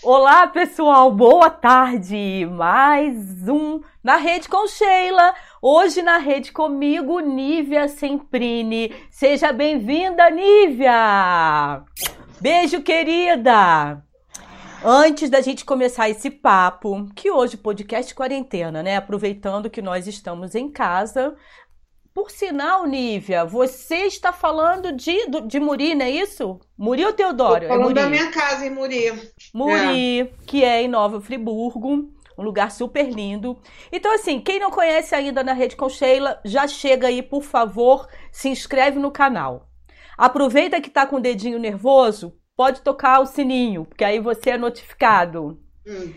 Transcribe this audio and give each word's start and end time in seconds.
Olá, 0.00 0.46
pessoal, 0.46 1.10
boa 1.10 1.50
tarde! 1.50 2.46
Mais 2.52 3.48
um 3.48 3.80
na 4.02 4.14
rede 4.14 4.48
com 4.48 4.64
Sheila. 4.68 5.34
Hoje 5.60 6.02
na 6.02 6.18
rede 6.18 6.52
comigo, 6.52 7.18
Nívia 7.18 7.88
Semprini. 7.88 8.94
Seja 9.10 9.52
bem-vinda, 9.52 10.30
Nívia! 10.30 11.82
Beijo, 12.40 12.80
querida! 12.80 14.00
Antes 14.84 15.28
da 15.28 15.40
gente 15.40 15.64
começar 15.64 16.08
esse 16.08 16.30
papo, 16.30 17.08
que 17.16 17.28
hoje 17.28 17.56
podcast 17.56 18.14
quarentena, 18.14 18.84
né? 18.84 18.96
Aproveitando 18.96 19.68
que 19.68 19.82
nós 19.82 20.06
estamos 20.06 20.54
em 20.54 20.70
casa, 20.70 21.34
por 22.18 22.32
sinal, 22.32 22.84
Nívia, 22.84 23.44
você 23.44 23.98
está 23.98 24.32
falando 24.32 24.90
de, 24.90 25.16
de 25.46 25.60
Muri, 25.60 25.94
não 25.94 26.04
é 26.04 26.10
isso? 26.10 26.58
Muri 26.76 27.04
ou 27.04 27.12
Teodoro? 27.12 27.62
Estou 27.62 27.78
falando 27.78 27.96
é 27.96 28.02
da 28.02 28.10
minha 28.10 28.28
casa 28.32 28.66
em 28.66 28.70
Muri. 28.70 29.30
Muri, 29.54 30.20
é. 30.22 30.30
que 30.44 30.64
é 30.64 30.82
em 30.82 30.88
Nova 30.88 31.20
Friburgo, 31.20 32.10
um 32.36 32.42
lugar 32.42 32.72
super 32.72 33.08
lindo. 33.08 33.56
Então, 33.92 34.12
assim, 34.12 34.40
quem 34.40 34.58
não 34.58 34.68
conhece 34.68 35.14
ainda 35.14 35.44
na 35.44 35.52
Rede 35.52 35.76
com 35.76 35.88
Sheila, 35.88 36.40
já 36.44 36.66
chega 36.66 37.06
aí, 37.06 37.22
por 37.22 37.44
favor, 37.44 38.08
se 38.32 38.48
inscreve 38.48 38.98
no 38.98 39.12
canal. 39.12 39.68
Aproveita 40.16 40.80
que 40.80 40.88
está 40.88 41.06
com 41.06 41.18
o 41.18 41.22
dedinho 41.22 41.60
nervoso, 41.60 42.36
pode 42.56 42.80
tocar 42.80 43.20
o 43.20 43.26
sininho, 43.26 43.84
porque 43.84 44.02
aí 44.02 44.18
você 44.18 44.50
é 44.50 44.58
notificado. 44.58 45.56
Hum. 45.86 46.12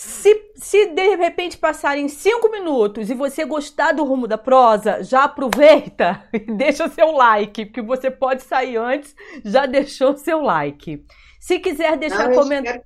Se, 0.00 0.52
se 0.54 0.86
de 0.86 1.16
repente 1.16 1.58
passarem 1.58 2.06
cinco 2.06 2.48
minutos 2.52 3.10
e 3.10 3.14
você 3.14 3.44
gostar 3.44 3.90
do 3.90 4.04
rumo 4.04 4.28
da 4.28 4.38
prosa, 4.38 5.02
já 5.02 5.24
aproveita 5.24 6.22
e 6.32 6.38
deixa 6.38 6.88
seu 6.88 7.10
like, 7.10 7.66
porque 7.66 7.82
você 7.82 8.08
pode 8.08 8.44
sair 8.44 8.76
antes, 8.76 9.12
já 9.44 9.66
deixou 9.66 10.16
seu 10.16 10.40
like. 10.40 11.04
Se 11.40 11.58
quiser 11.58 11.96
deixar 11.96 12.32
comentário. 12.32 12.80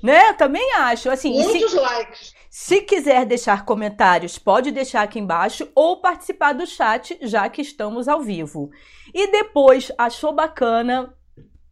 Né? 0.00 0.32
Também 0.34 0.74
acho. 0.74 1.10
Assim, 1.10 1.32
Muitos 1.32 1.72
se, 1.72 1.76
likes. 1.76 2.34
Se 2.48 2.80
quiser 2.82 3.26
deixar 3.26 3.64
comentários, 3.64 4.38
pode 4.38 4.70
deixar 4.70 5.02
aqui 5.02 5.18
embaixo 5.18 5.68
ou 5.74 6.00
participar 6.00 6.52
do 6.52 6.68
chat, 6.68 7.18
já 7.20 7.48
que 7.48 7.62
estamos 7.62 8.06
ao 8.06 8.20
vivo. 8.20 8.70
E 9.12 9.26
depois, 9.32 9.90
achou 9.98 10.32
bacana, 10.32 11.12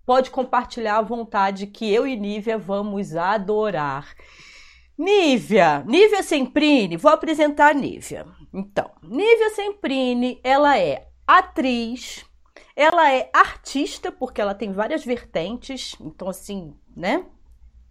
pode 0.05 0.29
compartilhar 0.29 0.99
à 0.99 1.03
vontade 1.03 1.69
que 1.69 1.89
eu 1.89 2.05
e 2.05 2.17
Nívia 2.17 2.59
vamos 2.59 3.15
adorar. 3.15 4.13
Nívia, 4.99 5.85
Nívia 5.87 6.23
Semprini, 6.23 6.97
vou 6.97 7.13
apresentar 7.13 7.71
a 7.71 7.75
Nívia. 7.75 8.27
Então, 8.53 8.91
Nívia 9.03 9.51
Semprini, 9.51 10.41
ela 10.43 10.79
é 10.79 11.09
atriz, 11.27 12.25
ela 12.75 13.13
é 13.13 13.29
artista, 13.33 14.11
porque 14.11 14.41
ela 14.41 14.55
tem 14.55 14.73
várias 14.73 15.05
vertentes, 15.05 15.97
então 16.01 16.29
assim, 16.29 16.75
né? 16.97 17.27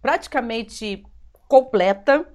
Praticamente 0.02 1.04
completa. 1.46 2.26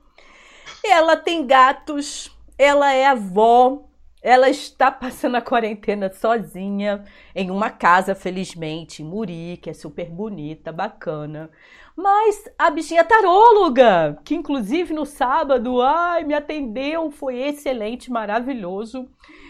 Ela 0.83 1.17
tem 1.17 1.45
gatos, 1.45 2.31
ela 2.57 2.93
é 2.93 3.05
avó, 3.05 3.89
ela 4.21 4.49
está 4.49 4.91
passando 4.91 5.35
a 5.35 5.41
quarentena 5.41 6.11
sozinha 6.13 7.03
em 7.35 7.49
uma 7.49 7.69
casa, 7.69 8.13
felizmente, 8.13 9.01
em 9.01 9.05
Muri, 9.05 9.57
que 9.61 9.69
é 9.69 9.73
super 9.73 10.09
bonita, 10.09 10.71
bacana. 10.71 11.49
Mas 11.95 12.49
a 12.57 12.69
bichinha 12.69 13.03
taróloga, 13.03 14.19
que 14.23 14.33
inclusive 14.33 14.93
no 14.93 15.05
sábado, 15.05 15.81
ai, 15.81 16.23
me 16.23 16.33
atendeu, 16.33 17.11
foi 17.11 17.39
excelente, 17.39 18.09
maravilhoso. 18.09 19.09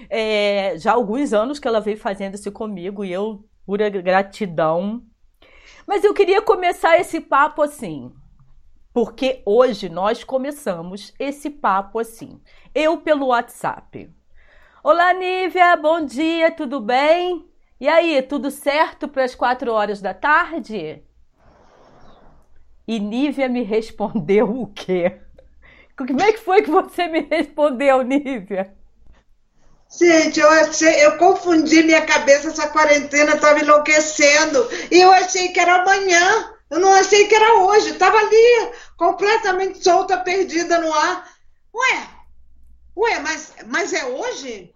É, 0.09 0.77
já 0.77 0.91
há 0.91 0.95
alguns 0.95 1.33
anos 1.33 1.59
que 1.59 1.67
ela 1.67 1.79
veio 1.79 1.97
fazendo 1.97 2.35
isso 2.35 2.51
comigo 2.51 3.05
e 3.05 3.11
eu, 3.11 3.45
pura 3.65 3.89
gratidão. 3.89 5.03
Mas 5.85 6.03
eu 6.03 6.13
queria 6.13 6.41
começar 6.41 6.97
esse 6.99 7.21
papo 7.21 7.61
assim, 7.61 8.11
porque 8.93 9.41
hoje 9.45 9.87
nós 9.87 10.23
começamos 10.23 11.13
esse 11.19 11.49
papo 11.49 11.99
assim. 11.99 12.41
Eu 12.73 12.97
pelo 12.97 13.27
WhatsApp. 13.27 14.09
Olá, 14.83 15.13
Nívia, 15.13 15.75
bom 15.77 16.03
dia, 16.03 16.51
tudo 16.51 16.81
bem? 16.81 17.47
E 17.79 17.87
aí, 17.87 18.21
tudo 18.21 18.51
certo 18.51 19.07
para 19.07 19.23
as 19.23 19.35
quatro 19.35 19.71
horas 19.71 20.01
da 20.01 20.13
tarde? 20.13 21.03
E 22.87 22.99
Nívia 22.99 23.47
me 23.47 23.63
respondeu 23.63 24.49
o 24.61 24.67
quê? 24.67 25.19
Como 25.95 26.21
é 26.21 26.31
que 26.31 26.39
foi 26.39 26.61
que 26.61 26.71
você 26.71 27.07
me 27.07 27.21
respondeu, 27.21 28.01
Nívia? 28.01 28.73
Gente, 29.99 30.39
eu 30.39 30.49
achei, 30.49 31.05
eu 31.05 31.17
confundi 31.17 31.83
minha 31.83 32.05
cabeça, 32.05 32.47
essa 32.47 32.69
quarentena 32.69 33.35
estava 33.35 33.59
enlouquecendo. 33.59 34.67
E 34.89 35.01
eu 35.01 35.11
achei 35.11 35.49
que 35.49 35.59
era 35.59 35.81
amanhã. 35.81 36.53
Eu 36.69 36.79
não 36.79 36.93
achei 36.93 37.27
que 37.27 37.35
era 37.35 37.59
hoje. 37.59 37.89
Estava 37.89 38.17
ali, 38.17 38.71
completamente 38.95 39.83
solta, 39.83 40.17
perdida 40.17 40.79
no 40.79 40.93
ar. 40.93 41.29
Ué, 41.75 42.07
ué, 42.95 43.19
mas, 43.19 43.53
mas 43.67 43.93
é 43.93 44.05
hoje? 44.05 44.73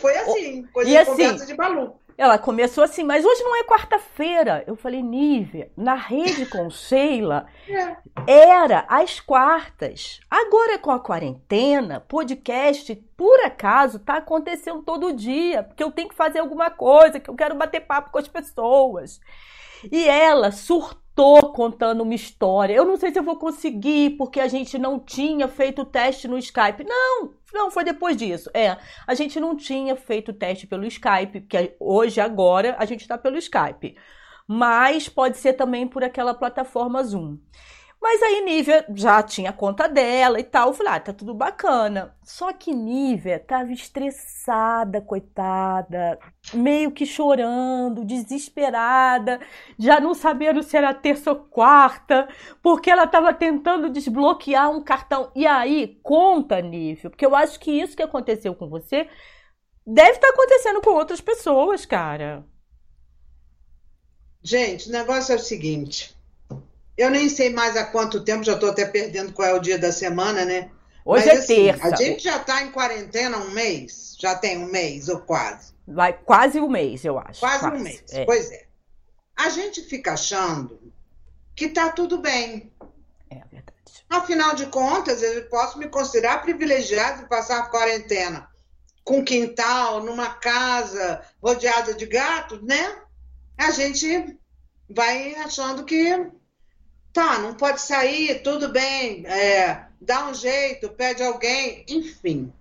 Foi 0.00 0.16
assim, 0.16 0.62
coisa 0.72 0.88
e 0.88 0.92
de 0.92 0.98
assim, 0.98 1.10
conversa 1.10 1.46
de 1.46 1.56
maluco. 1.56 1.97
Ela 2.18 2.36
começou 2.36 2.82
assim, 2.82 3.04
mas 3.04 3.24
hoje 3.24 3.44
não 3.44 3.54
é 3.54 3.62
quarta-feira. 3.62 4.64
Eu 4.66 4.74
falei, 4.74 5.00
Nívia, 5.00 5.70
na 5.76 5.94
rede 5.94 6.46
com 6.46 6.68
Sheila 6.68 7.46
era 8.26 8.84
às 8.88 9.20
quartas. 9.20 10.18
Agora 10.28 10.80
com 10.80 10.90
a 10.90 10.98
quarentena, 10.98 12.00
podcast, 12.00 12.92
por 13.16 13.38
acaso, 13.44 14.00
tá 14.00 14.14
acontecendo 14.16 14.82
todo 14.82 15.12
dia, 15.12 15.62
porque 15.62 15.82
eu 15.82 15.92
tenho 15.92 16.08
que 16.08 16.14
fazer 16.16 16.40
alguma 16.40 16.70
coisa, 16.70 17.20
que 17.20 17.30
eu 17.30 17.36
quero 17.36 17.54
bater 17.54 17.82
papo 17.82 18.10
com 18.10 18.18
as 18.18 18.26
pessoas. 18.26 19.20
E 19.90 20.06
ela 20.08 20.50
surtou 20.50 21.52
contando 21.52 22.02
uma 22.02 22.14
história. 22.14 22.74
Eu 22.74 22.84
não 22.84 22.96
sei 22.96 23.10
se 23.10 23.18
eu 23.18 23.22
vou 23.22 23.36
conseguir, 23.36 24.10
porque 24.16 24.40
a 24.40 24.48
gente 24.48 24.78
não 24.78 24.98
tinha 24.98 25.48
feito 25.48 25.82
o 25.82 25.86
teste 25.86 26.28
no 26.28 26.38
Skype. 26.38 26.84
Não, 26.84 27.34
não, 27.52 27.70
foi 27.70 27.84
depois 27.84 28.16
disso. 28.16 28.50
É, 28.54 28.76
a 29.06 29.14
gente 29.14 29.40
não 29.40 29.56
tinha 29.56 29.96
feito 29.96 30.30
o 30.30 30.34
teste 30.34 30.66
pelo 30.66 30.86
Skype, 30.86 31.40
porque 31.40 31.76
hoje, 31.80 32.20
agora, 32.20 32.76
a 32.78 32.84
gente 32.84 33.02
está 33.02 33.18
pelo 33.18 33.36
Skype. 33.38 33.96
Mas 34.46 35.08
pode 35.08 35.36
ser 35.36 35.54
também 35.54 35.86
por 35.86 36.02
aquela 36.02 36.34
plataforma 36.34 37.02
Zoom. 37.02 37.38
Mas 38.00 38.22
aí 38.22 38.42
Nívia 38.42 38.86
já 38.94 39.22
tinha 39.22 39.52
conta 39.52 39.88
dela 39.88 40.38
e 40.38 40.44
tal. 40.44 40.68
Eu 40.68 40.74
falei, 40.74 40.92
ah, 40.92 41.00
tá 41.00 41.12
tudo 41.12 41.34
bacana. 41.34 42.16
Só 42.22 42.52
que 42.52 42.72
Nívia 42.72 43.40
tava 43.40 43.72
estressada, 43.72 45.00
coitada, 45.00 46.18
meio 46.54 46.92
que 46.92 47.04
chorando, 47.04 48.04
desesperada, 48.04 49.40
já 49.76 49.98
não 49.98 50.14
sabendo 50.14 50.62
se 50.62 50.76
era 50.76 50.94
terça 50.94 51.30
ou 51.32 51.36
quarta, 51.36 52.28
porque 52.62 52.88
ela 52.88 53.06
tava 53.06 53.34
tentando 53.34 53.90
desbloquear 53.90 54.70
um 54.70 54.82
cartão. 54.82 55.32
E 55.34 55.44
aí, 55.46 55.98
conta, 56.02 56.60
Nívia, 56.60 57.10
porque 57.10 57.26
eu 57.26 57.34
acho 57.34 57.58
que 57.58 57.70
isso 57.70 57.96
que 57.96 58.02
aconteceu 58.02 58.54
com 58.54 58.68
você 58.68 59.08
deve 59.84 60.12
estar 60.12 60.28
tá 60.28 60.34
acontecendo 60.34 60.80
com 60.80 60.90
outras 60.90 61.20
pessoas, 61.20 61.84
cara. 61.84 62.44
Gente, 64.40 64.88
o 64.88 64.92
negócio 64.92 65.32
é 65.32 65.36
o 65.36 65.40
seguinte. 65.40 66.17
Eu 66.98 67.10
nem 67.10 67.28
sei 67.28 67.50
mais 67.50 67.76
há 67.76 67.84
quanto 67.84 68.24
tempo, 68.24 68.42
já 68.42 68.54
estou 68.54 68.70
até 68.70 68.84
perdendo 68.84 69.32
qual 69.32 69.46
é 69.46 69.54
o 69.54 69.60
dia 69.60 69.78
da 69.78 69.92
semana, 69.92 70.44
né? 70.44 70.68
Hoje 71.04 71.26
Mas, 71.26 71.36
é 71.36 71.38
assim, 71.38 71.64
terça. 71.66 71.86
A 71.86 71.96
gente 71.96 72.24
já 72.24 72.36
está 72.38 72.62
em 72.62 72.72
quarentena 72.72 73.38
um 73.38 73.52
mês? 73.52 74.16
Já 74.18 74.34
tem 74.34 74.58
um 74.58 74.66
mês 74.66 75.08
ou 75.08 75.20
quase? 75.20 75.72
Vai 75.86 76.12
quase 76.12 76.60
um 76.60 76.68
mês, 76.68 77.04
eu 77.04 77.16
acho. 77.16 77.38
Quase, 77.38 77.60
quase. 77.60 77.76
um 77.76 77.80
mês, 77.80 78.02
é. 78.10 78.24
pois 78.24 78.50
é. 78.50 78.66
A 79.36 79.48
gente 79.48 79.82
fica 79.84 80.14
achando 80.14 80.92
que 81.54 81.66
está 81.66 81.90
tudo 81.90 82.18
bem. 82.18 82.72
É 83.30 83.36
verdade. 83.36 84.04
Afinal 84.10 84.56
de 84.56 84.66
contas, 84.66 85.22
eu 85.22 85.48
posso 85.48 85.78
me 85.78 85.88
considerar 85.88 86.42
privilegiado 86.42 87.22
de 87.22 87.28
passar 87.28 87.60
a 87.60 87.66
quarentena 87.68 88.48
com 89.04 89.24
quintal, 89.24 90.02
numa 90.02 90.34
casa 90.34 91.22
rodeada 91.40 91.94
de 91.94 92.06
gatos, 92.06 92.60
né? 92.62 92.96
A 93.56 93.70
gente 93.70 94.36
vai 94.90 95.34
achando 95.36 95.84
que 95.84 96.28
Tá, 97.18 97.40
não 97.40 97.52
pode 97.52 97.80
sair, 97.80 98.44
tudo 98.44 98.68
bem, 98.68 99.26
é, 99.26 99.86
dá 100.00 100.28
um 100.28 100.34
jeito, 100.34 100.88
pede 100.90 101.20
alguém, 101.20 101.84
enfim. 101.88 102.52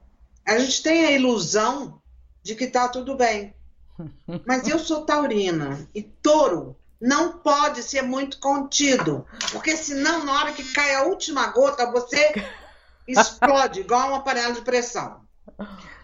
A 0.44 0.58
gente 0.58 0.82
tem 0.82 1.06
a 1.06 1.12
ilusão 1.12 2.02
de 2.42 2.56
que 2.56 2.66
tá 2.66 2.90
tudo 2.90 3.16
bem. 3.16 3.54
Mas 4.48 4.68
eu 4.68 4.80
sou 4.80 5.06
taurina 5.06 5.88
e 5.94 6.02
touro 6.02 6.76
não 7.00 7.34
pode 7.38 7.84
ser 7.84 8.02
muito 8.02 8.40
contido, 8.40 9.28
porque 9.52 9.78
senão 9.78 10.26
na 10.26 10.40
hora 10.40 10.52
que 10.52 10.64
cai 10.74 10.96
a 10.96 11.04
última 11.04 11.46
gota 11.52 11.92
você 11.92 12.34
explode 13.08 13.82
igual 13.82 14.10
uma 14.10 14.24
panela 14.24 14.56
de 14.56 14.62
pressão. 14.62 15.22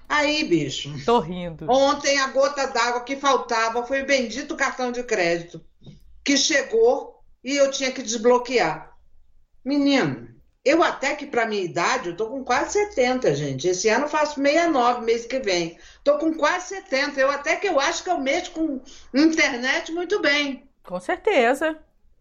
Aí, 0.07 0.43
bicho. 0.43 0.93
Tô 1.03 1.19
rindo. 1.19 1.65
Ontem 1.67 2.19
a 2.19 2.27
gota 2.27 2.67
d'água 2.67 3.01
que 3.01 3.15
faltava 3.15 3.83
foi 3.83 4.03
o 4.03 4.05
bendito 4.05 4.55
cartão 4.55 4.91
de 4.91 5.01
crédito 5.01 5.59
que 6.23 6.37
chegou 6.37 7.12
e 7.43 7.55
eu 7.55 7.69
tinha 7.69 7.91
que 7.91 8.01
desbloquear. 8.01 8.95
Menino, 9.63 10.29
eu 10.63 10.81
até 10.81 11.13
que 11.15 11.25
para 11.25 11.45
minha 11.45 11.61
idade, 11.61 12.09
eu 12.09 12.15
tô 12.15 12.27
com 12.27 12.43
quase 12.43 12.73
70, 12.73 13.35
gente. 13.35 13.67
Esse 13.67 13.89
ano 13.89 14.05
eu 14.05 14.09
faço 14.09 14.35
69, 14.35 15.05
mês 15.05 15.25
que 15.25 15.39
vem. 15.39 15.77
Tô 16.03 16.17
com 16.17 16.33
quase 16.33 16.69
70. 16.69 17.19
Eu 17.19 17.29
até 17.29 17.55
que 17.57 17.67
eu 17.67 17.79
acho 17.79 18.03
que 18.03 18.09
eu 18.09 18.17
mexo 18.17 18.51
com 18.51 18.81
internet 19.13 19.91
muito 19.91 20.21
bem. 20.21 20.69
Com 20.83 20.99
certeza. 20.99 21.77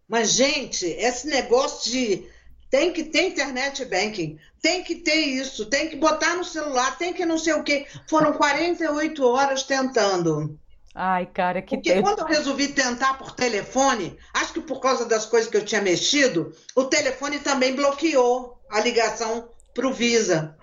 Mas, 0.07 0.31
gente, 0.31 0.85
esse 0.85 1.27
negócio 1.27 1.91
de 1.91 2.27
tem 2.69 2.91
que 2.91 3.03
ter 3.03 3.27
internet 3.27 3.85
banking, 3.85 4.37
tem 4.61 4.83
que 4.83 4.95
ter 4.95 5.15
isso, 5.15 5.67
tem 5.67 5.89
que 5.89 5.95
botar 5.95 6.35
no 6.35 6.43
celular, 6.43 6.97
tem 6.97 7.13
que 7.13 7.25
não 7.25 7.37
sei 7.37 7.53
o 7.53 7.63
quê. 7.63 7.85
Foram 8.09 8.33
48 8.33 9.25
horas 9.25 9.63
tentando. 9.63 10.59
Ai, 10.95 11.25
cara, 11.25 11.61
que 11.61 11.75
Porque 11.75 12.01
quando 12.01 12.19
eu 12.19 12.25
resolvi 12.25 12.67
tentar 12.67 13.15
por 13.15 13.31
telefone, 13.31 14.15
acho 14.33 14.53
que 14.53 14.61
por 14.61 14.79
causa 14.79 15.05
das 15.05 15.25
coisas 15.25 15.49
que 15.49 15.57
eu 15.57 15.65
tinha 15.65 15.81
mexido, 15.81 16.53
o 16.75 16.83
telefone 16.83 17.39
também 17.39 17.75
bloqueou 17.75 18.59
a 18.69 18.79
ligação 18.79 19.49
para 19.73 19.87
o 19.87 19.93
Visa. 19.93 20.55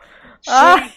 Ai. 0.46 0.92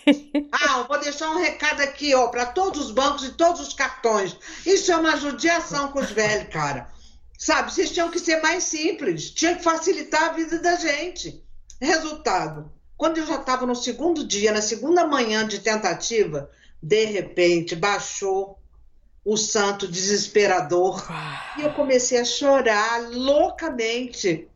Ah, 0.52 0.80
eu 0.80 0.88
vou 0.88 1.00
deixar 1.00 1.32
um 1.32 1.40
recado 1.40 1.82
aqui, 1.82 2.14
ó, 2.14 2.28
para 2.28 2.46
todos 2.46 2.86
os 2.86 2.92
bancos 2.92 3.26
e 3.26 3.34
todos 3.34 3.60
os 3.60 3.74
cartões. 3.74 4.38
Isso 4.66 4.92
é 4.92 4.96
uma 4.96 5.18
judiação 5.18 5.92
com 5.92 6.00
os 6.00 6.12
velhos, 6.12 6.54
cara. 6.54 6.90
Sabe, 7.38 7.74
vocês 7.74 7.92
tinham 7.92 8.10
que 8.10 8.20
ser 8.20 8.42
mais 8.42 8.64
simples, 8.64 9.32
tinha 9.32 9.56
que 9.56 9.64
facilitar 9.64 10.24
a 10.30 10.34
vida 10.34 10.60
da 10.60 10.76
gente. 10.76 11.44
Resultado, 11.82 12.72
quando 12.96 13.18
eu 13.18 13.26
já 13.26 13.36
estava 13.36 13.66
no 13.66 13.76
segundo 13.76 14.26
dia, 14.26 14.54
na 14.54 14.62
segunda 14.62 15.06
manhã 15.06 15.46
de 15.46 15.60
tentativa, 15.60 16.50
de 16.82 17.06
repente 17.06 17.76
baixou 17.76 18.63
o 19.26 19.38
santo 19.38 19.88
desesperador 19.88 21.06
e 21.58 21.62
eu 21.62 21.74
comecei 21.74 22.20
a 22.20 22.26
chorar 22.26 23.10
loucamente. 23.10 24.50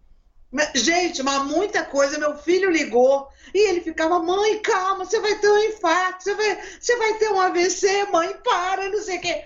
Gente, 0.74 1.24
mas 1.24 1.44
muita 1.44 1.84
coisa. 1.84 2.18
Meu 2.18 2.38
filho 2.38 2.70
ligou 2.70 3.28
e 3.54 3.70
ele 3.70 3.82
ficava: 3.82 4.20
Mãe, 4.20 4.60
calma, 4.62 5.06
você 5.06 5.20
vai 5.20 5.40
ter 5.40 5.50
um 5.50 5.58
infarto, 5.58 6.24
você 6.24 6.34
vai, 6.36 6.60
você 6.80 6.96
vai 6.98 7.14
ter 7.18 7.30
um 7.32 7.40
AVC, 7.40 8.06
mãe, 8.12 8.36
para, 8.44 8.90
não 8.90 9.02
sei 9.02 9.18
o 9.18 9.22
quê. 9.22 9.44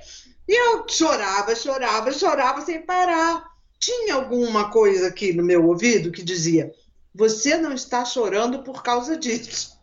E 0.48 0.54
eu 0.54 0.86
chorava, 0.88 1.56
chorava, 1.56 2.12
chorava 2.12 2.62
sem 2.62 2.82
parar. 2.82 3.50
Tinha 3.80 4.16
alguma 4.16 4.70
coisa 4.70 5.08
aqui 5.08 5.34
no 5.34 5.44
meu 5.44 5.66
ouvido 5.66 6.12
que 6.12 6.24
dizia: 6.24 6.74
Você 7.14 7.58
não 7.58 7.74
está 7.74 8.06
chorando 8.06 8.64
por 8.64 8.84
causa 8.84 9.18
disso. 9.18 9.78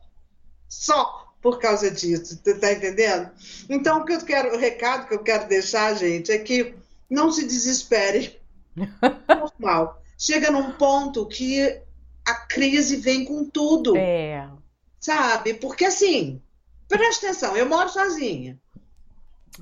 Só 0.68 1.27
por 1.48 1.58
causa 1.58 1.90
disso. 1.90 2.38
Você 2.44 2.50
está 2.50 2.72
entendendo? 2.72 3.30
Então, 3.70 4.00
o 4.00 4.04
que 4.04 4.12
eu 4.12 4.20
quero, 4.20 4.54
o 4.54 4.58
recado 4.58 5.08
que 5.08 5.14
eu 5.14 5.22
quero 5.22 5.48
deixar, 5.48 5.94
gente, 5.94 6.30
é 6.30 6.36
que 6.36 6.74
não 7.08 7.32
se 7.32 7.46
desespere. 7.46 8.38
Normal. 9.26 10.02
Chega 10.18 10.50
num 10.50 10.72
ponto 10.72 11.24
que 11.24 11.80
a 12.22 12.34
crise 12.34 12.96
vem 12.96 13.24
com 13.24 13.46
tudo. 13.46 13.96
É. 13.96 14.46
Sabe? 15.00 15.54
Porque 15.54 15.86
assim, 15.86 16.42
presta 16.86 17.28
atenção, 17.28 17.56
eu 17.56 17.66
moro 17.66 17.88
sozinha. 17.88 18.60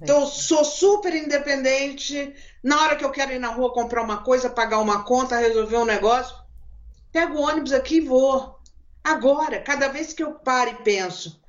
Então, 0.02 0.26
sou 0.26 0.64
super 0.64 1.14
independente. 1.14 2.34
Na 2.64 2.82
hora 2.82 2.96
que 2.96 3.04
eu 3.04 3.12
quero 3.12 3.32
ir 3.32 3.38
na 3.38 3.48
rua 3.48 3.72
comprar 3.72 4.02
uma 4.02 4.24
coisa, 4.24 4.50
pagar 4.50 4.80
uma 4.80 5.04
conta, 5.04 5.38
resolver 5.38 5.76
um 5.76 5.84
negócio, 5.84 6.36
pego 7.12 7.36
o 7.36 7.42
ônibus 7.42 7.72
aqui 7.72 7.98
e 7.98 8.00
vou. 8.00 8.58
Agora, 9.04 9.60
cada 9.60 9.86
vez 9.86 10.12
que 10.12 10.24
eu 10.24 10.32
paro 10.32 10.70
e 10.70 10.82
penso, 10.82 11.40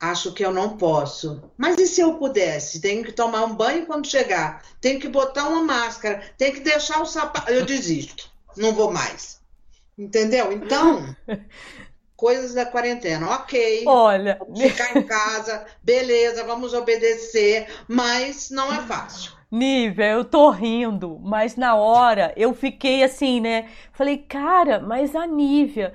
acho 0.00 0.32
que 0.32 0.44
eu 0.44 0.50
não 0.50 0.78
posso. 0.78 1.42
Mas 1.58 1.78
e 1.78 1.86
se 1.86 2.00
eu 2.00 2.14
pudesse? 2.14 2.80
Tenho 2.80 3.04
que 3.04 3.12
tomar 3.12 3.44
um 3.44 3.54
banho 3.54 3.86
quando 3.86 4.08
chegar, 4.08 4.62
tenho 4.80 4.98
que 4.98 5.08
botar 5.08 5.48
uma 5.48 5.62
máscara, 5.62 6.22
tenho 6.38 6.54
que 6.54 6.60
deixar 6.60 7.02
o 7.02 7.06
sapato. 7.06 7.52
Eu 7.52 7.66
desisto, 7.66 8.30
não 8.56 8.72
vou 8.72 8.90
mais. 8.90 9.38
Entendeu? 9.98 10.50
Então, 10.50 11.14
coisas 12.16 12.54
da 12.54 12.64
quarentena. 12.64 13.28
Ok. 13.30 13.84
Olha. 13.86 14.40
Ficar 14.56 14.96
em 14.96 15.02
casa, 15.02 15.66
beleza, 15.82 16.44
vamos 16.44 16.72
obedecer, 16.72 17.68
mas 17.86 18.50
não 18.50 18.72
é 18.72 18.80
fácil. 18.82 19.32
Nívia, 19.50 20.12
eu 20.12 20.24
tô 20.24 20.48
rindo, 20.50 21.18
mas 21.22 21.56
na 21.56 21.74
hora 21.74 22.32
eu 22.36 22.54
fiquei 22.54 23.02
assim, 23.02 23.40
né? 23.40 23.68
Falei, 23.92 24.16
cara, 24.16 24.78
mas 24.78 25.14
a 25.14 25.26
Nívia. 25.26 25.92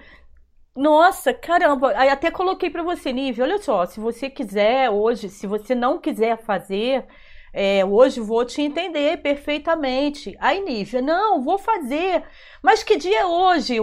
Nossa, 0.76 1.34
caramba. 1.34 1.94
Aí 1.96 2.10
até 2.10 2.30
coloquei 2.30 2.70
para 2.70 2.84
você, 2.84 3.14
Nívia, 3.14 3.46
olha 3.46 3.58
só, 3.58 3.86
se 3.86 4.00
você 4.00 4.30
quiser 4.30 4.90
hoje, 4.90 5.30
se 5.30 5.48
você 5.48 5.74
não 5.74 6.00
quiser 6.00 6.38
fazer, 6.38 7.06
é, 7.54 7.86
hoje 7.86 8.20
vou 8.20 8.44
te 8.44 8.62
entender 8.62 9.18
perfeitamente. 9.22 10.36
Aí, 10.40 10.60
Nívia, 10.60 11.02
não, 11.02 11.42
vou 11.42 11.58
fazer. 11.58 12.24
Mas 12.62 12.84
que 12.84 12.98
dia 12.98 13.22
é 13.22 13.26
hoje? 13.26 13.78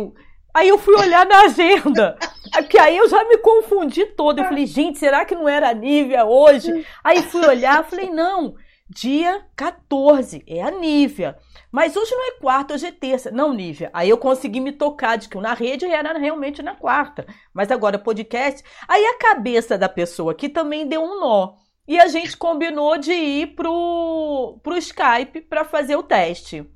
Aí 0.52 0.68
eu 0.68 0.76
fui 0.76 0.94
olhar 0.94 1.24
na 1.24 1.44
agenda, 1.44 2.18
que 2.68 2.78
aí 2.78 2.98
eu 2.98 3.08
já 3.08 3.24
me 3.24 3.38
confundi 3.38 4.04
toda. 4.04 4.42
Eu 4.42 4.48
falei, 4.48 4.66
gente, 4.66 4.98
será 4.98 5.24
que 5.24 5.34
não 5.34 5.48
era 5.48 5.70
a 5.70 5.74
Nívia 5.74 6.26
hoje? 6.26 6.86
Aí 7.02 7.22
fui 7.22 7.46
olhar, 7.46 7.82
falei, 7.84 8.10
não, 8.10 8.54
dia 8.86 9.42
14, 9.56 10.44
é 10.46 10.62
a 10.62 10.70
Nívia. 10.70 11.38
Mas 11.72 11.96
hoje 11.96 12.14
não 12.14 12.28
é 12.28 12.32
quarta, 12.32 12.74
hoje 12.74 12.86
é 12.86 12.92
terça. 12.92 13.30
Não, 13.30 13.54
Nívia. 13.54 13.90
Aí 13.94 14.10
eu 14.10 14.18
consegui 14.18 14.60
me 14.60 14.72
tocar 14.72 15.16
de 15.16 15.26
que 15.26 15.38
na 15.38 15.54
rede 15.54 15.86
era 15.86 16.18
realmente 16.18 16.62
na 16.62 16.74
quarta. 16.74 17.26
Mas 17.54 17.70
agora 17.70 17.98
podcast. 17.98 18.62
Aí 18.86 19.02
a 19.06 19.18
cabeça 19.18 19.78
da 19.78 19.88
pessoa 19.88 20.32
aqui 20.32 20.50
também 20.50 20.86
deu 20.86 21.02
um 21.02 21.18
nó. 21.18 21.54
E 21.88 21.98
a 21.98 22.06
gente 22.08 22.36
combinou 22.36 22.98
de 22.98 23.12
ir 23.12 23.54
pro, 23.56 24.60
pro 24.62 24.76
Skype 24.76 25.40
para 25.48 25.64
fazer 25.64 25.96
o 25.96 26.02
teste. 26.02 26.70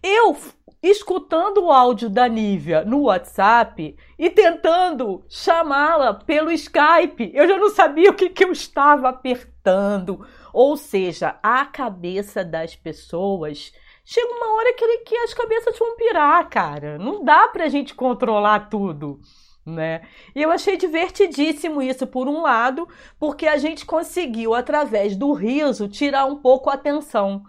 Eu 0.00 0.36
escutando 0.80 1.64
o 1.64 1.72
áudio 1.72 2.08
da 2.08 2.28
Nívia 2.28 2.84
no 2.84 3.02
WhatsApp 3.02 3.96
e 4.16 4.30
tentando 4.30 5.24
chamá-la 5.28 6.14
pelo 6.14 6.52
Skype. 6.52 7.32
Eu 7.34 7.48
já 7.48 7.58
não 7.58 7.70
sabia 7.70 8.10
o 8.10 8.14
que, 8.14 8.28
que 8.28 8.44
eu 8.44 8.52
estava 8.52 9.08
apertando. 9.08 10.24
Ou 10.52 10.76
seja, 10.76 11.36
a 11.42 11.64
cabeça 11.64 12.44
das 12.44 12.76
pessoas. 12.76 13.72
Chega 14.08 14.32
uma 14.32 14.54
hora 14.54 14.72
que, 14.72 14.98
que 14.98 15.16
as 15.16 15.34
cabeças 15.34 15.76
vão 15.76 15.96
pirar, 15.96 16.48
cara. 16.48 16.96
Não 16.96 17.24
dá 17.24 17.48
pra 17.48 17.68
gente 17.68 17.92
controlar 17.92 18.70
tudo. 18.70 19.18
Né? 19.66 20.02
E 20.32 20.40
eu 20.40 20.52
achei 20.52 20.76
divertidíssimo 20.76 21.82
isso, 21.82 22.06
por 22.06 22.28
um 22.28 22.40
lado, 22.40 22.88
porque 23.18 23.48
a 23.48 23.56
gente 23.56 23.84
conseguiu, 23.84 24.54
através 24.54 25.16
do 25.16 25.32
riso, 25.32 25.88
tirar 25.88 26.24
um 26.24 26.36
pouco 26.36 26.70
a 26.70 26.74
atenção 26.74 27.42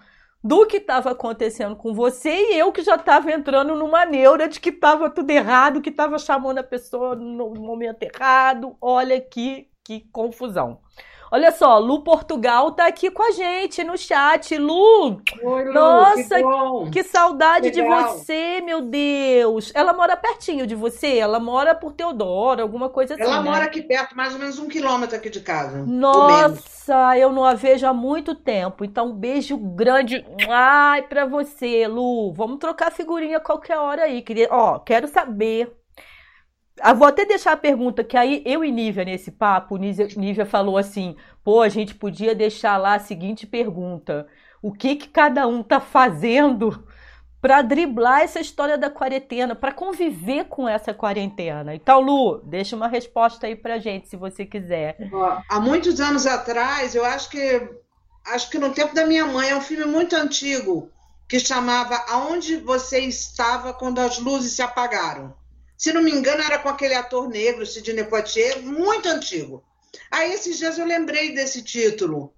do 0.43 0.65
que 0.65 0.77
estava 0.77 1.11
acontecendo 1.11 1.75
com 1.75 1.93
você 1.93 2.29
e 2.29 2.57
eu 2.57 2.71
que 2.71 2.81
já 2.81 2.95
estava 2.95 3.31
entrando 3.31 3.75
numa 3.75 4.03
neura 4.03 4.47
de 4.47 4.59
que 4.59 4.69
estava 4.69 5.11
tudo 5.11 5.29
errado, 5.29 5.81
que 5.81 5.89
estava 5.89 6.17
chamando 6.17 6.57
a 6.57 6.63
pessoa 6.63 7.15
no 7.15 7.53
momento 7.53 8.01
errado. 8.01 8.75
Olha 8.81 9.21
que, 9.21 9.69
que 9.85 10.09
confusão. 10.11 10.79
Olha 11.29 11.51
só, 11.51 11.77
Lu 11.77 12.01
Portugal 12.03 12.71
tá 12.71 12.87
aqui 12.87 13.11
com 13.11 13.21
a 13.21 13.31
gente 13.31 13.83
no 13.83 13.97
chat. 13.97 14.57
Lu! 14.57 15.21
Oi, 15.43 15.65
Lu 15.65 15.73
nossa, 15.73 16.35
que, 16.85 16.91
que 16.91 17.03
saudade 17.03 17.69
Legal. 17.69 18.03
de 18.03 18.17
você, 18.17 18.61
meu 18.61 18.81
Deus! 18.81 19.71
Ela 19.75 19.93
mora 19.93 20.15
pertinho 20.15 20.65
de 20.65 20.73
você? 20.73 21.17
Ela 21.17 21.39
mora 21.39 21.75
por 21.75 21.91
Teodoro, 21.91 22.61
alguma 22.61 22.89
coisa 22.89 23.15
assim, 23.15 23.23
Ela 23.23 23.41
né? 23.41 23.49
mora 23.49 23.65
aqui 23.65 23.81
perto, 23.81 24.15
mais 24.15 24.33
ou 24.33 24.39
menos 24.39 24.57
um 24.57 24.67
quilômetro 24.67 25.17
aqui 25.17 25.29
de 25.29 25.41
casa. 25.41 25.83
Nossa, 25.85 27.17
eu 27.17 27.31
não 27.31 27.43
a 27.43 27.53
vejo 27.53 27.85
há 27.85 27.93
muito 27.93 28.33
tempo. 28.33 28.85
Então, 28.85 29.07
um 29.07 29.13
beijo 29.13 29.57
grande 29.57 30.25
ai, 30.49 31.01
pra 31.01 31.25
você, 31.25 31.87
Lu. 31.87 32.31
Vamos 32.33 32.59
trocar 32.59 32.91
figurinha 32.91 33.39
qualquer 33.39 33.77
hora 33.77 34.03
aí. 34.03 34.21
Queria, 34.21 34.47
ó, 34.49 34.79
quero 34.79 35.07
saber. 35.07 35.75
Ah, 36.81 36.93
vou 36.93 37.07
até 37.07 37.25
deixar 37.25 37.53
a 37.53 37.57
pergunta 37.57 38.03
que 38.03 38.17
aí 38.17 38.41
eu 38.45 38.63
e 38.63 38.71
Nívia 38.71 39.03
nesse 39.03 39.31
papo, 39.31 39.77
Nívia, 39.77 40.07
Nívia 40.15 40.45
falou 40.45 40.77
assim: 40.77 41.15
pô, 41.43 41.61
a 41.61 41.69
gente 41.69 41.95
podia 41.95 42.35
deixar 42.35 42.77
lá 42.77 42.95
a 42.95 42.99
seguinte 42.99 43.47
pergunta: 43.47 44.27
o 44.61 44.71
que 44.71 44.95
que 44.95 45.09
cada 45.09 45.47
um 45.47 45.63
tá 45.63 45.79
fazendo 45.79 46.87
para 47.41 47.61
driblar 47.61 48.21
essa 48.21 48.39
história 48.39 48.77
da 48.77 48.89
quarentena, 48.89 49.55
para 49.55 49.71
conviver 49.71 50.45
com 50.45 50.67
essa 50.67 50.93
quarentena? 50.93 51.73
Então, 51.73 51.99
Lu, 51.99 52.41
deixa 52.43 52.75
uma 52.75 52.87
resposta 52.87 53.47
aí 53.47 53.55
pra 53.55 53.79
gente, 53.79 54.07
se 54.07 54.15
você 54.15 54.45
quiser. 54.45 54.97
Há 55.49 55.59
muitos 55.59 55.99
anos 55.99 56.25
atrás, 56.25 56.95
eu 56.95 57.05
acho 57.05 57.29
que 57.29 57.69
acho 58.27 58.49
que 58.49 58.57
no 58.57 58.71
tempo 58.71 58.93
da 58.93 59.05
minha 59.05 59.25
mãe, 59.25 59.49
é 59.49 59.55
um 59.55 59.61
filme 59.61 59.85
muito 59.85 60.15
antigo 60.15 60.91
que 61.27 61.39
chamava 61.39 61.95
Aonde 62.09 62.57
Você 62.57 62.99
Estava 62.99 63.73
Quando 63.73 63.99
as 63.99 64.19
Luzes 64.19 64.53
Se 64.53 64.61
Apagaram. 64.61 65.33
Se 65.77 65.93
não 65.93 66.01
me 66.01 66.11
engano, 66.11 66.41
era 66.41 66.59
com 66.59 66.69
aquele 66.69 66.95
ator 66.95 67.29
negro, 67.29 67.65
Sidney 67.65 68.03
Poitier, 68.05 68.61
muito 68.63 69.07
antigo. 69.07 69.63
Aí, 70.11 70.33
esses 70.33 70.57
dias 70.57 70.77
eu 70.77 70.85
lembrei 70.85 71.35
desse 71.35 71.61
título, 71.61 72.33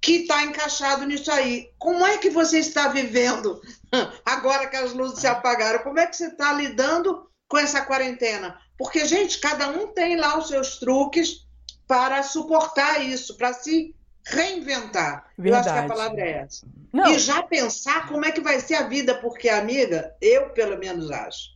que 0.00 0.22
está 0.22 0.44
encaixado 0.44 1.06
nisso 1.06 1.30
aí. 1.30 1.70
Como 1.78 2.06
é 2.06 2.18
que 2.18 2.30
você 2.30 2.58
está 2.58 2.88
vivendo 2.88 3.60
agora 4.24 4.66
que 4.66 4.76
as 4.76 4.92
luzes 4.92 5.20
se 5.20 5.26
apagaram? 5.26 5.80
Como 5.80 5.98
é 5.98 6.06
que 6.06 6.16
você 6.16 6.28
está 6.28 6.52
lidando 6.52 7.28
com 7.48 7.58
essa 7.58 7.82
quarentena? 7.82 8.58
Porque, 8.78 9.04
gente, 9.04 9.38
cada 9.38 9.68
um 9.68 9.88
tem 9.88 10.16
lá 10.16 10.38
os 10.38 10.48
seus 10.48 10.78
truques 10.78 11.46
para 11.86 12.22
suportar 12.22 13.04
isso, 13.04 13.36
para 13.36 13.52
se 13.52 13.94
reinventar. 14.26 15.26
Eu 15.38 15.54
acho 15.54 15.64
que 15.64 15.68
a 15.68 15.80
Verdade. 15.80 15.88
palavra 15.88 16.20
é 16.22 16.30
essa. 16.42 16.66
Não, 16.92 17.06
E 17.06 17.18
já 17.18 17.42
pensar 17.42 18.08
como 18.08 18.24
é 18.24 18.32
que 18.32 18.40
vai 18.40 18.60
ser 18.60 18.76
a 18.76 18.88
vida, 18.88 19.14
porque, 19.16 19.48
amiga, 19.48 20.14
eu 20.20 20.50
pelo 20.50 20.78
menos 20.78 21.10
acho, 21.10 21.50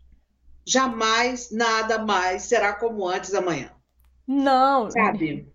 jamais 0.67 1.51
nada 1.51 1.99
mais 1.99 2.43
será 2.43 2.73
como 2.73 3.07
antes 3.07 3.31
da 3.31 3.41
manhã, 3.41 3.71
não, 4.27 4.91
sabe? 4.91 5.53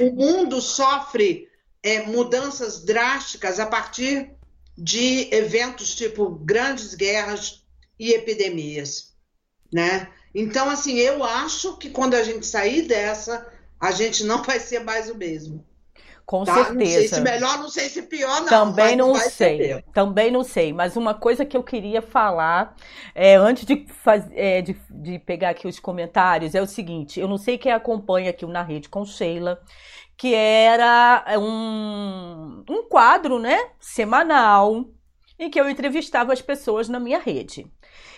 O 0.00 0.12
mundo 0.12 0.60
sofre 0.60 1.48
é, 1.82 2.02
mudanças 2.02 2.84
drásticas 2.84 3.60
a 3.60 3.66
partir 3.66 4.32
de 4.76 5.32
eventos 5.34 5.94
tipo 5.94 6.30
grandes 6.30 6.94
guerras 6.94 7.64
e 7.98 8.12
epidemias, 8.12 9.14
né? 9.72 10.08
Então, 10.34 10.68
assim, 10.68 10.98
eu 10.98 11.24
acho 11.24 11.76
que 11.78 11.90
quando 11.90 12.14
a 12.14 12.22
gente 12.22 12.46
sair 12.46 12.82
dessa, 12.82 13.50
a 13.80 13.90
gente 13.90 14.24
não 14.24 14.42
vai 14.44 14.60
ser 14.60 14.80
mais 14.80 15.08
o 15.08 15.16
mesmo. 15.16 15.64
Com 16.28 16.44
tá? 16.44 16.52
certeza. 16.56 16.74
Não 16.74 16.84
sei 16.84 17.08
se 17.08 17.20
melhor, 17.22 17.58
não 17.58 17.68
sei 17.70 17.88
se 17.88 18.02
pior, 18.02 18.42
não. 18.42 18.48
Também 18.48 18.94
não 18.94 19.14
sei. 19.14 19.82
Também 19.94 20.30
não 20.30 20.44
sei. 20.44 20.74
Mas 20.74 20.94
uma 20.94 21.14
coisa 21.14 21.42
que 21.42 21.56
eu 21.56 21.62
queria 21.62 22.02
falar, 22.02 22.76
é, 23.14 23.36
antes 23.36 23.64
de, 23.64 23.86
faz, 23.88 24.26
é, 24.32 24.60
de, 24.60 24.76
de 24.90 25.18
pegar 25.20 25.48
aqui 25.48 25.66
os 25.66 25.80
comentários, 25.80 26.54
é 26.54 26.60
o 26.60 26.66
seguinte: 26.66 27.18
eu 27.18 27.26
não 27.26 27.38
sei 27.38 27.56
quem 27.56 27.72
acompanha 27.72 28.28
aqui 28.28 28.44
na 28.44 28.62
rede 28.62 28.90
com 28.90 29.06
Sheila, 29.06 29.58
que 30.18 30.34
era 30.34 31.24
um, 31.38 32.62
um 32.68 32.82
quadro, 32.90 33.38
né? 33.38 33.70
Semanal, 33.80 34.84
em 35.38 35.48
que 35.48 35.60
eu 35.60 35.68
entrevistava 35.68 36.32
as 36.32 36.42
pessoas 36.42 36.88
na 36.88 36.98
minha 36.98 37.18
rede. 37.18 37.70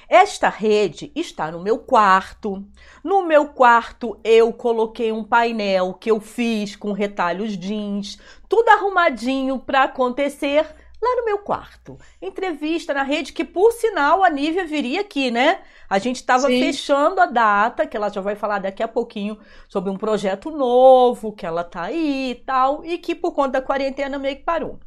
Esta 0.08 0.48
rede 0.48 1.12
está 1.14 1.52
no 1.52 1.62
meu 1.62 1.78
quarto. 1.78 2.64
No 3.04 3.22
meu 3.22 3.48
quarto 3.48 4.18
eu 4.24 4.52
coloquei 4.52 5.12
um 5.12 5.22
painel 5.22 5.94
que 5.94 6.10
eu 6.10 6.20
fiz 6.20 6.74
com 6.74 6.92
retalhos 6.92 7.56
jeans, 7.56 8.18
tudo 8.48 8.68
arrumadinho 8.70 9.58
para 9.58 9.84
acontecer 9.84 10.66
lá 11.00 11.16
no 11.16 11.24
meu 11.24 11.38
quarto. 11.38 11.96
Entrevista 12.20 12.92
na 12.92 13.02
rede 13.02 13.32
que 13.32 13.44
por 13.44 13.72
sinal 13.72 14.22
a 14.22 14.28
Nívia 14.28 14.66
viria 14.66 15.00
aqui, 15.00 15.30
né? 15.30 15.62
A 15.88 15.98
gente 15.98 16.16
estava 16.16 16.46
fechando 16.46 17.20
a 17.20 17.26
data, 17.26 17.86
que 17.86 17.96
ela 17.96 18.10
já 18.10 18.20
vai 18.20 18.36
falar 18.36 18.58
daqui 18.58 18.82
a 18.82 18.88
pouquinho 18.88 19.38
sobre 19.68 19.90
um 19.90 19.96
projeto 19.96 20.50
novo, 20.50 21.32
que 21.32 21.46
ela 21.46 21.64
tá 21.64 21.84
aí 21.84 22.32
e 22.32 22.34
tal, 22.34 22.84
e 22.84 22.98
que 22.98 23.14
por 23.14 23.32
conta 23.32 23.60
da 23.60 23.62
quarentena 23.62 24.18
meio 24.18 24.36
que 24.36 24.42
parou. 24.42 24.78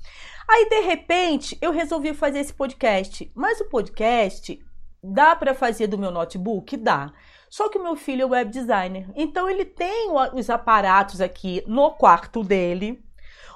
Aí 0.48 0.70
de 0.70 0.82
repente 0.82 1.58
eu 1.62 1.72
resolvi 1.72 2.14
fazer 2.14 2.40
esse 2.40 2.54
podcast, 2.54 3.32
mas 3.36 3.60
o 3.62 3.66
podcast 3.66 4.60
Dá 5.04 5.36
para 5.36 5.54
fazer 5.54 5.88
do 5.88 5.98
meu 5.98 6.10
notebook? 6.10 6.78
Dá. 6.78 7.12
Só 7.50 7.68
que 7.68 7.78
o 7.78 7.84
meu 7.84 7.98
filho 7.98 8.22
é 8.22 8.26
web 8.26 8.50
designer. 8.50 9.06
Então 9.16 9.50
ele 9.50 9.66
tem 9.66 10.08
os 10.34 10.50
aparatos 10.50 11.20
aqui 11.20 11.62
no 11.68 11.92
quarto 11.92 12.42
dele, 12.42 13.04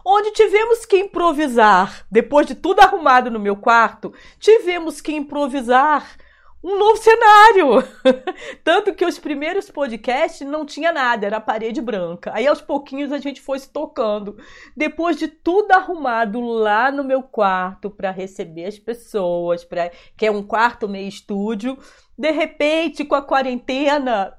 onde 0.06 0.32
tivemos 0.32 0.86
que 0.86 0.98
improvisar. 0.98 2.06
Depois 2.12 2.46
de 2.46 2.53
tudo 2.53 2.82
arrumado 2.82 3.32
no 3.32 3.39
meu 3.39 3.56
quarto, 3.56 4.13
tivemos 4.38 5.00
que 5.00 5.13
improvisar 5.13 6.17
um 6.63 6.77
novo 6.77 6.97
cenário. 6.97 7.83
Tanto 8.63 8.93
que 8.93 9.05
os 9.05 9.19
primeiros 9.19 9.69
podcasts 9.69 10.47
não 10.47 10.65
tinha 10.65 10.91
nada, 10.91 11.25
era 11.25 11.39
parede 11.39 11.81
branca. 11.81 12.31
Aí 12.33 12.47
aos 12.47 12.61
pouquinhos 12.61 13.11
a 13.11 13.19
gente 13.19 13.41
foi 13.41 13.59
se 13.59 13.69
tocando. 13.69 14.37
Depois 14.75 15.17
de 15.17 15.27
tudo 15.27 15.71
arrumado 15.71 16.41
lá 16.41 16.91
no 16.91 17.03
meu 17.03 17.23
quarto 17.23 17.89
para 17.89 18.11
receber 18.11 18.65
as 18.65 18.79
pessoas, 18.79 19.63
para 19.63 19.91
que 20.15 20.25
é 20.25 20.31
um 20.31 20.43
quarto 20.43 20.89
meio 20.89 21.07
estúdio, 21.07 21.77
de 22.17 22.31
repente 22.31 23.05
com 23.05 23.15
a 23.15 23.21
quarentena 23.21 24.33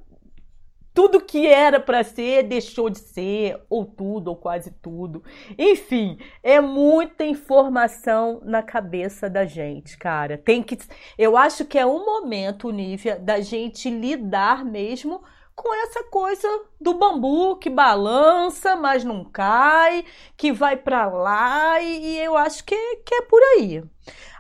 tudo 0.99 1.21
que 1.21 1.47
era 1.47 1.79
para 1.79 2.03
ser 2.03 2.43
deixou 2.43 2.91
de 2.91 2.99
ser, 2.99 3.63
ou 3.71 3.85
tudo, 3.85 4.31
ou 4.31 4.37
quase 4.37 4.73
tudo. 4.83 5.23
Enfim, 5.57 6.19
é 6.43 6.61
muita 6.61 7.25
informação 7.25 8.41
na 8.45 8.65
cabeça 8.65 9.31
da 9.31 9.45
gente, 9.45 9.97
cara. 9.97 10.37
Tem 10.37 10.61
que. 10.61 10.77
Eu 11.17 11.37
acho 11.37 11.65
que 11.65 11.79
é 11.79 11.87
um 11.87 12.05
momento, 12.05 12.73
Nívia, 12.73 13.17
da 13.17 13.41
gente 13.41 13.89
lidar 13.89 14.65
mesmo 14.65 15.23
com 15.59 15.75
essa 15.75 16.05
coisa 16.05 16.49
do 16.81 16.95
bambu 16.95 17.57
que 17.57 17.69
balança, 17.69 18.77
mas 18.77 19.03
não 19.03 19.25
cai, 19.25 20.05
que 20.37 20.53
vai 20.53 20.77
para 20.77 21.07
lá, 21.09 21.81
e, 21.83 22.19
eu 22.19 22.37
acho 22.37 22.65
que, 22.65 22.77
que 23.05 23.15
é 23.15 23.23
por 23.23 23.43
aí. 23.43 23.83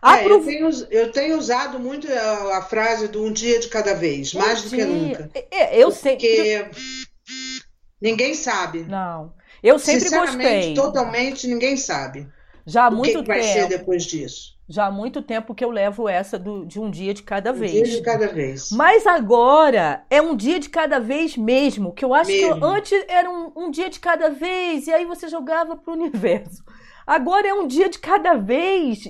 É, 0.02 0.24
eu, 0.24 0.44
tenho, 0.44 0.70
eu, 0.90 1.12
tenho, 1.12 1.36
usado 1.36 1.80
muito 1.80 2.06
a, 2.10 2.58
a, 2.58 2.62
frase 2.62 3.08
do 3.08 3.24
um 3.24 3.32
dia 3.32 3.58
de 3.58 3.66
cada 3.66 3.94
vez, 3.94 4.32
um 4.32 4.38
mais 4.38 4.62
dia... 4.62 4.70
do 4.70 4.76
que 4.76 4.84
nunca. 4.84 5.30
É, 5.34 5.76
é 5.76 5.82
eu 5.82 5.90
sei. 5.90 6.12
Porque 6.12 6.70
ninguém 8.00 8.32
sabe. 8.34 8.84
Não. 8.84 9.34
Eu 9.60 9.76
sempre 9.78 10.08
gostei. 10.08 10.74
Totalmente 10.74 11.48
ninguém 11.48 11.76
sabe. 11.76 12.28
Já 12.68 12.86
há 12.86 12.90
muito 12.90 13.18
o 13.18 13.22
que, 13.24 13.32
que 13.32 13.38
vai 13.38 13.42
ser 13.42 13.68
depois 13.68 14.04
disso. 14.04 14.58
Já 14.68 14.86
há 14.86 14.90
muito 14.90 15.22
tempo 15.22 15.54
que 15.54 15.64
eu 15.64 15.70
levo 15.70 16.08
essa 16.08 16.38
do, 16.38 16.66
de 16.66 16.78
um 16.78 16.90
dia 16.90 17.14
de 17.14 17.22
cada 17.22 17.52
vez. 17.52 17.72
Um 17.72 17.82
dia 17.82 17.96
de 17.96 18.02
cada 18.02 18.28
vez. 18.28 18.70
Mas 18.72 19.06
agora 19.06 20.04
é 20.10 20.20
um 20.20 20.36
dia 20.36 20.60
de 20.60 20.68
cada 20.68 21.00
vez 21.00 21.36
mesmo. 21.36 21.94
Que 21.94 22.04
eu 22.04 22.12
acho 22.12 22.30
mesmo. 22.30 22.54
que 22.54 22.64
antes 22.64 23.04
era 23.08 23.30
um, 23.30 23.52
um, 23.56 23.70
dia 23.70 23.88
de 23.88 23.98
cada 23.98 24.28
vez 24.28 24.86
e 24.86 24.92
aí 24.92 25.06
você 25.06 25.26
jogava 25.28 25.74
para 25.74 25.90
o 25.90 25.96
universo. 25.96 26.62
Agora 27.06 27.48
é 27.48 27.54
um 27.54 27.66
dia 27.66 27.88
de 27.88 27.98
cada 27.98 28.34
vez 28.34 29.04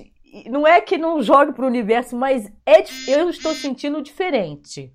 não 0.49 0.65
é 0.65 0.79
que 0.79 0.97
não 0.97 1.21
jogue 1.21 1.53
para 1.53 1.65
o 1.65 1.67
universo, 1.67 2.15
mas 2.15 2.51
é, 2.65 2.83
eu 3.07 3.29
estou 3.29 3.53
sentindo 3.53 4.01
diferente. 4.01 4.93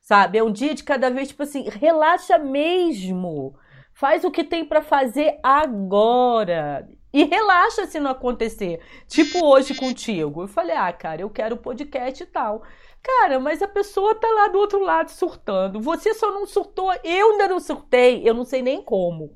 Sabe? 0.00 0.38
É 0.38 0.44
um 0.44 0.52
dia 0.52 0.74
de 0.74 0.84
cada 0.84 1.10
vez, 1.10 1.28
tipo 1.28 1.42
assim, 1.42 1.66
relaxa 1.68 2.36
mesmo. 2.38 3.54
Faz 3.94 4.22
o 4.24 4.30
que 4.30 4.44
tem 4.44 4.64
para 4.64 4.82
fazer 4.82 5.38
agora. 5.42 6.86
E 7.14 7.22
relaxa 7.22 7.86
se 7.86 8.00
não 8.00 8.10
acontecer. 8.10 8.80
Tipo 9.06 9.46
hoje 9.46 9.72
contigo. 9.72 10.42
Eu 10.42 10.48
falei, 10.48 10.76
ah, 10.76 10.92
cara, 10.92 11.22
eu 11.22 11.30
quero 11.30 11.56
podcast 11.56 12.20
e 12.20 12.26
tal. 12.26 12.64
Cara, 13.00 13.38
mas 13.38 13.62
a 13.62 13.68
pessoa 13.68 14.16
tá 14.16 14.26
lá 14.26 14.48
do 14.48 14.58
outro 14.58 14.80
lado 14.80 15.12
surtando. 15.12 15.80
Você 15.80 16.12
só 16.12 16.32
não 16.32 16.44
surtou, 16.44 16.92
eu 17.04 17.30
ainda 17.30 17.46
não 17.46 17.60
surtei. 17.60 18.28
Eu 18.28 18.34
não 18.34 18.44
sei 18.44 18.62
nem 18.62 18.82
como 18.82 19.30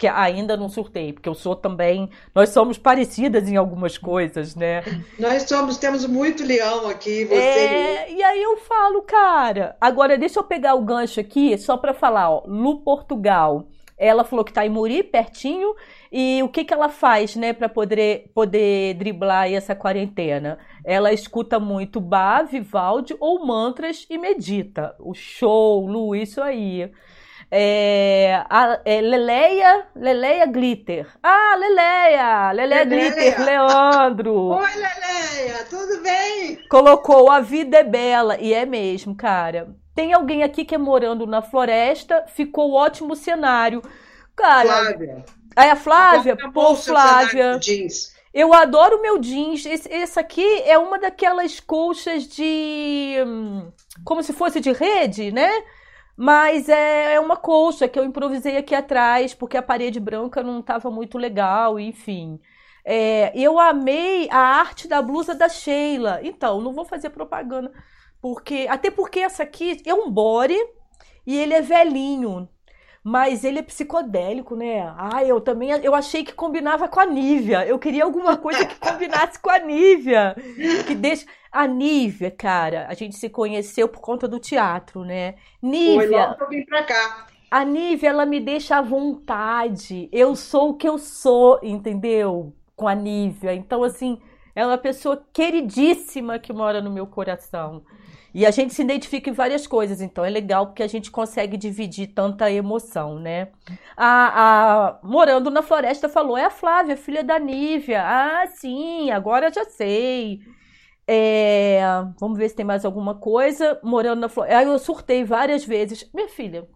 que 0.00 0.08
ainda 0.08 0.56
não 0.56 0.70
surtei, 0.70 1.12
porque 1.12 1.28
eu 1.28 1.34
sou 1.34 1.54
também. 1.54 2.08
Nós 2.34 2.48
somos 2.48 2.78
parecidas 2.78 3.46
em 3.46 3.56
algumas 3.56 3.98
coisas, 3.98 4.56
né? 4.56 4.82
Nós 5.18 5.42
somos, 5.42 5.76
temos 5.76 6.06
muito 6.06 6.42
leão 6.42 6.88
aqui, 6.88 7.26
você. 7.26 7.36
É, 7.36 8.10
e 8.10 8.22
aí 8.22 8.42
eu 8.42 8.56
falo, 8.56 9.02
cara. 9.02 9.76
Agora, 9.78 10.16
deixa 10.16 10.40
eu 10.40 10.44
pegar 10.44 10.74
o 10.74 10.80
gancho 10.80 11.20
aqui, 11.20 11.56
só 11.58 11.76
para 11.76 11.92
falar, 11.92 12.30
ó. 12.30 12.42
Lu 12.46 12.80
Portugal. 12.80 13.68
Ela 14.00 14.24
falou 14.24 14.42
que 14.42 14.52
tá 14.52 14.64
em 14.64 14.70
Muri, 14.70 15.02
pertinho, 15.02 15.74
e 16.10 16.42
o 16.42 16.48
que, 16.48 16.64
que 16.64 16.72
ela 16.72 16.88
faz, 16.88 17.36
né, 17.36 17.52
para 17.52 17.68
poder, 17.68 18.30
poder 18.34 18.94
driblar 18.94 19.52
essa 19.52 19.74
quarentena? 19.74 20.58
Ela 20.82 21.12
escuta 21.12 21.60
muito 21.60 22.00
Bá, 22.00 22.40
Vivaldi 22.40 23.14
ou 23.20 23.46
mantras 23.46 24.06
e 24.08 24.16
medita. 24.16 24.96
O 24.98 25.12
show, 25.12 25.86
Lu, 25.86 26.16
isso 26.16 26.40
aí. 26.40 26.90
É, 27.50 28.42
a, 28.48 28.80
é 28.86 29.02
Leleia, 29.02 29.86
Leleia 29.94 30.46
Glitter. 30.46 31.06
Ah, 31.22 31.54
Leleia, 31.58 32.52
Leleia, 32.52 32.84
Leleia. 32.84 33.10
Glitter, 33.10 33.44
Leandro. 33.44 34.34
Oi, 34.34 34.70
Leleia, 34.76 35.64
tudo 35.68 36.02
bem? 36.02 36.66
Colocou 36.70 37.30
a 37.30 37.40
vida 37.40 37.76
é 37.76 37.84
bela 37.84 38.38
e 38.40 38.54
é 38.54 38.64
mesmo, 38.64 39.14
cara. 39.14 39.68
Tem 39.94 40.12
alguém 40.12 40.42
aqui 40.42 40.64
que 40.64 40.74
é 40.74 40.78
morando 40.78 41.26
na 41.26 41.42
floresta, 41.42 42.24
ficou 42.28 42.72
ótimo 42.72 43.16
cenário. 43.16 43.82
Cara, 44.36 44.84
Flávia. 44.84 45.24
Aí 45.56 45.70
a 45.70 45.76
Flávia, 45.76 46.36
pô, 46.52 46.74
Flávia. 46.74 47.58
Eu 48.32 48.54
adoro 48.54 48.98
o 48.98 49.02
meu 49.02 49.18
jeans. 49.18 49.66
Esse, 49.66 49.92
esse, 49.92 50.18
aqui 50.18 50.62
é 50.62 50.78
uma 50.78 50.98
daquelas 50.98 51.58
colchas 51.58 52.26
de. 52.28 53.16
Hum, 53.26 53.72
como 54.04 54.22
se 54.22 54.32
fosse 54.32 54.60
de 54.60 54.72
rede, 54.72 55.32
né? 55.32 55.50
Mas 56.16 56.68
é, 56.68 57.14
é 57.14 57.20
uma 57.20 57.36
colcha 57.36 57.88
que 57.88 57.98
eu 57.98 58.04
improvisei 58.04 58.56
aqui 58.56 58.74
atrás, 58.74 59.34
porque 59.34 59.56
a 59.56 59.62
parede 59.62 59.98
branca 59.98 60.42
não 60.42 60.60
estava 60.60 60.90
muito 60.90 61.18
legal, 61.18 61.80
enfim. 61.80 62.38
É, 62.84 63.32
eu 63.34 63.58
amei 63.58 64.28
a 64.30 64.38
arte 64.38 64.86
da 64.86 65.02
blusa 65.02 65.34
da 65.34 65.48
Sheila. 65.48 66.20
Então, 66.22 66.60
não 66.60 66.72
vou 66.72 66.84
fazer 66.84 67.10
propaganda, 67.10 67.72
porque 68.20 68.66
até 68.68 68.90
porque 68.90 69.20
essa 69.20 69.42
aqui 69.42 69.82
é 69.84 69.94
um 69.94 70.10
body 70.10 70.58
e 71.26 71.38
ele 71.38 71.54
é 71.54 71.62
velhinho. 71.62 72.48
Mas 73.02 73.44
ele 73.44 73.60
é 73.60 73.62
psicodélico, 73.62 74.54
né? 74.54 74.92
Ah, 74.98 75.24
eu 75.24 75.40
também 75.40 75.70
eu 75.70 75.94
achei 75.94 76.22
que 76.22 76.34
combinava 76.34 76.86
com 76.86 77.00
a 77.00 77.06
Nívia. 77.06 77.66
Eu 77.66 77.78
queria 77.78 78.04
alguma 78.04 78.36
coisa 78.36 78.66
que 78.66 78.74
combinasse 78.78 79.38
com 79.38 79.48
a 79.48 79.58
Nívia. 79.58 80.36
Que 80.86 80.94
deixa. 80.94 81.24
A 81.50 81.66
Nívia, 81.66 82.30
cara, 82.30 82.86
a 82.88 82.94
gente 82.94 83.16
se 83.16 83.30
conheceu 83.30 83.88
por 83.88 84.00
conta 84.00 84.28
do 84.28 84.38
teatro, 84.38 85.02
né? 85.02 85.34
Nívia. 85.62 86.36
Foi 86.36 86.46
logo 86.46 86.66
pra 86.66 86.82
cá. 86.84 87.26
A 87.50 87.64
Nívia, 87.64 88.10
ela 88.10 88.26
me 88.26 88.38
deixa 88.38 88.76
à 88.76 88.82
vontade. 88.82 90.08
Eu 90.12 90.36
sou 90.36 90.70
o 90.70 90.74
que 90.74 90.88
eu 90.88 90.98
sou, 90.98 91.58
entendeu? 91.62 92.54
Com 92.76 92.86
a 92.86 92.94
Nívia. 92.94 93.54
Então, 93.54 93.82
assim, 93.82 94.20
é 94.54 94.64
uma 94.64 94.78
pessoa 94.78 95.26
queridíssima 95.32 96.38
que 96.38 96.52
mora 96.52 96.80
no 96.80 96.90
meu 96.90 97.06
coração. 97.06 97.82
E 98.32 98.46
a 98.46 98.50
gente 98.50 98.72
se 98.74 98.82
identifica 98.82 99.28
em 99.28 99.32
várias 99.32 99.66
coisas, 99.66 100.00
então 100.00 100.24
é 100.24 100.30
legal 100.30 100.66
porque 100.66 100.82
a 100.82 100.86
gente 100.86 101.10
consegue 101.10 101.56
dividir 101.56 102.08
tanta 102.14 102.50
emoção, 102.50 103.18
né? 103.18 103.48
A, 103.96 104.92
a 104.96 105.00
Morando 105.02 105.50
na 105.50 105.62
Floresta 105.62 106.08
falou: 106.08 106.38
é 106.38 106.44
a 106.44 106.50
Flávia, 106.50 106.96
filha 106.96 107.24
da 107.24 107.38
Nívia. 107.38 108.02
Ah, 108.04 108.46
sim, 108.46 109.10
agora 109.10 109.52
já 109.52 109.64
sei. 109.64 110.40
É, 111.06 111.80
vamos 112.20 112.38
ver 112.38 112.48
se 112.48 112.54
tem 112.54 112.64
mais 112.64 112.84
alguma 112.84 113.16
coisa. 113.16 113.80
Morando 113.82 114.20
na 114.20 114.28
Floresta. 114.28 114.62
Eu 114.62 114.78
surtei 114.78 115.24
várias 115.24 115.64
vezes. 115.64 116.08
Minha 116.14 116.28
filha, 116.28 116.68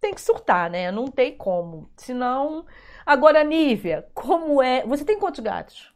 tem 0.00 0.14
que 0.14 0.20
surtar, 0.20 0.70
né? 0.70 0.90
Não 0.90 1.06
tem 1.06 1.36
como. 1.36 1.90
Senão. 1.96 2.66
Agora, 3.06 3.42
Nívia, 3.44 4.06
como 4.14 4.62
é. 4.62 4.84
Você 4.86 5.04
tem 5.04 5.18
quantos 5.18 5.40
gatos? 5.40 5.94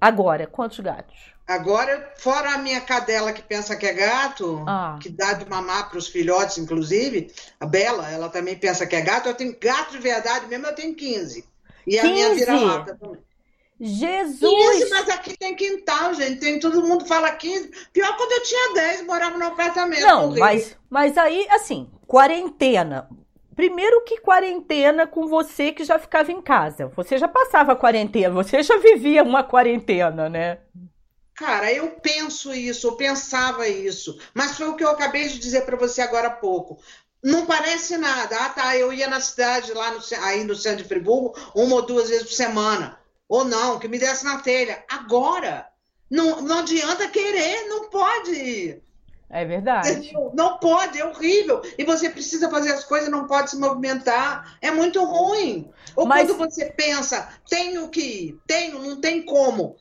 Agora, 0.00 0.46
quantos 0.48 0.80
gatos? 0.80 1.32
Agora, 1.46 2.12
fora 2.16 2.54
a 2.54 2.58
minha 2.58 2.80
cadela 2.80 3.32
que 3.32 3.42
pensa 3.42 3.74
que 3.76 3.86
é 3.86 3.92
gato, 3.92 4.64
Ah. 4.66 4.98
que 5.00 5.08
dá 5.08 5.32
de 5.32 5.48
mamar 5.48 5.88
para 5.90 5.98
os 5.98 6.06
filhotes, 6.06 6.56
inclusive, 6.58 7.32
a 7.58 7.66
Bela, 7.66 8.08
ela 8.10 8.28
também 8.28 8.56
pensa 8.56 8.86
que 8.86 8.94
é 8.94 9.00
gato. 9.00 9.28
Eu 9.28 9.34
tenho 9.34 9.56
gato 9.60 9.92
de 9.92 9.98
verdade 9.98 10.46
mesmo, 10.46 10.66
eu 10.66 10.74
tenho 10.74 10.94
15. 10.94 11.44
E 11.86 11.98
a 11.98 12.04
minha 12.04 12.28
15? 12.30 12.40
vira-lata 12.40 12.96
também. 12.98 13.20
15, 13.78 13.96
Jesus! 13.96 14.90
mas 14.90 15.08
aqui 15.08 15.36
tem 15.36 15.56
quintal, 15.56 16.14
gente. 16.14 16.38
Tem, 16.38 16.60
todo 16.60 16.82
mundo 16.82 17.04
fala 17.04 17.32
15. 17.32 17.70
Pior 17.92 18.16
quando 18.16 18.32
eu 18.32 18.42
tinha 18.44 18.74
10, 18.74 19.06
morava 19.06 19.36
no 19.36 19.44
apartamento. 19.44 20.02
Não, 20.02 20.36
mas, 20.36 20.76
mas 20.88 21.18
aí, 21.18 21.46
assim, 21.50 21.90
quarentena. 22.06 23.08
Primeiro 23.56 24.02
que 24.04 24.20
quarentena 24.20 25.06
com 25.06 25.26
você 25.26 25.72
que 25.72 25.84
já 25.84 25.98
ficava 25.98 26.30
em 26.30 26.40
casa. 26.40 26.86
Você 26.96 27.18
já 27.18 27.26
passava 27.28 27.72
a 27.72 27.76
quarentena, 27.76 28.30
você 28.30 28.62
já 28.62 28.78
vivia 28.78 29.22
uma 29.24 29.42
quarentena, 29.42 30.28
né? 30.28 30.58
Cara, 31.34 31.72
eu 31.72 31.88
penso 32.00 32.52
isso, 32.52 32.86
eu 32.86 32.96
pensava 32.96 33.66
isso, 33.68 34.18
mas 34.34 34.56
foi 34.56 34.68
o 34.68 34.76
que 34.76 34.84
eu 34.84 34.90
acabei 34.90 35.28
de 35.28 35.38
dizer 35.38 35.62
para 35.62 35.76
você 35.76 36.00
agora 36.02 36.28
há 36.28 36.32
pouco. 36.32 36.78
Não 37.22 37.46
parece 37.46 37.96
nada. 37.96 38.36
Ah, 38.36 38.48
tá, 38.50 38.76
eu 38.76 38.92
ia 38.92 39.08
na 39.08 39.20
cidade 39.20 39.72
lá 39.72 39.92
no, 39.92 40.00
aí 40.22 40.44
no 40.44 40.54
centro 40.54 40.82
de 40.82 40.88
Friburgo 40.88 41.34
uma 41.54 41.76
ou 41.76 41.82
duas 41.82 42.08
vezes 42.08 42.24
por 42.24 42.34
semana. 42.34 42.98
Ou 43.28 43.44
não, 43.44 43.78
que 43.78 43.88
me 43.88 43.98
desse 43.98 44.24
na 44.24 44.40
telha. 44.40 44.84
Agora, 44.88 45.66
não, 46.10 46.42
não 46.42 46.58
adianta 46.58 47.08
querer, 47.08 47.68
não 47.68 47.88
pode 47.88 48.32
ir. 48.32 48.82
É 49.30 49.46
verdade. 49.46 50.12
Não 50.34 50.58
pode, 50.58 51.00
é 51.00 51.06
horrível. 51.06 51.62
E 51.78 51.84
você 51.84 52.10
precisa 52.10 52.50
fazer 52.50 52.72
as 52.72 52.84
coisas, 52.84 53.08
não 53.08 53.26
pode 53.26 53.50
se 53.50 53.58
movimentar. 53.58 54.58
É 54.60 54.70
muito 54.70 55.02
ruim. 55.02 55.72
Ou 55.96 56.04
Mas- 56.06 56.30
quando 56.30 56.50
você 56.50 56.66
pensa, 56.66 57.30
tenho 57.48 57.88
que 57.88 58.00
ir, 58.02 58.40
tenho, 58.46 58.78
não 58.80 59.00
tem 59.00 59.22
como. 59.24 59.76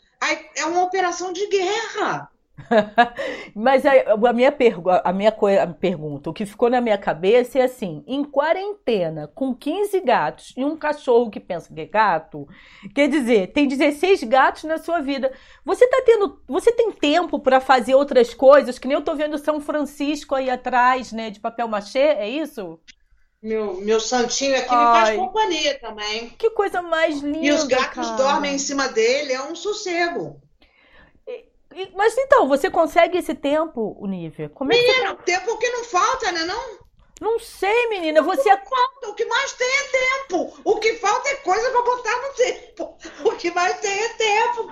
É 0.55 0.65
uma 0.65 0.83
operação 0.83 1.33
de 1.33 1.47
guerra. 1.47 2.29
Mas 3.55 3.85
a, 3.85 3.91
a 3.91 4.33
minha, 4.33 4.55
a 5.03 5.13
minha 5.13 5.35
a 5.63 5.67
pergunta, 5.67 6.29
o 6.29 6.33
que 6.33 6.45
ficou 6.45 6.69
na 6.69 6.79
minha 6.81 6.97
cabeça 6.97 7.59
é 7.59 7.63
assim: 7.63 8.03
em 8.07 8.23
quarentena, 8.23 9.27
com 9.33 9.53
15 9.53 9.99
gatos 10.01 10.53
e 10.55 10.63
um 10.63 10.77
cachorro 10.77 11.31
que 11.31 11.39
pensa 11.39 11.73
que 11.73 11.81
é 11.81 11.85
gato, 11.85 12.47
quer 12.93 13.07
dizer, 13.07 13.51
tem 13.51 13.67
16 13.67 14.23
gatos 14.23 14.63
na 14.63 14.77
sua 14.77 15.01
vida. 15.01 15.31
Você 15.65 15.87
tá 15.87 16.03
tendo, 16.05 16.39
você 16.47 16.71
tem 16.71 16.91
tempo 16.91 17.39
para 17.39 17.59
fazer 17.59 17.95
outras 17.95 18.33
coisas, 18.33 18.77
que 18.77 18.87
nem 18.87 18.95
eu 18.95 19.03
tô 19.03 19.15
vendo 19.15 19.37
São 19.37 19.59
Francisco 19.59 20.35
aí 20.35 20.49
atrás, 20.49 21.11
né, 21.11 21.29
de 21.29 21.39
papel 21.39 21.67
machê, 21.67 21.99
é 21.99 22.29
isso? 22.29 22.79
Meu, 23.41 23.73
meu 23.81 23.99
santinho 23.99 24.55
aqui 24.55 24.69
me 24.69 24.83
faz 24.83 25.09
Ai. 25.09 25.15
companhia 25.17 25.79
também. 25.79 26.29
Que 26.37 26.49
coisa 26.51 26.81
mais 26.81 27.19
linda, 27.21 27.39
E 27.45 27.51
os 27.51 27.63
gatos 27.63 28.05
cara. 28.07 28.17
dormem 28.17 28.53
em 28.55 28.59
cima 28.59 28.87
dele, 28.89 29.33
é 29.33 29.41
um 29.41 29.55
sossego. 29.55 30.39
E- 31.27 31.89
Mas 31.95 32.15
então, 32.17 32.47
você 32.47 32.69
consegue 32.69 33.17
esse 33.17 33.33
tempo, 33.33 33.97
Nívia? 34.05 34.49
Como 34.49 34.71
é 34.71 34.75
que 34.75 34.81
você... 34.83 34.91
Menina, 34.91 35.15
tempo 35.15 35.57
que 35.57 35.69
não 35.69 35.83
falta, 35.85 36.31
né? 36.31 36.43
Não 36.43 36.79
Não 37.21 37.39
sei, 37.39 37.87
menina, 37.89 38.21
você 38.21 38.49
falta. 38.49 39.09
O 39.09 39.13
que 39.15 39.25
mais 39.25 39.53
tem 39.53 39.67
é 39.67 39.83
tempo. 40.27 40.53
O 40.65 40.75
que 40.79 40.95
falta 40.95 41.29
é 41.29 41.35
coisa 41.35 41.69
para 41.71 41.81
botar 41.81 42.21
no 42.21 42.33
tempo. 42.35 42.97
O 43.25 43.31
que 43.37 43.49
mais 43.51 43.79
tem 43.79 43.91
é 44.03 44.09
tempo. 44.09 44.71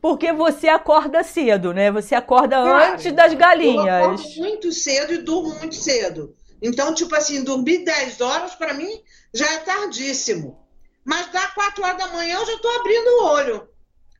Porque 0.00 0.32
você 0.32 0.68
acorda 0.68 1.22
cedo, 1.22 1.72
né? 1.72 1.90
Você 1.90 2.14
acorda 2.14 2.56
Claro. 2.60 2.92
antes 2.94 3.10
das 3.12 3.32
Eu 3.32 3.38
galinhas. 3.38 4.04
acordo 4.04 4.22
muito 4.36 4.70
cedo 4.72 5.14
e 5.14 5.18
durmo 5.18 5.54
muito 5.60 5.76
cedo. 5.76 6.34
Então, 6.62 6.94
tipo 6.94 7.14
assim, 7.16 7.42
dormir 7.42 7.84
10 7.84 8.20
horas, 8.20 8.54
para 8.54 8.72
mim, 8.72 9.02
já 9.34 9.52
é 9.52 9.58
tardíssimo. 9.58 10.64
Mas 11.04 11.32
dá 11.32 11.48
4 11.48 11.82
horas 11.82 11.98
da 11.98 12.06
manhã, 12.08 12.38
eu 12.38 12.46
já 12.46 12.54
estou 12.54 12.70
abrindo 12.76 13.08
o 13.08 13.24
olho. 13.24 13.68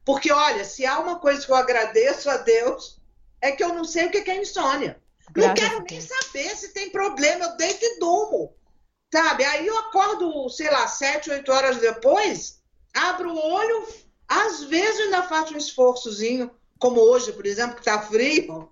Porque, 0.04 0.32
olha, 0.32 0.64
se 0.64 0.84
há 0.84 0.98
uma 0.98 1.20
coisa 1.20 1.46
que 1.46 1.52
eu 1.52 1.54
agradeço 1.54 2.28
a 2.28 2.38
Deus, 2.38 3.00
é 3.40 3.52
que 3.52 3.62
eu 3.62 3.68
não 3.68 3.84
sei 3.84 4.06
o 4.06 4.10
que 4.10 4.28
é 4.28 4.42
insônia. 4.42 5.00
Não 5.36 5.54
Graças 5.54 5.60
quero 5.60 5.84
nem 5.88 6.00
saber 6.00 6.56
se 6.56 6.72
tem 6.72 6.90
problema, 6.90 7.44
eu 7.44 7.56
deito 7.56 7.84
e 7.84 7.98
durmo. 8.00 8.52
Sabe? 9.12 9.44
Aí 9.44 9.66
eu 9.66 9.78
acordo, 9.78 10.48
sei 10.48 10.70
lá, 10.70 10.88
7, 10.88 11.30
8 11.30 11.52
horas 11.52 11.76
depois, 11.76 12.60
abro 12.92 13.30
o 13.30 13.38
olho, 13.38 13.86
às 14.26 14.64
vezes 14.64 15.00
ainda 15.02 15.22
faço 15.22 15.54
um 15.54 15.58
esforçozinho, 15.58 16.50
como 16.78 17.00
hoje, 17.00 17.32
por 17.32 17.46
exemplo, 17.46 17.76
que 17.76 17.84
tá 17.84 18.00
frio. 18.02 18.71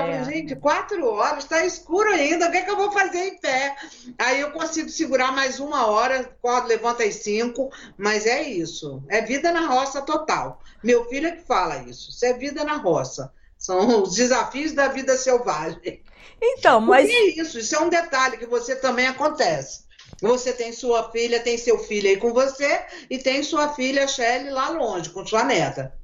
Eu 0.00 0.14
É. 0.14 0.24
gente, 0.24 0.56
quatro 0.56 1.06
horas, 1.06 1.44
tá 1.44 1.64
escuro 1.64 2.10
ainda, 2.10 2.48
o 2.48 2.50
que, 2.50 2.58
é 2.58 2.62
que 2.62 2.70
eu 2.70 2.76
vou 2.76 2.90
fazer 2.90 3.28
em 3.28 3.38
pé? 3.38 3.76
Aí 4.18 4.40
eu 4.40 4.50
consigo 4.52 4.88
segurar 4.88 5.32
mais 5.32 5.60
uma 5.60 5.86
hora, 5.86 6.20
acordo, 6.20 6.68
levanta 6.68 7.04
às 7.04 7.16
cinco, 7.16 7.70
mas 7.96 8.26
é 8.26 8.42
isso. 8.42 9.02
É 9.08 9.20
vida 9.20 9.52
na 9.52 9.66
roça 9.66 10.02
total. 10.02 10.60
Meu 10.82 11.04
filho 11.06 11.28
é 11.28 11.32
que 11.32 11.46
fala 11.46 11.78
isso. 11.88 12.10
Isso 12.10 12.24
é 12.24 12.32
vida 12.32 12.64
na 12.64 12.76
roça. 12.76 13.32
São 13.56 14.02
os 14.02 14.14
desafios 14.14 14.72
da 14.72 14.88
vida 14.88 15.16
selvagem. 15.16 16.02
Então, 16.40 16.80
mas 16.80 17.08
Porque 17.08 17.16
é 17.16 17.42
isso, 17.42 17.58
isso 17.58 17.74
é 17.74 17.80
um 17.80 17.88
detalhe 17.88 18.36
que 18.36 18.46
você 18.46 18.76
também 18.76 19.06
acontece. 19.06 19.84
Você 20.20 20.52
tem 20.52 20.72
sua 20.72 21.10
filha, 21.10 21.40
tem 21.40 21.58
seu 21.58 21.78
filho 21.78 22.08
aí 22.08 22.16
com 22.16 22.32
você, 22.32 22.82
e 23.10 23.18
tem 23.18 23.42
sua 23.42 23.68
filha 23.74 24.06
Shelly 24.06 24.50
lá 24.50 24.70
longe, 24.70 25.10
com 25.10 25.26
sua 25.26 25.44
neta. 25.44 25.94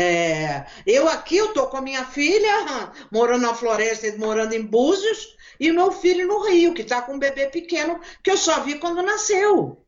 É, 0.00 0.64
eu 0.86 1.08
aqui, 1.08 1.36
eu 1.36 1.52
tô 1.52 1.66
com 1.66 1.76
a 1.78 1.82
minha 1.82 2.04
filha, 2.04 2.92
morando 3.10 3.42
na 3.42 3.54
floresta, 3.54 4.16
morando 4.16 4.52
em 4.54 4.62
Búzios, 4.64 5.36
e 5.58 5.70
o 5.70 5.74
meu 5.74 5.90
filho 5.90 6.26
no 6.28 6.40
Rio, 6.46 6.72
que 6.72 6.84
tá 6.84 7.02
com 7.02 7.14
um 7.14 7.18
bebê 7.18 7.46
pequeno, 7.48 8.00
que 8.22 8.30
eu 8.30 8.36
só 8.36 8.60
vi 8.60 8.78
quando 8.78 9.02
nasceu. 9.02 9.84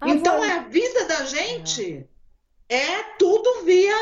Ah, 0.00 0.14
então, 0.14 0.42
vou- 0.42 0.44
é 0.44 0.52
a 0.52 0.62
vida 0.64 1.06
da 1.06 1.24
gente 1.24 2.06
é 2.68 3.02
tudo 3.18 3.64
via. 3.64 3.94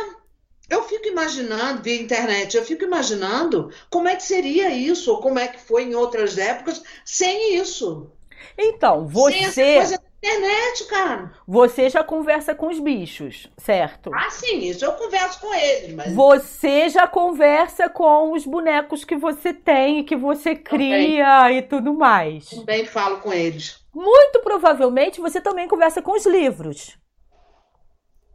Eu 0.70 0.84
fico 0.84 1.08
imaginando, 1.08 1.82
via 1.82 2.00
internet, 2.02 2.56
eu 2.56 2.64
fico 2.64 2.84
imaginando 2.84 3.70
como 3.90 4.08
é 4.08 4.16
que 4.16 4.22
seria 4.24 4.70
isso, 4.70 5.12
ou 5.12 5.20
como 5.20 5.38
é 5.38 5.48
que 5.48 5.60
foi 5.60 5.84
em 5.84 5.94
outras 5.96 6.38
épocas, 6.38 6.82
sem 7.04 7.56
isso. 7.56 8.12
então, 8.58 9.06
Sem 9.14 9.44
essa 9.44 9.64
você, 9.64 9.72
coisa 9.72 9.98
internet, 10.22 10.84
cara. 10.86 11.32
você 11.46 11.88
já 11.88 12.04
conversa 12.04 12.54
com 12.54 12.68
os 12.68 12.78
bichos, 12.78 13.48
certo? 13.56 14.10
Ah, 14.14 14.28
sim, 14.30 14.58
isso 14.68 14.84
eu 14.84 14.92
converso 14.92 15.40
com 15.40 15.52
eles, 15.54 15.94
mas 15.94 16.14
Você 16.14 16.88
já 16.90 17.06
conversa 17.06 17.88
com 17.88 18.32
os 18.32 18.44
bonecos 18.44 19.02
que 19.04 19.16
você 19.16 19.54
tem, 19.54 20.04
que 20.04 20.14
você 20.16 20.54
cria 20.54 21.50
e 21.52 21.62
tudo 21.62 21.94
mais. 21.94 22.50
também 22.50 22.84
falo 22.84 23.20
com 23.20 23.32
eles. 23.32 23.80
Muito 23.94 24.40
provavelmente 24.40 25.20
você 25.20 25.40
também 25.40 25.66
conversa 25.66 26.02
com 26.02 26.12
os 26.12 26.26
livros. 26.26 26.98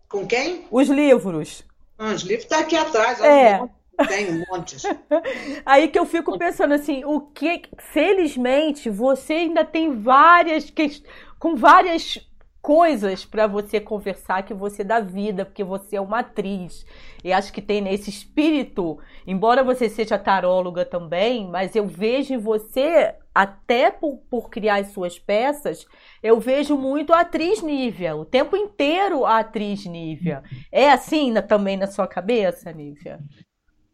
Com 0.09 0.25
quem? 0.27 0.65
Os 0.71 0.87
livros. 0.89 1.63
Ah, 1.97 2.07
os 2.13 2.21
livros 2.23 2.43
estão 2.43 2.59
aqui 2.59 2.75
atrás, 2.75 3.19
É. 3.21 3.59
tem 4.07 4.31
um 4.33 4.43
monte. 4.51 4.75
Aí 5.65 5.87
que 5.87 5.97
eu 5.97 6.05
fico 6.05 6.37
pensando 6.37 6.73
assim, 6.73 7.03
o 7.05 7.21
que, 7.21 7.61
felizmente, 7.79 8.89
você 8.89 9.33
ainda 9.33 9.63
tem 9.63 10.01
várias 10.01 10.69
ques- 10.69 11.01
com 11.39 11.55
várias 11.55 12.19
coisas 12.61 13.23
para 13.23 13.45
você 13.45 13.79
conversar 13.79 14.41
que 14.43 14.53
você 14.53 14.83
dá 14.83 14.99
vida, 14.99 15.45
porque 15.45 15.63
você 15.63 15.97
é 15.97 16.01
uma 16.01 16.19
atriz. 16.19 16.83
E 17.23 17.31
acho 17.31 17.53
que 17.53 17.61
tem 17.61 17.79
nesse 17.79 18.09
espírito, 18.09 18.97
embora 19.27 19.63
você 19.63 19.87
seja 19.87 20.17
taróloga 20.17 20.83
também, 20.83 21.47
mas 21.47 21.75
eu 21.75 21.85
vejo 21.85 22.33
em 22.33 22.37
você, 22.39 23.13
até 23.33 23.91
por, 23.91 24.17
por 24.29 24.49
criar 24.49 24.77
as 24.77 24.87
suas 24.93 25.19
peças, 25.19 25.85
eu 26.23 26.39
vejo 26.39 26.75
muito 26.75 27.13
a 27.13 27.19
atriz 27.21 27.61
Nívia, 27.61 28.15
o 28.15 28.25
tempo 28.25 28.57
inteiro 28.57 29.25
a 29.25 29.39
atriz 29.39 29.85
Nívia. 29.85 30.41
É 30.71 30.89
assim 30.89 31.31
na- 31.31 31.43
também 31.43 31.77
na 31.77 31.85
sua 31.87 32.07
cabeça, 32.07 32.71
Nívia? 32.71 33.19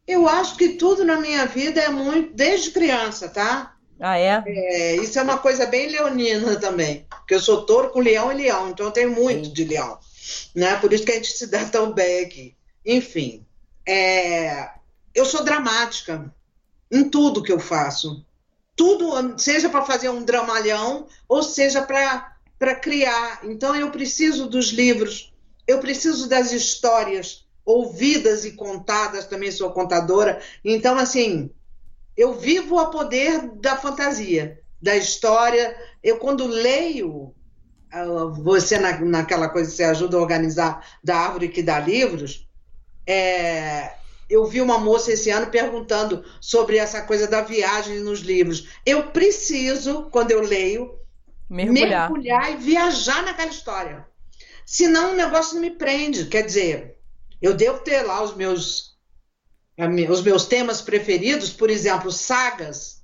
Eu 0.07 0.27
acho 0.27 0.57
que 0.57 0.69
tudo 0.77 1.03
na 1.03 1.19
minha 1.19 1.45
vida 1.47 1.81
é 1.81 1.89
muito, 1.89 2.33
desde 2.35 2.71
criança, 2.71 3.27
tá? 3.29 3.75
Ah, 4.01 4.17
é? 4.17 4.43
É, 4.47 4.95
isso 4.95 5.19
é 5.19 5.21
uma 5.21 5.37
coisa 5.37 5.67
bem 5.67 5.87
leonina 5.87 6.59
também, 6.59 7.05
porque 7.07 7.35
eu 7.35 7.39
sou 7.39 7.65
touro 7.67 7.91
com 7.91 7.99
leão 7.99 8.31
e 8.31 8.35
leão, 8.35 8.69
então 8.69 8.87
eu 8.87 8.91
tenho 8.91 9.11
muito 9.11 9.53
de 9.53 9.63
leão, 9.63 9.99
né? 10.55 10.75
Por 10.77 10.91
isso 10.91 11.05
que 11.05 11.11
a 11.11 11.15
gente 11.15 11.31
se 11.31 11.45
dá 11.45 11.63
tão 11.65 11.93
bem 11.93 12.25
aqui. 12.25 12.55
Enfim, 12.83 13.45
é, 13.87 14.71
eu 15.13 15.23
sou 15.23 15.43
dramática 15.43 16.33
em 16.91 17.07
tudo 17.07 17.43
que 17.43 17.51
eu 17.51 17.59
faço. 17.59 18.25
Tudo, 18.75 19.39
seja 19.39 19.69
para 19.69 19.85
fazer 19.85 20.09
um 20.09 20.23
dramalhão, 20.23 21.05
ou 21.29 21.43
seja 21.43 21.83
para 21.83 22.75
criar. 22.75 23.41
Então 23.43 23.75
eu 23.75 23.91
preciso 23.91 24.47
dos 24.47 24.69
livros, 24.69 25.31
eu 25.67 25.77
preciso 25.79 26.27
das 26.27 26.51
histórias 26.51 27.45
ouvidas 27.63 28.45
e 28.45 28.53
contadas, 28.53 29.27
também 29.27 29.51
sou 29.51 29.69
contadora. 29.71 30.41
Então, 30.65 30.97
assim, 30.97 31.51
eu 32.21 32.33
vivo 32.33 32.77
a 32.79 32.89
poder 32.89 33.49
da 33.55 33.75
fantasia, 33.77 34.59
da 34.81 34.95
história. 34.95 35.75
Eu, 36.03 36.17
quando 36.17 36.45
leio, 36.47 37.33
ah, 37.91 38.25
você 38.25 38.77
na, 38.77 38.99
naquela 38.99 39.49
coisa 39.49 39.69
que 39.69 39.75
você 39.75 39.83
ajuda 39.83 40.17
a 40.17 40.21
organizar 40.21 40.85
da 41.03 41.17
árvore 41.17 41.49
que 41.49 41.63
dá 41.63 41.79
livros, 41.79 42.47
é, 43.07 43.93
eu 44.29 44.45
vi 44.45 44.61
uma 44.61 44.77
moça 44.77 45.11
esse 45.11 45.29
ano 45.29 45.47
perguntando 45.47 46.23
sobre 46.39 46.77
essa 46.77 47.01
coisa 47.01 47.27
da 47.27 47.41
viagem 47.41 47.99
nos 47.99 48.19
livros. 48.19 48.69
Eu 48.85 49.11
preciso, 49.11 50.09
quando 50.11 50.31
eu 50.31 50.41
leio, 50.41 50.97
Mergulhar. 51.49 52.09
mergulhar 52.09 52.51
e 52.53 52.57
viajar 52.57 53.23
naquela 53.23 53.51
história. 53.51 54.07
Senão 54.65 55.11
o 55.11 55.15
negócio 55.15 55.55
não 55.55 55.61
me 55.61 55.71
prende. 55.71 56.25
Quer 56.25 56.43
dizer, 56.45 56.97
Eu 57.41 57.55
devo 57.55 57.79
ter 57.79 58.03
lá 58.03 58.21
os 58.23 58.35
meus, 58.35 58.90
os 60.09 60.21
meus 60.21 60.45
temas 60.45 60.81
preferidos, 60.81 61.51
por 61.51 61.69
exemplo, 61.69 62.11
sagas 62.11 63.01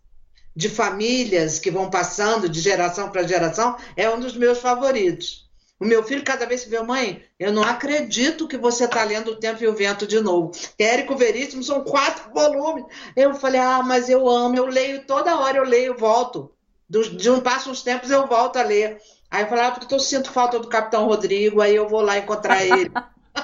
de 0.55 0.69
famílias 0.69 1.59
que 1.59 1.69
vão 1.69 1.89
passando 1.89 2.49
de 2.49 2.59
geração 2.59 3.09
para 3.09 3.27
geração, 3.27 3.77
é 3.95 4.09
um 4.09 4.19
dos 4.19 4.35
meus 4.35 4.59
favoritos. 4.59 5.47
O 5.79 5.85
meu 5.85 6.03
filho, 6.03 6.23
cada 6.23 6.47
vez 6.47 6.63
que 6.63 6.71
vê, 6.71 6.81
mãe, 6.81 7.23
eu 7.39 7.53
não 7.53 7.61
acredito 7.61 8.47
que 8.47 8.57
você 8.57 8.85
está 8.85 9.03
lendo 9.03 9.31
O 9.31 9.35
Tempo 9.35 9.63
e 9.63 9.67
o 9.67 9.75
Vento 9.75 10.07
de 10.07 10.19
novo. 10.19 10.51
Érico 10.79 11.15
Veríssimo 11.15 11.61
são 11.61 11.83
quatro 11.83 12.29
volumes. 12.33 12.85
Eu 13.15 13.35
falei, 13.35 13.61
ah, 13.61 13.83
mas 13.83 14.09
eu 14.09 14.27
amo, 14.27 14.57
eu 14.57 14.65
leio 14.65 15.05
toda 15.05 15.37
hora, 15.39 15.57
eu 15.57 15.63
leio, 15.63 15.95
volto. 15.95 16.51
De 16.89 17.29
um 17.29 17.39
passo 17.41 17.69
uns 17.69 17.83
tempos 17.83 18.09
eu 18.09 18.25
volto 18.25 18.57
a 18.57 18.63
ler. 18.63 18.99
Aí 19.29 19.43
eu 19.43 19.47
falei, 19.47 19.65
ah, 19.65 19.71
porque 19.71 19.93
eu 19.93 19.99
sinto 19.99 20.31
falta 20.31 20.57
do 20.57 20.67
Capitão 20.67 21.05
Rodrigo, 21.05 21.61
aí 21.61 21.75
eu 21.75 21.87
vou 21.87 22.01
lá 22.01 22.17
encontrar 22.17 22.63
ele. 22.65 22.91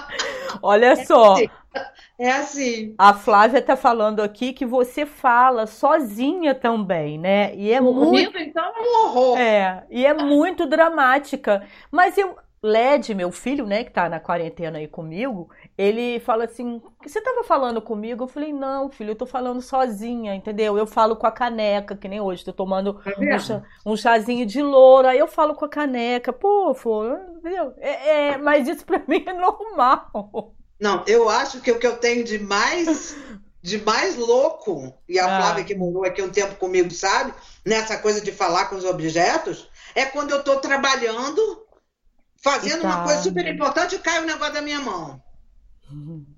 Olha 0.64 0.88
é 0.88 1.06
só. 1.06 1.36
É 2.18 2.32
assim. 2.32 2.98
A 2.98 3.14
Flávia 3.14 3.60
está 3.60 3.76
falando 3.76 4.22
aqui 4.22 4.54
que 4.54 4.66
você 4.66 5.06
fala 5.06 5.66
sozinha 5.68 6.56
também, 6.56 7.18
né? 7.20 7.56
E 7.56 7.72
é 7.72 7.82
Comigo, 7.96 8.38
muito. 8.38 8.40
então 8.40 8.64
é 8.76 8.82
um 8.82 9.06
horror. 9.06 9.54
É, 9.58 9.86
e 9.90 10.06
é 10.06 10.14
muito 10.14 10.66
dramática. 10.68 11.68
Mas 11.92 12.18
eu. 12.18 12.38
Led, 12.66 13.14
meu 13.14 13.30
filho, 13.30 13.66
né, 13.66 13.84
que 13.84 13.92
tá 13.92 14.08
na 14.08 14.22
quarentena 14.22 14.78
aí 14.80 14.88
comigo, 14.88 15.50
ele 15.78 16.20
fala 16.22 16.46
assim: 16.46 16.82
Você 17.04 17.22
tava 17.22 17.44
falando 17.44 17.82
comigo? 17.82 18.24
Eu 18.24 18.28
falei: 18.30 18.54
Não, 18.54 18.90
filho, 18.90 19.12
eu 19.12 19.16
tô 19.18 19.26
falando 19.26 19.62
sozinha, 19.62 20.34
entendeu? 20.34 20.78
Eu 20.78 20.88
falo 20.88 21.18
com 21.18 21.28
a 21.28 21.32
caneca, 21.32 21.98
que 21.98 22.08
nem 22.08 22.22
hoje, 22.22 22.46
tô 22.46 22.54
tomando 22.54 23.02
Tá 23.04 23.12
um, 23.18 23.38
chá- 23.38 23.64
um 23.86 23.98
chazinho 23.98 24.46
de 24.46 24.62
louro, 24.62 25.08
aí 25.10 25.20
eu 25.20 25.28
falo 25.28 25.56
com 25.56 25.66
a 25.66 25.70
caneca, 25.70 26.32
pô, 26.32 26.74
entendeu? 27.38 27.74
É, 27.80 28.30
é, 28.34 28.38
mas 28.38 28.66
isso 28.68 28.86
pra 28.86 29.00
mim 29.10 29.24
é 29.28 29.34
normal. 29.34 30.10
Não, 30.80 31.04
eu 31.08 31.30
acho 31.30 31.62
que 31.62 31.72
o 31.72 31.80
que 31.80 31.88
eu 31.88 31.98
tenho 31.98 32.24
de 32.24 32.40
mais 32.40 33.16
de 33.62 33.78
mais 33.82 34.18
louco, 34.18 34.94
e 35.08 35.18
a 35.18 35.24
Ah. 35.26 35.40
Flávia 35.42 35.64
que 35.64 35.74
morou 35.74 36.04
aqui 36.04 36.22
um 36.22 36.30
tempo 36.30 36.56
comigo 36.56 36.92
sabe, 36.92 37.34
nessa 37.66 37.98
coisa 37.98 38.20
de 38.20 38.30
falar 38.30 38.66
com 38.66 38.76
os 38.76 38.84
objetos, 38.84 39.70
é 39.96 40.04
quando 40.04 40.32
eu 40.32 40.40
estou 40.40 40.58
trabalhando, 40.58 41.66
fazendo 42.44 42.84
uma 42.84 42.98
Tá. 42.98 43.04
coisa 43.06 43.24
super 43.24 43.48
importante 43.48 43.96
e 43.96 44.00
cai 44.00 44.22
o 44.22 44.26
negócio 44.26 44.54
da 44.56 44.62
minha 44.62 44.82
mão. 44.82 45.22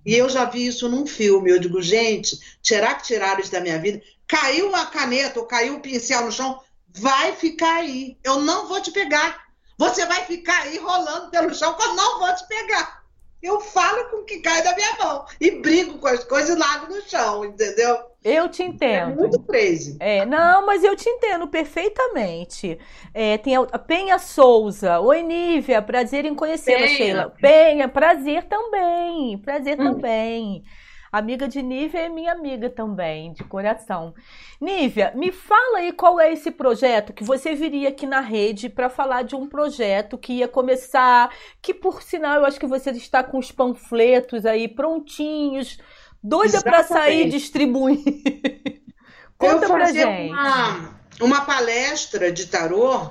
E 0.06 0.14
eu 0.16 0.30
já 0.30 0.46
vi 0.46 0.68
isso 0.68 0.88
num 0.88 1.08
filme. 1.08 1.50
Eu 1.50 1.58
digo, 1.58 1.82
gente, 1.82 2.38
será 2.62 2.94
que 2.94 3.04
tiraram 3.06 3.40
isso 3.40 3.52
da 3.52 3.60
minha 3.62 3.80
vida? 3.80 4.02
Caiu 4.28 4.76
a 4.76 4.86
caneta 4.86 5.40
ou 5.40 5.48
caiu 5.48 5.78
o 5.78 5.80
pincel 5.82 6.26
no 6.26 6.32
chão, 6.32 6.62
vai 6.90 7.32
ficar 7.36 7.78
aí. 7.78 8.20
Eu 8.24 8.40
não 8.42 8.68
vou 8.68 8.80
te 8.82 8.92
pegar. 8.92 9.46
Você 9.80 10.06
vai 10.06 10.26
ficar 10.26 10.62
aí 10.62 10.78
rolando 10.78 11.32
pelo 11.32 11.56
chão 11.56 11.74
que 11.74 11.84
eu 11.84 11.94
não 11.96 12.20
vou 12.20 12.36
te 12.36 12.48
pegar. 12.48 13.04
Eu 13.46 13.62
falo 13.62 14.10
com 14.10 14.18
o 14.18 14.26
que 14.26 14.40
cai 14.40 14.64
da 14.64 14.76
minha 14.76 14.98
mão 14.98 15.26
e 15.40 15.52
brigo 15.62 16.00
com 16.00 16.08
as 16.08 16.24
coisas 16.24 16.56
e 16.56 16.60
largo 16.60 16.94
no 16.94 17.02
chão, 17.02 17.46
entendeu? 17.46 17.98
Eu 18.24 18.50
te 18.50 18.64
É 18.64 18.66
entendo. 18.66 19.16
muito 19.16 19.40
crazy. 19.44 19.98
É, 20.00 20.26
não, 20.26 20.66
mas 20.66 20.84
eu 20.84 20.96
te 20.96 21.08
entendo 21.10 21.48
perfeitamente. 21.48 22.78
É, 23.14 23.38
tem 23.38 23.56
a 23.56 23.80
Penha 23.80 24.20
Souza. 24.20 25.00
Oi, 25.00 25.22
Nívia, 25.24 25.82
prazer 25.82 26.26
em 26.26 26.36
conhecê-la. 26.36 26.88
Sheila. 26.88 27.32
Penha, 27.40 27.88
prazer 27.88 28.44
também. 28.48 29.38
Prazer 29.40 29.80
Hum. 29.80 29.84
também. 29.84 30.64
Amiga 31.18 31.48
de 31.48 31.64
Nívia 31.64 32.02
é 32.02 32.10
minha 32.10 32.34
amiga 32.34 32.70
também, 32.70 33.32
de 33.32 33.42
coração. 33.46 34.14
Nívia, 34.60 35.14
me 35.16 35.32
fala 35.32 35.78
aí 35.78 35.94
qual 35.94 36.20
é 36.20 36.34
esse 36.34 36.52
projeto 36.52 37.14
que 37.14 37.24
você 37.24 37.56
viria 37.56 37.88
aqui 37.88 38.06
na 38.06 38.20
rede 38.20 38.68
para 38.68 38.90
falar 38.90 39.22
de 39.22 39.34
um 39.34 39.48
projeto 39.48 40.18
que 40.18 40.34
ia 40.34 40.48
começar, 40.50 41.34
que 41.62 41.74
por 41.74 42.04
sinal 42.04 42.36
eu 42.42 42.46
acho 42.46 42.60
que 42.60 42.68
você 42.68 42.92
está 42.92 43.24
com 43.24 43.38
os 43.38 43.50
panfletos 43.50 44.46
aí 44.46 44.68
prontinhos, 44.68 45.80
doida 46.22 46.62
para 46.62 46.84
sair 46.84 47.30
distribuindo. 47.30 48.04
Conta 49.40 49.68
eu 49.68 49.70
pra 49.70 49.86
fazer 49.86 50.06
gente. 50.06 50.34
Uma, 50.34 51.00
uma 51.22 51.42
palestra 51.46 52.30
de 52.30 52.48
tarô 52.48 53.10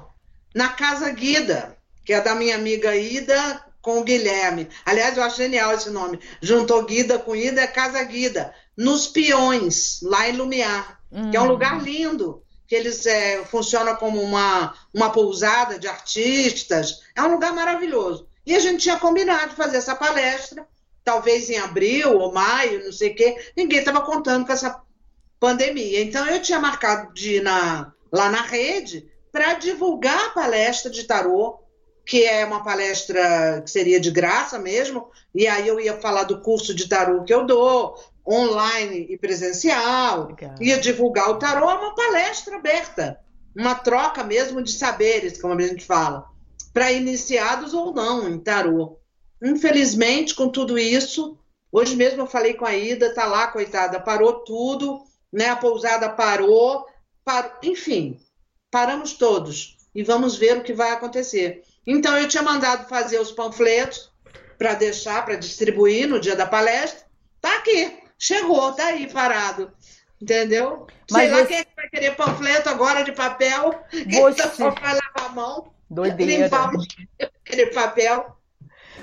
na 0.54 0.68
Casa 0.68 1.10
Guida, 1.10 1.78
que 2.04 2.12
é 2.12 2.20
da 2.20 2.34
minha 2.34 2.54
amiga 2.54 2.94
Ida 2.94 3.64
com 3.84 4.00
o 4.00 4.02
Guilherme. 4.02 4.70
Aliás, 4.86 5.14
eu 5.14 5.22
acho 5.22 5.36
genial 5.36 5.74
esse 5.74 5.90
nome. 5.90 6.18
Juntou 6.40 6.86
Guida 6.86 7.18
com 7.18 7.36
Ida, 7.36 7.60
é 7.60 7.66
Casa 7.66 8.02
Guida. 8.02 8.54
Nos 8.74 9.06
Peões, 9.06 10.00
lá 10.02 10.26
em 10.26 10.32
Lumiar, 10.32 11.00
que 11.30 11.36
é 11.36 11.40
um 11.40 11.44
Hum. 11.44 11.48
lugar 11.48 11.80
lindo. 11.82 12.42
Que 12.66 12.74
eles 12.74 13.04
é, 13.04 13.44
funcionam 13.44 13.94
como 13.96 14.22
uma, 14.22 14.74
uma 14.92 15.10
pousada 15.10 15.78
de 15.78 15.86
artistas. 15.86 17.02
É 17.14 17.22
um 17.22 17.32
lugar 17.32 17.52
maravilhoso. 17.52 18.26
E 18.46 18.56
a 18.56 18.58
gente 18.58 18.82
tinha 18.82 18.98
combinado 18.98 19.50
de 19.50 19.56
fazer 19.56 19.76
essa 19.76 19.94
palestra, 19.94 20.66
talvez 21.04 21.50
em 21.50 21.58
abril 21.58 22.18
ou 22.18 22.32
maio, 22.32 22.86
não 22.86 22.92
sei 22.92 23.10
o 23.10 23.14
quê. 23.14 23.36
Ninguém 23.54 23.80
estava 23.80 24.00
contando 24.00 24.46
com 24.46 24.52
essa 24.52 24.80
pandemia. 25.38 26.00
Então 26.00 26.26
eu 26.26 26.40
tinha 26.40 26.58
marcado 26.58 27.12
de 27.12 27.34
ir 27.34 27.42
na, 27.42 27.92
lá 28.10 28.30
na 28.30 28.40
rede 28.40 29.06
para 29.30 29.54
divulgar 29.54 30.26
a 30.26 30.30
palestra 30.30 30.90
de 30.90 31.04
tarô, 31.04 31.58
que 32.04 32.24
é 32.24 32.44
uma 32.44 32.62
palestra 32.62 33.62
que 33.62 33.70
seria 33.70 33.98
de 33.98 34.10
graça 34.10 34.58
mesmo, 34.58 35.10
e 35.34 35.46
aí 35.46 35.66
eu 35.66 35.80
ia 35.80 36.00
falar 36.00 36.24
do 36.24 36.40
curso 36.40 36.74
de 36.74 36.88
tarô 36.88 37.24
que 37.24 37.32
eu 37.32 37.46
dou, 37.46 37.96
online 38.26 39.06
e 39.08 39.18
presencial, 39.18 40.28
Legal. 40.28 40.54
ia 40.60 40.78
divulgar 40.78 41.30
o 41.30 41.38
tarô, 41.38 41.70
é 41.70 41.74
uma 41.74 41.94
palestra 41.94 42.56
aberta, 42.56 43.20
uma 43.56 43.74
troca 43.74 44.24
mesmo 44.24 44.62
de 44.62 44.72
saberes, 44.72 45.40
como 45.40 45.54
a 45.54 45.60
gente 45.60 45.84
fala, 45.84 46.26
para 46.72 46.92
iniciados 46.92 47.72
ou 47.72 47.92
não 47.92 48.28
em 48.28 48.38
tarô. 48.38 48.98
Infelizmente, 49.42 50.34
com 50.34 50.48
tudo 50.48 50.78
isso, 50.78 51.38
hoje 51.70 51.94
mesmo 51.96 52.22
eu 52.22 52.26
falei 52.26 52.54
com 52.54 52.64
a 52.64 52.74
Ida, 52.74 53.14
tá 53.14 53.26
lá, 53.26 53.46
coitada, 53.48 54.00
parou 54.00 54.44
tudo, 54.44 55.02
né? 55.32 55.48
A 55.48 55.56
pousada 55.56 56.08
parou, 56.08 56.86
par... 57.24 57.58
enfim, 57.62 58.18
paramos 58.70 59.12
todos 59.12 59.76
e 59.94 60.02
vamos 60.02 60.36
ver 60.36 60.56
o 60.56 60.62
que 60.62 60.72
vai 60.72 60.90
acontecer. 60.90 61.62
Então 61.86 62.16
eu 62.18 62.28
tinha 62.28 62.42
mandado 62.42 62.88
fazer 62.88 63.18
os 63.20 63.30
panfletos 63.32 64.10
para 64.58 64.74
deixar, 64.74 65.24
para 65.24 65.36
distribuir 65.36 66.08
no 66.08 66.18
dia 66.20 66.34
da 66.36 66.46
palestra. 66.46 67.04
Tá 67.40 67.56
aqui, 67.58 67.92
chegou, 68.18 68.72
tá 68.72 68.86
aí 68.86 69.10
parado. 69.12 69.72
Entendeu? 70.20 70.86
Mas 71.10 71.22
Sei 71.28 71.30
lá 71.30 71.38
você- 71.38 71.46
quem 71.48 71.56
é 71.58 71.64
que 71.64 71.76
vai 71.76 71.88
querer 71.88 72.16
panfleto 72.16 72.68
agora 72.70 73.02
de 73.02 73.12
papel. 73.12 73.82
Você- 73.92 73.98
Então 74.42 74.50
só 74.54 74.70
vai 74.70 74.94
lavar 74.94 75.26
a 75.26 75.28
mão, 75.30 75.72
Doideira. 75.90 76.44
limpar 76.44 76.70
aquele 77.44 77.66
papel. 77.66 78.34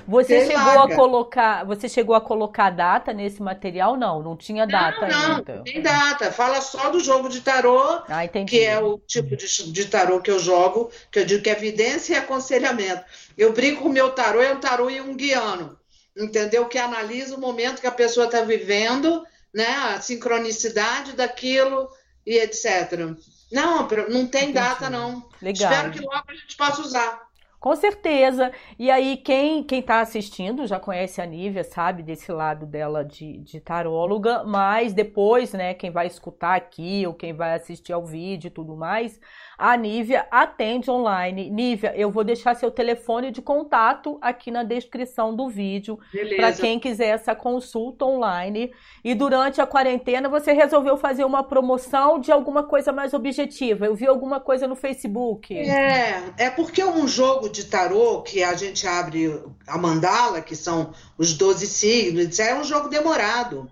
Você 0.06 0.40
Sei 0.40 0.46
chegou 0.48 0.74
lá, 0.74 0.84
a 0.84 0.94
colocar, 0.94 1.64
você 1.64 1.88
chegou 1.88 2.14
a 2.14 2.20
colocar 2.20 2.70
data 2.70 3.12
nesse 3.12 3.42
material? 3.42 3.96
Não, 3.96 4.22
não 4.22 4.36
tinha 4.36 4.66
data 4.66 5.06
não, 5.06 5.36
ainda. 5.36 5.56
não, 5.56 5.64
tem 5.64 5.80
data. 5.80 6.32
Fala 6.32 6.60
só 6.60 6.90
do 6.90 7.00
jogo 7.00 7.28
de 7.28 7.40
tarô, 7.40 8.02
Ah, 8.08 8.26
que 8.46 8.60
é 8.64 8.78
o 8.80 8.98
tipo 8.98 9.36
de, 9.36 9.46
de 9.46 9.84
tarô 9.86 10.20
que 10.20 10.30
eu 10.30 10.38
jogo, 10.38 10.90
que 11.10 11.18
eu 11.18 11.24
digo 11.24 11.42
que 11.42 11.50
é 11.50 11.52
evidência 11.52 12.14
e 12.14 12.16
aconselhamento. 12.16 13.04
Eu 13.36 13.52
brinco 13.52 13.82
com 13.82 13.88
o 13.88 13.92
meu 13.92 14.10
tarô, 14.10 14.40
é 14.40 14.52
um 14.52 14.60
tarô 14.60 14.90
junguiano, 14.90 15.78
entendeu? 16.16 16.66
Que 16.66 16.78
analisa 16.78 17.36
o 17.36 17.40
momento 17.40 17.80
que 17.80 17.86
a 17.86 17.92
pessoa 17.92 18.26
está 18.26 18.42
vivendo, 18.42 19.24
né? 19.54 19.66
A 19.66 20.00
sincronicidade 20.00 21.12
daquilo 21.12 21.88
e 22.26 22.38
etc. 22.38 23.16
Não, 23.50 23.86
não 24.08 24.26
tem 24.26 24.50
Entendi. 24.50 24.52
data, 24.52 24.88
não. 24.88 25.28
Legal. 25.40 25.70
Espero 25.70 25.90
que 25.92 26.00
logo 26.00 26.24
a 26.28 26.34
gente 26.34 26.56
possa 26.56 26.80
usar. 26.80 27.31
Com 27.62 27.76
certeza. 27.76 28.50
E 28.76 28.90
aí, 28.90 29.16
quem 29.16 29.62
quem 29.62 29.78
está 29.78 30.00
assistindo 30.00 30.66
já 30.66 30.80
conhece 30.80 31.20
a 31.20 31.26
Nívia, 31.26 31.62
sabe 31.62 32.02
desse 32.02 32.32
lado 32.32 32.66
dela 32.66 33.04
de, 33.04 33.38
de 33.38 33.60
taróloga, 33.60 34.42
mas 34.42 34.92
depois, 34.92 35.52
né, 35.52 35.72
quem 35.72 35.88
vai 35.88 36.08
escutar 36.08 36.56
aqui 36.56 37.06
ou 37.06 37.14
quem 37.14 37.32
vai 37.32 37.54
assistir 37.54 37.92
ao 37.92 38.04
vídeo 38.04 38.48
e 38.48 38.50
tudo 38.50 38.76
mais, 38.76 39.20
a 39.58 39.76
Nívia 39.76 40.26
atende 40.30 40.90
online. 40.90 41.50
Nívia, 41.50 41.94
eu 41.96 42.10
vou 42.10 42.24
deixar 42.24 42.54
seu 42.54 42.70
telefone 42.70 43.30
de 43.30 43.42
contato 43.42 44.18
aqui 44.20 44.50
na 44.50 44.62
descrição 44.62 45.34
do 45.34 45.48
vídeo 45.48 45.98
para 46.36 46.52
quem 46.52 46.78
quiser 46.78 47.08
essa 47.08 47.34
consulta 47.34 48.04
online. 48.04 48.72
E 49.04 49.14
durante 49.14 49.60
a 49.60 49.66
quarentena 49.66 50.28
você 50.28 50.52
resolveu 50.52 50.96
fazer 50.96 51.24
uma 51.24 51.42
promoção 51.42 52.18
de 52.18 52.32
alguma 52.32 52.62
coisa 52.62 52.92
mais 52.92 53.14
objetiva. 53.14 53.86
Eu 53.86 53.94
vi 53.94 54.06
alguma 54.06 54.40
coisa 54.40 54.66
no 54.66 54.74
Facebook. 54.74 55.56
É, 55.56 56.22
é 56.38 56.50
porque 56.50 56.82
um 56.84 57.06
jogo 57.06 57.48
de 57.48 57.64
tarô 57.64 58.22
que 58.22 58.42
a 58.42 58.54
gente 58.54 58.86
abre 58.86 59.42
a 59.66 59.78
mandala, 59.78 60.40
que 60.40 60.56
são 60.56 60.92
os 61.16 61.34
12 61.34 61.66
signos, 61.66 62.38
é 62.38 62.54
um 62.54 62.64
jogo 62.64 62.88
demorado, 62.88 63.70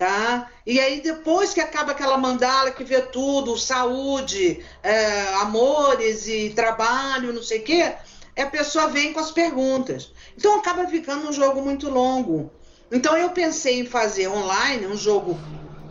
tá? 0.00 0.50
E 0.64 0.80
aí 0.80 1.02
depois 1.02 1.52
que 1.52 1.60
acaba 1.60 1.92
aquela 1.92 2.16
mandala 2.16 2.70
que 2.70 2.82
vê 2.82 3.02
tudo, 3.02 3.58
saúde, 3.58 4.64
é, 4.82 5.34
amores 5.42 6.26
e 6.26 6.54
trabalho, 6.56 7.34
não 7.34 7.42
sei 7.42 7.58
o 7.58 7.64
quê, 7.64 7.92
a 8.34 8.46
pessoa 8.46 8.88
vem 8.88 9.12
com 9.12 9.20
as 9.20 9.30
perguntas. 9.30 10.10
Então 10.38 10.58
acaba 10.58 10.86
ficando 10.86 11.28
um 11.28 11.32
jogo 11.34 11.60
muito 11.60 11.90
longo. 11.90 12.50
Então 12.90 13.14
eu 13.14 13.28
pensei 13.32 13.80
em 13.80 13.84
fazer 13.84 14.28
online 14.28 14.86
um 14.86 14.96
jogo 14.96 15.38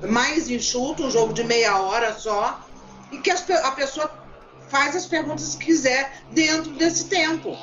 mais 0.09 0.49
enxuto, 0.49 1.03
um 1.03 1.11
jogo 1.11 1.31
de 1.31 1.43
meia 1.43 1.79
hora 1.79 2.15
só, 2.15 2.67
e 3.11 3.19
que 3.19 3.29
as 3.29 3.47
a 3.47 3.71
pessoa 3.73 4.11
faz 4.69 4.95
as 4.95 5.05
perguntas 5.05 5.53
que 5.53 5.67
quiser 5.67 6.23
dentro 6.31 6.71
desse 6.71 7.05
tempo. 7.05 7.55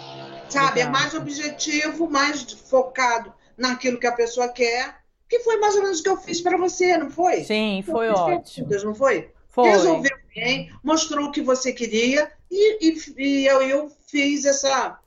Sabe? 0.48 0.78
É 0.78 0.84
Legal. 0.84 0.92
mais 0.92 1.12
objetivo, 1.12 2.08
mais 2.08 2.52
focado 2.70 3.34
naquilo 3.56 3.98
que 3.98 4.06
a 4.06 4.12
pessoa 4.12 4.48
quer, 4.48 5.04
que 5.28 5.40
foi 5.40 5.58
mais 5.58 5.74
ou 5.76 5.82
menos 5.82 6.00
o 6.00 6.02
que 6.02 6.08
eu 6.08 6.16
fiz 6.16 6.40
para 6.40 6.56
você, 6.56 6.96
não 6.96 7.10
foi? 7.10 7.44
Sim, 7.44 7.82
foi 7.84 8.08
ótimo. 8.08 8.68
Não 8.84 8.94
foi? 8.94 9.30
Foi. 9.48 9.70
Resolveu 9.70 10.16
bem, 10.34 10.70
mostrou 10.84 11.26
o 11.26 11.32
que 11.32 11.40
você 11.40 11.72
queria 11.72 12.30
e, 12.50 12.90
e, 12.90 13.14
e 13.16 13.46
eu, 13.46 13.62
eu 13.62 13.92
fiz 14.06 14.44
essa. 14.44 14.98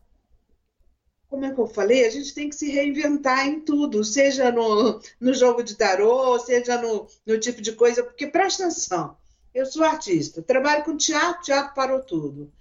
Como 1.27 1.45
é 1.45 1.53
que 1.53 1.59
eu 1.59 1.67
falei? 1.67 2.05
A 2.05 2.09
gente 2.09 2.33
tem 2.33 2.49
que 2.49 2.55
se 2.55 2.71
reinventar 2.71 3.47
em 3.47 3.59
tudo, 3.59 4.03
seja 4.03 4.51
no, 4.51 4.99
no 5.19 5.33
jogo 5.33 5.61
de 5.61 5.75
tarô, 5.75 6.39
seja 6.39 6.81
no, 6.81 7.07
no 7.25 7.39
tipo 7.39 7.61
de 7.61 7.73
coisa, 7.73 8.03
porque 8.03 8.25
presta 8.25 8.63
atenção, 8.63 9.15
eu 9.53 9.65
sou 9.67 9.83
artista, 9.83 10.41
trabalho 10.41 10.83
com 10.83 10.97
teatro, 10.97 11.43
teatro 11.43 11.75
parou 11.75 11.99
tudo. 11.99 12.51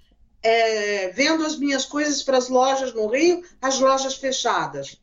É, 0.42 1.08
vendo 1.08 1.44
as 1.44 1.58
minhas 1.58 1.86
coisas 1.86 2.22
para 2.22 2.36
as 2.36 2.48
lojas 2.48 2.92
no 2.92 3.06
Rio, 3.06 3.42
as 3.60 3.80
lojas 3.80 4.14
fechadas, 4.14 5.00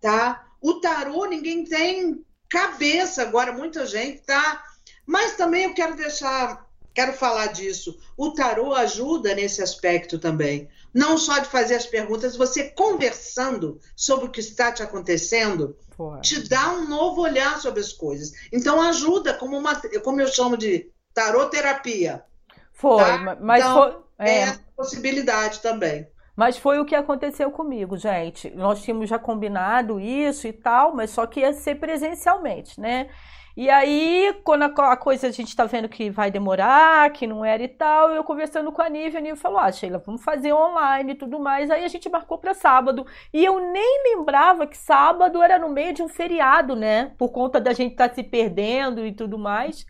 tá? 0.00 0.44
O 0.64 0.80
tarô 0.80 1.26
ninguém 1.26 1.62
tem 1.62 2.24
cabeça 2.48 3.20
agora, 3.20 3.52
muita 3.52 3.84
gente 3.84 4.22
tá. 4.22 4.64
Mas 5.04 5.36
também 5.36 5.64
eu 5.64 5.74
quero 5.74 5.94
deixar, 5.94 6.66
quero 6.94 7.12
falar 7.12 7.48
disso. 7.48 7.98
O 8.16 8.30
tarô 8.30 8.72
ajuda 8.72 9.34
nesse 9.34 9.62
aspecto 9.62 10.18
também. 10.18 10.66
Não 10.94 11.18
só 11.18 11.38
de 11.38 11.50
fazer 11.50 11.74
as 11.74 11.84
perguntas, 11.84 12.34
você 12.34 12.70
conversando 12.70 13.78
sobre 13.94 14.24
o 14.24 14.30
que 14.30 14.40
está 14.40 14.72
te 14.72 14.82
acontecendo, 14.82 15.76
Porra. 15.98 16.22
te 16.22 16.48
dá 16.48 16.72
um 16.72 16.88
novo 16.88 17.20
olhar 17.20 17.60
sobre 17.60 17.80
as 17.80 17.92
coisas. 17.92 18.32
Então 18.50 18.80
ajuda 18.80 19.34
como 19.34 19.58
uma, 19.58 19.78
como 20.02 20.22
eu 20.22 20.28
chamo 20.28 20.56
de 20.56 20.90
tarô 21.12 21.44
terapia. 21.50 22.24
Foi, 22.72 23.04
tá? 23.04 23.36
mas 23.38 23.62
então, 23.62 24.04
foi, 24.16 24.26
é. 24.26 24.44
é 24.44 24.58
possibilidade 24.74 25.60
também. 25.60 26.08
Mas 26.36 26.58
foi 26.58 26.78
o 26.78 26.84
que 26.84 26.94
aconteceu 26.94 27.50
comigo, 27.50 27.96
gente. 27.96 28.50
Nós 28.50 28.82
tínhamos 28.82 29.08
já 29.08 29.18
combinado 29.18 30.00
isso 30.00 30.46
e 30.48 30.52
tal, 30.52 30.94
mas 30.94 31.10
só 31.10 31.26
que 31.26 31.40
ia 31.40 31.52
ser 31.52 31.76
presencialmente, 31.76 32.80
né? 32.80 33.08
E 33.56 33.70
aí, 33.70 34.34
quando 34.42 34.64
a, 34.64 34.96
coisa 34.96 35.28
a 35.28 35.30
gente 35.30 35.54
tá 35.54 35.64
vendo 35.64 35.88
que 35.88 36.10
vai 36.10 36.28
demorar, 36.28 37.08
que 37.12 37.24
não 37.24 37.44
era 37.44 37.62
e 37.62 37.68
tal, 37.68 38.10
eu 38.10 38.24
conversando 38.24 38.72
com 38.72 38.82
a 38.82 38.88
Nívia, 38.88 39.20
a 39.20 39.22
Nívia 39.22 39.36
falou: 39.36 39.60
Ah, 39.60 39.70
Sheila, 39.70 40.02
vamos 40.04 40.24
fazer 40.24 40.52
online 40.52 41.12
e 41.12 41.14
tudo 41.14 41.38
mais. 41.38 41.70
Aí 41.70 41.84
a 41.84 41.88
gente 41.88 42.08
marcou 42.08 42.36
para 42.36 42.52
sábado. 42.52 43.06
E 43.32 43.44
eu 43.44 43.60
nem 43.60 44.02
lembrava 44.16 44.66
que 44.66 44.76
sábado 44.76 45.40
era 45.40 45.56
no 45.56 45.68
meio 45.68 45.92
de 45.92 46.02
um 46.02 46.08
feriado, 46.08 46.74
né? 46.74 47.12
Por 47.16 47.30
conta 47.30 47.60
da 47.60 47.72
gente 47.72 47.92
estar 47.92 48.08
tá 48.08 48.14
se 48.16 48.24
perdendo 48.24 49.06
e 49.06 49.12
tudo 49.12 49.38
mais. 49.38 49.86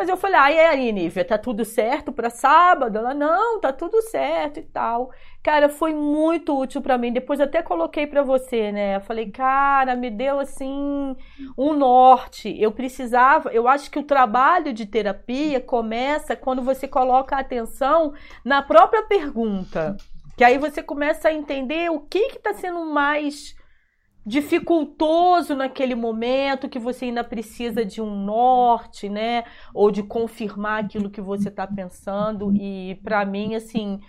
Mas 0.00 0.08
eu 0.08 0.16
falei, 0.16 0.56
e 0.56 0.58
aí, 0.60 0.92
Nívia, 0.92 1.22
tá 1.22 1.36
tudo 1.36 1.62
certo 1.62 2.10
para 2.10 2.30
sábado? 2.30 2.96
Ela, 2.96 3.12
não, 3.12 3.60
tá 3.60 3.70
tudo 3.70 4.00
certo 4.00 4.58
e 4.58 4.62
tal. 4.62 5.10
Cara, 5.42 5.68
foi 5.68 5.92
muito 5.92 6.58
útil 6.58 6.80
para 6.80 6.96
mim. 6.96 7.12
Depois 7.12 7.38
até 7.38 7.60
coloquei 7.60 8.06
para 8.06 8.22
você, 8.22 8.72
né? 8.72 8.96
Eu 8.96 9.02
falei, 9.02 9.30
cara, 9.30 9.94
me 9.94 10.08
deu 10.08 10.40
assim 10.40 11.14
um 11.54 11.74
norte. 11.74 12.50
Eu 12.58 12.72
precisava, 12.72 13.50
eu 13.50 13.68
acho 13.68 13.90
que 13.90 13.98
o 13.98 14.02
trabalho 14.02 14.72
de 14.72 14.86
terapia 14.86 15.60
começa 15.60 16.34
quando 16.34 16.62
você 16.62 16.88
coloca 16.88 17.36
a 17.36 17.40
atenção 17.40 18.14
na 18.42 18.62
própria 18.62 19.02
pergunta. 19.02 19.98
Que 20.34 20.44
aí 20.44 20.56
você 20.56 20.82
começa 20.82 21.28
a 21.28 21.34
entender 21.34 21.90
o 21.90 22.00
que 22.00 22.30
que 22.30 22.38
tá 22.38 22.54
sendo 22.54 22.86
mais 22.86 23.54
dificultoso 24.24 25.54
naquele 25.54 25.94
momento 25.94 26.68
que 26.68 26.78
você 26.78 27.06
ainda 27.06 27.24
precisa 27.24 27.84
de 27.84 28.00
um 28.00 28.24
norte, 28.24 29.08
né? 29.08 29.44
Ou 29.72 29.90
de 29.90 30.02
confirmar 30.02 30.84
aquilo 30.84 31.10
que 31.10 31.20
você 31.20 31.48
está 31.48 31.66
pensando. 31.66 32.52
E 32.54 33.00
para 33.02 33.24
mim, 33.24 33.54
assim, 33.54 34.00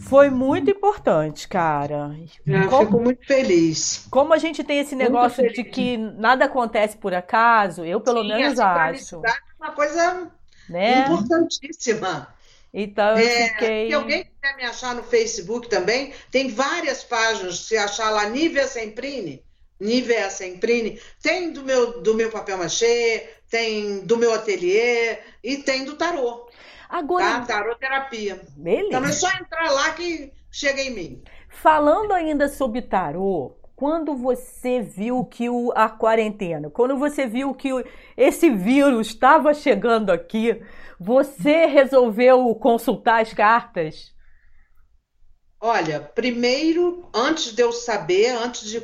foi 0.00 0.30
muito 0.30 0.70
importante, 0.70 1.46
cara. 1.46 2.14
Eu 2.46 2.68
como, 2.68 2.84
fico 2.84 3.00
muito 3.00 3.26
feliz. 3.26 4.06
Como 4.10 4.34
a 4.34 4.38
gente 4.38 4.64
tem 4.64 4.80
esse 4.80 4.96
negócio 4.96 5.50
de 5.52 5.62
que 5.64 5.96
nada 5.96 6.46
acontece 6.46 6.96
por 6.96 7.14
acaso, 7.14 7.84
eu 7.84 8.00
pelo 8.00 8.22
Sim, 8.22 8.28
menos 8.28 8.58
acho. 8.58 9.22
É 9.24 9.32
uma 9.60 9.72
coisa 9.72 10.30
né? 10.68 11.04
importantíssima. 11.04 12.28
Então 12.72 13.18
eu 13.18 13.28
é, 13.28 13.48
fiquei. 13.48 13.88
Se 13.88 13.94
alguém 13.94 14.24
quiser 14.24 14.56
me 14.56 14.64
achar 14.64 14.94
no 14.94 15.02
Facebook 15.02 15.68
também, 15.68 16.14
tem 16.30 16.48
várias 16.48 17.04
páginas. 17.04 17.60
Se 17.60 17.76
achar 17.76 18.10
lá 18.10 18.28
Nívia 18.30 18.66
Semprine, 18.66 19.44
Nívia 19.78 20.30
Semprine, 20.30 21.00
tem 21.22 21.52
do 21.52 21.62
meu, 21.62 22.00
do 22.00 22.14
meu 22.14 22.30
papel 22.30 22.56
machê, 22.56 23.28
tem 23.50 24.00
do 24.00 24.16
meu 24.16 24.32
ateliê 24.32 25.18
e 25.44 25.58
tem 25.58 25.84
do 25.84 25.96
tarô. 25.96 26.48
Agora. 26.88 27.40
Tá? 27.40 27.46
Tarô 27.46 27.74
terapia. 27.74 28.40
Beleza. 28.56 28.88
Então 28.88 29.04
é 29.04 29.12
só 29.12 29.28
entrar 29.28 29.70
lá 29.70 29.90
que 29.90 30.32
chega 30.50 30.80
em 30.80 30.90
mim. 30.90 31.22
Falando 31.48 32.12
ainda 32.12 32.48
sobre 32.48 32.80
tarô, 32.80 33.54
quando 33.76 34.14
você 34.14 34.80
viu 34.80 35.24
que 35.24 35.50
o, 35.50 35.72
a 35.74 35.88
quarentena, 35.88 36.70
quando 36.70 36.96
você 36.96 37.26
viu 37.26 37.52
que 37.52 37.72
o, 37.72 37.84
esse 38.16 38.48
vírus 38.48 39.08
estava 39.08 39.52
chegando 39.52 40.10
aqui, 40.10 40.62
você 41.02 41.66
resolveu 41.66 42.54
consultar 42.54 43.22
as 43.22 43.32
cartas? 43.32 44.12
Olha, 45.60 46.00
primeiro, 46.00 47.08
antes 47.12 47.52
de 47.52 47.62
eu 47.62 47.72
saber, 47.72 48.28
antes 48.28 48.68
de. 48.68 48.82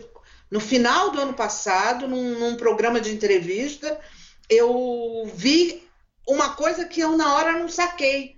No 0.50 0.60
final 0.60 1.10
do 1.10 1.20
ano 1.20 1.34
passado, 1.34 2.08
num, 2.08 2.38
num 2.38 2.56
programa 2.56 3.00
de 3.00 3.12
entrevista, 3.12 4.00
eu 4.48 5.30
vi 5.34 5.86
uma 6.26 6.54
coisa 6.54 6.84
que 6.84 7.00
eu 7.00 7.16
na 7.16 7.34
hora 7.34 7.52
não 7.52 7.68
saquei. 7.68 8.36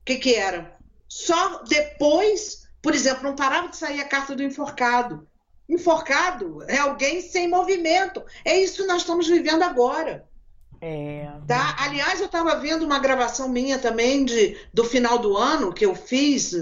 O 0.00 0.04
que, 0.04 0.16
que 0.16 0.34
era? 0.34 0.76
Só 1.08 1.62
depois, 1.64 2.66
por 2.82 2.94
exemplo, 2.94 3.24
não 3.24 3.36
parava 3.36 3.68
de 3.68 3.76
sair 3.76 4.00
a 4.00 4.08
carta 4.08 4.34
do 4.34 4.42
enforcado. 4.42 5.28
Enforcado 5.68 6.62
é 6.68 6.78
alguém 6.78 7.20
sem 7.20 7.48
movimento. 7.48 8.24
É 8.44 8.58
isso 8.58 8.82
que 8.82 8.88
nós 8.88 9.02
estamos 9.02 9.28
vivendo 9.28 9.62
agora. 9.62 10.28
É... 10.86 11.30
Tá? 11.48 11.76
Aliás, 11.78 12.20
eu 12.20 12.26
estava 12.26 12.56
vendo 12.56 12.84
uma 12.84 12.98
gravação 12.98 13.48
minha 13.48 13.78
também 13.78 14.22
de, 14.22 14.54
do 14.70 14.84
final 14.84 15.18
do 15.18 15.34
ano 15.34 15.72
que 15.72 15.86
eu 15.86 15.94
fiz, 15.94 16.52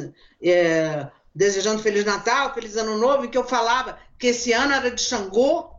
é, 0.40 1.08
desejando 1.34 1.82
Feliz 1.82 2.04
Natal, 2.04 2.54
Feliz 2.54 2.76
Ano 2.76 2.96
Novo, 2.98 3.24
e 3.24 3.28
que 3.28 3.36
eu 3.36 3.42
falava 3.42 3.98
que 4.16 4.28
esse 4.28 4.52
ano 4.52 4.74
era 4.74 4.92
de 4.92 5.02
Xangô 5.02 5.72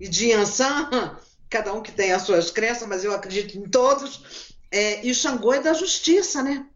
e 0.00 0.08
de 0.08 0.30
Yansan, 0.30 1.16
cada 1.48 1.72
um 1.72 1.80
que 1.80 1.92
tem 1.92 2.10
as 2.10 2.22
suas 2.22 2.50
crenças, 2.50 2.88
mas 2.88 3.04
eu 3.04 3.14
acredito 3.14 3.56
em 3.56 3.70
todos. 3.70 4.52
É, 4.68 5.06
e 5.06 5.12
o 5.12 5.14
Xangô 5.14 5.54
é 5.54 5.60
da 5.60 5.72
justiça, 5.72 6.42
né? 6.42 6.66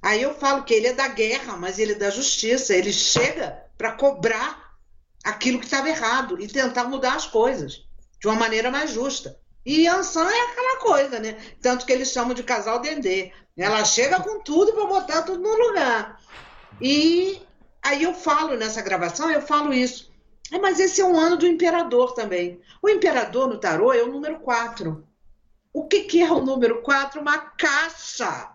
Aí 0.00 0.22
eu 0.22 0.34
falo 0.34 0.64
que 0.64 0.72
ele 0.72 0.86
é 0.86 0.94
da 0.94 1.08
guerra, 1.08 1.58
mas 1.58 1.78
ele 1.78 1.92
é 1.92 1.96
da 1.96 2.08
justiça. 2.08 2.74
Ele 2.74 2.92
chega 2.92 3.62
para 3.76 3.92
cobrar 3.92 4.78
aquilo 5.22 5.58
que 5.58 5.66
estava 5.66 5.90
errado 5.90 6.40
e 6.40 6.48
tentar 6.48 6.84
mudar 6.84 7.16
as 7.16 7.26
coisas 7.26 7.84
de 8.18 8.26
uma 8.26 8.36
maneira 8.36 8.70
mais 8.70 8.90
justa. 8.90 9.43
E 9.64 9.88
Ansan 9.88 10.28
é 10.28 10.40
aquela 10.50 10.76
coisa, 10.78 11.18
né? 11.18 11.36
Tanto 11.62 11.86
que 11.86 11.92
eles 11.92 12.10
chamam 12.10 12.34
de 12.34 12.42
casal 12.42 12.80
Dendê. 12.80 13.32
Ela 13.56 13.84
chega 13.84 14.20
com 14.20 14.40
tudo 14.40 14.72
para 14.72 14.86
botar 14.86 15.22
tudo 15.22 15.42
no 15.42 15.68
lugar. 15.68 16.20
E 16.80 17.40
aí 17.82 18.02
eu 18.02 18.12
falo 18.12 18.56
nessa 18.56 18.82
gravação, 18.82 19.30
eu 19.30 19.40
falo 19.40 19.72
isso. 19.72 20.12
É, 20.52 20.58
mas 20.58 20.78
esse 20.78 21.00
é 21.00 21.04
um 21.04 21.18
ano 21.18 21.36
do 21.36 21.46
imperador 21.46 22.12
também. 22.12 22.60
O 22.82 22.88
imperador 22.88 23.48
no 23.48 23.58
tarô 23.58 23.92
é 23.92 24.02
o 24.02 24.12
número 24.12 24.40
4. 24.40 25.06
O 25.72 25.86
que, 25.86 26.04
que 26.04 26.22
é 26.22 26.30
o 26.30 26.44
número 26.44 26.82
4? 26.82 27.20
Uma 27.20 27.38
caixa. 27.38 28.50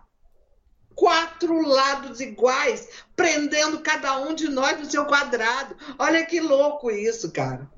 Quatro 0.94 1.60
lados 1.66 2.20
iguais, 2.20 2.88
prendendo 3.16 3.80
cada 3.80 4.18
um 4.18 4.34
de 4.34 4.48
nós 4.48 4.78
no 4.78 4.84
seu 4.84 5.06
quadrado. 5.06 5.74
Olha 5.98 6.24
que 6.26 6.40
louco 6.40 6.90
isso, 6.90 7.32
cara. 7.32 7.68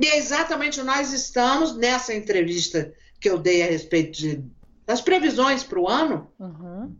E 0.00 0.06
é 0.06 0.16
exatamente 0.16 0.82
nós 0.82 1.12
estamos 1.12 1.76
nessa 1.76 2.14
entrevista 2.14 2.94
que 3.20 3.28
eu 3.28 3.36
dei 3.36 3.62
a 3.62 3.66
respeito 3.66 4.18
de, 4.18 4.42
das 4.86 5.02
previsões 5.02 5.62
para 5.62 5.78
o 5.78 5.86
ano. 5.86 6.32
Uhum. 6.38 6.96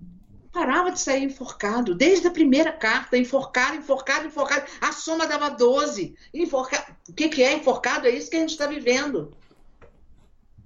Parava 0.52 0.92
de 0.92 1.00
sair 1.00 1.22
enforcado, 1.22 1.94
desde 1.94 2.26
a 2.26 2.30
primeira 2.30 2.70
carta, 2.70 3.16
enforcado, 3.16 3.76
enforcado, 3.76 4.26
enforcado. 4.26 4.66
A 4.82 4.92
soma 4.92 5.26
dava 5.26 5.48
12. 5.48 6.14
Enforcado. 6.34 6.94
O 7.08 7.14
que, 7.14 7.30
que 7.30 7.42
é 7.42 7.54
enforcado? 7.54 8.06
É 8.06 8.10
isso 8.10 8.28
que 8.28 8.36
a 8.36 8.40
gente 8.40 8.50
está 8.50 8.66
vivendo. 8.66 9.34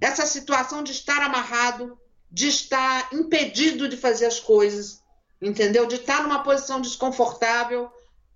Essa 0.01 0.25
situação 0.25 0.83
de 0.83 0.91
estar 0.91 1.21
amarrado, 1.21 1.97
de 2.29 2.49
estar 2.49 3.13
impedido 3.13 3.87
de 3.87 3.95
fazer 3.95 4.25
as 4.25 4.41
coisas, 4.41 5.01
entendeu? 5.41 5.85
De 5.85 5.95
estar 5.95 6.21
numa 6.21 6.43
posição 6.43 6.81
desconfortável. 6.81 7.89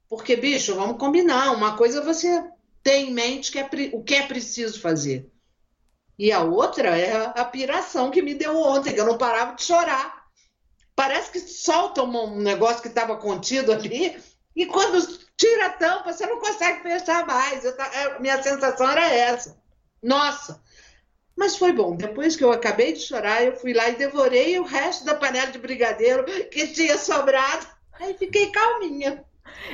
Porque, 0.07 0.37
bicho, 0.37 0.73
vamos 0.75 0.97
combinar. 0.97 1.51
Uma 1.51 1.75
coisa 1.75 1.99
é 1.99 2.05
você 2.05 2.49
ter 2.83 2.97
em 2.97 3.11
mente 3.11 3.51
que 3.51 3.59
é, 3.59 3.69
o 3.93 4.03
que 4.03 4.15
é 4.15 4.27
preciso 4.27 4.79
fazer. 4.79 5.31
E 6.17 6.31
a 6.31 6.41
outra 6.41 6.97
é 6.97 7.13
a 7.39 7.45
piração 7.45 8.11
que 8.11 8.21
me 8.21 8.33
deu 8.33 8.57
ontem, 8.57 8.93
que 8.93 8.99
eu 8.99 9.05
não 9.05 9.17
parava 9.17 9.55
de 9.55 9.63
chorar. 9.63 10.25
Parece 10.95 11.31
que 11.31 11.39
solta 11.39 12.03
um 12.03 12.35
negócio 12.41 12.81
que 12.81 12.89
estava 12.89 13.15
contido 13.15 13.71
ali, 13.71 14.21
e 14.55 14.65
quando 14.65 15.01
tira 15.37 15.67
a 15.67 15.69
tampa, 15.69 16.11
você 16.11 16.25
não 16.25 16.39
consegue 16.39 16.81
fechar 16.81 17.25
mais. 17.25 17.63
Eu, 17.63 17.71
é, 17.71 18.19
minha 18.19 18.43
sensação 18.43 18.89
era 18.89 19.07
essa. 19.07 19.57
Nossa! 20.03 20.61
Mas 21.37 21.55
foi 21.55 21.71
bom. 21.71 21.95
Depois 21.95 22.35
que 22.35 22.43
eu 22.43 22.51
acabei 22.51 22.91
de 22.91 22.99
chorar, 22.99 23.41
eu 23.41 23.55
fui 23.55 23.71
lá 23.71 23.87
e 23.87 23.95
devorei 23.95 24.59
o 24.59 24.65
resto 24.65 25.05
da 25.05 25.15
panela 25.15 25.49
de 25.49 25.57
brigadeiro 25.57 26.25
que 26.49 26.67
tinha 26.67 26.97
sobrado. 26.97 27.65
Aí 27.93 28.13
fiquei 28.17 28.51
calminha. 28.51 29.23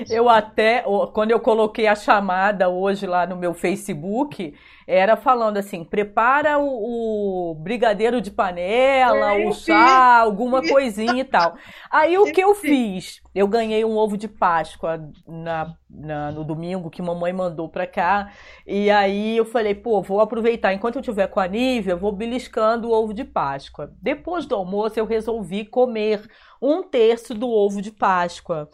Eu 0.10 0.30
até, 0.30 0.84
quando 1.14 1.32
eu 1.32 1.40
coloquei 1.40 1.88
a 1.88 1.96
chamada 1.96 2.70
hoje 2.70 3.06
lá 3.06 3.26
no 3.26 3.36
meu 3.36 3.54
Facebook, 3.54 4.54
era 4.88 5.16
falando 5.16 5.58
assim: 5.58 5.84
prepara 5.84 6.60
o, 6.60 7.52
o 7.52 7.56
brigadeiro 7.56 8.22
de 8.22 8.30
panela, 8.30 9.34
é, 9.34 9.48
o 9.48 9.52
chá, 9.54 10.20
alguma 10.20 10.62
coisinha 10.62 11.22
e 11.22 11.24
tal. 11.24 11.56
Aí 11.90 12.18
o 12.18 12.32
que 12.32 12.42
eu 12.42 12.54
fiz? 12.54 13.22
Eu 13.34 13.48
ganhei 13.48 13.84
um 13.84 13.98
ovo 13.98 14.18
de 14.18 14.28
Páscoa 14.28 15.10
na, 15.28 15.76
na, 15.90 16.32
no 16.32 16.44
domingo 16.44 16.90
que 16.90 17.02
mamãe 17.02 17.34
mandou 17.34 17.68
pra 17.68 17.88
cá. 17.88 18.32
E 18.66 18.92
aí 18.92 19.38
eu 19.38 19.46
falei: 19.46 19.74
pô, 19.74 20.02
vou 20.02 20.22
aproveitar. 20.22 20.74
Enquanto 20.74 20.98
eu 20.98 21.02
tiver 21.02 21.28
com 21.28 21.40
a 21.40 21.48
Nívia, 21.48 21.94
eu 21.94 21.98
vou 21.98 22.12
beliscando 22.12 22.90
o 22.90 22.92
ovo 22.92 23.14
de 23.14 23.24
Páscoa. 23.24 23.92
Depois 24.02 24.46
do 24.46 24.56
almoço, 24.56 25.00
eu 25.00 25.06
resolvi 25.06 25.66
comer 25.66 26.22
um 26.62 26.84
terço 26.84 27.34
do 27.34 27.50
ovo 27.50 27.82
de 27.82 27.92
Páscoa. 27.92 28.70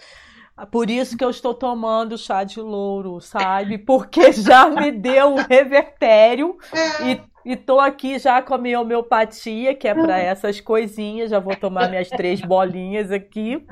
Por 0.69 0.89
isso 0.89 1.17
que 1.17 1.23
eu 1.23 1.29
estou 1.29 1.53
tomando 1.53 2.17
chá 2.17 2.43
de 2.43 2.59
louro, 2.59 3.19
sabe? 3.19 3.77
Porque 3.77 4.31
já 4.33 4.69
me 4.69 4.91
deu 4.91 5.29
um 5.29 5.35
revertério 5.35 6.57
e, 7.03 7.51
e 7.53 7.59
aqui 7.79 8.19
já 8.19 8.41
com 8.41 8.53
a 8.53 8.57
minha 8.57 8.79
homeopatia, 8.79 9.73
que 9.73 9.87
é 9.87 9.93
para 9.93 10.19
essas 10.19 10.61
coisinhas. 10.61 11.31
Já 11.31 11.39
vou 11.39 11.55
tomar 11.55 11.89
minhas 11.89 12.09
três 12.09 12.41
bolinhas 12.41 13.11
aqui, 13.11 13.65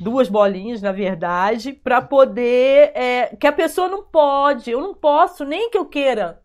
duas 0.00 0.28
bolinhas, 0.28 0.80
na 0.80 0.92
verdade, 0.92 1.72
para 1.72 2.00
poder. 2.00 2.92
É, 2.94 3.34
que 3.36 3.46
a 3.46 3.52
pessoa 3.52 3.88
não 3.88 4.04
pode, 4.04 4.70
eu 4.70 4.80
não 4.80 4.94
posso, 4.94 5.44
nem 5.44 5.70
que 5.70 5.78
eu 5.78 5.86
queira. 5.86 6.40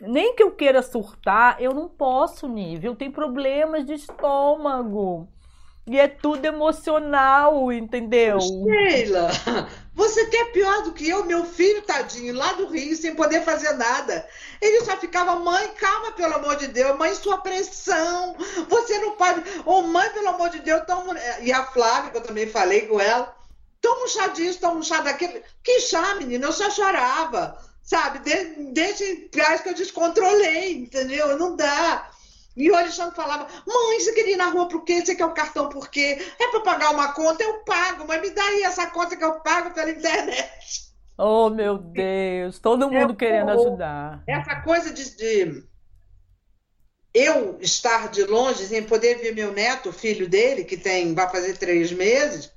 Nem 0.00 0.34
que 0.34 0.42
eu 0.42 0.50
queira 0.50 0.80
surtar, 0.80 1.60
eu 1.60 1.74
não 1.74 1.86
posso, 1.86 2.48
nível. 2.48 2.96
Tenho 2.96 3.12
problemas 3.12 3.84
de 3.84 3.92
estômago. 3.92 5.28
E 5.86 5.98
é 5.98 6.06
tudo 6.06 6.44
emocional, 6.44 7.72
entendeu? 7.72 8.38
Sheila, 8.40 9.30
você 9.94 10.26
quer 10.26 10.52
pior 10.52 10.82
do 10.82 10.92
que 10.92 11.08
eu, 11.08 11.24
meu 11.24 11.44
filho, 11.44 11.82
tadinho, 11.82 12.34
lá 12.34 12.52
do 12.52 12.66
Rio, 12.66 12.96
sem 12.96 13.14
poder 13.14 13.42
fazer 13.42 13.72
nada. 13.72 14.26
Ele 14.60 14.84
só 14.84 14.96
ficava, 14.96 15.36
mãe, 15.36 15.68
calma, 15.78 16.12
pelo 16.12 16.34
amor 16.34 16.56
de 16.56 16.68
Deus, 16.68 16.96
mãe, 16.96 17.14
sua 17.14 17.38
pressão, 17.38 18.36
você 18.68 18.98
não 18.98 19.12
pode. 19.12 19.40
Ô, 19.66 19.78
oh, 19.78 19.82
mãe, 19.82 20.08
pelo 20.10 20.28
amor 20.28 20.50
de 20.50 20.60
Deus, 20.60 20.84
toma. 20.86 21.16
E 21.40 21.52
a 21.52 21.64
Flávia, 21.66 22.10
que 22.10 22.18
eu 22.18 22.22
também 22.22 22.46
falei 22.46 22.82
com 22.82 23.00
ela, 23.00 23.34
toma 23.80 24.04
um 24.04 24.08
chá 24.08 24.28
disso, 24.28 24.60
toma 24.60 24.76
um 24.76 24.82
chá 24.82 25.00
daquele. 25.00 25.42
Que 25.62 25.80
chá, 25.80 26.14
menina? 26.14 26.46
Eu 26.46 26.52
só 26.52 26.70
chorava, 26.70 27.58
sabe? 27.82 28.20
Desde, 28.20 29.28
desde 29.30 29.62
que 29.62 29.68
eu 29.68 29.74
descontrolei, 29.74 30.72
entendeu? 30.74 31.36
Não 31.38 31.56
dá. 31.56 32.10
E 32.56 32.70
o 32.70 32.74
Alexandre 32.74 33.14
falava: 33.14 33.46
Mãe, 33.66 34.00
você 34.00 34.12
queria 34.12 34.34
ir 34.34 34.36
na 34.36 34.50
rua 34.50 34.68
por 34.68 34.84
quê? 34.84 35.04
Você 35.04 35.14
quer 35.14 35.24
o 35.24 35.32
cartão 35.32 35.68
por 35.68 35.88
quê? 35.88 36.18
É 36.38 36.48
para 36.48 36.60
pagar 36.60 36.90
uma 36.90 37.12
conta? 37.12 37.42
Eu 37.42 37.64
pago, 37.64 38.04
mas 38.06 38.20
me 38.20 38.30
dá 38.30 38.42
aí 38.42 38.62
essa 38.62 38.86
conta 38.88 39.16
que 39.16 39.24
eu 39.24 39.40
pago 39.40 39.72
pela 39.72 39.90
internet. 39.90 40.90
Oh, 41.16 41.50
meu 41.50 41.76
Deus, 41.76 42.58
todo 42.58 42.90
mundo 42.90 43.12
é, 43.12 43.16
querendo 43.16 43.50
ajudar. 43.50 44.22
Essa 44.26 44.56
coisa 44.62 44.90
de, 44.90 45.16
de, 45.16 45.62
eu 47.12 47.58
estar 47.60 48.08
de 48.08 48.24
longe 48.24 48.66
sem 48.66 48.82
poder 48.82 49.18
ver 49.18 49.34
meu 49.34 49.52
neto, 49.52 49.92
filho 49.92 50.28
dele, 50.28 50.64
que 50.64 50.76
tem 50.76 51.14
vai 51.14 51.28
fazer 51.28 51.56
três 51.58 51.92
meses, 51.92 52.50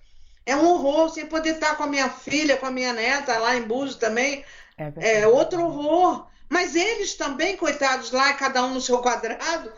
é 0.46 0.56
um 0.56 0.66
horror. 0.66 1.10
Sem 1.10 1.26
poder 1.26 1.56
estar 1.56 1.76
com 1.76 1.84
a 1.84 1.88
minha 1.88 2.10
filha, 2.10 2.58
com 2.58 2.66
a 2.66 2.72
minha 2.72 2.94
neta 2.94 3.38
lá 3.38 3.56
em 3.56 3.64
Búzios 3.64 3.98
também, 3.98 4.46
é, 4.78 5.22
é 5.22 5.28
outro 5.28 5.62
horror. 5.62 6.28
Mas 6.50 6.76
eles 6.76 7.16
também, 7.16 7.58
coitados 7.58 8.12
lá, 8.12 8.32
cada 8.34 8.64
um 8.64 8.76
no 8.76 8.82
seu 8.82 9.00
quadrado, 9.00 9.72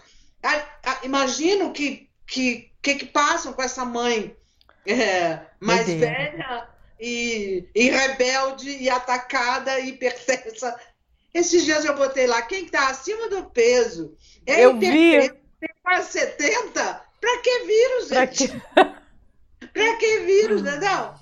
imagino 1.04 1.72
que, 1.72 2.10
que, 2.28 2.72
que, 2.82 2.96
que 2.96 3.06
passam 3.06 3.54
com 3.54 3.62
essa 3.62 3.86
mãe 3.86 4.36
é, 4.86 5.40
mais 5.60 5.88
velha 5.88 6.68
e, 7.00 7.68
e, 7.74 7.90
rebelde 7.90 8.70
e 8.70 8.90
atacada 8.90 9.80
e 9.80 9.94
perversa. 9.94 10.80
Esses 11.34 11.66
dias 11.66 11.84
eu 11.84 11.96
botei 11.96 12.28
lá, 12.28 12.42
quem 12.44 12.66
está 12.66 12.90
acima 12.90 13.28
do 13.30 13.46
peso 13.46 14.16
é 14.46 14.64
eu 14.64 14.78
vi. 14.78 15.30
tem 15.60 15.70
quase 15.84 16.12
70, 16.12 17.02
para 17.20 17.42
que 17.42 17.60
vírus, 17.66 18.08
gente? 18.08 18.62
Para 19.74 19.98
que... 19.98 19.98
que 19.98 20.20
vírus, 20.20 20.62
né? 20.62 20.78
Não. 20.78 21.16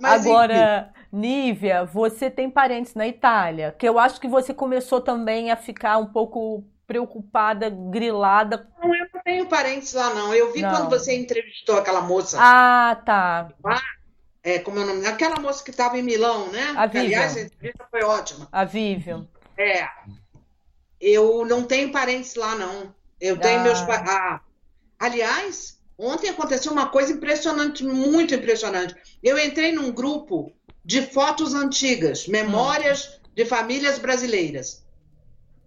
Mas, 0.00 0.24
Agora, 0.24 0.90
enfim. 0.90 0.98
Nívia, 1.12 1.84
você 1.84 2.30
tem 2.30 2.50
parentes 2.50 2.94
na 2.94 3.06
Itália, 3.06 3.74
que 3.76 3.88
eu 3.88 3.98
acho 3.98 4.20
que 4.20 4.28
você 4.28 4.54
começou 4.54 5.00
também 5.00 5.50
a 5.50 5.56
ficar 5.56 5.98
um 5.98 6.06
pouco 6.06 6.64
preocupada, 6.88 7.68
grilada. 7.68 8.66
Não, 8.82 8.94
eu 8.94 9.06
não 9.12 9.22
tenho 9.22 9.46
parentes 9.46 9.92
lá, 9.92 10.14
não. 10.14 10.34
Eu 10.34 10.50
vi 10.52 10.62
não. 10.62 10.70
quando 10.70 10.88
você 10.88 11.14
entrevistou 11.14 11.76
aquela 11.76 12.00
moça. 12.00 12.38
Ah, 12.40 13.00
tá. 13.04 13.52
Ah, 13.62 13.82
é, 14.42 14.58
como 14.58 14.78
é 14.78 14.82
o 14.82 14.86
nome? 14.86 15.06
Aquela 15.06 15.38
moça 15.38 15.62
que 15.62 15.70
estava 15.70 15.98
em 15.98 16.02
Milão, 16.02 16.50
né? 16.50 16.72
A 16.74 16.86
Vivian. 16.86 17.02
aliás, 17.04 17.36
a 17.36 17.42
entrevista 17.42 17.86
foi 17.90 18.02
ótima. 18.02 18.48
A 18.50 18.64
Vivian. 18.64 19.28
É. 19.58 19.86
Eu 20.98 21.44
não 21.44 21.62
tenho 21.62 21.92
parentes 21.92 22.34
lá, 22.34 22.54
não. 22.54 22.94
Eu 23.20 23.38
tenho 23.38 23.60
ah. 23.60 23.64
meus. 23.64 23.80
Ah, 23.80 24.40
aliás, 24.98 25.78
ontem 25.98 26.30
aconteceu 26.30 26.72
uma 26.72 26.88
coisa 26.88 27.12
impressionante, 27.12 27.84
muito 27.84 28.34
impressionante. 28.34 28.96
Eu 29.22 29.38
entrei 29.38 29.72
num 29.72 29.92
grupo 29.92 30.50
de 30.82 31.02
fotos 31.02 31.52
antigas, 31.52 32.26
memórias 32.26 33.20
hum. 33.22 33.28
de 33.34 33.44
famílias 33.44 33.98
brasileiras. 33.98 34.87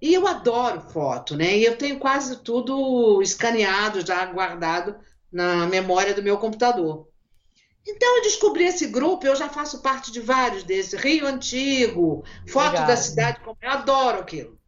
E 0.02 0.14
eu 0.14 0.26
adoro 0.28 0.82
foto, 0.82 1.38
né? 1.38 1.58
E 1.58 1.64
eu 1.64 1.78
tenho 1.78 2.00
quase 2.00 2.38
tudo 2.38 3.22
escaneado, 3.22 4.06
já 4.06 4.26
guardado 4.26 4.96
na 5.32 5.68
memória 5.68 6.14
do 6.14 6.24
meu 6.24 6.40
computador. 6.40 7.08
Então 7.88 8.18
eu 8.18 8.24
descobri 8.24 8.64
esse 8.64 8.88
grupo, 8.88 9.26
eu 9.26 9.36
já 9.36 9.48
faço 9.48 9.82
parte 9.82 10.12
de 10.12 10.20
vários 10.20 10.64
desses, 10.64 11.00
Rio 11.00 11.28
Antigo, 11.28 12.24
foto 12.48 12.72
Legal. 12.72 12.88
da 12.88 12.98
cidade, 12.98 13.40
como 13.42 13.58
eu 13.62 13.70
adoro 13.70 14.20
aquilo. 14.20 14.60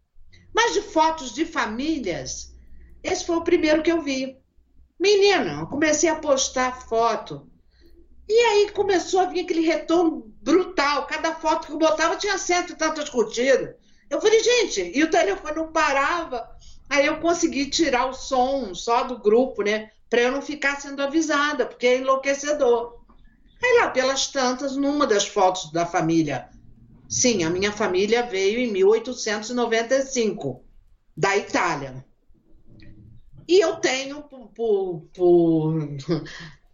Mas 0.54 0.74
de 0.74 0.82
fotos 0.82 1.34
de 1.34 1.46
famílias, 1.46 2.56
esse 3.04 3.26
foi 3.26 3.36
o 3.36 3.43
primeiro 3.43 3.82
que 3.82 3.91
eu 3.91 4.02
vi. 4.02 4.38
Menina, 5.00 5.62
eu 5.62 5.67
comecei 5.67 6.10
a 6.10 6.15
postar 6.15 6.88
foto. 6.88 7.50
E 8.30 8.34
aí 8.34 8.72
começou 8.72 9.19
a 9.19 9.26
vir 9.26 9.41
aquele 9.41 9.65
retorno 9.65 10.32
brutal. 10.41 11.06
Cada 11.08 11.36
foto 11.36 11.67
que 11.67 11.74
eu 11.74 11.78
botava 11.78 12.15
tinha 12.15 12.38
cento 12.38 12.74
e 12.74 12.76
tantas 12.76 13.10
curtidas. 13.10 13.76
Eu 14.13 14.21
falei, 14.21 14.43
gente, 14.43 14.91
e 14.93 15.04
o 15.04 15.10
telefone 15.10 15.56
não 15.56 15.71
parava. 15.71 16.47
Aí 16.88 17.08
eu 17.08 17.19
consegui 17.19 17.65
tirar 17.65 18.06
o 18.06 18.13
som 18.13 18.76
só 18.76 19.02
do 19.04 19.17
grupo, 19.17 19.63
né? 19.63 19.89
Para 20.08 20.21
eu 20.21 20.32
não 20.32 20.39
ficar 20.39 20.80
sendo 20.80 21.02
avisada, 21.02 21.65
porque 21.65 21.88
é 21.88 21.97
enlouquecedor. 21.97 23.02
Aí 23.63 23.80
lá, 23.80 23.89
pelas 23.89 24.28
tantas, 24.28 24.76
numa 24.76 25.08
das 25.08 25.28
fotos 25.28 25.71
da 25.71 25.88
família. 25.88 26.47
Sim, 27.10 27.43
a 27.43 27.49
minha 27.49 27.71
família 27.71 28.21
veio 28.21 28.60
em 28.60 28.71
1895, 28.71 30.63
da 31.17 31.36
Itália. 31.36 32.06
E 33.47 33.60
eu 33.60 33.78
tenho, 33.78 34.21
por, 34.21 35.08
por, 35.12 35.88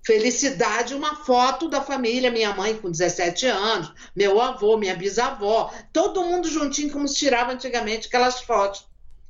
felicidade 0.10 0.96
uma 0.96 1.18
foto 1.18 1.70
da 1.70 1.84
família, 1.84 2.32
minha 2.32 2.52
mãe 2.52 2.76
com 2.76 2.90
17 2.90 3.46
anos, 3.46 3.94
meu 4.16 4.42
avô, 4.42 4.76
minha 4.76 4.96
bisavó, 4.96 5.72
todo 5.94 6.24
mundo 6.24 6.50
juntinho 6.50 6.92
como 6.92 7.08
se 7.08 7.14
tirava 7.14 7.52
antigamente 7.52 8.08
aquelas 8.08 8.42
fotos. 8.42 8.88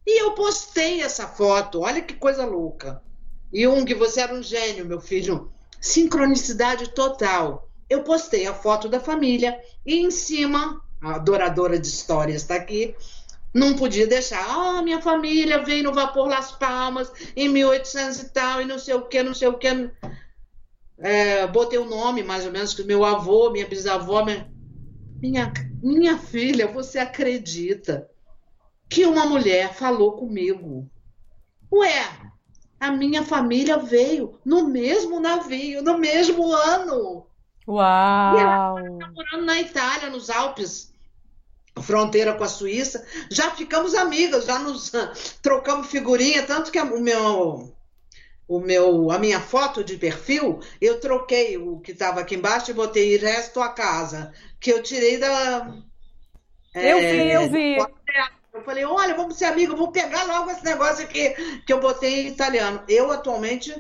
E 0.08 0.24
eu 0.24 0.32
postei 0.32 1.02
essa 1.02 1.28
foto, 1.28 1.82
olha 1.82 2.02
que 2.02 2.13
coisa 2.13 2.46
louca. 2.46 3.02
Jung, 3.54 3.94
você 3.94 4.22
era 4.22 4.34
um 4.34 4.42
gênio, 4.42 4.86
meu 4.86 5.02
filho. 5.02 5.52
Sincronicidade 5.82 6.94
total. 6.94 7.70
Eu 7.89 8.04
postei 8.04 8.48
a 8.48 8.54
foto 8.54 8.88
da 8.88 9.02
família 9.02 9.60
e 9.86 9.98
em 10.00 10.10
cima, 10.10 10.82
a 11.02 11.15
adoradora 11.15 11.78
de 11.78 11.88
histórias 11.88 12.44
está 12.44 12.56
aqui, 12.56 12.96
não 13.54 13.76
podia 13.76 14.08
deixar. 14.08 14.46
Ah, 14.48 14.82
minha 14.82 15.02
família 15.02 15.62
veio 15.62 15.84
no 15.84 15.94
vapor 15.94 16.30
Las 16.30 16.54
Palmas 16.54 17.12
em 17.36 17.50
1800 17.50 18.20
e 18.22 18.30
tal, 18.30 18.62
e 18.62 18.65
não 18.65 18.80
sei 18.80 18.94
o 18.94 19.02
que, 19.02 19.22
não 19.22 19.34
sei 19.34 19.50
o 19.50 19.58
que 19.58 19.68
é, 21.00 21.48
botei 21.48 21.80
o 21.80 21.86
nome 21.86 22.24
mais 22.24 22.46
ou 22.46 22.52
menos 22.52 22.74
que 22.74 22.84
meu 22.84 23.06
avô, 23.06 23.50
minha 23.50 23.68
bisavó, 23.68 24.24
minha, 24.26 24.52
minha, 25.21 25.54
minha 25.82 26.17
filha, 26.17 26.67
você 26.67 27.00
acredita 27.00 28.10
que 28.90 29.06
uma 29.06 29.26
mulher 29.26 29.73
falou 29.73 30.13
comigo? 30.13 30.90
Ué, 31.71 32.10
a 32.80 32.92
minha 32.92 33.23
família 33.23 33.78
veio 33.78 34.40
no 34.44 34.67
mesmo 34.67 35.19
navio, 35.19 35.82
no 35.82 35.98
mesmo 35.98 36.52
ano. 36.52 37.28
Uau! 37.67 38.38
E 38.38 38.42
ela 38.42 38.82
está 38.82 39.12
morando 39.12 39.46
na 39.46 39.60
Itália, 39.60 40.10
nos 40.10 40.30
Alpes, 40.30 40.92
fronteira 41.82 42.34
com 42.34 42.44
a 42.44 42.48
Suíça. 42.48 43.06
Já 43.30 43.52
ficamos 43.52 43.94
amigas, 43.94 44.46
já 44.46 44.58
nos 44.60 44.92
trocamos 45.42 45.88
figurinha, 45.88 46.44
tanto 46.44 46.71
que 46.71 46.80
o 46.80 47.00
meu 47.00 47.71
o 48.50 48.60
meu, 48.60 49.12
a 49.12 49.19
minha 49.19 49.39
foto 49.39 49.83
de 49.83 49.95
perfil, 49.95 50.60
eu 50.81 51.00
troquei 51.00 51.56
o 51.56 51.79
que 51.79 51.91
estava 51.91 52.19
aqui 52.19 52.33
embaixo 52.33 52.71
e 52.71 52.73
botei 52.73 53.15
resto 53.15 53.62
a 53.62 53.69
casa, 53.69 54.33
que 54.60 54.71
eu 54.71 54.81
tirei 54.81 55.17
da. 55.17 55.71
Eu 56.73 56.97
é, 56.97 57.12
vi, 57.12 57.31
eu 57.31 57.50
vi. 57.52 57.77
Eu 58.52 58.63
falei, 58.63 58.83
olha, 58.83 59.15
vamos 59.15 59.37
ser 59.37 59.45
amigos, 59.45 59.77
vou 59.77 59.91
pegar 59.91 60.23
logo 60.23 60.50
esse 60.50 60.65
negócio 60.65 61.06
aqui 61.06 61.29
que 61.65 61.71
eu 61.71 61.79
botei 61.79 62.23
em 62.23 62.27
italiano. 62.29 62.83
Eu 62.87 63.12
atualmente 63.12 63.73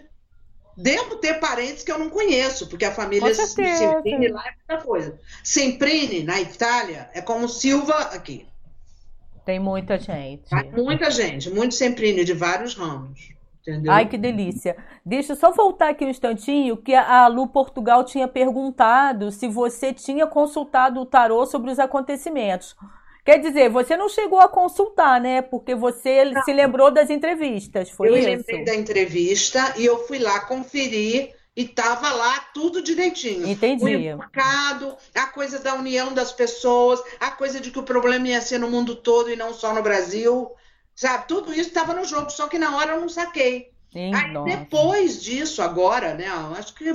Devo 0.81 1.17
ter 1.17 1.41
parentes 1.41 1.83
que 1.83 1.91
eu 1.91 1.99
não 1.99 2.09
conheço, 2.09 2.69
porque 2.69 2.85
a 2.85 2.93
família 2.93 3.35
Semprini 3.35 4.29
lá 4.29 4.47
é 4.47 4.53
muita 4.55 4.85
coisa. 4.85 5.19
Semprini, 5.43 6.23
na 6.23 6.39
Itália, 6.39 7.09
é 7.13 7.19
como 7.19 7.49
Silva 7.49 7.95
aqui. 8.13 8.47
Tem 9.45 9.59
muita 9.59 9.99
gente. 9.99 10.47
Tem 10.47 10.71
muita 10.71 11.11
gente, 11.11 11.49
muito 11.49 11.75
Semprini, 11.75 12.23
de 12.23 12.31
vários 12.31 12.75
ramos. 12.75 13.38
Entendeu? 13.61 13.91
Ai, 13.91 14.07
que 14.07 14.17
delícia. 14.17 14.77
Deixa 15.05 15.33
eu 15.33 15.35
só 15.35 15.51
voltar 15.51 15.89
aqui 15.89 16.05
um 16.05 16.09
instantinho, 16.09 16.77
que 16.77 16.95
a 16.95 17.27
Lu 17.27 17.47
Portugal 17.47 18.03
tinha 18.03 18.27
perguntado 18.27 19.31
se 19.31 19.47
você 19.47 19.93
tinha 19.93 20.25
consultado 20.25 21.01
o 21.01 21.05
tarô 21.05 21.45
sobre 21.45 21.71
os 21.71 21.79
acontecimentos. 21.79 22.75
Quer 23.25 23.37
dizer, 23.39 23.69
você 23.69 23.95
não 23.95 24.09
chegou 24.09 24.39
a 24.39 24.47
consultar, 24.47 25.21
né? 25.21 25.41
Porque 25.41 25.75
você 25.75 26.25
não. 26.25 26.41
se 26.43 26.53
lembrou 26.53 26.89
das 26.89 27.09
entrevistas, 27.09 27.89
foi 27.89 28.09
eu 28.09 28.17
isso? 28.17 28.27
Eu 28.27 28.37
lembrei 28.37 28.63
da 28.63 28.75
entrevista 28.75 29.73
e 29.77 29.85
eu 29.85 30.07
fui 30.07 30.17
lá 30.17 30.39
conferir 30.41 31.35
e 31.55 31.67
tava 31.67 32.11
lá 32.11 32.39
tudo 32.53 32.81
direitinho. 32.81 33.45
Entendi. 33.47 33.83
O 33.83 34.17
mercado, 34.17 34.95
a 35.13 35.27
coisa 35.27 35.59
da 35.59 35.75
união 35.75 36.13
das 36.13 36.31
pessoas, 36.31 37.03
a 37.19 37.31
coisa 37.31 37.59
de 37.59 37.69
que 37.69 37.79
o 37.79 37.83
problema 37.83 38.29
ia 38.29 38.41
ser 38.41 38.57
no 38.57 38.69
mundo 38.69 38.95
todo 38.95 39.29
e 39.29 39.35
não 39.35 39.53
só 39.53 39.73
no 39.73 39.83
Brasil, 39.83 40.49
sabe? 40.99 41.29
Tudo 41.29 41.53
isso 41.53 41.69
estava 41.69 41.93
no 41.93 42.03
jogo, 42.03 42.29
só 42.29 42.49
que 42.49 42.59
na 42.59 42.75
hora 42.75 42.93
eu 42.93 42.99
não 42.99 43.07
saquei. 43.07 43.71
Sim, 43.93 44.13
Aí, 44.13 44.33
depois 44.43 45.23
disso, 45.23 45.61
agora, 45.61 46.13
né? 46.13 46.27
Acho 46.57 46.73
que 46.75 46.93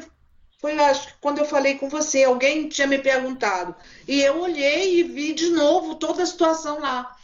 foi 0.61 0.79
acho, 0.79 1.15
quando 1.23 1.39
eu 1.39 1.47
falei 1.47 1.79
com 1.79 1.89
você, 1.89 2.23
alguém 2.25 2.69
tinha 2.69 2.87
me 2.87 2.99
perguntado. 2.99 3.75
E 4.07 4.21
eu 4.21 4.43
olhei 4.43 5.01
e 5.01 5.03
vi 5.05 5.33
de 5.33 5.49
novo 5.49 5.95
toda 5.95 6.23
a 6.23 6.27
situação 6.27 6.81
lá. 6.81 7.17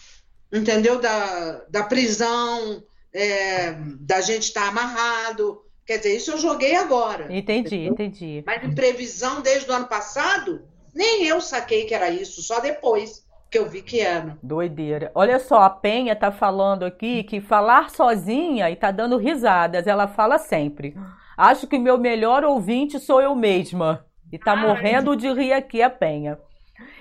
Entendeu? 0.51 0.99
Da, 0.99 1.65
da 1.69 1.83
prisão, 1.83 2.83
é, 3.13 3.73
da 4.01 4.23
gente 4.23 4.45
estar 4.45 4.63
tá 4.63 4.69
amarrado. 4.69 5.63
Quer 5.85 5.99
dizer, 5.99 6.17
isso 6.17 6.31
eu 6.31 6.39
joguei 6.39 6.77
agora. 6.77 7.25
Entendi, 7.25 7.77
entendeu? 7.77 7.93
entendi. 7.93 8.43
Mas 8.47 8.65
em 8.65 8.75
previsão 8.75 9.43
desde 9.43 9.71
o 9.71 9.75
ano 9.75 9.87
passado, 9.87 10.67
nem 10.95 11.27
eu 11.27 11.43
saquei 11.43 11.85
que 11.85 11.95
era 11.95 12.09
isso, 12.09 12.43
só 12.43 12.59
depois 12.59 13.23
que 13.51 13.59
eu 13.59 13.69
vi 13.69 13.83
que 13.83 14.01
era. 14.01 14.39
Doideira. 14.43 15.11
Olha 15.15 15.39
só, 15.39 15.63
a 15.63 15.71
Penha 15.71 16.15
tá 16.15 16.31
falando 16.31 16.85
aqui 16.85 17.25
que 17.25 17.41
falar 17.41 17.91
sozinha 17.91 18.71
e 18.71 18.77
tá 18.77 18.91
dando 18.91 19.17
risadas. 19.17 19.87
Ela 19.87 20.07
fala 20.07 20.39
sempre. 20.39 20.97
Acho 21.37 21.67
que 21.67 21.79
meu 21.79 21.99
melhor 21.99 22.45
ouvinte 22.45 23.01
sou 23.01 23.21
eu 23.21 23.35
mesma. 23.35 24.07
E 24.33 24.39
tá 24.39 24.53
Ai. 24.53 24.63
morrendo 24.67 25.17
de 25.17 25.33
rir 25.33 25.53
aqui 25.53 25.83
a 25.83 25.91
Penha. 25.91 26.39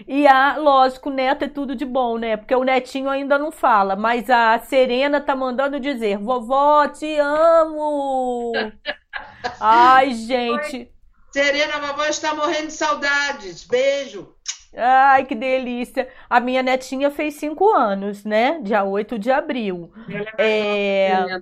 E 0.07 0.27
a, 0.27 0.57
lógico, 0.57 1.09
neto 1.09 1.45
é 1.45 1.47
tudo 1.47 1.75
de 1.75 1.85
bom, 1.85 2.17
né? 2.17 2.35
Porque 2.35 2.55
o 2.55 2.63
netinho 2.63 3.09
ainda 3.09 3.37
não 3.37 3.51
fala, 3.51 3.95
mas 3.95 4.29
a 4.29 4.57
Serena 4.59 5.21
tá 5.21 5.35
mandando 5.35 5.79
dizer: 5.79 6.17
"Vovó, 6.17 6.87
te 6.87 7.17
amo". 7.17 8.51
Ai, 9.59 10.13
gente. 10.13 10.77
Oi. 10.77 10.91
Serena, 11.31 11.75
a 11.75 11.79
vovó 11.79 12.05
está 12.05 12.33
morrendo 12.33 12.67
de 12.67 12.73
saudades. 12.73 13.63
Beijo. 13.63 14.35
Ai, 14.75 15.25
que 15.25 15.35
delícia. 15.35 16.07
A 16.29 16.39
minha 16.39 16.61
netinha 16.61 17.09
fez 17.09 17.35
cinco 17.35 17.69
anos, 17.69 18.23
né? 18.23 18.59
Dia 18.61 18.83
8 18.83 19.17
de 19.17 19.31
abril. 19.31 19.91
É... 20.37 21.41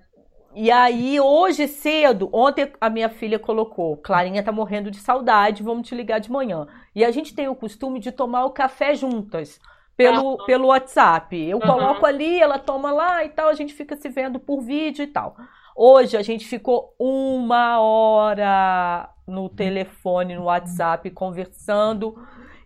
E 0.55 0.71
aí, 0.71 1.19
hoje 1.19 1.67
cedo, 1.67 2.29
ontem 2.33 2.71
a 2.81 2.89
minha 2.89 3.09
filha 3.09 3.37
colocou: 3.37 3.97
Clarinha 3.97 4.41
tá 4.41 4.51
morrendo 4.51 4.89
de 4.89 4.97
saudade, 4.97 5.61
vamos 5.61 5.87
te 5.87 5.93
ligar 5.93 6.19
de 6.19 6.31
manhã. 6.31 6.65
E 6.95 7.05
a 7.05 7.11
gente 7.11 7.35
tem 7.35 7.47
o 7.47 7.55
costume 7.55 7.99
de 7.99 8.11
tomar 8.11 8.45
o 8.45 8.51
café 8.51 8.95
juntas. 8.95 9.59
Pelo, 9.95 10.37
pelo 10.45 10.67
WhatsApp. 10.67 11.35
Eu 11.35 11.57
uhum. 11.57 11.63
coloco 11.63 12.05
ali, 12.05 12.39
ela 12.39 12.59
toma 12.59 12.91
lá 12.91 13.25
e 13.25 13.29
tal, 13.29 13.49
a 13.49 13.53
gente 13.55 13.73
fica 13.73 13.95
se 13.95 14.07
vendo 14.09 14.39
por 14.39 14.61
vídeo 14.61 15.01
e 15.01 15.07
tal. 15.07 15.35
Hoje 15.75 16.15
a 16.15 16.21
gente 16.21 16.45
ficou 16.45 16.93
uma 16.99 17.79
hora 17.79 19.09
no 19.27 19.49
telefone, 19.49 20.35
no 20.35 20.43
WhatsApp, 20.43 21.09
conversando 21.09 22.15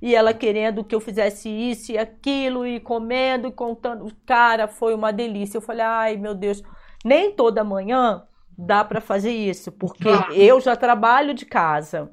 e 0.02 0.16
ela 0.16 0.34
querendo 0.34 0.84
que 0.84 0.96
eu 0.96 1.00
fizesse 1.00 1.48
isso 1.48 1.92
e 1.92 1.98
aquilo, 1.98 2.66
e 2.66 2.80
comendo 2.80 3.48
e 3.48 3.52
contando. 3.52 4.12
Cara, 4.26 4.68
foi 4.68 4.94
uma 4.96 5.14
delícia. 5.14 5.58
Eu 5.58 5.62
falei, 5.62 5.86
ai 5.86 6.18
meu 6.18 6.34
Deus, 6.34 6.64
nem 7.06 7.32
toda 7.32 7.64
manhã 7.64 8.24
dá 8.58 8.84
para 8.84 9.00
fazer 9.00 9.32
isso, 9.32 9.72
porque 9.72 10.10
ah. 10.10 10.28
eu 10.34 10.60
já 10.60 10.76
trabalho 10.76 11.34
de 11.34 11.46
casa. 11.46 12.12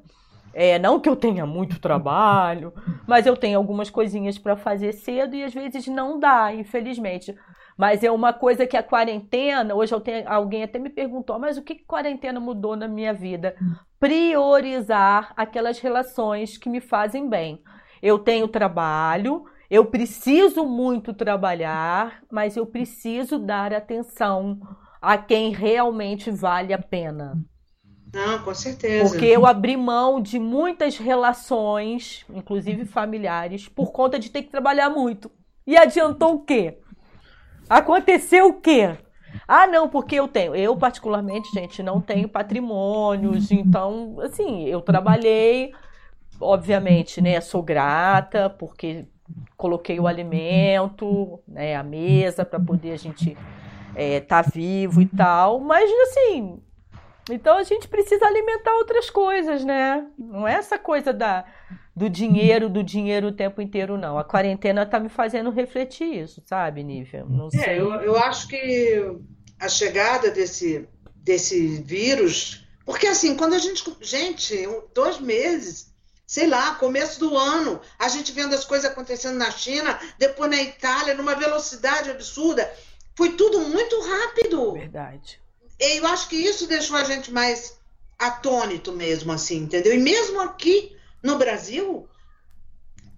É, 0.53 0.79
não 0.79 0.99
que 0.99 1.07
eu 1.07 1.15
tenha 1.15 1.45
muito 1.45 1.79
trabalho, 1.79 2.73
mas 3.07 3.25
eu 3.25 3.37
tenho 3.37 3.57
algumas 3.57 3.89
coisinhas 3.89 4.37
para 4.37 4.55
fazer 4.55 4.93
cedo 4.93 5.35
e 5.35 5.43
às 5.43 5.53
vezes 5.53 5.87
não 5.87 6.19
dá, 6.19 6.53
infelizmente. 6.53 7.35
Mas 7.77 8.03
é 8.03 8.11
uma 8.11 8.33
coisa 8.33 8.67
que 8.67 8.75
a 8.75 8.83
quarentena, 8.83 9.73
hoje 9.73 9.93
eu 9.93 10.01
tenho, 10.01 10.27
alguém 10.27 10.63
até 10.63 10.77
me 10.79 10.89
perguntou, 10.89 11.39
mas 11.39 11.57
o 11.57 11.61
que, 11.61 11.75
que 11.75 11.85
quarentena 11.85 12.39
mudou 12.39 12.75
na 12.75 12.87
minha 12.87 13.13
vida? 13.13 13.55
Priorizar 13.99 15.33
aquelas 15.37 15.79
relações 15.79 16.57
que 16.57 16.67
me 16.67 16.81
fazem 16.81 17.29
bem. 17.29 17.63
Eu 18.01 18.19
tenho 18.19 18.47
trabalho, 18.47 19.45
eu 19.69 19.85
preciso 19.85 20.65
muito 20.65 21.13
trabalhar, 21.13 22.21
mas 22.31 22.57
eu 22.57 22.65
preciso 22.65 23.37
dar 23.37 23.73
atenção 23.73 24.59
a 25.01 25.17
quem 25.17 25.51
realmente 25.51 26.31
vale 26.31 26.73
a 26.73 26.79
pena. 26.79 27.37
Não, 28.13 28.39
com 28.39 28.53
certeza. 28.55 29.07
Porque 29.07 29.25
eu 29.25 29.45
abri 29.45 29.77
mão 29.77 30.19
de 30.19 30.39
muitas 30.39 30.97
relações, 30.97 32.25
inclusive 32.29 32.85
familiares, 32.85 33.67
por 33.67 33.91
conta 33.91 34.17
de 34.17 34.31
ter 34.31 34.43
que 34.43 34.49
trabalhar 34.49 34.89
muito. 34.89 35.31
E 35.65 35.77
adiantou 35.77 36.35
o 36.35 36.39
quê? 36.39 36.79
Aconteceu 37.69 38.47
o 38.47 38.53
quê? 38.59 38.97
Ah, 39.47 39.67
não, 39.67 39.87
porque 39.87 40.15
eu 40.15 40.27
tenho. 40.27 40.55
Eu, 40.55 40.75
particularmente, 40.75 41.51
gente, 41.53 41.83
não 41.83 42.01
tenho 42.01 42.27
patrimônios. 42.27 43.51
Então, 43.51 44.17
assim, 44.21 44.65
eu 44.65 44.81
trabalhei, 44.81 45.71
obviamente, 46.39 47.21
né? 47.21 47.39
Sou 47.41 47.61
grata, 47.61 48.49
porque 48.49 49.05
coloquei 49.55 49.99
o 49.99 50.07
alimento, 50.07 51.39
né, 51.47 51.75
a 51.75 51.83
mesa 51.83 52.45
para 52.45 52.59
poder 52.59 52.91
a 52.93 52.97
gente 52.97 53.31
estar 53.31 53.39
é, 53.95 54.19
tá 54.19 54.41
vivo 54.41 55.01
e 55.01 55.05
tal, 55.05 55.59
mas 55.59 55.89
assim, 56.07 56.59
então 57.29 57.57
a 57.57 57.63
gente 57.63 57.87
precisa 57.87 58.25
alimentar 58.25 58.73
outras 58.75 59.09
coisas, 59.09 59.63
né? 59.63 60.07
Não 60.17 60.47
é 60.47 60.53
essa 60.53 60.79
coisa 60.79 61.13
da, 61.13 61.45
do 61.95 62.09
dinheiro, 62.09 62.69
do 62.69 62.83
dinheiro 62.83 63.27
o 63.27 63.31
tempo 63.31 63.61
inteiro, 63.61 63.97
não. 63.97 64.17
A 64.17 64.23
quarentena 64.23 64.85
tá 64.85 64.99
me 64.99 65.09
fazendo 65.09 65.51
refletir 65.51 66.23
isso, 66.23 66.41
sabe, 66.45 66.83
Nívia? 66.83 67.25
Não 67.27 67.47
é, 67.47 67.57
sei. 67.57 67.79
Eu, 67.79 67.91
eu 68.01 68.17
acho 68.17 68.47
que 68.47 69.15
a 69.59 69.67
chegada 69.67 70.31
desse, 70.31 70.87
desse 71.17 71.81
vírus. 71.83 72.67
Porque 72.85 73.05
assim, 73.05 73.35
quando 73.35 73.53
a 73.53 73.59
gente. 73.59 73.83
Gente, 74.01 74.55
dois 74.95 75.19
meses 75.19 75.88
sei 76.29 76.45
lá, 76.45 76.75
começo 76.75 77.19
do 77.19 77.35
ano, 77.35 77.81
a 77.97 78.07
gente 78.07 78.31
vendo 78.31 78.53
as 78.53 78.63
coisas 78.63 78.91
acontecendo 78.91 79.35
na 79.35 79.49
China, 79.49 79.99
depois 80.19 80.47
na 80.47 80.61
Itália, 80.61 81.15
numa 81.15 81.33
velocidade 81.33 82.11
absurda. 82.11 82.71
Foi 83.15 83.31
tudo 83.31 83.61
muito 83.61 83.99
rápido. 83.99 84.73
Verdade. 84.73 85.41
E 85.79 85.97
eu 85.97 86.05
acho 86.05 86.29
que 86.29 86.35
isso 86.35 86.67
deixou 86.67 86.97
a 86.97 87.03
gente 87.03 87.31
mais 87.31 87.79
atônito 88.19 88.91
mesmo, 88.91 89.31
assim, 89.31 89.63
entendeu? 89.63 89.91
E 89.91 89.97
mesmo 89.97 90.39
aqui 90.39 90.95
no 91.23 91.35
Brasil, 91.39 92.07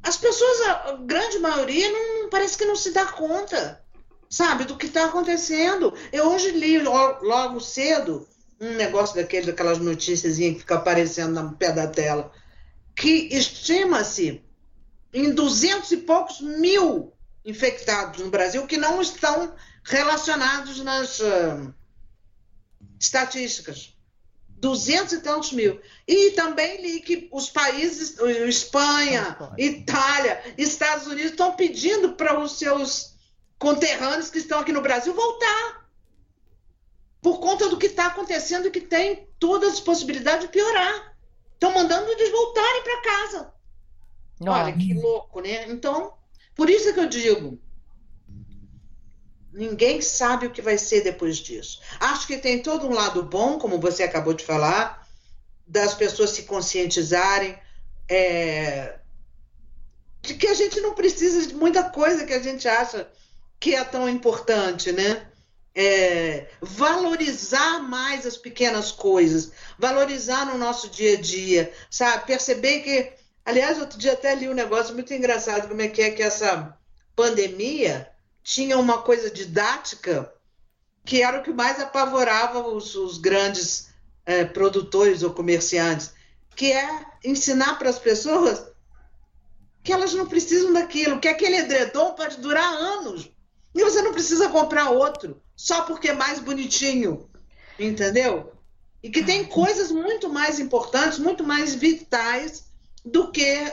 as 0.02 0.16
pessoas, 0.16 0.62
a 0.62 0.94
grande 1.02 1.38
maioria, 1.38 1.92
não 1.92 2.30
parece 2.30 2.58
que 2.58 2.64
não 2.64 2.78
se 2.78 2.92
dá 2.92 3.08
conta, 3.08 3.84
sabe, 4.30 4.64
do 4.64 4.78
que 4.78 4.86
está 4.86 5.04
acontecendo. 5.04 5.94
Eu 6.14 6.32
hoje 6.32 6.52
li 6.52 6.80
logo 6.80 7.60
cedo 7.60 8.26
um 8.58 8.76
negócio 8.76 9.18
daquele, 9.18 9.48
daquelas 9.48 9.80
notícias 9.80 10.38
que 10.38 10.60
fica 10.60 10.76
aparecendo 10.76 11.42
no 11.42 11.58
pé 11.58 11.74
da 11.74 11.88
tela 11.88 12.32
que 13.02 13.30
estima-se 13.36 14.44
em 15.12 15.34
duzentos 15.34 15.92
e 15.92 15.98
poucos 15.98 16.40
mil 16.40 17.12
infectados 17.44 18.20
no 18.20 18.30
Brasil 18.30 18.68
que 18.68 18.78
não 18.78 19.02
estão 19.02 19.56
relacionados 19.84 20.80
nas 20.82 21.20
uh, 21.20 21.74
estatísticas. 23.00 23.98
Duzentos 24.48 25.14
e 25.14 25.22
tantos 25.22 25.52
mil. 25.52 25.82
E 26.08 26.30
também 26.32 26.80
li 26.80 27.00
que 27.00 27.28
os 27.32 27.50
países, 27.50 28.20
Espanha, 28.48 29.36
Itália, 29.58 30.54
Estados 30.56 31.08
Unidos, 31.08 31.32
estão 31.32 31.56
pedindo 31.56 32.14
para 32.14 32.40
os 32.40 32.60
seus 32.60 33.16
conterrâneos 33.58 34.30
que 34.30 34.38
estão 34.38 34.60
aqui 34.60 34.72
no 34.72 34.82
Brasil 34.82 35.16
voltar. 35.16 35.90
Por 37.20 37.40
conta 37.40 37.68
do 37.68 37.80
que 37.80 37.88
está 37.88 38.06
acontecendo 38.06 38.68
e 38.68 38.72
que 38.72 38.82
tem 38.82 39.28
todas 39.40 39.74
as 39.74 39.80
possibilidades 39.80 40.46
de 40.46 40.54
piorar. 40.54 41.11
Estão 41.62 41.76
mandando 41.76 42.10
eles 42.10 42.32
voltarem 42.32 42.84
para 42.84 43.02
casa. 43.02 43.54
Nossa. 44.40 44.64
Olha 44.64 44.74
que 44.76 44.96
louco, 44.96 45.42
né? 45.42 45.68
Então, 45.70 46.16
por 46.56 46.72
isso 46.72 46.92
que 46.92 47.00
eu 47.00 47.08
digo, 47.08 47.62
ninguém 49.54 50.02
sabe 50.02 50.48
o 50.48 50.52
que 50.52 50.60
vai 50.60 50.80
ser 50.80 51.04
depois 51.04 51.38
disso. 51.38 51.80
Acho 52.00 52.26
que 52.26 52.40
tem 52.40 52.64
todo 52.64 52.88
um 52.88 52.94
lado 52.94 53.22
bom, 53.22 53.60
como 53.60 53.80
você 53.80 54.02
acabou 54.02 54.34
de 54.34 54.44
falar, 54.44 55.08
das 55.68 55.94
pessoas 55.94 56.32
se 56.32 56.44
conscientizarem, 56.44 57.56
é, 58.10 58.98
de 60.20 60.34
que 60.34 60.48
a 60.48 60.56
gente 60.56 60.82
não 60.82 60.96
precisa 60.96 61.46
de 61.46 61.54
muita 61.54 61.92
coisa 61.92 62.26
que 62.26 62.34
a 62.34 62.42
gente 62.42 62.68
acha 62.68 63.08
que 63.60 63.76
é 63.76 63.84
tão 63.84 64.10
importante, 64.10 64.92
né? 64.92 65.31
É, 65.74 66.48
valorizar 66.62 67.80
mais 67.80 68.26
as 68.26 68.38
pequenas 68.38 68.92
coisas, 68.92 69.52
valorizar 69.78 70.46
no 70.46 70.58
nosso 70.58 70.90
dia 70.90 71.18
a 71.18 71.22
dia, 71.22 71.74
sabe? 71.90 72.26
Perceber 72.26 72.82
que, 72.82 73.14
aliás, 73.46 73.80
outro 73.80 73.98
dia 73.98 74.14
até 74.14 74.36
li 74.36 74.50
um 74.50 74.54
negócio 74.54 74.94
muito 74.94 75.14
engraçado, 75.14 75.68
como 75.68 75.82
é 75.82 75.88
que 75.88 76.02
é 76.02 76.12
que 76.12 76.22
essa 76.22 76.78
pandemia 77.16 78.10
tinha 78.44 78.78
uma 78.78 79.02
coisa 79.02 79.30
didática 79.30 80.32
que 81.04 81.22
era 81.24 81.40
o 81.40 81.44
que 81.44 81.52
mais 81.52 81.80
apavorava 81.80 82.68
os, 82.68 82.96
os 82.96 83.18
grandes 83.18 83.90
é, 84.26 84.46
produtores 84.46 85.24
ou 85.24 85.34
comerciantes, 85.34 86.14
que 86.56 86.72
é 86.72 87.06
ensinar 87.24 87.80
para 87.80 87.90
as 87.90 87.98
pessoas 87.98 88.64
que 89.84 89.92
elas 89.92 90.14
não 90.14 90.28
precisam 90.28 90.74
daquilo, 90.74 91.20
que 91.20 91.28
aquele 91.28 91.58
edredom 91.58 92.14
pode 92.14 92.38
durar 92.38 92.72
anos 92.72 93.32
e 93.74 93.84
você 93.84 94.02
não 94.02 94.12
precisa 94.12 94.50
comprar 94.50 94.92
outro 94.92 95.42
só 95.62 95.84
porque 95.84 96.10
é 96.10 96.14
mais 96.14 96.40
bonitinho, 96.40 97.30
entendeu? 97.78 98.52
E 99.04 99.12
que 99.12 99.24
tem 99.24 99.46
coisas 99.46 99.92
muito 99.92 100.28
mais 100.28 100.60
importantes, 100.60 101.20
muito 101.20 101.44
mais 101.44 101.76
vitais 101.76 102.68
do 103.06 103.32
que. 103.32 103.72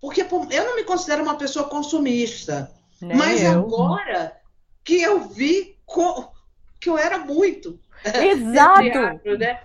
Porque 0.00 0.22
eu 0.22 0.64
não 0.64 0.74
me 0.74 0.82
considero 0.82 1.22
uma 1.22 1.38
pessoa 1.38 1.68
consumista. 1.68 2.72
Nem 3.00 3.16
mas 3.16 3.40
eu. 3.40 3.52
agora 3.52 4.36
que 4.82 5.00
eu 5.00 5.28
vi 5.28 5.78
que 6.80 6.90
eu 6.90 6.98
era 6.98 7.18
muito. 7.18 7.78
Exato. 8.02 8.82
Teatro, 8.82 9.38
né? 9.38 9.60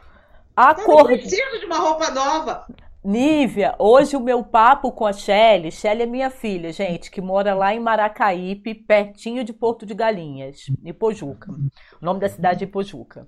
Eu 1.15 1.17
preciso 1.17 1.59
de 1.59 1.65
uma 1.65 1.79
roupa 1.79 2.11
nova. 2.11 2.67
Nívia, 3.03 3.75
hoje 3.77 4.15
o 4.15 4.19
meu 4.21 4.43
papo 4.43 4.89
com 4.91 5.05
a 5.05 5.11
Shelly, 5.11 5.71
Shelly 5.71 6.03
é 6.03 6.05
minha 6.05 6.29
filha, 6.29 6.71
gente, 6.71 7.11
que 7.11 7.19
mora 7.19 7.53
lá 7.53 7.73
em 7.73 7.79
Maracaípe, 7.79 8.73
pertinho 8.73 9.43
de 9.43 9.51
Porto 9.51 9.85
de 9.85 9.93
Galinhas, 9.93 10.67
Ipojuca. 10.85 11.51
O 11.51 12.05
nome 12.05 12.21
da 12.21 12.29
cidade 12.29 12.63
é 12.63 12.67
Ipojuca. 12.67 13.27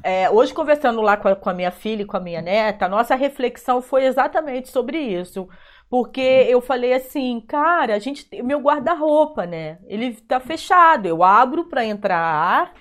É, 0.00 0.30
hoje, 0.30 0.54
conversando 0.54 1.02
lá 1.02 1.16
com 1.16 1.26
a, 1.26 1.34
com 1.34 1.50
a 1.50 1.54
minha 1.54 1.72
filha 1.72 2.02
e 2.02 2.06
com 2.06 2.16
a 2.16 2.20
minha 2.20 2.40
neta, 2.40 2.86
a 2.86 2.88
nossa 2.88 3.16
reflexão 3.16 3.82
foi 3.82 4.04
exatamente 4.04 4.68
sobre 4.68 4.98
isso. 4.98 5.48
Porque 5.88 6.20
eu 6.20 6.60
falei 6.60 6.92
assim, 6.92 7.40
cara, 7.40 7.94
a 7.94 7.98
gente 7.98 8.28
meu 8.42 8.60
guarda-roupa, 8.60 9.46
né? 9.46 9.78
Ele 9.86 10.14
tá 10.14 10.40
fechado. 10.40 11.06
Eu 11.06 11.22
abro 11.22 11.64
para 11.68 11.84
entrar 11.84 12.18
ar, 12.18 12.72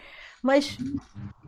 mas 0.43 0.77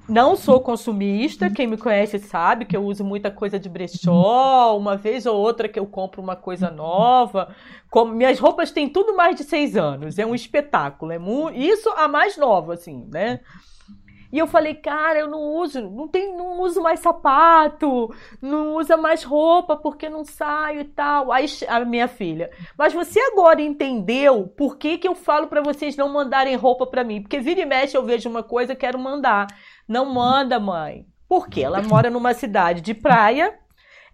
não 0.07 0.35
sou 0.35 0.61
consumista, 0.61 1.49
quem 1.49 1.67
me 1.67 1.77
conhece 1.77 2.17
sabe 2.19 2.65
que 2.65 2.75
eu 2.75 2.83
uso 2.83 3.03
muita 3.03 3.29
coisa 3.29 3.59
de 3.59 3.67
brechó, 3.67 4.77
uma 4.77 4.95
vez 4.95 5.25
ou 5.25 5.37
outra 5.37 5.67
que 5.67 5.79
eu 5.79 5.85
compro 5.85 6.21
uma 6.21 6.35
coisa 6.35 6.69
nova. 6.71 7.53
Como, 7.89 8.13
minhas 8.13 8.39
roupas 8.39 8.71
têm 8.71 8.87
tudo 8.87 9.15
mais 9.15 9.35
de 9.35 9.43
seis 9.43 9.75
anos, 9.75 10.17
é 10.17 10.25
um 10.25 10.33
espetáculo. 10.33 11.11
É 11.11 11.19
isso 11.53 11.89
a 11.97 12.07
mais 12.07 12.37
nova, 12.37 12.73
assim, 12.73 13.05
né? 13.11 13.41
E 14.31 14.37
eu 14.39 14.47
falei, 14.47 14.75
cara, 14.75 15.19
eu 15.19 15.27
não 15.29 15.39
uso, 15.39 15.81
não 15.81 16.07
tem, 16.07 16.35
não 16.35 16.59
uso 16.59 16.81
mais 16.81 16.99
sapato, 16.99 18.13
não 18.41 18.75
usa 18.75 18.97
mais 18.97 19.23
roupa 19.23 19.77
porque 19.77 20.09
não 20.09 20.25
saio 20.25 20.81
e 20.81 20.85
tal. 20.85 21.31
Aí 21.31 21.45
a 21.67 21.79
minha 21.85 22.07
filha, 22.07 22.51
mas 22.77 22.93
você 22.93 23.19
agora 23.19 23.61
entendeu 23.61 24.47
por 24.47 24.77
que, 24.77 24.97
que 24.97 25.07
eu 25.07 25.15
falo 25.15 25.47
para 25.47 25.61
vocês 25.61 25.95
não 25.95 26.09
mandarem 26.09 26.55
roupa 26.55 26.85
para 26.85 27.03
mim? 27.03 27.21
Porque 27.21 27.39
vira 27.39 27.61
e 27.61 27.65
mexe 27.65 27.95
eu 27.95 28.03
vejo 28.03 28.29
uma 28.29 28.43
coisa, 28.43 28.75
quero 28.75 28.99
mandar. 28.99 29.47
Não 29.87 30.05
manda, 30.05 30.59
mãe. 30.59 31.05
Porque 31.27 31.61
ela 31.61 31.81
mora 31.81 32.09
numa 32.09 32.33
cidade 32.33 32.81
de 32.81 32.93
praia, 32.93 33.53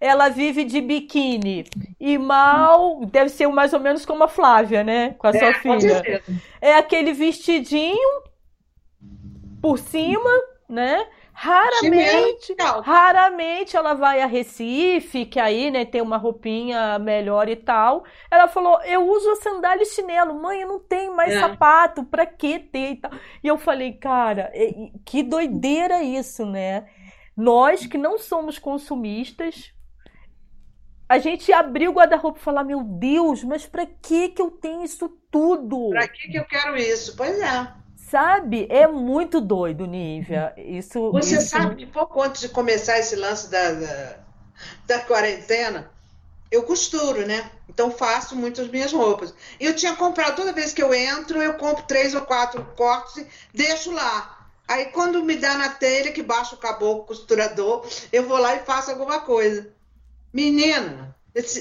ela 0.00 0.28
vive 0.28 0.64
de 0.64 0.80
biquíni 0.80 1.64
e 1.98 2.18
mal, 2.18 3.04
deve 3.06 3.30
ser 3.30 3.46
mais 3.48 3.72
ou 3.72 3.80
menos 3.80 4.04
como 4.04 4.24
a 4.24 4.28
Flávia, 4.28 4.82
né? 4.82 5.14
Com 5.18 5.28
a 5.28 5.30
é, 5.30 5.38
sua 5.38 5.54
filha. 5.54 6.22
É 6.60 6.76
aquele 6.76 7.12
vestidinho 7.12 8.22
por 9.62 9.78
cima, 9.78 10.30
né? 10.68 11.06
Raramente, 11.36 12.54
raramente 12.80 13.76
ela 13.76 13.94
vai 13.94 14.20
a 14.22 14.26
Recife, 14.26 15.26
que 15.26 15.40
aí, 15.40 15.70
né, 15.70 15.84
tem 15.84 16.00
uma 16.00 16.16
roupinha 16.16 16.98
melhor 16.98 17.48
e 17.48 17.56
tal. 17.56 18.04
Ela 18.30 18.46
falou: 18.46 18.80
"Eu 18.82 19.06
uso 19.08 19.30
a 19.30 19.36
sandália 19.36 19.82
e 19.82 19.86
chinelo, 19.86 20.34
mãe, 20.40 20.62
eu 20.62 20.68
não 20.68 20.78
tenho 20.78 21.14
mais 21.14 21.34
é. 21.34 21.40
sapato, 21.40 22.04
pra 22.04 22.24
que 22.24 22.58
ter 22.60 22.92
e 22.92 22.96
tal?". 22.96 23.10
E 23.42 23.48
eu 23.48 23.58
falei: 23.58 23.92
"Cara, 23.94 24.52
que 25.04 25.22
doideira 25.22 26.02
isso, 26.02 26.46
né? 26.46 26.86
Nós 27.36 27.84
que 27.84 27.98
não 27.98 28.16
somos 28.16 28.58
consumistas, 28.58 29.72
a 31.08 31.18
gente 31.18 31.52
abriu 31.52 31.90
o 31.90 31.94
guarda-roupa 31.94 32.38
e 32.38 32.42
falar: 32.42 32.64
"Meu 32.64 32.82
Deus, 32.82 33.42
mas 33.42 33.66
pra 33.66 33.84
que 33.86 34.28
que 34.28 34.40
eu 34.40 34.50
tenho 34.52 34.84
isso 34.84 35.08
tudo?". 35.30 35.90
Pra 35.90 36.06
que 36.08 36.28
que 36.28 36.38
eu 36.38 36.44
quero 36.44 36.76
isso? 36.76 37.16
Pois 37.16 37.38
é. 37.40 37.83
Sabe? 38.10 38.66
É 38.70 38.86
muito 38.86 39.40
doido, 39.40 39.86
Nívia. 39.86 40.52
Isso, 40.56 41.10
Você 41.12 41.38
isso... 41.38 41.48
sabe 41.48 41.76
que 41.76 41.86
pouco 41.86 42.22
antes 42.22 42.40
de 42.40 42.48
começar 42.48 42.98
esse 42.98 43.16
lance 43.16 43.50
da, 43.50 43.72
da, 43.72 44.16
da 44.86 45.00
quarentena, 45.00 45.90
eu 46.50 46.62
costuro, 46.62 47.26
né? 47.26 47.50
Então 47.68 47.90
faço 47.90 48.36
muitas 48.36 48.68
minhas 48.68 48.92
roupas. 48.92 49.34
E 49.58 49.64
eu 49.64 49.74
tinha 49.74 49.96
comprado, 49.96 50.36
toda 50.36 50.52
vez 50.52 50.72
que 50.72 50.82
eu 50.82 50.92
entro, 50.94 51.42
eu 51.42 51.54
compro 51.54 51.84
três 51.84 52.14
ou 52.14 52.20
quatro 52.20 52.64
cortes 52.76 53.16
e 53.16 53.26
deixo 53.52 53.90
lá. 53.90 54.48
Aí 54.68 54.86
quando 54.86 55.24
me 55.24 55.36
dá 55.36 55.56
na 55.56 55.70
telha, 55.70 56.12
que 56.12 56.22
baixa 56.22 56.54
o 56.54 56.58
caboclo 56.58 57.04
costurador, 57.04 57.86
eu 58.12 58.26
vou 58.28 58.38
lá 58.38 58.54
e 58.54 58.64
faço 58.64 58.90
alguma 58.90 59.20
coisa. 59.20 59.68
Menina, 60.32 61.13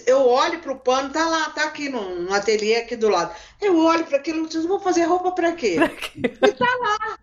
eu 0.06 0.28
olho 0.28 0.60
para 0.60 0.72
o 0.72 0.80
pano, 0.80 1.12
tá 1.12 1.28
lá, 1.28 1.50
tá 1.50 1.64
aqui 1.64 1.90
no, 1.90 2.22
no 2.22 2.34
ateliê 2.34 2.76
aqui 2.78 2.96
do 2.96 3.10
lado. 3.10 3.36
Eu 3.60 3.78
olho 3.80 4.06
para 4.06 4.18
aquilo 4.18 4.46
e 4.46 4.50
digo, 4.50 4.68
vou 4.68 4.80
fazer 4.80 5.04
roupa 5.06 5.32
para 5.32 5.54
quê? 5.54 5.78
quê? 6.00 6.22
E 6.24 6.52
tá 6.54 6.78
lá. 6.80 7.18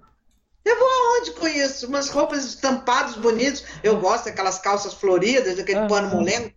Eu 0.64 0.78
vou 0.78 0.88
aonde 0.88 1.30
com 1.32 1.46
isso? 1.46 1.86
Umas 1.86 2.10
roupas 2.10 2.44
estampadas 2.44 3.14
bonitas. 3.14 3.64
Eu 3.82 3.98
gosto 3.98 4.24
daquelas 4.24 4.58
calças 4.58 4.94
floridas, 4.94 5.56
daquele 5.56 5.80
uhum. 5.80 5.88
pano 5.88 6.08
molengo. 6.08 6.52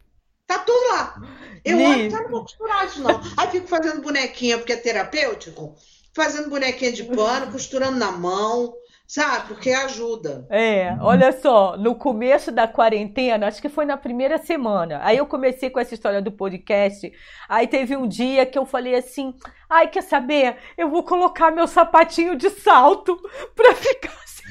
Tá 0.48 0.60
tudo 0.60 0.90
lá. 0.90 1.22
Eu 1.64 1.80
olho, 1.82 2.12
tá, 2.12 2.22
não 2.22 2.30
vou 2.30 2.42
costurar 2.42 2.86
isso 2.86 3.02
não. 3.02 3.22
Aí 3.38 3.50
fico 3.50 3.68
fazendo 3.68 4.02
bonequinha, 4.02 4.58
porque 4.58 4.74
é 4.74 4.78
terapêutico. 4.78 5.76
Fazendo 6.14 6.50
bonequinha 6.50 6.92
de 6.92 7.04
pano, 7.04 7.52
costurando 7.52 7.98
na 7.98 8.12
mão. 8.12 8.74
Sabe? 9.08 9.48
Porque 9.50 9.70
ajuda. 9.70 10.46
É, 10.50 10.98
olha 11.00 11.32
só, 11.32 11.78
no 11.78 11.94
começo 11.94 12.52
da 12.52 12.68
quarentena, 12.68 13.48
acho 13.48 13.62
que 13.62 13.70
foi 13.70 13.86
na 13.86 13.98
primeira 13.98 14.38
semana, 14.38 15.02
aí 15.04 15.18
eu 15.18 15.26
comecei 15.26 15.70
com 15.70 15.80
essa 15.80 15.94
história 15.94 16.22
do 16.22 16.32
podcast. 16.32 17.12
Aí 17.48 17.68
teve 17.68 17.96
um 17.96 18.08
dia 18.08 18.46
que 18.46 18.58
eu 18.58 18.66
falei 18.66 18.96
assim: 18.96 19.36
ai, 19.70 19.88
quer 19.88 20.04
saber? 20.04 20.58
Eu 20.78 20.90
vou 20.90 21.04
colocar 21.04 21.52
meu 21.52 21.68
sapatinho 21.68 22.36
de 22.36 22.50
salto 22.50 23.20
pra 23.56 23.76
ficar. 23.76 24.14
Assim. 24.24 24.44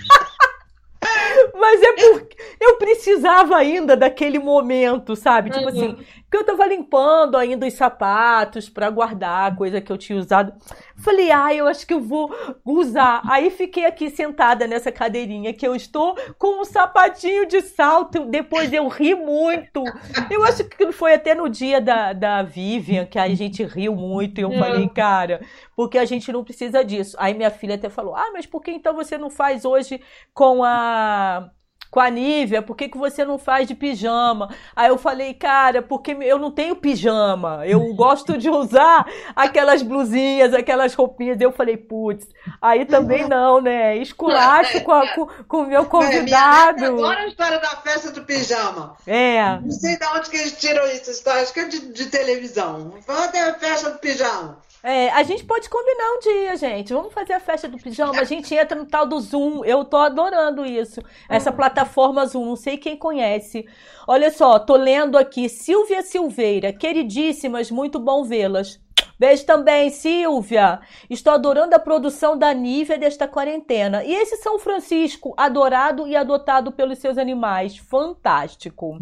Mas 1.59 1.82
é 1.82 1.92
porque 1.92 2.36
eu 2.61 2.76
precisava 2.76 3.57
ainda 3.57 3.96
daquele 3.96 4.38
momento, 4.38 5.16
sabe? 5.16 5.50
Tipo 5.50 5.68
assim, 5.68 5.86
uhum. 5.88 5.92
assim, 5.94 6.07
que 6.30 6.36
eu 6.36 6.44
tava 6.44 6.66
limpando 6.66 7.36
ainda 7.36 7.66
os 7.66 7.74
sapatos 7.74 8.68
para 8.68 8.88
guardar 8.88 9.53
a 9.53 9.55
coisa 9.55 9.80
que 9.80 9.90
eu 9.90 9.98
tinha 9.98 10.18
usado. 10.18 10.53
Falei, 10.97 11.30
ah, 11.30 11.55
eu 11.55 11.66
acho 11.66 11.86
que 11.86 11.95
eu 11.95 12.01
vou 12.01 12.34
usar. 12.64 13.22
Aí 13.28 13.51
fiquei 13.51 13.86
aqui 13.86 14.11
sentada 14.11 14.66
nessa 14.66 14.93
cadeirinha 14.93 15.53
que 15.53 15.66
eu 15.66 15.74
estou 15.74 16.16
com 16.38 16.61
um 16.61 16.64
sapatinho 16.64 17.47
de 17.47 17.61
salto. 17.62 18.24
Depois 18.26 18.72
eu 18.72 18.86
ri 18.88 19.14
muito. 19.14 19.82
Eu 20.30 20.45
acho 20.45 20.64
que 20.64 20.93
foi 20.93 21.14
até 21.14 21.34
no 21.34 21.49
dia 21.49 21.80
da, 21.80 22.12
da 22.12 22.43
Vivian 22.43 23.07
que 23.07 23.18
a 23.18 23.28
gente 23.34 23.64
riu 23.64 23.95
muito. 23.95 24.38
E 24.38 24.43
eu 24.43 24.53
falei, 24.53 24.82
uhum. 24.82 24.88
cara, 24.88 25.40
porque 25.74 25.99
a 25.99 26.05
gente 26.05 26.30
não 26.32 26.45
precisa 26.45 26.84
disso. 26.84 27.16
Aí 27.18 27.34
minha 27.34 27.51
filha 27.51 27.74
até 27.74 27.88
falou, 27.88 28.14
ah, 28.14 28.30
mas 28.32 28.47
por 28.47 28.62
que 28.62 28.70
então 28.70 28.95
você 28.95 29.16
não 29.18 29.30
faz 29.30 29.64
hoje 29.64 30.01
com 30.34 30.62
a 30.62 31.51
com 31.93 32.01
a 32.01 32.09
Nívia, 32.09 32.62
por 32.62 32.74
que, 32.74 32.88
que 32.88 32.97
você 32.97 33.22
não 33.22 33.38
faz 33.38 33.68
de 33.68 33.74
pijama? 33.74 34.49
Aí 34.74 34.88
eu 34.88 34.97
falei, 34.97 35.34
cara, 35.34 35.82
porque 35.82 36.16
eu 36.22 36.38
não 36.38 36.51
tenho 36.51 36.74
pijama, 36.74 37.66
eu 37.66 37.80
gosto 37.93 38.38
de 38.38 38.49
usar 38.49 39.05
aquelas 39.36 39.82
blusinhas, 39.82 40.55
aquelas 40.55 40.95
roupinhas. 40.95 41.38
Eu 41.38 41.53
falei, 41.53 41.76
putz, 41.76 42.26
aí 42.62 42.86
também 42.86 43.28
não, 43.28 43.61
né? 43.61 43.95
Esculacho 43.99 44.80
com, 44.80 45.07
com, 45.09 45.26
com 45.47 45.57
o 45.59 45.66
meu 45.66 45.84
convidado. 45.84 46.82
É, 46.82 46.88
agora 46.88 47.20
a 47.20 47.26
história 47.26 47.59
da 47.59 47.76
festa 47.76 48.11
do 48.11 48.24
pijama. 48.24 48.97
É. 49.07 49.61
Não 49.61 49.70
sei 49.70 49.99
de 49.99 50.07
onde 50.07 50.30
que 50.30 50.36
eles 50.38 50.59
tiram 50.59 50.86
isso, 50.86 51.11
história, 51.11 51.43
acho 51.43 51.53
que 51.53 51.61
é 51.61 51.68
de, 51.68 51.93
de 51.93 52.07
televisão. 52.07 52.95
Vamos 53.07 53.26
ter 53.26 53.40
a 53.40 53.53
festa 53.59 53.90
do 53.90 53.99
pijama. 53.99 54.59
É, 54.83 55.11
a 55.11 55.22
gente 55.22 55.45
pode 55.45 55.68
combinar 55.68 56.16
um 56.16 56.18
dia, 56.18 56.57
gente. 56.57 56.93
Vamos 56.93 57.12
fazer 57.12 57.35
a 57.35 57.41
festa 57.41 57.68
do 57.68 57.78
pijama. 57.78 58.20
A 58.20 58.24
gente 58.24 58.53
entra 58.55 58.76
no 58.76 58.85
tal 58.85 59.07
do 59.07 59.20
Zoom. 59.20 59.64
Eu 59.64 59.85
tô 59.85 59.97
adorando 59.97 60.66
isso. 60.66 61.01
Essa 61.28 61.53
plataforma 61.53 62.26
Zoom. 62.26 62.47
Não 62.47 62.57
sei 62.57 62.76
quem 62.76 62.97
conhece. 62.97 63.64
Olha 64.09 64.30
só, 64.33 64.59
tô 64.59 64.74
lendo 64.74 65.16
aqui. 65.16 65.49
Silvia 65.49 66.03
Silveira. 66.03 66.72
Queridíssimas, 66.72 67.70
muito 67.70 68.01
bom 68.01 68.24
vê-las. 68.24 68.80
Beijo 69.16 69.47
também, 69.47 69.89
Silvia. 69.89 70.80
Estou 71.09 71.33
adorando 71.33 71.76
a 71.76 71.78
produção 71.78 72.37
da 72.37 72.53
Nívia 72.53 72.99
desta 72.99 73.28
quarentena. 73.28 74.03
E 74.03 74.12
esse 74.12 74.37
São 74.39 74.59
Francisco, 74.59 75.33
adorado 75.37 76.09
e 76.09 76.16
adotado 76.16 76.72
pelos 76.72 76.99
seus 76.99 77.16
animais. 77.16 77.76
Fantástico. 77.76 78.99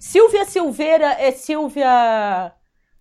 Silvia 0.00 0.46
Silveira 0.46 1.16
é 1.18 1.32
Silvia 1.32 2.54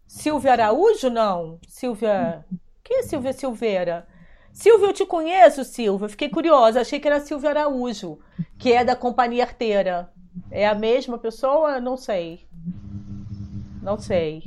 Silvia 0.08 0.54
Araújo, 0.54 1.10
não? 1.10 1.60
Silvia. 1.68 2.46
Quem 2.84 3.00
é 3.00 3.04
Silvia 3.04 3.34
Silveira? 3.34 4.08
Silvio, 4.54 4.88
eu 4.88 4.94
te 4.94 5.06
conheço, 5.06 5.64
Silvio. 5.64 6.10
Fiquei 6.10 6.30
curiosa. 6.30 6.82
Achei 6.82 7.00
que 7.00 7.08
era 7.08 7.20
Silvio 7.20 7.50
Araújo, 7.50 8.18
que 8.58 8.72
é 8.74 8.84
da 8.84 8.96
Companhia 8.96 9.44
Arteira. 9.44 10.12
É 10.50 10.68
a 10.68 10.74
mesma 10.74 11.18
pessoa? 11.18 11.80
Não 11.80 11.98
sei. 11.98 12.48
Não 13.82 14.00
sei. 14.00 14.44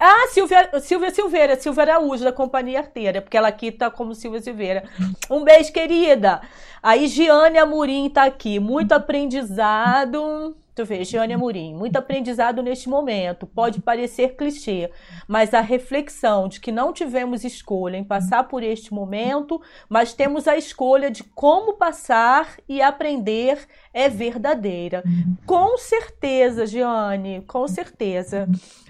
Ah, 0.00 0.26
Silvia, 0.30 0.80
Silvia 0.80 1.10
Silveira, 1.12 1.56
Silvia 1.56 1.82
Araújo, 1.82 2.24
da 2.24 2.32
Companhia 2.32 2.80
Arteira, 2.80 3.22
porque 3.22 3.36
ela 3.36 3.48
aqui 3.48 3.70
tá 3.70 3.88
como 3.90 4.14
Silvia 4.14 4.40
Silveira. 4.40 4.88
Um 5.30 5.44
beijo, 5.44 5.72
querida. 5.72 6.40
A 6.82 6.96
Giane 6.96 7.58
Amorim 7.58 8.08
tá 8.08 8.24
aqui. 8.24 8.58
Muito 8.58 8.92
aprendizado. 8.92 10.56
Eu 10.76 10.84
ver, 10.84 11.04
Giane 11.04 11.32
Amorim. 11.32 11.74
Muito 11.74 11.96
aprendizado 11.96 12.62
neste 12.62 12.88
momento. 12.88 13.46
Pode 13.46 13.80
parecer 13.80 14.36
clichê, 14.36 14.90
mas 15.26 15.54
a 15.54 15.60
reflexão 15.60 16.48
de 16.48 16.60
que 16.60 16.70
não 16.70 16.92
tivemos 16.92 17.44
escolha 17.44 17.96
em 17.96 18.04
passar 18.04 18.44
por 18.44 18.62
este 18.62 18.92
momento, 18.92 19.58
mas 19.88 20.12
temos 20.12 20.46
a 20.46 20.54
escolha 20.54 21.10
de 21.10 21.24
como 21.24 21.74
passar 21.74 22.58
e 22.68 22.82
aprender 22.82 23.58
é 23.94 24.10
verdadeira. 24.10 25.02
Com 25.46 25.78
certeza, 25.78 26.66
Giane, 26.66 27.42
com 27.46 27.66
certeza. 27.66 28.46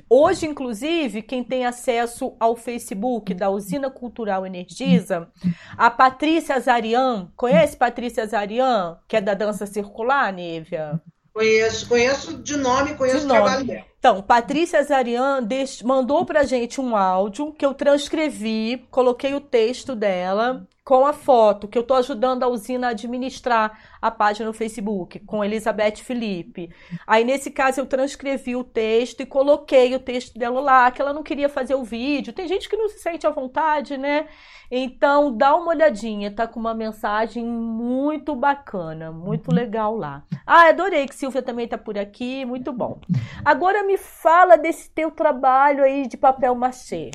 Hoje, 0.09 0.47
inclusive, 0.47 1.21
quem 1.23 1.43
tem 1.43 1.67
acesso 1.67 2.37
ao 2.39 2.55
Facebook 2.55 3.35
da 3.35 3.51
Usina 3.51 3.91
Cultural 3.91 4.47
Energisa, 4.47 5.29
a 5.77 5.91
Patrícia 5.91 6.55
Azarian, 6.55 7.29
conhece 7.35 7.77
Patrícia 7.77 8.23
Azarian, 8.23 8.99
que 9.09 9.17
é 9.17 9.21
da 9.21 9.35
dança 9.35 9.67
circular, 9.67 10.33
Nívia? 10.33 11.01
Conheço, 11.35 11.89
conheço 11.89 12.39
de 12.39 12.57
nome, 12.57 12.95
conheço 12.95 13.19
de 13.19 13.25
o 13.25 13.29
trabalho 13.29 13.67
dela. 13.67 13.85
Então, 14.07 14.23
Patrícia 14.23 14.81
Zarian 14.85 15.41
mandou 15.83 16.25
pra 16.25 16.45
gente 16.45 16.81
um 16.81 16.95
áudio 16.95 17.53
que 17.53 17.67
eu 17.67 17.75
transcrevi, 17.75 18.87
coloquei 18.89 19.35
o 19.35 19.41
texto 19.41 19.97
dela 19.97 20.65
com 20.85 21.05
a 21.05 21.13
foto, 21.13 21.67
que 21.67 21.77
eu 21.77 21.83
estou 21.83 21.97
ajudando 21.97 22.45
a 22.45 22.49
usina 22.49 22.87
a 22.87 22.91
administrar 22.91 23.77
a 24.01 24.09
página 24.09 24.47
no 24.47 24.53
Facebook, 24.53 25.19
com 25.19 25.45
Elizabeth 25.45 25.97
Felipe. 25.97 26.71
Aí, 27.05 27.25
nesse 27.25 27.51
caso, 27.51 27.81
eu 27.81 27.87
transcrevi 27.87 28.55
o 28.55 28.63
texto 28.63 29.21
e 29.21 29.27
coloquei 29.27 29.93
o 29.97 29.99
texto 29.99 30.39
dela 30.39 30.61
lá, 30.61 30.89
que 30.93 31.03
ela 31.03 31.13
não 31.13 31.25
queria 31.25 31.49
fazer 31.49 31.75
o 31.75 31.83
vídeo. 31.83 32.33
Tem 32.33 32.47
gente 32.47 32.69
que 32.69 32.77
não 32.77 32.89
se 32.89 33.01
sente 33.01 33.27
à 33.27 33.31
vontade, 33.31 33.99
né? 33.99 34.29
Então, 34.71 35.37
dá 35.37 35.57
uma 35.57 35.69
olhadinha, 35.71 36.31
tá 36.31 36.47
com 36.47 36.61
uma 36.61 36.75
mensagem 36.75 37.45
muito 37.45 38.37
bacana, 38.37 39.11
muito 39.11 39.53
legal 39.53 39.97
lá. 39.97 40.23
Ah, 40.47 40.69
adorei 40.69 41.07
que 41.07 41.17
Silvia 41.17 41.43
também 41.43 41.67
tá 41.67 41.77
por 41.77 41.99
aqui, 41.99 42.45
muito 42.45 42.73
bom. 42.73 43.01
Agora 43.45 43.83
me 43.83 43.96
fala 43.97 44.57
desse 44.57 44.91
teu 44.91 45.11
trabalho 45.11 45.85
aí 45.85 46.07
de 46.07 46.17
papel 46.17 46.55
machê. 46.55 47.11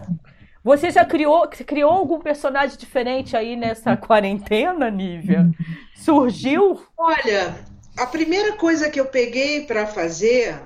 Você 0.63 0.91
já 0.91 1.03
criou, 1.03 1.47
criou 1.47 1.91
algum 1.91 2.19
personagem 2.19 2.77
diferente 2.77 3.35
aí 3.35 3.55
nessa 3.55 3.97
quarentena, 3.97 4.91
Nívia? 4.91 5.49
Surgiu? 5.95 6.81
Olha, 6.97 7.55
a 7.97 8.05
primeira 8.05 8.53
coisa 8.53 8.89
que 8.89 8.99
eu 8.99 9.05
peguei 9.05 9.65
para 9.65 9.87
fazer, 9.87 10.61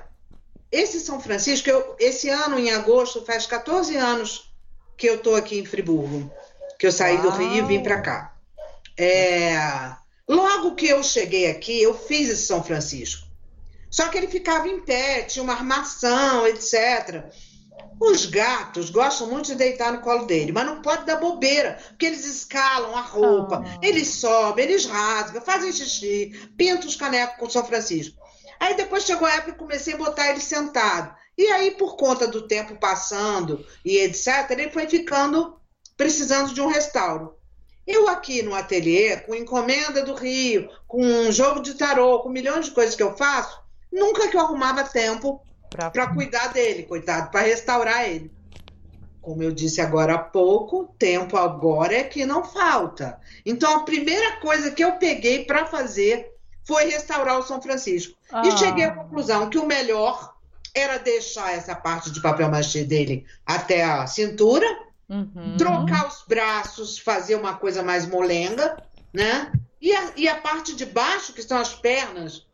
esse 0.70 1.00
São 1.00 1.18
Francisco, 1.18 1.70
eu, 1.70 1.96
esse 1.98 2.28
ano, 2.28 2.58
em 2.58 2.70
agosto, 2.70 3.24
faz 3.24 3.46
14 3.46 3.96
anos 3.96 4.54
que 4.96 5.08
eu 5.08 5.16
estou 5.16 5.34
aqui 5.34 5.58
em 5.58 5.64
Friburgo, 5.64 6.30
que 6.78 6.86
eu 6.86 6.92
saí 6.92 7.18
do 7.18 7.30
Rio 7.30 7.56
e 7.56 7.62
vim 7.62 7.82
para 7.82 8.00
cá. 8.00 8.34
É, 8.98 9.54
logo 10.28 10.74
que 10.74 10.88
eu 10.88 11.02
cheguei 11.02 11.50
aqui, 11.50 11.82
eu 11.82 11.94
fiz 11.94 12.28
esse 12.28 12.46
São 12.46 12.62
Francisco. 12.62 13.25
Só 13.96 14.08
que 14.08 14.18
ele 14.18 14.28
ficava 14.28 14.68
em 14.68 14.82
pé, 14.82 15.22
tinha 15.22 15.42
uma 15.42 15.54
armação, 15.54 16.46
etc. 16.46 17.24
Os 17.98 18.26
gatos 18.26 18.90
gostam 18.90 19.26
muito 19.26 19.46
de 19.46 19.54
deitar 19.54 19.90
no 19.90 20.02
colo 20.02 20.26
dele, 20.26 20.52
mas 20.52 20.66
não 20.66 20.82
pode 20.82 21.06
dar 21.06 21.16
bobeira, 21.16 21.78
porque 21.88 22.04
eles 22.04 22.26
escalam 22.26 22.94
a 22.94 23.00
roupa, 23.00 23.64
oh. 23.64 23.78
eles 23.82 24.08
sobem, 24.08 24.66
eles 24.66 24.84
rasgam, 24.84 25.40
fazem 25.40 25.72
xixi, 25.72 26.50
pintam 26.58 26.86
os 26.86 26.94
canecos 26.94 27.38
com 27.38 27.48
São 27.48 27.64
Francisco. 27.64 28.22
Aí 28.60 28.76
depois 28.76 29.04
chegou 29.04 29.26
a 29.26 29.32
época 29.32 29.52
que 29.52 29.58
comecei 29.58 29.94
a 29.94 29.98
botar 29.98 30.28
ele 30.28 30.42
sentado. 30.42 31.14
E 31.38 31.46
aí, 31.46 31.70
por 31.70 31.96
conta 31.96 32.28
do 32.28 32.46
tempo 32.46 32.76
passando 32.76 33.64
e 33.82 33.96
etc., 33.96 34.50
ele 34.50 34.70
foi 34.72 34.86
ficando 34.86 35.58
precisando 35.96 36.52
de 36.52 36.60
um 36.60 36.68
restauro. 36.68 37.34
Eu 37.86 38.08
aqui 38.08 38.42
no 38.42 38.54
ateliê, 38.54 39.16
com 39.16 39.34
encomenda 39.34 40.02
do 40.02 40.12
Rio, 40.12 40.68
com 40.86 41.02
um 41.02 41.32
jogo 41.32 41.60
de 41.60 41.72
tarô, 41.72 42.18
com 42.18 42.28
milhões 42.28 42.66
de 42.66 42.72
coisas 42.72 42.94
que 42.94 43.02
eu 43.02 43.16
faço, 43.16 43.64
nunca 43.96 44.28
que 44.28 44.36
eu 44.36 44.40
arrumava 44.40 44.84
tempo 44.84 45.42
para 45.70 46.14
cuidar 46.14 46.52
dele, 46.52 46.84
coitado, 46.84 47.30
para 47.30 47.40
restaurar 47.40 48.04
ele. 48.04 48.30
Como 49.20 49.42
eu 49.42 49.50
disse 49.50 49.80
agora 49.80 50.14
há 50.14 50.18
pouco, 50.18 50.94
tempo 50.98 51.36
agora 51.36 51.96
é 51.96 52.04
que 52.04 52.24
não 52.24 52.44
falta. 52.44 53.18
Então 53.44 53.76
a 53.76 53.82
primeira 53.82 54.36
coisa 54.36 54.70
que 54.70 54.84
eu 54.84 54.92
peguei 54.92 55.44
para 55.44 55.66
fazer 55.66 56.32
foi 56.64 56.90
restaurar 56.90 57.38
o 57.38 57.42
São 57.42 57.60
Francisco. 57.60 58.16
Ah. 58.30 58.42
E 58.46 58.56
cheguei 58.56 58.84
à 58.84 58.92
conclusão 58.92 59.50
que 59.50 59.58
o 59.58 59.66
melhor 59.66 60.34
era 60.72 60.98
deixar 60.98 61.52
essa 61.54 61.74
parte 61.74 62.10
de 62.10 62.20
papel 62.20 62.50
machê 62.50 62.84
dele 62.84 63.26
até 63.44 63.82
a 63.82 64.06
cintura, 64.06 64.66
uhum. 65.08 65.56
trocar 65.56 66.06
os 66.06 66.22
braços, 66.28 66.98
fazer 66.98 67.34
uma 67.34 67.54
coisa 67.54 67.82
mais 67.82 68.06
molenga, 68.06 68.76
né? 69.12 69.50
E 69.80 69.92
a, 69.94 70.12
e 70.16 70.28
a 70.28 70.36
parte 70.36 70.74
de 70.76 70.84
baixo, 70.86 71.32
que 71.32 71.42
são 71.42 71.58
as 71.58 71.74
pernas, 71.74 72.46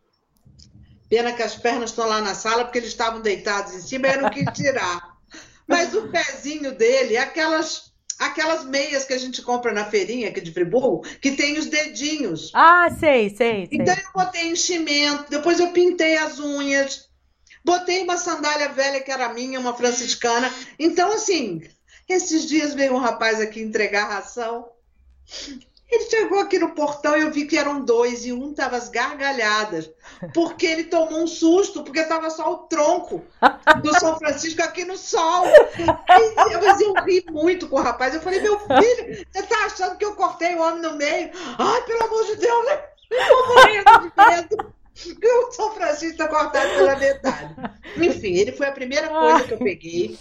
Pena 1.12 1.34
que 1.34 1.42
as 1.42 1.54
pernas 1.54 1.90
estão 1.90 2.08
lá 2.08 2.22
na 2.22 2.34
sala 2.34 2.64
porque 2.64 2.78
eles 2.78 2.88
estavam 2.88 3.20
deitados 3.20 3.74
em 3.74 3.82
cima 3.82 4.08
e 4.08 4.16
não 4.16 4.30
quis 4.30 4.46
tirar. 4.54 5.18
Mas 5.68 5.92
o 5.92 6.08
pezinho 6.08 6.72
dele, 6.72 7.18
aquelas 7.18 7.92
aquelas 8.18 8.64
meias 8.64 9.04
que 9.04 9.12
a 9.12 9.18
gente 9.18 9.42
compra 9.42 9.74
na 9.74 9.84
feirinha 9.84 10.30
aqui 10.30 10.40
de 10.40 10.50
Friburgo, 10.50 11.02
que 11.20 11.32
tem 11.32 11.58
os 11.58 11.66
dedinhos. 11.66 12.50
Ah, 12.54 12.88
sei, 12.98 13.28
sei. 13.28 13.66
sei. 13.66 13.68
Então 13.72 13.94
eu 13.94 14.24
botei 14.24 14.48
enchimento, 14.48 15.28
depois 15.28 15.60
eu 15.60 15.70
pintei 15.72 16.16
as 16.16 16.38
unhas, 16.38 17.10
botei 17.62 18.02
uma 18.02 18.16
sandália 18.16 18.70
velha 18.70 19.02
que 19.02 19.10
era 19.10 19.34
minha, 19.34 19.60
uma 19.60 19.76
franciscana. 19.76 20.50
Então, 20.78 21.12
assim, 21.12 21.60
esses 22.08 22.48
dias 22.48 22.72
veio 22.72 22.94
um 22.94 22.98
rapaz 22.98 23.38
aqui 23.38 23.60
entregar 23.60 24.08
ração. 24.08 24.66
Ele 25.92 26.08
chegou 26.08 26.40
aqui 26.40 26.58
no 26.58 26.70
portão 26.70 27.14
e 27.14 27.20
eu 27.20 27.30
vi 27.30 27.44
que 27.44 27.58
eram 27.58 27.84
dois 27.84 28.24
e 28.24 28.32
um 28.32 28.54
tava 28.54 28.78
as 28.78 28.88
gargalhadas, 28.88 29.90
porque 30.32 30.64
ele 30.64 30.84
tomou 30.84 31.22
um 31.22 31.26
susto, 31.26 31.84
porque 31.84 32.02
tava 32.04 32.30
só 32.30 32.50
o 32.50 32.58
tronco 32.60 33.22
do 33.82 34.00
São 34.00 34.16
Francisco 34.16 34.62
aqui 34.62 34.86
no 34.86 34.96
sol. 34.96 35.44
E, 35.46 36.56
mas 36.64 36.80
eu 36.80 36.94
ri 37.04 37.22
muito 37.30 37.68
com 37.68 37.76
o 37.76 37.82
rapaz. 37.82 38.14
Eu 38.14 38.22
falei, 38.22 38.40
meu 38.40 38.58
filho, 38.58 39.26
você 39.30 39.42
tá 39.42 39.66
achando 39.66 39.98
que 39.98 40.04
eu 40.06 40.14
cortei 40.14 40.54
o 40.54 40.62
homem 40.62 40.80
no 40.80 40.96
meio? 40.96 41.30
Ai, 41.58 41.82
pelo 41.82 42.04
amor 42.04 42.24
de 42.24 42.36
Deus, 42.36 42.66
né? 42.66 42.82
eu 43.10 43.48
morrendo 43.48 44.00
de 44.00 44.12
medo. 44.16 44.72
O 45.24 45.52
São 45.52 45.74
Francisco 45.74 46.18
tá 46.18 46.28
cortado 46.28 46.68
pela 46.68 46.96
metade. 46.96 47.54
Enfim, 47.96 48.34
ele 48.34 48.52
foi 48.52 48.68
a 48.68 48.72
primeira 48.72 49.08
coisa 49.08 49.44
que 49.44 49.54
eu 49.54 49.58
peguei 49.58 50.18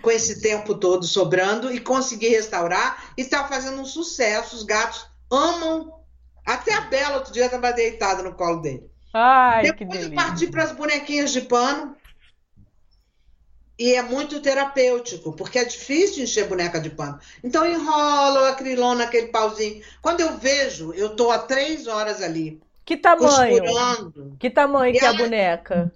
com 0.00 0.10
esse 0.10 0.40
tempo 0.40 0.74
todo 0.74 1.04
sobrando 1.04 1.72
e 1.72 1.80
consegui 1.80 2.28
restaurar 2.28 3.12
e 3.16 3.22
está 3.22 3.46
fazendo 3.46 3.80
um 3.80 3.84
sucesso. 3.84 4.56
Os 4.56 4.62
gatos 4.62 5.06
amam. 5.30 5.92
Até 6.46 6.74
a 6.74 6.82
Bela 6.82 7.16
outro 7.16 7.32
dia 7.32 7.46
estava 7.46 7.72
deitada 7.72 8.22
no 8.22 8.34
colo 8.34 8.60
dele. 8.60 8.90
Ai, 9.12 9.62
Depois 9.62 9.78
que 9.78 9.84
delícia. 9.84 10.10
eu 10.10 10.14
parti 10.14 10.46
para 10.48 10.64
as 10.64 10.72
bonequinhas 10.72 11.32
de 11.32 11.42
pano. 11.42 11.96
E 13.78 13.94
é 13.94 14.02
muito 14.02 14.40
terapêutico, 14.40 15.32
porque 15.32 15.58
é 15.58 15.64
difícil 15.64 16.22
encher 16.22 16.46
boneca 16.46 16.80
de 16.80 16.90
pano. 16.90 17.18
Então 17.42 17.66
enrola 17.66 18.42
o 18.42 18.44
acrilona 18.44 19.04
naquele 19.04 19.28
pauzinho. 19.28 19.82
Quando 20.00 20.20
eu 20.20 20.36
vejo, 20.38 20.92
eu 20.92 21.08
estou 21.08 21.32
há 21.32 21.38
três 21.38 21.86
horas 21.88 22.22
ali. 22.22 22.60
Que 22.84 22.96
tamanho? 22.96 23.58
Costurando. 23.58 24.36
Que 24.38 24.50
tamanho 24.50 24.92
que 24.92 25.04
é 25.04 25.08
a 25.08 25.12
boneca? 25.14 25.92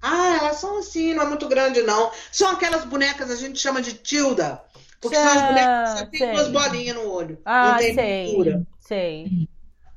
Ah, 0.00 0.38
elas 0.40 0.56
são 0.58 0.78
assim, 0.78 1.14
não 1.14 1.24
é 1.24 1.26
muito 1.26 1.48
grande, 1.48 1.82
não. 1.82 2.10
São 2.30 2.50
aquelas 2.50 2.84
bonecas 2.84 3.30
a 3.30 3.36
gente 3.36 3.58
chama 3.58 3.82
de 3.82 3.94
tilda. 3.94 4.62
Porque 5.00 5.16
são 5.16 5.26
as 5.26 5.42
bonecas 5.42 5.92
que 5.92 5.98
só 5.98 6.06
tem 6.06 6.32
duas 6.32 6.48
bolinhas 6.48 6.96
no 6.96 7.10
olho. 7.10 7.38
Ah, 7.44 7.72
não 7.72 7.78
tem 7.78 7.94
sei, 7.94 8.26
pintura. 8.26 8.66
sei. 8.80 9.48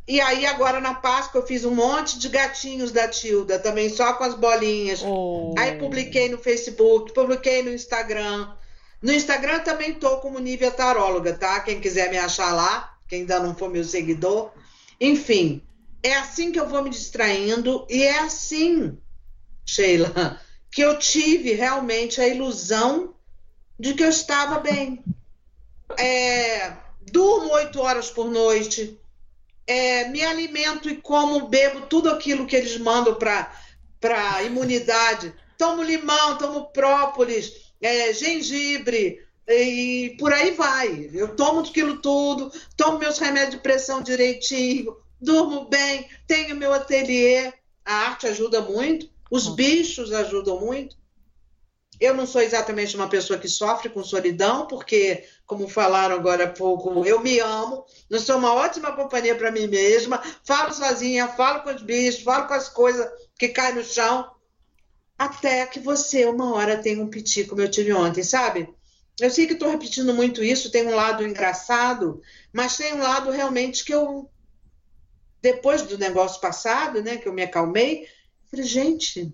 E 0.07 0.19
aí, 0.19 0.45
agora 0.45 0.81
na 0.81 0.95
Páscoa, 0.95 1.39
eu 1.39 1.47
fiz 1.47 1.63
um 1.63 1.73
monte 1.73 2.19
de 2.19 2.27
gatinhos 2.27 2.91
da 2.91 3.07
Tilda, 3.07 3.59
também 3.59 3.89
só 3.89 4.13
com 4.13 4.23
as 4.23 4.33
bolinhas. 4.33 5.01
Oh. 5.03 5.53
Aí 5.57 5.77
publiquei 5.77 6.27
no 6.29 6.37
Facebook, 6.37 7.13
publiquei 7.13 7.63
no 7.63 7.71
Instagram. 7.71 8.51
No 9.01 9.11
Instagram 9.11 9.59
também 9.59 9.93
tô 9.93 10.17
como 10.17 10.39
Nívia 10.39 10.71
Taróloga, 10.71 11.33
tá? 11.33 11.59
Quem 11.61 11.79
quiser 11.79 12.09
me 12.09 12.17
achar 12.17 12.53
lá, 12.53 12.95
quem 13.07 13.21
ainda 13.21 13.39
não 13.39 13.55
for 13.55 13.69
meu 13.69 13.83
seguidor. 13.83 14.51
Enfim, 14.99 15.63
é 16.03 16.13
assim 16.15 16.51
que 16.51 16.59
eu 16.59 16.67
vou 16.67 16.83
me 16.83 16.89
distraindo 16.89 17.85
e 17.89 18.03
é 18.03 18.19
assim 18.19 18.97
Sheila, 19.71 20.37
que 20.69 20.81
eu 20.81 20.99
tive 20.99 21.53
realmente 21.53 22.19
a 22.19 22.27
ilusão 22.27 23.15
de 23.79 23.93
que 23.93 24.03
eu 24.03 24.09
estava 24.09 24.59
bem. 24.59 25.01
É, 25.97 26.73
durmo 27.09 27.53
oito 27.53 27.79
horas 27.79 28.11
por 28.11 28.29
noite, 28.29 28.99
é, 29.65 30.09
me 30.09 30.21
alimento 30.23 30.89
e 30.89 30.97
como, 30.97 31.47
bebo 31.47 31.87
tudo 31.87 32.09
aquilo 32.09 32.45
que 32.45 32.55
eles 32.55 32.77
mandam 32.77 33.15
para 33.15 34.43
imunidade. 34.43 35.33
Tomo 35.57 35.83
limão, 35.83 36.37
tomo 36.37 36.65
própolis, 36.73 37.71
é, 37.81 38.13
gengibre, 38.13 39.25
e 39.47 40.17
por 40.19 40.33
aí 40.33 40.51
vai. 40.51 41.09
Eu 41.13 41.33
tomo 41.33 41.61
aquilo 41.61 42.01
tudo, 42.01 42.51
tomo 42.75 42.99
meus 42.99 43.19
remédios 43.19 43.55
de 43.55 43.61
pressão 43.61 44.01
direitinho, 44.01 44.97
durmo 45.19 45.69
bem, 45.69 46.09
tenho 46.27 46.57
meu 46.57 46.73
ateliê. 46.73 47.53
A 47.85 47.93
arte 47.93 48.27
ajuda 48.27 48.61
muito, 48.61 49.10
os 49.31 49.47
hum. 49.47 49.55
bichos 49.55 50.11
ajudam 50.11 50.59
muito. 50.59 50.99
Eu 51.99 52.15
não 52.15 52.25
sou 52.25 52.41
exatamente 52.41 52.95
uma 52.95 53.07
pessoa 53.07 53.39
que 53.39 53.47
sofre 53.47 53.87
com 53.87 54.03
solidão, 54.03 54.65
porque, 54.65 55.23
como 55.45 55.67
falaram 55.67 56.15
agora 56.15 56.45
há 56.45 56.51
pouco, 56.51 57.05
eu 57.05 57.19
me 57.21 57.39
amo, 57.39 57.85
não 58.09 58.19
sou 58.19 58.37
uma 58.37 58.53
ótima 58.53 58.91
companhia 58.91 59.35
para 59.35 59.51
mim 59.51 59.67
mesma, 59.67 60.21
falo 60.43 60.73
sozinha, 60.73 61.27
falo 61.27 61.61
com 61.61 61.69
os 61.69 61.83
bichos, 61.83 62.23
falo 62.23 62.47
com 62.47 62.55
as 62.55 62.67
coisas 62.67 63.07
que 63.37 63.49
caem 63.49 63.75
no 63.75 63.83
chão, 63.83 64.31
até 65.17 65.65
que 65.67 65.79
você, 65.79 66.25
uma 66.25 66.55
hora, 66.55 66.81
tenha 66.81 67.03
um 67.03 67.07
piti, 67.07 67.43
como 67.43 67.61
eu 67.61 67.69
tive 67.69 67.93
ontem, 67.93 68.23
sabe? 68.23 68.67
Eu 69.19 69.29
sei 69.29 69.45
que 69.45 69.53
estou 69.53 69.69
repetindo 69.69 70.11
muito 70.11 70.43
isso, 70.43 70.71
tem 70.71 70.87
um 70.87 70.95
lado 70.95 71.23
engraçado, 71.23 72.19
mas 72.51 72.77
tem 72.77 72.95
um 72.95 73.03
lado 73.03 73.29
realmente 73.29 73.85
que 73.85 73.93
eu, 73.93 74.27
depois 75.39 75.83
do 75.83 75.99
negócio 75.99 76.41
passado, 76.41 77.03
né, 77.03 77.17
que 77.17 77.27
eu 77.27 77.33
me 77.33 77.43
acalmei, 77.43 78.07
falei, 78.51 78.65
gente, 78.65 79.33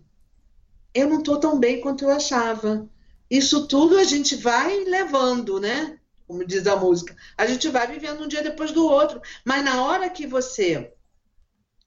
eu 0.94 1.10
não 1.10 1.20
estou 1.20 1.40
tão 1.40 1.60
bem 1.60 1.82
quanto 1.82 2.06
eu 2.06 2.12
achava. 2.12 2.88
Isso 3.30 3.68
tudo 3.68 3.98
a 3.98 4.04
gente 4.04 4.36
vai 4.36 4.84
levando, 4.86 5.60
né? 5.60 6.00
Como 6.28 6.46
diz 6.46 6.66
a 6.68 6.76
música. 6.76 7.16
A 7.38 7.46
gente 7.46 7.68
vai 7.70 7.88
vivendo 7.88 8.24
um 8.24 8.28
dia 8.28 8.44
depois 8.44 8.72
do 8.72 8.86
outro. 8.86 9.22
Mas 9.44 9.64
na 9.64 9.84
hora 9.84 10.10
que 10.10 10.28
você 10.28 10.94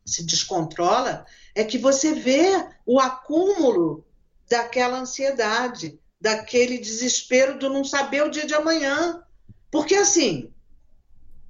se 0.05 0.24
descontrola, 0.24 1.24
é 1.55 1.62
que 1.64 1.78
você 1.78 2.14
vê 2.14 2.51
o 2.85 2.99
acúmulo 2.99 4.05
daquela 4.49 4.99
ansiedade, 4.99 6.01
daquele 6.20 6.78
desespero 6.78 7.59
do 7.59 7.68
não 7.68 7.85
saber 7.85 8.24
o 8.24 8.31
dia 8.31 8.47
de 8.47 8.55
amanhã. 8.55 9.22
Porque 9.70 9.95
assim, 9.95 10.53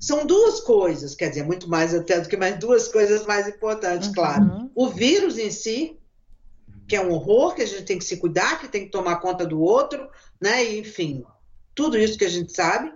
são 0.00 0.24
duas 0.24 0.60
coisas, 0.60 1.14
quer 1.14 1.28
dizer, 1.28 1.44
muito 1.44 1.68
mais 1.68 1.94
até 1.94 2.18
do 2.18 2.28
que 2.28 2.36
mais 2.36 2.58
duas 2.58 2.88
coisas 2.88 3.26
mais 3.26 3.46
importantes, 3.46 4.08
uhum. 4.08 4.14
claro. 4.14 4.70
O 4.74 4.88
vírus 4.88 5.36
em 5.36 5.50
si, 5.50 5.98
que 6.88 6.96
é 6.96 7.02
um 7.02 7.12
horror, 7.12 7.54
que 7.54 7.60
a 7.60 7.66
gente 7.66 7.84
tem 7.84 7.98
que 7.98 8.04
se 8.04 8.16
cuidar, 8.16 8.58
que 8.58 8.66
tem 8.66 8.86
que 8.86 8.90
tomar 8.90 9.20
conta 9.20 9.46
do 9.46 9.60
outro, 9.60 10.08
né? 10.40 10.64
E, 10.64 10.80
enfim, 10.80 11.22
tudo 11.74 11.98
isso 11.98 12.16
que 12.16 12.24
a 12.24 12.30
gente 12.30 12.50
sabe. 12.50 12.90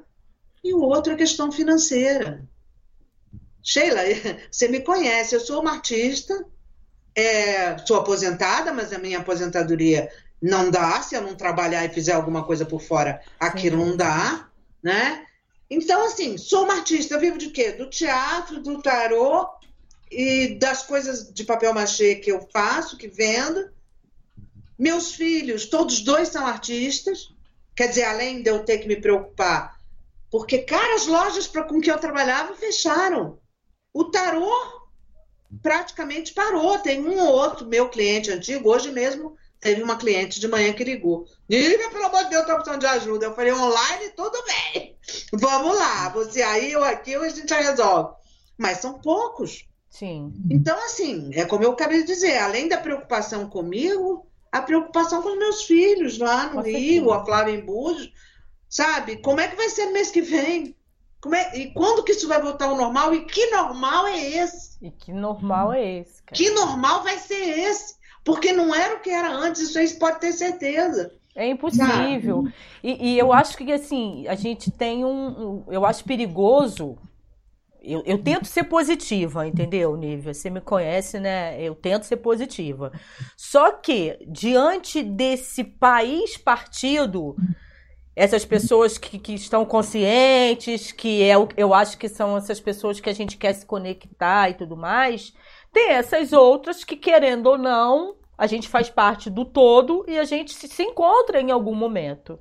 E 0.64 0.72
o 0.72 0.80
outro 0.80 1.12
é 1.12 1.14
a 1.14 1.18
questão 1.18 1.52
financeira. 1.52 2.48
Sheila, 3.62 4.00
você 4.50 4.66
me 4.68 4.80
conhece, 4.80 5.34
eu 5.34 5.40
sou 5.40 5.60
uma 5.60 5.72
artista, 5.72 6.46
é, 7.14 7.76
sou 7.86 7.98
aposentada, 7.98 8.72
mas 8.72 8.94
a 8.94 8.98
minha 8.98 9.18
aposentadoria 9.18 10.08
não 10.40 10.70
dá, 10.70 11.02
se 11.02 11.14
eu 11.14 11.20
não 11.20 11.34
trabalhar 11.34 11.84
e 11.84 11.90
fizer 11.90 12.12
alguma 12.12 12.44
coisa 12.44 12.64
por 12.64 12.80
fora, 12.80 13.20
aquilo 13.38 13.84
não 13.84 13.94
dá, 13.94 14.48
né? 14.82 15.26
Então, 15.70 16.04
assim, 16.06 16.36
sou 16.36 16.64
uma 16.64 16.74
artista, 16.74 17.14
eu 17.14 17.20
vivo 17.20 17.38
de 17.38 17.50
quê? 17.50 17.72
Do 17.72 17.88
teatro, 17.88 18.60
do 18.60 18.82
tarô 18.82 19.48
e 20.10 20.56
das 20.58 20.82
coisas 20.82 21.32
de 21.32 21.44
papel 21.44 21.72
machê 21.72 22.16
que 22.16 22.30
eu 22.30 22.46
faço, 22.52 22.96
que 22.96 23.08
vendo, 23.08 23.72
meus 24.78 25.14
filhos, 25.14 25.66
todos 25.66 26.00
dois 26.00 26.28
são 26.28 26.46
artistas, 26.46 27.32
quer 27.74 27.88
dizer, 27.88 28.04
além 28.04 28.42
de 28.42 28.50
eu 28.50 28.64
ter 28.64 28.78
que 28.78 28.88
me 28.88 29.00
preocupar, 29.00 29.78
porque, 30.30 30.58
cara, 30.58 30.96
as 30.96 31.06
lojas 31.06 31.46
para 31.46 31.62
com 31.62 31.80
que 31.80 31.88
eu 31.88 31.96
trabalhava 31.96 32.56
fecharam. 32.56 33.38
O 33.92 34.04
tarô 34.06 34.52
praticamente 35.62 36.34
parou. 36.34 36.76
Tem 36.78 37.00
um 37.00 37.16
ou 37.20 37.32
outro 37.32 37.64
meu 37.64 37.88
cliente 37.88 38.32
antigo, 38.32 38.68
hoje 38.68 38.90
mesmo 38.90 39.36
teve 39.60 39.82
uma 39.82 39.96
cliente 39.96 40.40
de 40.40 40.48
manhã 40.48 40.72
que 40.72 40.84
ligou. 40.84 41.26
Nívia, 41.48 41.90
pelo 41.90 42.06
amor 42.06 42.24
de 42.24 42.30
Deus, 42.30 42.42
estou 42.42 42.56
precisando 42.56 42.80
de 42.80 42.86
ajuda. 42.86 43.26
Eu 43.26 43.34
falei, 43.34 43.52
online, 43.52 44.10
tudo 44.16 44.42
bem. 44.44 44.96
Vamos 45.32 45.76
lá, 45.76 46.08
você 46.10 46.42
aí, 46.42 46.72
eu 46.72 46.84
aqui, 46.84 47.14
a 47.14 47.28
gente 47.28 47.48
já 47.48 47.60
resolve. 47.60 48.14
Mas 48.58 48.78
são 48.78 49.00
poucos. 49.00 49.66
Sim. 49.90 50.32
Então, 50.50 50.76
assim, 50.84 51.30
é 51.34 51.44
como 51.44 51.64
eu 51.64 51.72
acabei 51.72 52.00
de 52.00 52.06
dizer, 52.06 52.38
além 52.38 52.68
da 52.68 52.78
preocupação 52.78 53.48
comigo, 53.48 54.26
a 54.50 54.60
preocupação 54.60 55.22
com 55.22 55.30
os 55.30 55.38
meus 55.38 55.62
filhos 55.64 56.18
lá 56.18 56.48
no 56.48 56.60
Rio, 56.60 57.12
a 57.12 57.24
Flávia 57.24 57.54
em 57.54 57.64
Búzios, 57.64 58.12
sabe? 58.68 59.16
Como 59.18 59.40
é 59.40 59.48
que 59.48 59.56
vai 59.56 59.68
ser 59.68 59.86
no 59.86 59.92
mês 59.92 60.10
que 60.10 60.20
vem? 60.20 60.76
Como 61.20 61.34
é, 61.34 61.56
e 61.56 61.72
quando 61.72 62.04
que 62.04 62.12
isso 62.12 62.28
vai 62.28 62.40
voltar 62.40 62.66
ao 62.66 62.76
normal? 62.76 63.14
E 63.14 63.24
que 63.24 63.46
normal 63.50 64.06
é 64.08 64.18
esse? 64.18 64.76
E 64.82 64.90
que 64.90 65.12
normal 65.12 65.72
é 65.72 66.00
esse? 66.00 66.22
Cara? 66.22 66.36
Que 66.36 66.50
normal 66.50 67.02
vai 67.02 67.18
ser 67.18 67.34
esse? 67.58 67.94
Porque 68.24 68.52
não 68.52 68.74
era 68.74 68.96
o 68.96 69.00
que 69.00 69.10
era 69.10 69.30
antes, 69.30 69.62
isso 69.62 69.78
aí 69.78 69.88
pode 69.94 70.20
ter 70.20 70.32
certeza. 70.32 71.12
É 71.36 71.46
impossível. 71.46 72.44
E, 72.82 73.12
e, 73.12 73.18
eu 73.18 73.32
acho 73.32 73.56
que 73.56 73.72
assim, 73.72 74.26
a 74.28 74.34
gente 74.34 74.70
tem 74.70 75.04
um. 75.04 75.64
Eu 75.68 75.84
acho 75.84 76.04
perigoso 76.04 76.96
eu, 77.84 78.02
eu 78.06 78.18
tento 78.18 78.46
ser 78.46 78.64
positiva, 78.64 79.46
entendeu, 79.46 79.94
Nívia? 79.96 80.32
Você 80.32 80.48
me 80.48 80.60
conhece, 80.60 81.20
né? 81.20 81.60
Eu 81.60 81.74
tento 81.74 82.04
ser 82.04 82.16
positiva. 82.16 82.90
Só 83.36 83.72
que, 83.72 84.18
diante 84.26 85.02
desse 85.02 85.62
país 85.62 86.36
partido, 86.36 87.36
essas 88.16 88.44
pessoas 88.44 88.96
que, 88.96 89.18
que 89.18 89.34
estão 89.34 89.66
conscientes, 89.66 90.92
que 90.92 91.22
é 91.22 91.36
o, 91.36 91.46
eu 91.56 91.74
acho 91.74 91.98
que 91.98 92.08
são 92.08 92.36
essas 92.38 92.58
pessoas 92.58 93.00
que 93.00 93.10
a 93.10 93.14
gente 93.14 93.36
quer 93.36 93.52
se 93.52 93.66
conectar 93.66 94.48
e 94.48 94.54
tudo 94.54 94.76
mais, 94.76 95.34
tem 95.74 95.90
essas 95.90 96.32
outras 96.32 96.84
que, 96.84 96.96
querendo 96.96 97.48
ou 97.48 97.58
não, 97.58 98.14
a 98.38 98.46
gente 98.46 98.68
faz 98.68 98.88
parte 98.88 99.28
do 99.28 99.44
todo 99.44 100.04
e 100.08 100.16
a 100.16 100.24
gente 100.24 100.54
se, 100.54 100.68
se 100.68 100.82
encontra 100.84 101.40
em 101.40 101.50
algum 101.50 101.74
momento. 101.74 102.38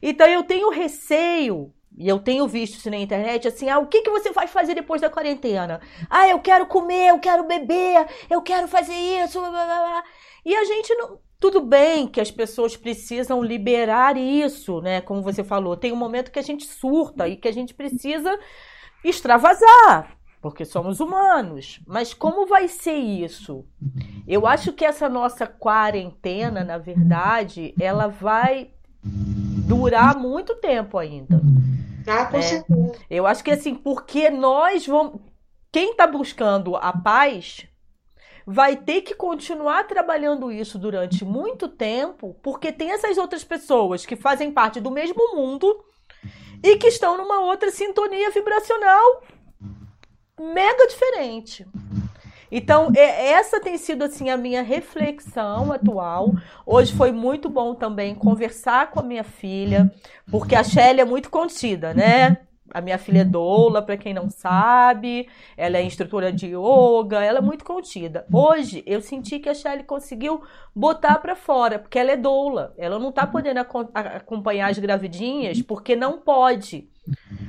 Então 0.00 0.26
eu 0.26 0.44
tenho 0.44 0.70
receio 0.70 1.74
e 1.98 2.08
eu 2.08 2.20
tenho 2.20 2.46
visto 2.46 2.78
isso 2.78 2.88
na 2.88 2.96
internet, 2.96 3.48
assim, 3.48 3.68
ah, 3.68 3.78
o 3.78 3.86
que, 3.86 4.02
que 4.02 4.10
você 4.10 4.30
vai 4.30 4.46
fazer 4.46 4.74
depois 4.74 5.00
da 5.00 5.10
quarentena? 5.10 5.80
Ah, 6.08 6.28
eu 6.28 6.38
quero 6.38 6.64
comer, 6.66 7.08
eu 7.10 7.18
quero 7.18 7.44
beber, 7.44 8.06
eu 8.30 8.40
quero 8.40 8.68
fazer 8.68 8.94
isso, 8.94 9.40
blá, 9.40 9.50
blá, 9.50 9.64
blá. 9.64 10.04
E 10.44 10.54
a 10.54 10.64
gente 10.64 10.94
não. 10.94 11.18
Tudo 11.38 11.60
bem 11.60 12.06
que 12.06 12.20
as 12.20 12.30
pessoas 12.30 12.76
precisam 12.76 13.42
liberar 13.42 14.16
isso, 14.16 14.80
né? 14.82 15.00
Como 15.00 15.22
você 15.22 15.42
falou, 15.42 15.76
tem 15.76 15.90
um 15.90 15.96
momento 15.96 16.30
que 16.30 16.38
a 16.38 16.42
gente 16.42 16.66
surta 16.66 17.26
e 17.26 17.36
que 17.36 17.48
a 17.48 17.52
gente 17.52 17.74
precisa 17.74 18.38
extravasar, 19.02 20.19
porque 20.40 20.64
somos 20.64 21.00
humanos. 21.00 21.80
Mas 21.86 22.14
como 22.14 22.46
vai 22.46 22.66
ser 22.66 22.94
isso? 22.96 23.64
Eu 24.26 24.46
acho 24.46 24.72
que 24.72 24.84
essa 24.84 25.08
nossa 25.08 25.46
quarentena, 25.46 26.64
na 26.64 26.78
verdade, 26.78 27.74
ela 27.78 28.08
vai 28.08 28.70
durar 29.02 30.18
muito 30.18 30.54
tempo 30.56 30.98
ainda. 30.98 31.40
Ah, 32.06 32.26
com 32.26 32.38
né? 32.38 32.42
certeza. 32.42 32.92
Eu 33.08 33.26
acho 33.26 33.44
que 33.44 33.50
assim, 33.50 33.74
porque 33.74 34.30
nós 34.30 34.86
vamos. 34.86 35.20
Quem 35.70 35.92
está 35.92 36.06
buscando 36.06 36.74
a 36.74 36.92
paz 36.92 37.66
vai 38.44 38.74
ter 38.74 39.02
que 39.02 39.14
continuar 39.14 39.86
trabalhando 39.86 40.50
isso 40.50 40.76
durante 40.76 41.24
muito 41.24 41.68
tempo, 41.68 42.34
porque 42.42 42.72
tem 42.72 42.90
essas 42.90 43.16
outras 43.16 43.44
pessoas 43.44 44.04
que 44.04 44.16
fazem 44.16 44.50
parte 44.50 44.80
do 44.80 44.90
mesmo 44.90 45.36
mundo 45.36 45.84
e 46.60 46.76
que 46.76 46.88
estão 46.88 47.16
numa 47.16 47.40
outra 47.40 47.70
sintonia 47.70 48.30
vibracional 48.30 49.22
mega 50.40 50.86
diferente. 50.86 51.66
Então, 52.50 52.90
essa 52.96 53.60
tem 53.60 53.78
sido 53.78 54.02
assim 54.02 54.28
a 54.28 54.36
minha 54.36 54.62
reflexão 54.62 55.70
atual. 55.70 56.32
Hoje 56.66 56.92
foi 56.92 57.12
muito 57.12 57.48
bom 57.48 57.74
também 57.76 58.14
conversar 58.14 58.90
com 58.90 58.98
a 58.98 59.04
minha 59.04 59.22
filha, 59.22 59.92
porque 60.30 60.56
a 60.56 60.64
Shelly 60.64 61.00
é 61.00 61.04
muito 61.04 61.30
contida, 61.30 61.94
né? 61.94 62.38
A 62.72 62.80
minha 62.80 62.98
filha 62.98 63.20
é 63.20 63.24
doula, 63.24 63.82
para 63.82 63.96
quem 63.96 64.14
não 64.14 64.30
sabe, 64.30 65.28
ela 65.56 65.76
é 65.76 65.82
instrutora 65.82 66.32
de 66.32 66.46
yoga, 66.46 67.20
ela 67.20 67.38
é 67.38 67.42
muito 67.42 67.64
contida. 67.64 68.24
Hoje 68.32 68.82
eu 68.86 69.00
senti 69.00 69.40
que 69.40 69.48
a 69.48 69.54
Shelly 69.54 69.82
conseguiu 69.82 70.40
botar 70.74 71.18
para 71.18 71.34
fora, 71.34 71.78
porque 71.80 71.98
ela 71.98 72.12
é 72.12 72.16
doula. 72.16 72.72
Ela 72.78 72.98
não 72.98 73.10
tá 73.10 73.26
podendo 73.26 73.58
acompanhar 73.58 74.70
as 74.70 74.78
gravidinhas 74.78 75.60
porque 75.62 75.94
não 75.96 76.18
pode. 76.18 76.88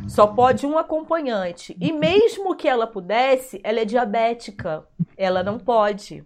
Só 0.07 0.27
pode 0.27 0.65
um 0.65 0.77
acompanhante. 0.77 1.75
E 1.79 1.91
mesmo 1.91 2.55
que 2.55 2.67
ela 2.67 2.85
pudesse, 2.87 3.59
ela 3.63 3.79
é 3.79 3.85
diabética. 3.85 4.83
Ela 5.17 5.43
não 5.43 5.57
pode. 5.57 6.23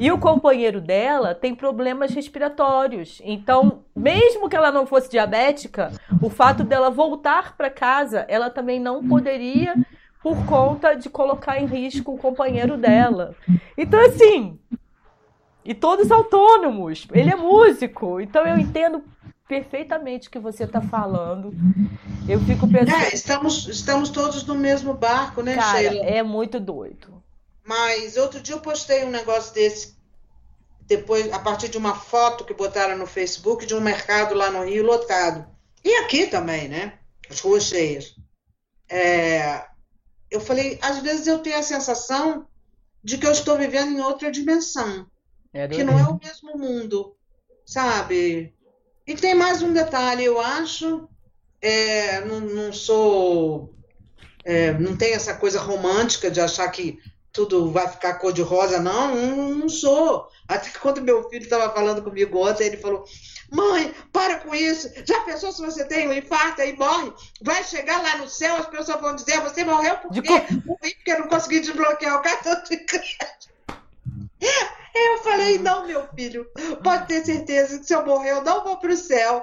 E 0.00 0.10
o 0.10 0.18
companheiro 0.18 0.80
dela 0.80 1.34
tem 1.34 1.54
problemas 1.54 2.12
respiratórios. 2.12 3.20
Então, 3.24 3.84
mesmo 3.94 4.48
que 4.48 4.56
ela 4.56 4.72
não 4.72 4.86
fosse 4.86 5.10
diabética, 5.10 5.92
o 6.20 6.30
fato 6.30 6.64
dela 6.64 6.90
voltar 6.90 7.56
para 7.56 7.70
casa, 7.70 8.24
ela 8.28 8.50
também 8.50 8.80
não 8.80 9.06
poderia 9.06 9.74
por 10.22 10.44
conta 10.46 10.94
de 10.94 11.10
colocar 11.10 11.60
em 11.60 11.66
risco 11.66 12.12
o 12.12 12.18
companheiro 12.18 12.76
dela. 12.76 13.34
Então, 13.76 14.00
assim, 14.00 14.58
e 15.64 15.74
todos 15.74 16.10
autônomos. 16.10 17.06
Ele 17.12 17.30
é 17.30 17.36
músico, 17.36 18.20
então 18.20 18.46
eu 18.46 18.58
entendo 18.58 19.02
perfeitamente 19.52 20.28
o 20.28 20.30
que 20.30 20.38
você 20.38 20.64
está 20.64 20.80
falando. 20.80 21.52
Eu 22.26 22.40
fico 22.40 22.66
pensando. 22.66 23.02
É, 23.02 23.14
estamos, 23.14 23.68
estamos 23.68 24.08
todos 24.08 24.46
no 24.46 24.54
mesmo 24.54 24.94
barco, 24.94 25.42
né, 25.42 25.56
Cara, 25.56 25.78
Sheila? 25.78 26.06
É 26.06 26.22
muito 26.22 26.58
doido. 26.58 27.22
Mas 27.62 28.16
outro 28.16 28.40
dia 28.40 28.54
eu 28.54 28.60
postei 28.60 29.04
um 29.04 29.10
negócio 29.10 29.52
desse, 29.52 29.94
depois, 30.86 31.30
a 31.30 31.38
partir 31.38 31.68
de 31.68 31.76
uma 31.76 31.94
foto 31.94 32.46
que 32.46 32.54
botaram 32.54 32.96
no 32.96 33.06
Facebook 33.06 33.66
de 33.66 33.74
um 33.74 33.80
mercado 33.80 34.34
lá 34.34 34.50
no 34.50 34.64
Rio 34.64 34.86
lotado. 34.86 35.46
E 35.84 35.96
aqui 35.96 36.26
também, 36.28 36.68
né? 36.68 36.94
As 37.28 37.40
ruas 37.40 37.64
cheias. 37.64 38.16
É, 38.88 39.66
eu 40.30 40.40
falei, 40.40 40.78
às 40.80 40.98
vezes 41.00 41.26
eu 41.26 41.40
tenho 41.40 41.58
a 41.58 41.62
sensação 41.62 42.46
de 43.04 43.18
que 43.18 43.26
eu 43.26 43.32
estou 43.32 43.58
vivendo 43.58 43.92
em 43.92 44.00
outra 44.00 44.30
dimensão, 44.30 45.06
é 45.52 45.68
que 45.68 45.84
não 45.84 45.98
é 45.98 46.04
o 46.04 46.18
mesmo 46.18 46.56
mundo, 46.56 47.14
sabe? 47.66 48.54
E 49.06 49.14
tem 49.14 49.34
mais 49.34 49.62
um 49.62 49.72
detalhe, 49.72 50.24
eu 50.24 50.40
acho, 50.40 51.08
é, 51.60 52.20
não, 52.20 52.40
não, 52.40 52.72
sou, 52.72 53.74
é, 54.44 54.72
não 54.74 54.96
tem 54.96 55.12
essa 55.14 55.34
coisa 55.34 55.60
romântica 55.60 56.30
de 56.30 56.40
achar 56.40 56.68
que 56.70 56.98
tudo 57.32 57.72
vai 57.72 57.88
ficar 57.88 58.14
cor 58.14 58.32
de 58.32 58.42
rosa, 58.42 58.78
não, 58.78 59.14
não, 59.14 59.54
não 59.54 59.68
sou. 59.68 60.28
Até 60.46 60.70
quando 60.78 61.00
meu 61.00 61.28
filho 61.28 61.44
estava 61.44 61.72
falando 61.72 62.02
comigo 62.02 62.46
ontem, 62.46 62.66
ele 62.66 62.76
falou: 62.76 63.04
Mãe, 63.50 63.94
para 64.12 64.38
com 64.40 64.54
isso. 64.54 64.90
Já 65.06 65.20
pensou 65.20 65.50
se 65.50 65.62
você 65.62 65.84
tem 65.84 66.08
um 66.08 66.12
infarto 66.12 66.60
e 66.60 66.76
morre? 66.76 67.12
Vai 67.40 67.64
chegar 67.64 68.02
lá 68.02 68.18
no 68.18 68.28
céu, 68.28 68.56
as 68.56 68.66
pessoas 68.66 69.00
vão 69.00 69.16
dizer: 69.16 69.40
Você 69.40 69.64
morreu 69.64 69.96
por 69.98 70.12
quê? 70.12 70.30
Morri 70.66 70.94
porque 70.94 71.16
não 71.16 71.28
consegui 71.28 71.60
desbloquear 71.60 72.18
o 72.18 72.22
cartão 72.22 72.62
de 72.64 72.76
crédito. 72.76 73.51
Eu 74.94 75.22
falei, 75.22 75.58
não, 75.58 75.86
meu 75.86 76.06
filho, 76.08 76.50
pode 76.82 77.06
ter 77.06 77.24
certeza 77.24 77.78
que 77.78 77.86
se 77.86 77.94
eu 77.94 78.04
morrer, 78.04 78.32
eu 78.32 78.44
não 78.44 78.62
vou 78.62 78.76
para 78.76 78.92
o 78.92 78.96
céu. 78.96 79.42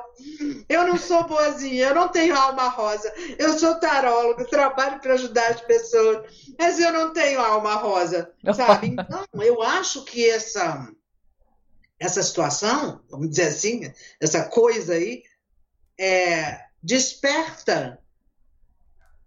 Eu 0.68 0.86
não 0.86 0.96
sou 0.96 1.28
boazinha, 1.28 1.88
eu 1.88 1.96
não 1.96 2.08
tenho 2.08 2.36
alma 2.36 2.68
rosa. 2.68 3.12
Eu 3.38 3.58
sou 3.58 3.80
tarólogo, 3.80 4.46
trabalho 4.46 5.00
para 5.00 5.16
ajudar 5.16 5.50
as 5.50 5.62
pessoas, 5.62 6.54
mas 6.58 6.80
eu 6.80 6.94
não 6.94 7.14
tenho 7.14 7.40
alma 7.40 7.76
rosa, 7.76 8.32
sabe? 8.56 8.88
Então, 8.88 9.26
eu 9.42 9.64
acho 9.64 10.04
que 10.04 10.30
essa, 10.30 10.88
essa 12.00 12.22
situação, 12.22 13.02
vamos 13.10 13.32
dizer 13.32 13.48
assim, 13.48 13.92
essa 14.22 14.44
coisa 14.44 14.94
aí, 14.94 15.24
é, 15.98 16.60
desperta 16.82 18.00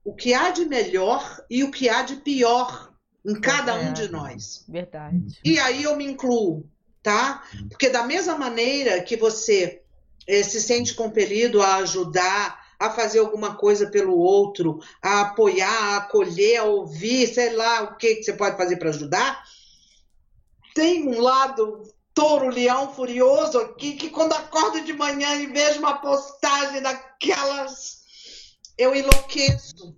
o 0.05 0.15
que 0.15 0.35
há 0.35 0.51
de 0.51 0.67
melhor 0.67 1.45
e 1.51 1.65
o 1.65 1.71
que 1.71 1.89
há 1.89 2.03
de 2.03 2.17
pior 2.17 2.92
em 3.25 3.41
cada 3.41 3.75
um 3.75 3.93
de 3.93 4.11
nós. 4.11 4.65
Verdade. 4.69 5.39
E 5.45 5.59
aí 5.59 5.85
eu 5.85 5.97
me 5.97 6.05
incluo, 6.05 6.69
tá? 7.03 7.45
Porque 7.69 7.89
da 7.89 8.05
mesma 8.05 8.37
maneira 8.37 9.01
que 9.03 9.17
você 9.17 9.83
eh, 10.27 10.43
se 10.43 10.61
sente 10.61 10.95
compelido 10.95 11.63
a 11.63 11.77
ajudar, 11.77 12.63
a 12.79 12.91
fazer 12.91 13.21
alguma 13.21 13.55
coisa 13.55 13.89
pelo 13.89 14.17
outro, 14.19 14.81
a 15.01 15.21
apoiar, 15.21 15.95
a 15.95 15.97
acolher, 15.99 16.57
a 16.57 16.65
ouvir, 16.65 17.29
sei 17.29 17.55
lá 17.55 17.83
o 17.83 17.97
que, 17.97 18.17
que 18.17 18.25
você 18.25 18.33
pode 18.33 18.57
fazer 18.57 18.77
para 18.77 18.91
ajudar, 18.91 19.45
tem 20.75 21.07
um 21.07 21.21
lado 21.21 21.83
touro, 22.15 22.49
leão 22.49 22.93
furioso 22.93 23.59
aqui, 23.59 23.95
que 23.95 24.11
quando 24.11 24.33
acordo 24.33 24.83
de 24.85 24.93
manhã 24.93 25.35
e 25.37 25.47
vejo 25.47 25.79
uma 25.79 25.99
postagem 25.99 26.83
daquelas, 26.83 28.03
eu 28.77 28.95
enlouqueço. 28.95 29.95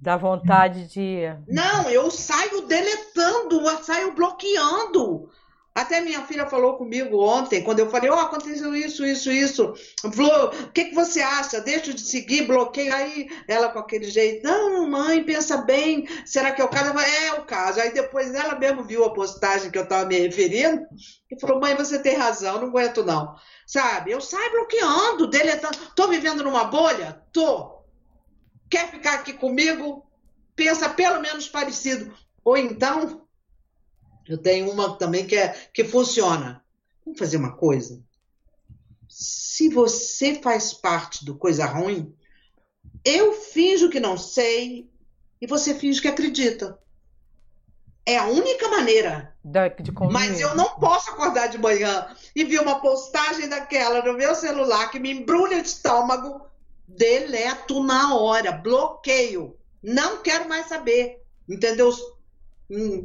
Dá 0.00 0.16
vontade 0.16 0.86
de. 0.88 1.24
Não, 1.46 1.90
eu 1.90 2.10
saio 2.10 2.62
deletando, 2.62 3.60
eu 3.60 3.84
saio 3.84 4.14
bloqueando. 4.14 5.28
Até 5.72 6.00
minha 6.00 6.22
filha 6.26 6.46
falou 6.46 6.76
comigo 6.76 7.22
ontem, 7.22 7.62
quando 7.62 7.78
eu 7.78 7.88
falei, 7.88 8.10
ó, 8.10 8.16
oh, 8.16 8.20
aconteceu 8.20 8.74
isso, 8.74 9.06
isso, 9.06 9.30
isso. 9.30 9.72
Falou, 10.12 10.48
o 10.48 10.72
que, 10.72 10.86
que 10.86 10.94
você 10.94 11.20
acha? 11.20 11.60
Deixa 11.60 11.94
de 11.94 12.00
seguir, 12.00 12.46
bloqueio. 12.46 12.92
Aí 12.92 13.28
ela 13.46 13.68
com 13.68 13.78
aquele 13.78 14.06
jeito, 14.10 14.42
não, 14.42 14.88
mãe, 14.90 15.22
pensa 15.22 15.58
bem, 15.58 16.08
será 16.26 16.50
que 16.50 16.60
é 16.60 16.64
o 16.64 16.68
caso? 16.68 16.92
Falei, 16.92 17.26
é 17.28 17.34
o 17.34 17.44
caso. 17.44 17.80
Aí 17.80 17.92
depois 17.92 18.34
ela 18.34 18.58
mesmo 18.58 18.82
viu 18.82 19.04
a 19.04 19.12
postagem 19.12 19.70
que 19.70 19.78
eu 19.78 19.84
estava 19.84 20.06
me 20.06 20.18
referindo 20.18 20.82
e 21.30 21.38
falou, 21.38 21.60
mãe, 21.60 21.76
você 21.76 22.00
tem 22.00 22.16
razão, 22.16 22.60
não 22.60 22.68
aguento 22.68 23.04
não. 23.04 23.36
Sabe, 23.64 24.10
eu 24.10 24.20
saio 24.20 24.50
bloqueando, 24.50 25.28
deletando. 25.28 25.78
Tô 25.94 26.08
vivendo 26.08 26.42
numa 26.42 26.64
bolha? 26.64 27.22
Tô 27.32 27.79
quer 28.70 28.90
ficar 28.90 29.14
aqui 29.14 29.32
comigo? 29.32 30.06
Pensa 30.54 30.88
pelo 30.88 31.20
menos 31.20 31.48
parecido. 31.48 32.14
Ou 32.44 32.56
então, 32.56 33.26
eu 34.26 34.38
tenho 34.38 34.70
uma 34.70 34.96
também 34.96 35.26
que, 35.26 35.36
é, 35.36 35.48
que 35.74 35.84
funciona. 35.84 36.64
Vamos 37.04 37.18
fazer 37.18 37.36
uma 37.36 37.56
coisa? 37.56 38.00
Se 39.08 39.68
você 39.68 40.40
faz 40.40 40.72
parte 40.72 41.24
do 41.24 41.36
coisa 41.36 41.66
ruim, 41.66 42.14
eu 43.04 43.32
finjo 43.32 43.90
que 43.90 43.98
não 43.98 44.16
sei 44.16 44.88
e 45.40 45.46
você 45.46 45.74
finge 45.74 46.00
que 46.00 46.08
acredita. 46.08 46.78
É 48.06 48.16
a 48.16 48.26
única 48.26 48.68
maneira. 48.68 49.36
De 49.82 49.92
Mas 50.12 50.40
eu 50.40 50.54
não 50.54 50.78
posso 50.78 51.10
acordar 51.10 51.48
de 51.48 51.58
manhã 51.58 52.14
e 52.34 52.44
ver 52.44 52.60
uma 52.60 52.80
postagem 52.80 53.48
daquela 53.48 54.02
no 54.02 54.14
meu 54.14 54.34
celular 54.34 54.90
que 54.90 54.98
me 54.98 55.10
embrulha 55.10 55.58
o 55.58 55.60
estômago 55.60 56.49
deleto 57.00 57.82
na 57.82 58.14
hora, 58.14 58.52
bloqueio. 58.52 59.56
Não 59.82 60.18
quero 60.18 60.46
mais 60.46 60.66
saber. 60.66 61.22
Entendeu? 61.48 61.90
Hum, 62.70 63.02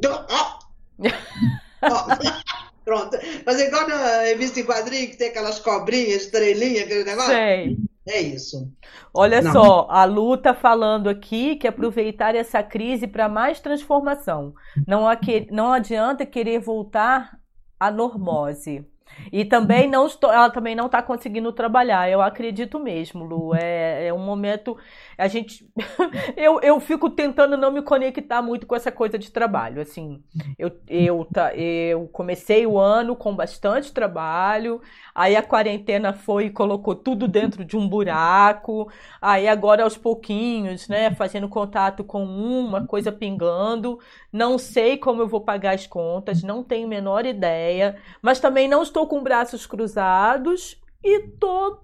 Pronto. 2.84 3.18
Mas 3.44 3.58
igual 3.58 3.88
na 3.88 4.20
revista 4.20 4.60
em 4.60 4.64
quadrinho, 4.64 5.10
que 5.10 5.16
tem 5.16 5.28
aquelas 5.28 5.58
cobrinhas, 5.58 6.22
estrelinhas, 6.22 6.84
aquele 6.84 7.04
negócio. 7.04 7.32
Sei. 7.32 7.78
É 8.08 8.20
isso. 8.20 8.70
Olha 9.12 9.42
Não. 9.42 9.52
só, 9.52 9.88
a 9.90 10.04
Lu 10.04 10.36
tá 10.36 10.54
falando 10.54 11.08
aqui 11.08 11.56
que 11.56 11.66
aproveitar 11.66 12.36
essa 12.36 12.62
crise 12.62 13.08
para 13.08 13.28
mais 13.28 13.58
transformação. 13.58 14.54
Não, 14.86 15.06
não 15.50 15.72
adianta 15.72 16.24
querer 16.24 16.60
voltar 16.60 17.36
à 17.80 17.90
normose. 17.90 18.86
E 19.32 19.44
também 19.44 19.88
não 19.88 20.06
estou, 20.06 20.32
ela 20.32 20.50
também 20.50 20.74
não 20.74 20.86
está 20.86 21.02
conseguindo 21.02 21.52
trabalhar. 21.52 22.08
Eu 22.10 22.20
acredito 22.22 22.78
mesmo, 22.78 23.24
Lu. 23.24 23.54
É, 23.54 24.06
é 24.08 24.12
um 24.14 24.18
momento. 24.18 24.76
A 25.18 25.28
gente. 25.28 25.66
eu, 26.36 26.60
eu 26.60 26.78
fico 26.78 27.08
tentando 27.08 27.56
não 27.56 27.70
me 27.70 27.82
conectar 27.82 28.42
muito 28.42 28.66
com 28.66 28.76
essa 28.76 28.92
coisa 28.92 29.18
de 29.18 29.30
trabalho. 29.30 29.80
Assim, 29.80 30.22
eu, 30.58 30.70
eu, 30.86 31.26
eu 31.54 32.08
comecei 32.08 32.66
o 32.66 32.78
ano 32.78 33.16
com 33.16 33.34
bastante 33.34 33.92
trabalho. 33.92 34.80
Aí 35.14 35.34
a 35.34 35.42
quarentena 35.42 36.12
foi 36.12 36.46
e 36.46 36.50
colocou 36.50 36.94
tudo 36.94 37.26
dentro 37.26 37.64
de 37.64 37.76
um 37.76 37.88
buraco. 37.88 38.90
Aí 39.20 39.48
agora 39.48 39.84
aos 39.84 39.96
pouquinhos, 39.96 40.88
né, 40.88 41.10
fazendo 41.14 41.48
contato 41.48 42.04
com 42.04 42.24
uma 42.24 42.86
coisa 42.86 43.10
pingando. 43.10 43.98
Não 44.30 44.58
sei 44.58 44.98
como 44.98 45.22
eu 45.22 45.28
vou 45.28 45.40
pagar 45.40 45.74
as 45.74 45.86
contas, 45.86 46.42
não 46.42 46.62
tenho 46.62 46.86
a 46.86 46.90
menor 46.90 47.24
ideia, 47.24 47.96
mas 48.20 48.40
também 48.40 48.68
não 48.68 48.82
estou 48.82 49.06
com 49.06 49.22
braços 49.22 49.66
cruzados 49.66 50.80
e 51.02 51.20
tô 51.38 51.78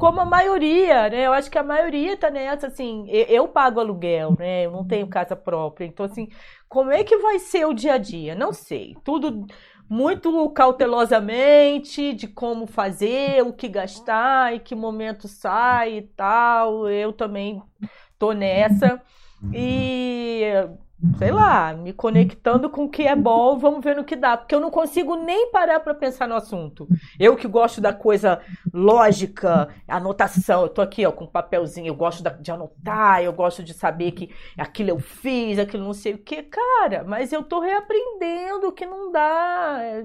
como 0.00 0.20
a 0.20 0.24
maioria, 0.24 1.08
né? 1.10 1.26
Eu 1.26 1.32
acho 1.32 1.50
que 1.50 1.58
a 1.58 1.62
maioria 1.62 2.16
tá 2.16 2.30
nessa, 2.30 2.66
assim, 2.68 3.06
eu 3.08 3.46
pago 3.46 3.78
aluguel, 3.78 4.34
né? 4.38 4.64
Eu 4.66 4.72
não 4.72 4.84
tenho 4.84 5.06
casa 5.06 5.36
própria, 5.36 5.84
então 5.84 6.06
assim, 6.06 6.28
como 6.68 6.90
é 6.90 7.04
que 7.04 7.18
vai 7.18 7.38
ser 7.38 7.66
o 7.66 7.74
dia 7.74 7.94
a 7.94 7.98
dia? 7.98 8.34
Não 8.34 8.52
sei. 8.52 8.96
Tudo 9.04 9.46
muito 9.88 10.48
cautelosamente 10.50 12.12
de 12.14 12.26
como 12.28 12.66
fazer, 12.66 13.42
o 13.42 13.52
que 13.52 13.68
gastar, 13.68 14.54
em 14.54 14.58
que 14.60 14.74
momento 14.74 15.28
sai 15.28 15.98
e 15.98 16.02
tal. 16.02 16.88
Eu 16.88 17.12
também 17.12 17.62
tô 18.18 18.32
nessa. 18.32 19.02
E 19.52 20.42
sei 21.18 21.30
lá, 21.30 21.72
me 21.72 21.92
conectando 21.92 22.68
com 22.68 22.84
o 22.84 22.88
que 22.88 23.06
é 23.06 23.16
bom, 23.16 23.58
vamos 23.58 23.82
ver 23.82 23.96
no 23.96 24.04
que 24.04 24.16
dá, 24.16 24.36
porque 24.36 24.54
eu 24.54 24.60
não 24.60 24.70
consigo 24.70 25.16
nem 25.16 25.50
parar 25.50 25.80
para 25.80 25.94
pensar 25.94 26.28
no 26.28 26.34
assunto. 26.34 26.86
Eu 27.18 27.36
que 27.36 27.48
gosto 27.48 27.80
da 27.80 27.92
coisa 27.92 28.40
lógica, 28.72 29.68
anotação, 29.88 30.62
eu 30.62 30.68
tô 30.68 30.82
aqui 30.82 31.06
ó 31.06 31.12
com 31.12 31.24
um 31.24 31.28
papelzinho, 31.28 31.88
eu 31.88 31.94
gosto 31.94 32.22
de 32.40 32.50
anotar, 32.50 33.22
eu 33.22 33.32
gosto 33.32 33.62
de 33.62 33.72
saber 33.72 34.12
que 34.12 34.30
aquilo 34.56 34.90
eu 34.90 34.98
fiz, 34.98 35.58
aquilo 35.58 35.84
não 35.84 35.94
sei 35.94 36.14
o 36.14 36.18
que, 36.18 36.42
cara, 36.42 37.04
mas 37.04 37.32
eu 37.32 37.42
tô 37.42 37.60
reaprendendo 37.60 38.72
que 38.72 38.84
não 38.84 39.10
dá, 39.10 39.78
é 39.80 40.04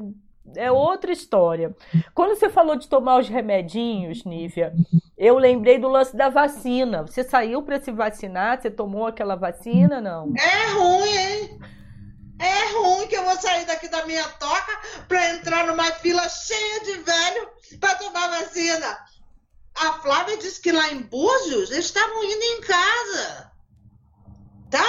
é 0.56 0.72
outra 0.72 1.12
história. 1.12 1.76
Quando 2.14 2.38
você 2.38 2.50
falou 2.50 2.76
de 2.76 2.88
tomar 2.88 3.20
os 3.20 3.28
remedinhos, 3.28 4.24
Nívia, 4.24 4.74
eu 5.18 5.38
lembrei 5.38 5.78
do 5.78 5.88
lance 5.88 6.16
da 6.16 6.30
vacina. 6.30 7.04
Você 7.04 7.24
saiu 7.24 7.64
para 7.64 7.80
se 7.80 7.91
vacinar? 7.91 8.62
Você 8.62 8.70
tomou 8.70 9.08
aquela 9.08 9.36
vacina, 9.36 10.02
não? 10.02 10.34
É 10.38 10.72
ruim, 10.74 11.18
hein? 11.18 11.60
É 12.39 12.74
ruim 12.74 13.08
que 13.08 13.16
eu 13.16 13.24
vou 13.24 13.36
sair 13.38 13.66
daqui 13.66 13.88
da 13.88 14.06
minha 14.06 14.24
toca 14.24 14.80
para 15.08 15.36
entrar 15.36 15.66
numa 15.68 15.89
fila 15.93 16.28
cheia 16.28 16.82
de 16.82 16.93
velho 17.00 17.50
para 17.80 17.96
tomar 17.96 18.28
vacina. 18.28 18.98
A 19.76 19.93
Flávia 19.93 20.38
disse 20.38 20.62
que 20.62 20.72
lá 20.72 20.91
em 20.91 21.02
Búzios 21.02 21.72
eles 21.72 21.86
estavam 21.86 22.24
indo 22.24 22.43
em 22.43 22.62
casa. 22.62 23.52
Tá? 24.70 24.86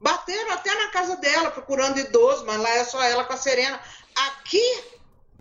Bateram 0.00 0.52
até 0.52 0.74
na 0.74 0.90
casa 0.90 1.16
dela 1.16 1.50
procurando 1.50 1.98
idoso, 1.98 2.44
mas 2.46 2.60
lá 2.60 2.70
é 2.70 2.84
só 2.84 3.02
ela 3.02 3.24
com 3.24 3.32
a 3.32 3.38
Serena. 3.38 3.80
Aqui, 4.14 4.84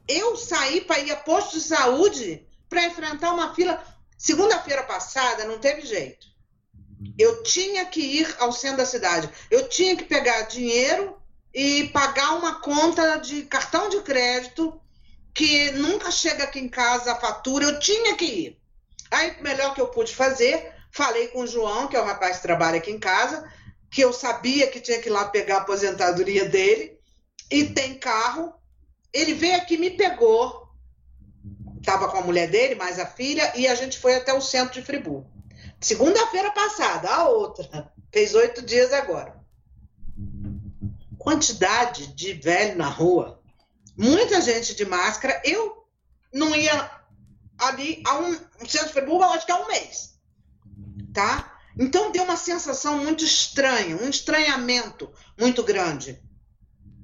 eu 0.08 0.36
saí 0.36 0.82
para 0.82 1.00
ir 1.00 1.12
a 1.12 1.18
posto 1.18 1.58
de 1.58 1.62
saúde 1.62 2.46
para 2.70 2.86
enfrentar 2.86 3.34
uma 3.34 3.54
fila. 3.54 3.84
Segunda-feira 4.18 4.84
passada, 4.84 5.46
não 5.46 5.60
teve 5.60 5.82
jeito. 5.86 6.28
Eu 7.18 7.44
tinha 7.44 7.86
que 7.86 8.02
ir 8.02 8.36
ao 8.40 8.52
centro 8.52 8.78
da 8.78 8.86
cidade. 8.86 9.30
Eu 9.52 9.68
tinha 9.68 9.96
que 9.96 10.06
pegar 10.06 10.44
dinheiro 10.44 11.18
e 11.54 11.90
pagar 11.90 12.36
uma 12.36 12.62
conta 12.62 13.18
de 13.18 13.44
cartão 13.44 13.90
de 13.90 14.02
crédito 14.02 14.80
que 15.34 15.72
nunca 15.72 16.12
chega 16.12 16.44
aqui 16.44 16.60
em 16.60 16.70
casa 16.70 17.12
a 17.12 17.20
fatura. 17.20 17.66
Eu 17.66 17.80
tinha 17.80 18.16
que 18.16 18.26
ir. 18.26 18.62
Aí, 19.12 19.32
o 19.40 19.44
melhor 19.44 19.74
que 19.74 19.82
eu 19.82 19.88
pude 19.88 20.16
fazer, 20.16 20.74
falei 20.92 21.28
com 21.28 21.42
o 21.42 21.48
João, 21.48 21.88
que 21.88 21.96
é 21.96 22.02
o 22.02 22.06
rapaz 22.06 22.38
que 22.38 22.44
trabalha 22.44 22.78
aqui 22.78 22.92
em 22.92 23.00
casa, 23.00 23.48
que 23.92 24.02
eu 24.02 24.12
sabia 24.12 24.68
que 24.68 24.80
tinha 24.80 25.00
que 25.00 25.10
ir 25.10 25.12
lá 25.12 25.26
pegar 25.26 25.58
a 25.58 25.62
aposentadoria 25.62 26.50
dele, 26.50 26.98
e 27.52 27.66
tem 27.66 28.00
carro. 28.00 28.54
Ele 29.14 29.34
veio 29.34 29.56
aqui, 29.58 29.78
me 29.78 29.92
pegou, 29.92 30.68
estava 31.78 32.10
com 32.10 32.18
a 32.18 32.22
mulher 32.22 32.50
dele, 32.50 32.76
mais 32.76 32.98
a 32.98 33.06
filha, 33.06 33.54
e 33.56 33.68
a 33.68 33.76
gente 33.76 34.00
foi 34.00 34.16
até 34.16 34.34
o 34.34 34.42
centro 34.42 34.74
de 34.74 34.82
Friburgo. 34.82 35.30
Segunda-feira 35.80 36.52
passada, 36.52 37.10
a 37.10 37.30
outra, 37.30 37.92
fez 38.12 38.34
oito 38.34 38.62
dias 38.62 38.92
agora. 38.92 39.40
Quantidade 41.18 42.08
de 42.08 42.34
velho 42.34 42.78
na 42.78 42.88
rua, 42.88 43.42
muita 43.98 44.42
gente 44.42 44.74
de 44.76 44.86
máscara. 44.86 45.42
Eu 45.46 45.86
não 46.34 46.56
ia 46.56 46.92
ali 47.60 48.02
um, 48.08 48.64
um 48.64 48.68
centro 48.68 48.88
de 48.88 48.94
Friburgo, 48.94 49.24
acho 49.24 49.46
que 49.46 49.52
há 49.52 49.62
um 49.62 49.68
mês, 49.68 50.18
tá? 51.14 51.54
Então 51.78 52.12
deu 52.12 52.24
uma 52.24 52.38
sensação 52.38 52.98
muito 53.00 53.24
estranha, 53.24 53.96
um 53.96 54.10
estranhamento 54.10 55.12
muito 55.38 55.64
grande. 55.64 56.22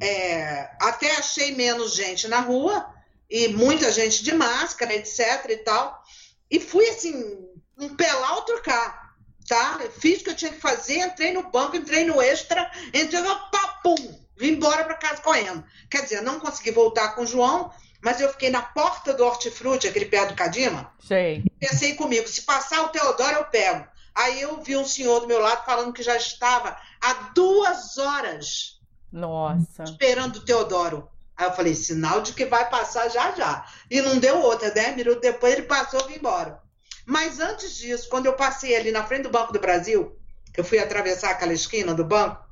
É, 0.02 0.70
até 0.82 1.12
achei 1.18 1.56
menos 1.56 1.94
gente 1.94 2.28
na 2.28 2.40
rua 2.40 2.94
e 3.30 3.50
muita 3.50 3.92
gente 3.92 4.24
de 4.24 4.34
máscara, 4.34 4.94
etc 4.94 5.46
e 5.50 5.58
tal. 5.58 6.04
E 6.50 6.60
fui 6.60 6.88
assim, 6.90 7.38
um 7.78 7.96
pelar 7.96 8.36
outro 8.36 8.62
cá, 8.62 9.14
tá? 9.48 9.80
Fiz 10.00 10.22
o 10.22 10.24
que 10.24 10.30
eu 10.32 10.36
tinha 10.36 10.52
que 10.52 10.60
fazer, 10.60 11.00
entrei 11.00 11.34
no 11.34 11.50
banco, 11.50 11.76
entrei 11.76 12.06
no 12.06 12.22
extra, 12.22 12.72
entrei 12.94 13.22
no 13.22 13.36
papum, 13.52 13.96
vim 14.38 14.54
embora 14.54 14.84
para 14.84 14.96
casa 14.96 15.22
correndo. 15.22 15.64
Quer 15.90 16.04
dizer, 16.04 16.22
não 16.22 16.40
consegui 16.40 16.72
voltar 16.72 17.16
com 17.16 17.22
o 17.22 17.28
João, 17.28 17.72
mas 18.02 18.20
eu 18.20 18.30
fiquei 18.32 18.50
na 18.50 18.62
porta 18.62 19.14
do 19.14 19.26
hortifruti, 19.26 19.88
aquele 19.88 20.06
pé 20.06 20.26
do 20.26 20.36
Cadima. 20.36 20.92
Sei. 21.06 21.44
Pensei 21.60 21.96
comigo, 21.96 22.28
se 22.28 22.44
passar 22.44 22.84
o 22.84 22.90
Teodoro, 22.90 23.36
eu 23.36 23.46
pego. 23.46 23.86
Aí 24.16 24.42
eu 24.42 24.62
vi 24.62 24.76
um 24.76 24.86
senhor 24.86 25.20
do 25.20 25.28
meu 25.28 25.40
lado 25.40 25.66
falando 25.66 25.94
que 25.94 26.04
já 26.04 26.16
estava 26.16 26.76
há 27.00 27.14
duas 27.34 27.98
horas 27.98 28.79
Nossa. 29.12 29.84
esperando 29.84 30.38
o 30.38 30.46
Teodoro. 30.46 31.10
Aí 31.36 31.48
eu 31.48 31.54
falei, 31.54 31.74
sinal 31.74 32.22
de 32.22 32.34
que 32.34 32.46
vai 32.46 32.70
passar 32.70 33.10
já 33.10 33.32
já. 33.32 33.66
E 33.90 34.02
não 34.02 34.20
deu 34.20 34.42
outra, 34.42 34.72
dez 34.72 34.96
minutos 34.96 35.22
depois 35.22 35.54
ele 35.54 35.64
passou 35.64 36.02
e 36.02 36.08
vim 36.10 36.16
embora. 36.16 36.62
Mas 37.06 37.40
antes 37.40 37.76
disso, 37.76 38.10
quando 38.10 38.26
eu 38.26 38.34
passei 38.34 38.76
ali 38.76 38.92
na 38.92 39.06
frente 39.06 39.24
do 39.24 39.30
Banco 39.30 39.54
do 39.54 39.60
Brasil, 39.60 40.16
eu 40.56 40.64
fui 40.64 40.80
atravessar 40.80 41.32
aquela 41.32 41.54
esquina 41.54 41.94
do 41.94 42.04
banco, 42.04 42.44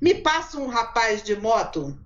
me 0.00 0.14
passa 0.14 0.58
um 0.58 0.66
rapaz 0.66 1.22
de 1.22 1.36
moto, 1.36 1.96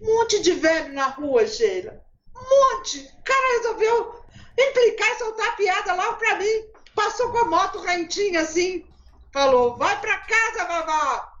um 0.00 0.06
monte 0.06 0.40
de 0.42 0.52
velho 0.52 0.92
na 0.92 1.06
rua, 1.08 1.46
Sheila. 1.46 2.00
Um 2.34 2.76
monte. 2.76 2.98
O 2.98 3.22
cara 3.22 3.56
resolveu 3.56 4.24
implicar 4.58 5.10
e 5.10 5.18
soltar 5.18 5.56
piada 5.56 5.94
lá 5.94 6.12
pra 6.14 6.36
mim. 6.36 6.64
Passou 6.94 7.30
com 7.30 7.38
a 7.38 7.44
moto 7.46 7.80
rentinha 7.80 8.40
assim. 8.40 8.84
Falou, 9.32 9.76
vai 9.76 10.00
pra 10.00 10.18
casa, 10.18 10.64
vovó. 10.66 11.35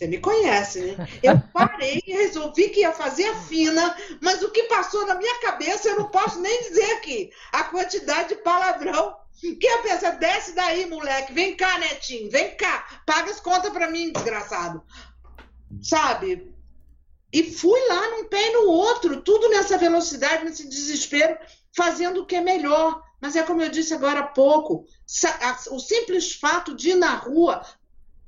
Você 0.00 0.06
me 0.06 0.16
conhece, 0.16 0.80
né? 0.80 1.06
Eu 1.22 1.38
parei 1.52 2.02
e 2.06 2.12
resolvi 2.12 2.70
que 2.70 2.80
ia 2.80 2.90
fazer 2.90 3.26
a 3.26 3.36
fina, 3.42 3.94
mas 4.22 4.42
o 4.42 4.50
que 4.50 4.62
passou 4.62 5.06
na 5.06 5.14
minha 5.14 5.40
cabeça 5.40 5.90
eu 5.90 5.96
não 5.96 6.08
posso 6.08 6.40
nem 6.40 6.62
dizer 6.62 6.92
aqui. 6.92 7.30
A 7.52 7.64
quantidade 7.64 8.30
de 8.30 8.36
palavrão. 8.36 9.14
Que 9.38 9.68
a 9.68 9.82
pessoa 9.82 10.12
desce 10.12 10.54
daí, 10.54 10.86
moleque. 10.86 11.34
Vem 11.34 11.54
cá, 11.54 11.78
netinho, 11.78 12.30
vem 12.30 12.56
cá. 12.56 13.02
Paga 13.04 13.30
as 13.30 13.40
contas 13.40 13.70
pra 13.70 13.90
mim, 13.90 14.10
desgraçado. 14.10 14.82
Sabe? 15.82 16.50
E 17.30 17.52
fui 17.52 17.80
lá 17.88 18.10
num 18.10 18.24
pé 18.24 18.48
e 18.48 18.52
no 18.54 18.68
outro, 18.70 19.20
tudo 19.20 19.50
nessa 19.50 19.76
velocidade, 19.76 20.44
nesse 20.44 20.66
desespero, 20.66 21.38
fazendo 21.76 22.22
o 22.22 22.26
que 22.26 22.36
é 22.36 22.40
melhor. 22.40 23.02
Mas 23.20 23.36
é 23.36 23.42
como 23.42 23.60
eu 23.60 23.68
disse 23.68 23.92
agora 23.92 24.20
há 24.20 24.26
pouco, 24.26 24.86
o 25.70 25.78
simples 25.78 26.32
fato 26.32 26.74
de 26.74 26.90
ir 26.90 26.94
na 26.94 27.16
rua 27.16 27.62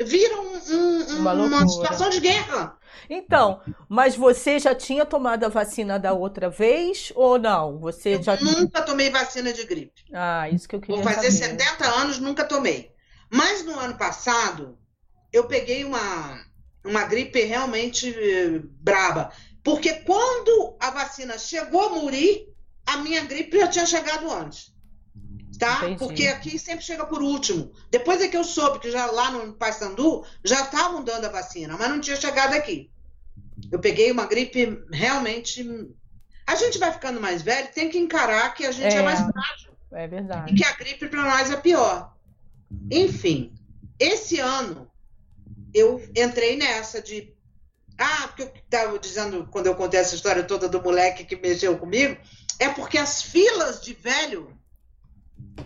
vira 0.01 0.41
um, 0.41 0.57
um, 0.57 1.19
uma, 1.19 1.33
uma, 1.33 1.69
situação 1.69 2.11
de 2.11 2.21
guerra. 2.21 2.77
Então, 3.09 3.61
mas 3.89 4.17
você 4.17 4.59
já 4.59 4.75
tinha 4.75 5.05
tomado 5.05 5.45
a 5.45 5.49
vacina 5.49 5.99
da 5.99 6.13
outra 6.13 6.49
vez 6.49 7.13
ou 7.15 7.39
não? 7.39 7.79
Você 7.79 8.17
eu 8.17 8.23
já 8.23 8.37
nunca 8.37 8.83
tomei 8.83 9.11
vacina 9.11 9.53
de 9.53 9.65
gripe. 9.65 10.05
Ah, 10.13 10.49
isso 10.49 10.69
que 10.69 10.77
eu 10.77 10.81
queria 10.81 11.03
Vou 11.03 11.13
fazer 11.13 11.31
saber. 11.31 11.59
70 11.61 11.85
anos, 12.01 12.19
nunca 12.19 12.45
tomei. 12.45 12.93
Mas 13.31 13.65
no 13.65 13.79
ano 13.79 13.97
passado, 13.97 14.79
eu 15.33 15.45
peguei 15.47 15.85
uma, 15.85 16.45
uma 16.85 17.05
gripe 17.05 17.43
realmente 17.45 18.15
eh, 18.15 18.61
braba. 18.81 19.33
Porque 19.63 19.93
quando 20.01 20.77
a 20.81 20.91
vacina 20.91 21.39
chegou 21.39 21.87
a 21.87 21.91
Muri, 21.91 22.49
a 22.87 22.99
minha 22.99 23.25
gripe 23.25 23.59
já 23.59 23.69
tinha 23.69 23.87
chegado 23.87 24.31
antes. 24.31 24.72
Tá? 25.63 25.77
Entendi. 25.85 25.99
Porque 25.99 26.27
aqui 26.27 26.59
sempre 26.59 26.85
chega 26.85 27.07
por 27.07 27.23
último. 27.23 27.71
Depois 27.91 28.21
é 28.21 28.27
que 28.29 28.37
eu 28.37 28.43
soube 28.43 28.81
que 28.81 28.91
já 28.91 29.07
lá 29.07 29.31
no 29.31 29.53
Paysandu 29.53 30.25
já 30.45 30.63
estavam 30.63 31.05
dando 31.05 31.27
a 31.27 31.29
vacina, 31.29 31.77
mas 31.79 31.89
não 31.89 32.01
tinha 32.01 32.17
chegado 32.17 32.55
aqui. 32.55 32.91
Eu 33.71 33.79
peguei 33.79 34.11
uma 34.11 34.27
gripe 34.27 34.83
realmente. 34.93 35.65
A 36.47 36.57
gente 36.57 36.79
vai 36.79 36.93
ficando 36.93 37.21
mais 37.21 37.43
velho, 37.43 37.69
tem 37.73 37.89
que 37.89 37.97
encarar 37.99 38.53
que 38.55 38.67
a 38.67 38.73
gente 38.73 38.95
é, 38.95 38.99
É. 38.99 39.03
mais 39.03 39.21
frágil 39.21 39.73
É 39.93 40.09
verdade. 40.09 40.53
e 40.53 40.57
que 40.57 40.65
a 40.65 40.73
gripe 40.73 41.07
para 41.09 41.23
nós 41.23 41.49
é 41.51 41.57
pior. 41.57 42.13
Enfim, 42.91 43.55
esse 44.01 44.41
ano 44.41 44.91
eu 45.73 46.03
entrei 46.17 46.57
nessa 46.57 47.01
de. 47.01 47.33
Ah, 47.99 48.27
porque 48.29 48.43
eu 48.43 48.53
estava 48.65 48.99
dizendo 48.99 49.47
quando 49.51 49.67
eu 49.69 49.77
contei 49.77 50.01
essa 50.01 50.15
história 50.17 50.43
toda 50.43 50.69
do 50.69 50.83
moleque 50.83 51.25
que 51.25 51.37
mexeu 51.37 51.79
comigo, 51.79 52.17
é 52.59 52.69
porque 52.71 52.99
as 52.99 53.23
filas 53.23 53.81
de 53.81 53.95
velho, 53.95 54.59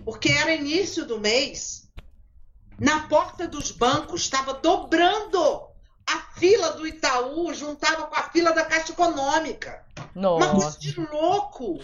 porque 0.04 0.28
era 0.28 0.54
início 0.54 1.04
do 1.04 1.20
mês, 1.20 1.88
na 2.78 3.08
porta 3.08 3.46
dos 3.46 3.70
bancos 3.70 4.22
estava 4.22 4.54
dobrando. 4.54 5.66
A 6.06 6.20
fila 6.38 6.72
do 6.72 6.86
Itaú 6.86 7.52
juntava 7.52 8.06
com 8.06 8.14
a 8.14 8.30
fila 8.30 8.52
da 8.52 8.64
Caixa 8.64 8.92
Econômica. 8.92 9.84
Uma 10.14 10.50
coisa 10.50 10.66
Nossa. 10.66 10.78
de 10.78 11.00
louco. 11.00 11.80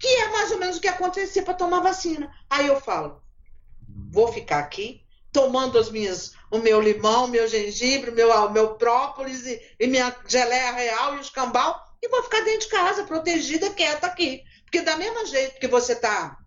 Que 0.00 0.06
é 0.06 0.28
mais 0.32 0.50
ou 0.50 0.58
menos 0.58 0.76
o 0.76 0.80
que 0.80 0.88
acontecia 0.88 1.42
para 1.42 1.54
tomar 1.54 1.80
vacina. 1.80 2.32
Aí 2.50 2.66
eu 2.66 2.80
falo, 2.80 3.22
vou 4.10 4.32
ficar 4.32 4.58
aqui 4.58 5.04
tomando 5.32 5.78
as 5.78 5.90
minhas, 5.90 6.32
o 6.50 6.58
meu 6.58 6.80
limão, 6.80 7.24
o 7.24 7.28
meu 7.28 7.46
gengibre, 7.48 8.10
o 8.10 8.14
meu, 8.14 8.30
o 8.30 8.50
meu 8.50 8.74
própolis 8.74 9.46
e, 9.46 9.60
e 9.80 9.86
minha 9.86 10.14
geleia 10.26 10.72
real 10.72 11.14
e 11.14 11.18
o 11.18 11.20
escambau 11.20 11.84
e 12.00 12.08
vou 12.08 12.22
ficar 12.22 12.42
dentro 12.42 12.60
de 12.60 12.68
casa, 12.68 13.04
protegida, 13.04 13.70
quieta 13.70 14.06
aqui. 14.06 14.44
Porque 14.62 14.82
da 14.82 14.96
mesma 14.96 15.24
jeito 15.26 15.58
que 15.58 15.66
você 15.66 15.94
está 15.94 16.38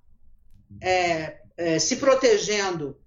se 1.80 1.96
protegendo 1.98 2.98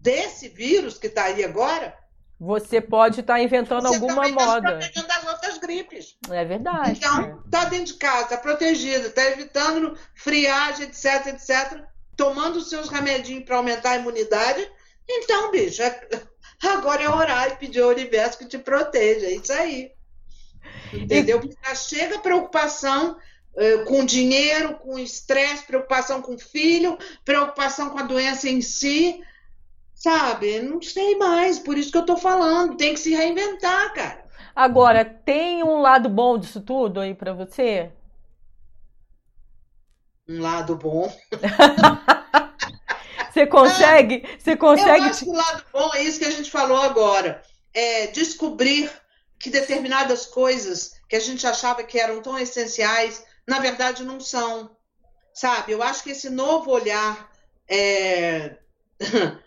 desse 0.00 0.48
vírus 0.48 0.98
que 0.98 1.08
está 1.08 1.24
aí 1.24 1.44
agora, 1.44 1.96
Você 2.40 2.80
pode 2.80 3.20
estar 3.20 3.40
inventando 3.40 3.82
você 3.88 3.94
alguma 3.96 4.14
também 4.14 4.30
está 4.30 4.40
se 4.40 4.46
moda. 4.46 4.68
protegendo 4.78 5.06
das 5.08 5.26
outras 5.26 5.58
gripes. 5.58 6.16
É 6.30 6.44
verdade. 6.44 6.92
Então, 6.98 7.42
tá 7.50 7.64
dentro 7.64 7.86
de 7.86 7.94
casa, 7.94 8.28
tá 8.28 8.36
protegido, 8.36 9.10
tá 9.10 9.24
evitando 9.26 9.98
friagem, 10.14 10.86
etc, 10.86 11.26
etc, 11.28 11.82
tomando 12.16 12.56
os 12.56 12.68
seus 12.70 12.88
remedinhos 12.88 13.44
para 13.44 13.56
aumentar 13.56 13.90
a 13.90 13.96
imunidade. 13.96 14.70
Então, 15.08 15.50
bicho, 15.50 15.82
é- 15.82 16.08
agora 16.62 17.02
é 17.02 17.08
orar 17.10 17.48
e 17.48 17.56
pedir 17.56 17.80
ao 17.82 17.90
universo 17.90 18.38
que 18.38 18.46
te 18.46 18.58
proteja. 18.58 19.26
É 19.26 19.32
isso 19.34 19.52
aí. 19.52 19.90
Entendeu? 20.92 21.40
Porque 21.40 21.56
já 21.64 21.74
chega 21.74 22.18
preocupação 22.20 23.16
eh, 23.16 23.18
com 23.86 24.04
dinheiro, 24.04 24.74
com 24.74 24.98
estresse, 24.98 25.64
preocupação 25.66 26.22
com 26.22 26.34
o 26.34 26.38
filho, 26.38 26.96
preocupação 27.24 27.90
com 27.90 27.98
a 27.98 28.02
doença 28.02 28.48
em 28.48 28.60
si. 28.60 29.20
Sabe? 29.94 30.60
Não 30.60 30.80
sei 30.80 31.16
mais, 31.16 31.58
por 31.58 31.76
isso 31.76 31.90
que 31.90 31.98
eu 31.98 32.06
tô 32.06 32.16
falando. 32.16 32.76
Tem 32.76 32.94
que 32.94 33.00
se 33.00 33.14
reinventar, 33.14 33.92
cara. 33.94 34.24
Agora, 34.54 35.04
tem 35.04 35.62
um 35.64 35.80
lado 35.80 36.08
bom 36.08 36.38
disso 36.38 36.60
tudo 36.60 37.00
aí 37.00 37.14
pra 37.14 37.32
você? 37.32 37.90
Um 40.28 40.40
lado 40.40 40.76
bom. 40.76 41.12
Você 43.32 43.46
consegue? 43.46 44.24
Você 44.38 44.52
Eu 44.52 44.58
consegue? 44.58 45.04
acho 45.04 45.24
que 45.24 45.30
o 45.30 45.34
lado 45.34 45.64
bom 45.72 45.90
é 45.94 46.02
isso 46.02 46.18
que 46.18 46.24
a 46.24 46.30
gente 46.30 46.50
falou 46.50 46.78
agora. 46.78 47.40
É 47.72 48.08
descobrir 48.08 48.90
que 49.38 49.48
determinadas 49.48 50.26
coisas 50.26 50.94
que 51.08 51.14
a 51.14 51.20
gente 51.20 51.46
achava 51.46 51.84
que 51.84 52.00
eram 52.00 52.20
tão 52.20 52.36
essenciais, 52.36 53.24
na 53.48 53.58
verdade 53.58 54.04
não 54.04 54.20
são. 54.20 54.76
Sabe? 55.32 55.72
Eu 55.72 55.82
acho 55.82 56.02
que 56.04 56.10
esse 56.10 56.28
novo 56.28 56.70
olhar 56.70 57.30
é, 57.66 58.58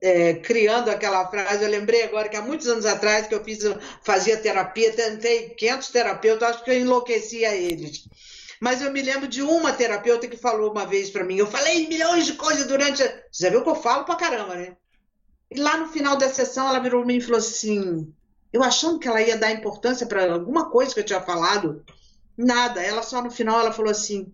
é, 0.00 0.34
criando 0.34 0.90
aquela 0.90 1.28
frase, 1.28 1.64
eu 1.64 1.70
lembrei 1.70 2.04
agora 2.04 2.28
que 2.28 2.36
há 2.36 2.42
muitos 2.42 2.68
anos 2.68 2.86
atrás 2.86 3.26
que 3.26 3.34
eu 3.34 3.42
fiz, 3.42 3.60
fazia 4.02 4.36
terapia, 4.36 4.92
tentei 4.92 5.50
500 5.50 5.88
terapeutas, 5.88 6.50
acho 6.50 6.64
que 6.64 6.70
eu 6.70 6.78
enlouquecia 6.78 7.54
eles. 7.54 8.06
Mas 8.60 8.80
eu 8.80 8.92
me 8.92 9.02
lembro 9.02 9.26
de 9.26 9.42
uma 9.42 9.72
terapeuta 9.72 10.28
que 10.28 10.36
falou 10.36 10.70
uma 10.70 10.86
vez 10.86 11.10
para 11.10 11.24
mim, 11.24 11.36
eu 11.36 11.46
falei 11.46 11.88
milhões 11.88 12.26
de 12.26 12.34
coisas 12.34 12.66
durante. 12.66 13.02
A... 13.02 13.08
Você 13.32 13.44
já 13.44 13.50
viu 13.50 13.62
que 13.62 13.68
eu 13.68 13.74
falo 13.74 14.04
pra 14.04 14.14
caramba, 14.14 14.54
né? 14.54 14.76
E 15.50 15.58
lá 15.60 15.76
no 15.76 15.88
final 15.88 16.16
da 16.16 16.28
sessão 16.28 16.68
ela 16.68 16.78
virou 16.78 17.00
para 17.00 17.08
mim 17.08 17.16
e 17.16 17.20
falou 17.20 17.38
assim: 17.38 18.14
eu 18.52 18.62
achando 18.62 19.00
que 19.00 19.08
ela 19.08 19.20
ia 19.20 19.36
dar 19.36 19.50
importância 19.50 20.06
para 20.06 20.32
alguma 20.32 20.70
coisa 20.70 20.94
que 20.94 21.00
eu 21.00 21.04
tinha 21.04 21.20
falado, 21.20 21.84
nada. 22.36 22.82
Ela 22.82 23.02
só 23.02 23.22
no 23.22 23.30
final 23.30 23.60
ela 23.60 23.72
falou 23.72 23.90
assim: 23.90 24.32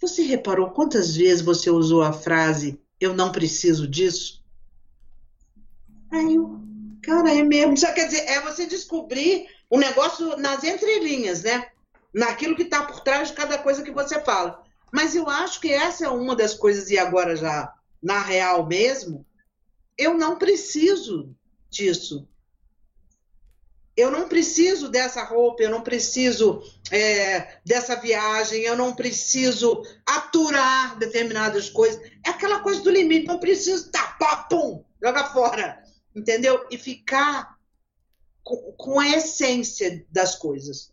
Você 0.00 0.22
reparou 0.22 0.70
quantas 0.70 1.16
vezes 1.16 1.42
você 1.42 1.70
usou 1.70 2.02
a 2.02 2.12
frase 2.12 2.80
eu 3.00 3.14
não 3.14 3.30
preciso 3.30 3.86
disso? 3.86 4.42
Aí 6.10 6.34
eu, 6.34 6.60
cara, 7.02 7.34
é 7.34 7.42
mesmo. 7.42 7.76
Só 7.76 7.92
quer 7.92 8.06
dizer, 8.06 8.22
é 8.26 8.40
você 8.40 8.66
descobrir 8.66 9.48
o 9.68 9.78
negócio 9.78 10.36
nas 10.36 10.64
entrelinhas, 10.64 11.42
né? 11.42 11.70
Naquilo 12.14 12.56
que 12.56 12.62
está 12.62 12.84
por 12.84 13.00
trás 13.00 13.28
de 13.28 13.34
cada 13.34 13.58
coisa 13.58 13.82
que 13.82 13.90
você 13.90 14.20
fala. 14.20 14.62
Mas 14.92 15.14
eu 15.14 15.28
acho 15.28 15.60
que 15.60 15.70
essa 15.70 16.06
é 16.06 16.08
uma 16.08 16.34
das 16.34 16.54
coisas, 16.54 16.90
e 16.90 16.98
agora 16.98 17.36
já 17.36 17.72
na 18.02 18.20
real 18.20 18.66
mesmo, 18.66 19.26
eu 19.98 20.16
não 20.16 20.38
preciso 20.38 21.34
disso. 21.68 22.28
Eu 23.96 24.10
não 24.10 24.28
preciso 24.28 24.88
dessa 24.88 25.24
roupa, 25.24 25.62
eu 25.62 25.70
não 25.70 25.80
preciso 25.80 26.62
é, 26.90 27.58
dessa 27.64 27.96
viagem, 27.96 28.62
eu 28.62 28.76
não 28.76 28.94
preciso 28.94 29.82
aturar 30.06 30.98
determinadas 30.98 31.68
coisas. 31.70 32.00
É 32.24 32.30
aquela 32.30 32.60
coisa 32.60 32.82
do 32.82 32.90
limite, 32.90 33.26
não 33.26 33.38
preciso 33.38 33.90
tapar, 33.90 34.48
pum, 34.48 34.84
joga 35.02 35.24
fora, 35.24 35.82
entendeu? 36.14 36.66
E 36.70 36.78
ficar 36.78 37.56
com, 38.42 38.72
com 38.76 39.00
a 39.00 39.08
essência 39.08 40.04
das 40.10 40.34
coisas, 40.34 40.92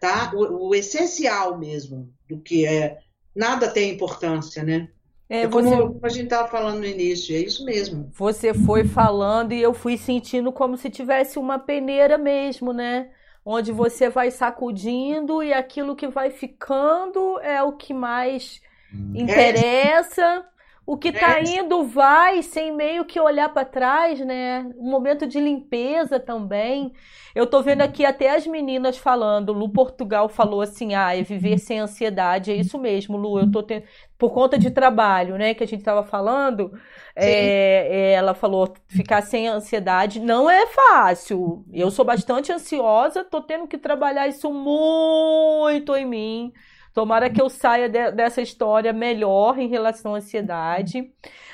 tá? 0.00 0.32
O, 0.34 0.68
o 0.68 0.74
essencial 0.74 1.58
mesmo 1.58 2.12
do 2.28 2.40
que 2.40 2.66
é. 2.66 2.98
Nada 3.34 3.68
tem 3.68 3.94
importância, 3.94 4.62
né? 4.62 4.88
É, 5.28 5.44
é 5.44 5.48
como 5.48 5.68
você... 5.68 6.06
a 6.06 6.08
gente 6.10 6.24
estava 6.24 6.46
falando 6.46 6.80
no 6.80 6.86
início, 6.86 7.34
é 7.34 7.38
isso 7.38 7.64
mesmo. 7.64 8.10
Você 8.12 8.52
foi 8.52 8.84
falando 8.84 9.52
e 9.52 9.62
eu 9.62 9.72
fui 9.72 9.96
sentindo 9.96 10.52
como 10.52 10.76
se 10.76 10.90
tivesse 10.90 11.38
uma 11.38 11.58
peneira 11.58 12.18
mesmo, 12.18 12.72
né? 12.72 13.10
Onde 13.44 13.72
você 13.72 14.08
vai 14.08 14.30
sacudindo 14.30 15.42
e 15.42 15.52
aquilo 15.52 15.96
que 15.96 16.06
vai 16.06 16.30
ficando 16.30 17.40
é 17.40 17.62
o 17.62 17.72
que 17.72 17.92
mais 17.92 18.60
hum. 18.94 19.12
interessa. 19.14 20.46
O 20.84 20.96
que 20.96 21.08
está 21.08 21.38
é. 21.38 21.44
indo 21.44 21.84
vai 21.84 22.42
sem 22.42 22.72
meio 22.72 23.04
que 23.04 23.20
olhar 23.20 23.48
para 23.50 23.64
trás, 23.64 24.18
né? 24.18 24.68
Um 24.76 24.90
momento 24.90 25.26
de 25.28 25.38
limpeza 25.38 26.18
também. 26.18 26.92
Eu 27.34 27.46
tô 27.46 27.62
vendo 27.62 27.82
aqui 27.82 28.04
até 28.04 28.34
as 28.34 28.46
meninas 28.46 28.98
falando. 28.98 29.52
Lu 29.52 29.68
Portugal 29.68 30.28
falou 30.28 30.60
assim: 30.60 30.94
ah, 30.94 31.16
é 31.16 31.22
viver 31.22 31.58
sem 31.58 31.78
ansiedade. 31.78 32.50
É 32.50 32.56
isso 32.56 32.78
mesmo, 32.78 33.16
Lu. 33.16 33.38
Eu 33.38 33.50
tô 33.50 33.62
tendo. 33.62 33.84
Por 34.18 34.32
conta 34.32 34.58
de 34.58 34.70
trabalho, 34.70 35.38
né? 35.38 35.54
Que 35.54 35.62
a 35.62 35.66
gente 35.66 35.80
estava 35.80 36.02
falando. 36.02 36.72
É, 37.14 38.12
ela 38.14 38.34
falou: 38.34 38.74
ficar 38.88 39.22
sem 39.22 39.46
ansiedade 39.46 40.18
não 40.18 40.50
é 40.50 40.66
fácil. 40.66 41.64
Eu 41.72 41.92
sou 41.92 42.04
bastante 42.04 42.52
ansiosa, 42.52 43.22
tô 43.22 43.40
tendo 43.40 43.68
que 43.68 43.78
trabalhar 43.78 44.26
isso 44.26 44.52
muito 44.52 45.94
em 45.94 46.06
mim 46.06 46.52
Tomara 46.92 47.30
que 47.30 47.40
eu 47.40 47.48
saia 47.48 47.88
de, 47.88 48.10
dessa 48.12 48.42
história 48.42 48.92
melhor 48.92 49.58
em 49.58 49.68
relação 49.68 50.14
à 50.14 50.18
ansiedade. 50.18 51.10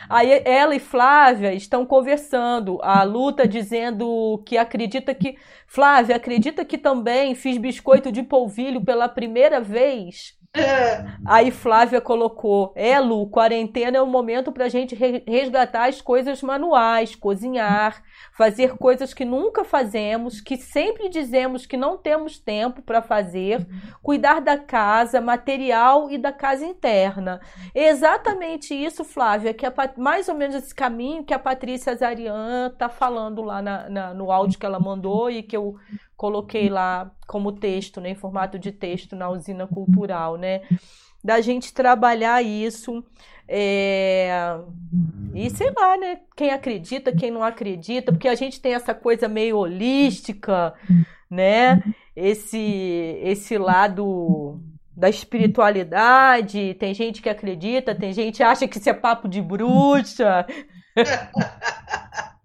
Aí 0.08 0.42
ela 0.44 0.74
e 0.74 0.80
Flávia 0.80 1.52
estão 1.52 1.86
conversando. 1.86 2.78
A 2.82 3.02
Luta 3.02 3.46
dizendo 3.46 4.42
que 4.46 4.56
acredita 4.56 5.14
que. 5.14 5.36
Flávia, 5.66 6.16
acredita 6.16 6.64
que 6.64 6.78
também 6.78 7.34
fiz 7.34 7.58
biscoito 7.58 8.10
de 8.10 8.22
polvilho 8.22 8.84
pela 8.84 9.08
primeira 9.08 9.60
vez? 9.60 10.37
Aí 11.26 11.50
Flávia 11.50 12.00
colocou: 12.00 12.72
É, 12.74 12.98
Lu, 12.98 13.28
quarentena 13.28 13.98
é 13.98 14.02
o 14.02 14.06
momento 14.06 14.52
para 14.52 14.64
a 14.66 14.68
gente 14.68 14.94
resgatar 15.26 15.88
as 15.88 16.00
coisas 16.00 16.42
manuais, 16.42 17.14
cozinhar, 17.14 18.02
fazer 18.32 18.76
coisas 18.76 19.12
que 19.12 19.24
nunca 19.24 19.64
fazemos, 19.64 20.40
que 20.40 20.56
sempre 20.56 21.08
dizemos 21.08 21.66
que 21.66 21.76
não 21.76 21.96
temos 21.96 22.38
tempo 22.38 22.82
para 22.82 23.02
fazer, 23.02 23.66
cuidar 24.02 24.40
da 24.40 24.56
casa, 24.56 25.20
material 25.20 26.10
e 26.10 26.18
da 26.18 26.32
casa 26.32 26.64
interna. 26.64 27.40
É 27.74 27.88
exatamente 27.88 28.74
isso, 28.74 29.04
Flávia, 29.04 29.54
que 29.54 29.66
é 29.66 29.72
mais 29.96 30.28
ou 30.28 30.34
menos 30.34 30.56
esse 30.56 30.74
caminho 30.74 31.24
que 31.24 31.34
a 31.34 31.38
Patrícia 31.38 31.94
Zarian 31.94 32.70
está 32.72 32.88
falando 32.88 33.42
lá 33.42 33.60
na, 33.60 33.88
na, 33.88 34.14
no 34.14 34.30
áudio 34.30 34.58
que 34.58 34.66
ela 34.66 34.80
mandou 34.80 35.30
e 35.30 35.42
que 35.42 35.56
eu 35.56 35.76
coloquei 36.18 36.68
lá 36.68 37.10
como 37.28 37.52
texto, 37.52 38.00
né, 38.00 38.10
em 38.10 38.14
formato 38.16 38.58
de 38.58 38.72
texto 38.72 39.14
na 39.14 39.30
usina 39.30 39.68
cultural, 39.68 40.36
né? 40.36 40.62
Da 41.22 41.40
gente 41.40 41.72
trabalhar 41.72 42.42
isso. 42.42 43.04
É... 43.46 44.58
E 45.32 45.48
sei 45.50 45.72
lá, 45.76 45.96
né? 45.96 46.20
Quem 46.36 46.50
acredita, 46.50 47.14
quem 47.14 47.30
não 47.30 47.42
acredita, 47.42 48.12
porque 48.12 48.28
a 48.28 48.34
gente 48.34 48.60
tem 48.60 48.74
essa 48.74 48.92
coisa 48.92 49.28
meio 49.28 49.56
holística, 49.56 50.74
né? 51.30 51.82
Esse, 52.16 53.20
esse 53.22 53.56
lado 53.56 54.60
da 54.96 55.08
espiritualidade. 55.08 56.74
Tem 56.74 56.92
gente 56.92 57.22
que 57.22 57.28
acredita, 57.28 57.94
tem 57.94 58.12
gente 58.12 58.38
que 58.38 58.42
acha 58.42 58.66
que 58.66 58.78
isso 58.78 58.90
é 58.90 58.94
papo 58.94 59.28
de 59.28 59.40
bruxa. 59.40 60.44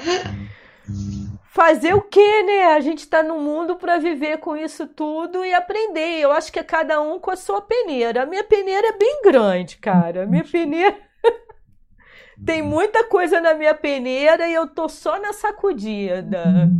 fazer 1.52 1.94
o 1.94 2.02
quê, 2.02 2.42
né? 2.44 2.74
A 2.74 2.80
gente 2.80 3.00
está 3.00 3.22
no 3.22 3.40
mundo 3.40 3.76
para 3.76 3.98
viver 3.98 4.38
com 4.38 4.56
isso 4.56 4.86
tudo 4.86 5.44
e 5.44 5.52
aprender. 5.52 6.20
Eu 6.20 6.30
acho 6.30 6.52
que 6.52 6.60
é 6.60 6.64
cada 6.64 7.00
um 7.02 7.18
com 7.18 7.30
a 7.30 7.36
sua 7.36 7.60
peneira. 7.60 8.22
A 8.22 8.26
minha 8.26 8.44
peneira 8.44 8.88
é 8.88 8.96
bem 8.96 9.20
grande, 9.22 9.76
cara. 9.76 10.22
A 10.22 10.26
minha 10.26 10.44
peneira. 10.44 10.96
Tem 12.46 12.62
muita 12.62 13.04
coisa 13.04 13.40
na 13.40 13.52
minha 13.52 13.74
peneira 13.74 14.48
e 14.48 14.54
eu 14.54 14.68
tô 14.68 14.88
só 14.88 15.20
na 15.20 15.32
sacudida. 15.32 16.70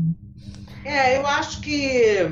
É, 0.85 1.19
eu 1.19 1.27
acho 1.27 1.61
que 1.61 2.31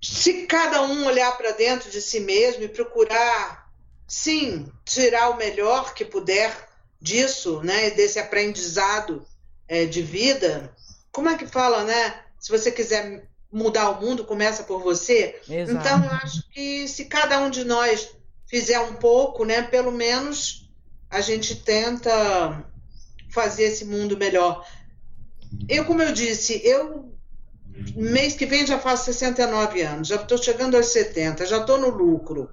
se 0.00 0.46
cada 0.46 0.82
um 0.82 1.04
olhar 1.04 1.36
para 1.36 1.50
dentro 1.50 1.90
de 1.90 2.00
si 2.00 2.20
mesmo 2.20 2.62
e 2.62 2.68
procurar, 2.68 3.68
sim, 4.06 4.66
tirar 4.84 5.30
o 5.30 5.36
melhor 5.36 5.92
que 5.94 6.04
puder 6.04 6.56
disso, 7.00 7.60
né, 7.62 7.90
desse 7.90 8.18
aprendizado 8.20 9.26
é, 9.72 9.86
de 9.86 10.02
vida, 10.02 10.70
como 11.10 11.30
é 11.30 11.38
que 11.38 11.46
fala, 11.46 11.82
né? 11.82 12.20
Se 12.38 12.50
você 12.50 12.70
quiser 12.70 13.26
mudar 13.50 13.88
o 13.88 14.02
mundo, 14.02 14.22
começa 14.22 14.64
por 14.64 14.82
você. 14.82 15.40
Exato. 15.48 15.78
Então, 15.78 16.04
eu 16.04 16.10
acho 16.10 16.46
que 16.50 16.86
se 16.86 17.06
cada 17.06 17.40
um 17.40 17.48
de 17.48 17.64
nós 17.64 18.14
fizer 18.46 18.78
um 18.80 18.92
pouco, 18.96 19.46
né? 19.46 19.62
Pelo 19.62 19.90
menos 19.90 20.70
a 21.08 21.22
gente 21.22 21.56
tenta 21.56 22.62
fazer 23.30 23.62
esse 23.62 23.86
mundo 23.86 24.14
melhor. 24.14 24.62
Eu, 25.66 25.86
como 25.86 26.02
eu 26.02 26.12
disse, 26.12 26.60
eu 26.62 27.10
mês 27.96 28.34
que 28.34 28.44
vem 28.44 28.66
já 28.66 28.78
faço 28.78 29.06
69 29.06 29.80
anos, 29.80 30.08
já 30.08 30.16
estou 30.16 30.36
chegando 30.36 30.76
aos 30.76 30.88
70, 30.88 31.46
já 31.46 31.62
estou 31.62 31.78
no 31.78 31.88
lucro. 31.88 32.50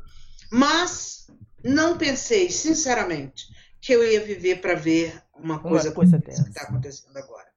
Mas 0.50 1.28
não 1.62 1.98
pensei, 1.98 2.50
sinceramente, 2.50 3.48
que 3.82 3.92
eu 3.92 4.10
ia 4.10 4.22
viver 4.22 4.62
para 4.62 4.74
ver 4.74 5.22
uma 5.42 5.60
coisa, 5.60 5.90
uma 5.90 5.96
coisa 5.96 6.20
que 6.20 6.30
está 6.32 6.64
acontecendo 6.64 7.18
agora. 7.18 7.48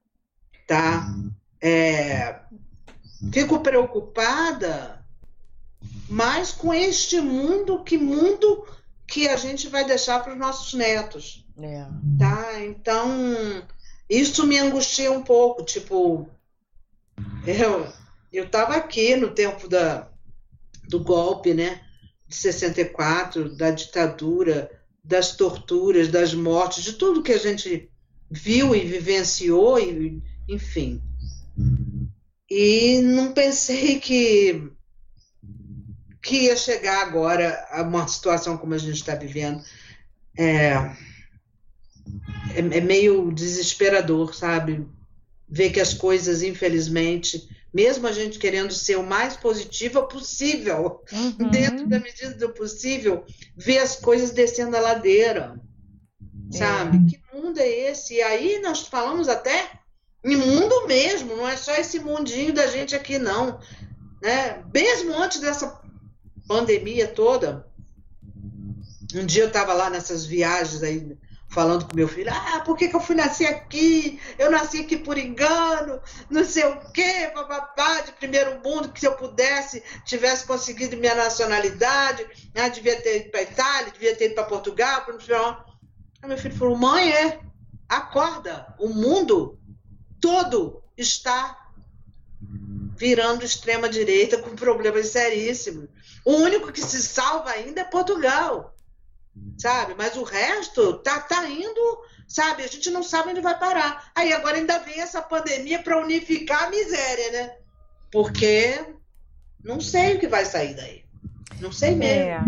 Tá? 0.67 1.13
É, 1.61 2.39
fico 3.31 3.59
preocupada 3.59 5.03
mais 6.09 6.51
com 6.51 6.73
este 6.73 7.19
mundo, 7.19 7.83
que 7.83 7.97
mundo 7.97 8.65
que 9.07 9.27
a 9.27 9.35
gente 9.35 9.67
vai 9.67 9.85
deixar 9.85 10.23
para 10.23 10.33
os 10.33 10.39
nossos 10.39 10.73
netos. 10.73 11.45
É. 11.57 11.85
Tá? 12.17 12.61
Então, 12.61 13.07
isso 14.09 14.45
me 14.47 14.57
angustia 14.57 15.11
um 15.11 15.21
pouco, 15.21 15.63
tipo, 15.63 16.29
eu 17.45 17.91
eu 18.33 18.45
estava 18.45 18.75
aqui 18.75 19.15
no 19.15 19.29
tempo 19.29 19.69
da, 19.69 20.09
do 20.89 20.99
golpe, 20.99 21.53
né, 21.53 21.81
de 22.27 22.35
64, 22.35 23.55
da 23.55 23.69
ditadura, 23.69 24.71
das 25.03 25.35
torturas, 25.35 26.07
das 26.07 26.33
mortes, 26.33 26.83
de 26.83 26.93
tudo 26.93 27.23
que 27.23 27.33
a 27.33 27.37
gente 27.37 27.89
viu 28.31 28.75
e 28.75 28.85
vivenciou, 28.85 29.79
e, 29.79 30.21
enfim. 30.47 31.01
E 32.49 33.01
não 33.01 33.33
pensei 33.33 33.99
que, 33.99 34.71
que 36.21 36.43
ia 36.43 36.55
chegar 36.55 37.01
agora 37.01 37.67
a 37.71 37.81
uma 37.81 38.07
situação 38.07 38.57
como 38.57 38.73
a 38.73 38.77
gente 38.77 38.95
está 38.95 39.15
vivendo. 39.15 39.61
É, 40.37 40.71
é, 42.55 42.59
é 42.59 42.81
meio 42.81 43.31
desesperador, 43.31 44.33
sabe? 44.33 44.87
Ver 45.49 45.71
que 45.71 45.79
as 45.79 45.93
coisas, 45.93 46.41
infelizmente, 46.41 47.47
mesmo 47.73 48.05
a 48.07 48.11
gente 48.11 48.37
querendo 48.37 48.71
ser 48.71 48.97
o 48.97 49.03
mais 49.03 49.35
positiva 49.35 50.03
possível, 50.03 51.01
uhum. 51.11 51.49
dentro 51.49 51.87
da 51.87 51.99
medida 51.99 52.35
do 52.35 52.49
possível, 52.49 53.25
ver 53.57 53.79
as 53.79 53.95
coisas 53.95 54.31
descendo 54.31 54.77
a 54.77 54.79
ladeira, 54.79 55.59
é. 56.53 56.57
sabe? 56.57 56.99
Que 57.09 57.19
mundo 57.33 57.59
é 57.59 57.67
esse? 57.67 58.15
E 58.15 58.21
aí 58.21 58.59
nós 58.59 58.81
falamos 58.87 59.27
até 59.27 59.71
em 60.23 60.35
mundo 60.35 60.87
mesmo, 60.87 61.35
não 61.35 61.47
é 61.47 61.57
só 61.57 61.73
esse 61.73 61.99
mundinho 61.99 62.53
da 62.53 62.67
gente 62.67 62.95
aqui, 62.95 63.17
não. 63.17 63.59
Né? 64.21 64.63
Mesmo 64.71 65.13
antes 65.15 65.41
dessa 65.41 65.81
pandemia 66.47 67.07
toda, 67.07 67.67
um 69.15 69.25
dia 69.25 69.43
eu 69.43 69.47
estava 69.47 69.73
lá 69.73 69.89
nessas 69.89 70.25
viagens 70.25 70.83
aí 70.83 71.17
falando 71.53 71.85
com 71.85 71.95
meu 71.95 72.07
filho, 72.07 72.31
ah, 72.33 72.61
por 72.65 72.75
que, 72.75 72.87
que 72.87 72.95
eu 72.95 72.99
fui 72.99 73.15
nascer 73.15 73.45
aqui? 73.45 74.19
Eu 74.39 74.49
nasci 74.49 74.79
aqui 74.79 74.97
por 74.97 75.17
engano, 75.19 76.01
não 76.29 76.43
sei 76.43 76.65
o 76.65 76.79
quê, 76.91 77.31
bababá, 77.33 78.01
de 78.01 78.11
primeiro 78.13 78.59
mundo, 78.63 78.91
que 78.91 78.99
se 78.99 79.05
eu 79.05 79.13
pudesse, 79.13 79.83
tivesse 80.03 80.47
conseguido 80.47 80.97
minha 80.97 81.13
nacionalidade, 81.13 82.25
ah, 82.55 82.67
devia 82.69 82.99
ter 82.99 83.21
ido 83.21 83.29
para 83.29 83.43
Itália, 83.43 83.91
devia 83.91 84.15
ter 84.15 84.25
ido 84.25 84.35
para 84.35 84.45
Portugal, 84.45 85.05
para 85.05 85.15
Aí 86.21 86.29
meu 86.29 86.37
filho 86.37 86.55
falou, 86.55 86.75
mãe, 86.75 87.11
é, 87.11 87.39
acorda, 87.87 88.73
o 88.79 88.89
mundo 88.89 89.59
todo 90.19 90.81
está 90.97 91.69
virando 92.95 93.45
extrema 93.45 93.87
direita 93.87 94.37
com 94.37 94.55
problemas 94.55 95.07
seríssimos. 95.07 95.87
O 96.25 96.33
único 96.33 96.71
que 96.71 96.81
se 96.81 97.01
salva 97.01 97.51
ainda 97.51 97.81
é 97.81 97.83
Portugal 97.83 98.72
sabe? 99.57 99.95
Mas 99.97 100.15
o 100.15 100.23
resto 100.23 100.99
tá, 100.99 101.19
tá 101.19 101.47
indo, 101.49 102.01
sabe? 102.27 102.63
A 102.63 102.67
gente 102.67 102.89
não 102.89 103.03
sabe 103.03 103.29
onde 103.29 103.41
vai 103.41 103.57
parar. 103.57 104.11
Aí 104.15 104.33
agora 104.33 104.57
ainda 104.57 104.79
vem 104.79 104.99
essa 104.99 105.21
pandemia 105.21 105.81
para 105.81 106.01
unificar 106.01 106.65
a 106.65 106.69
miséria, 106.69 107.31
né? 107.31 107.55
Porque 108.11 108.85
não 109.63 109.79
sei 109.79 110.15
o 110.15 110.19
que 110.19 110.27
vai 110.27 110.45
sair 110.45 110.75
daí. 110.75 111.03
Não 111.59 111.71
sei 111.71 111.95
mesmo. 111.95 112.19
É. 112.21 112.43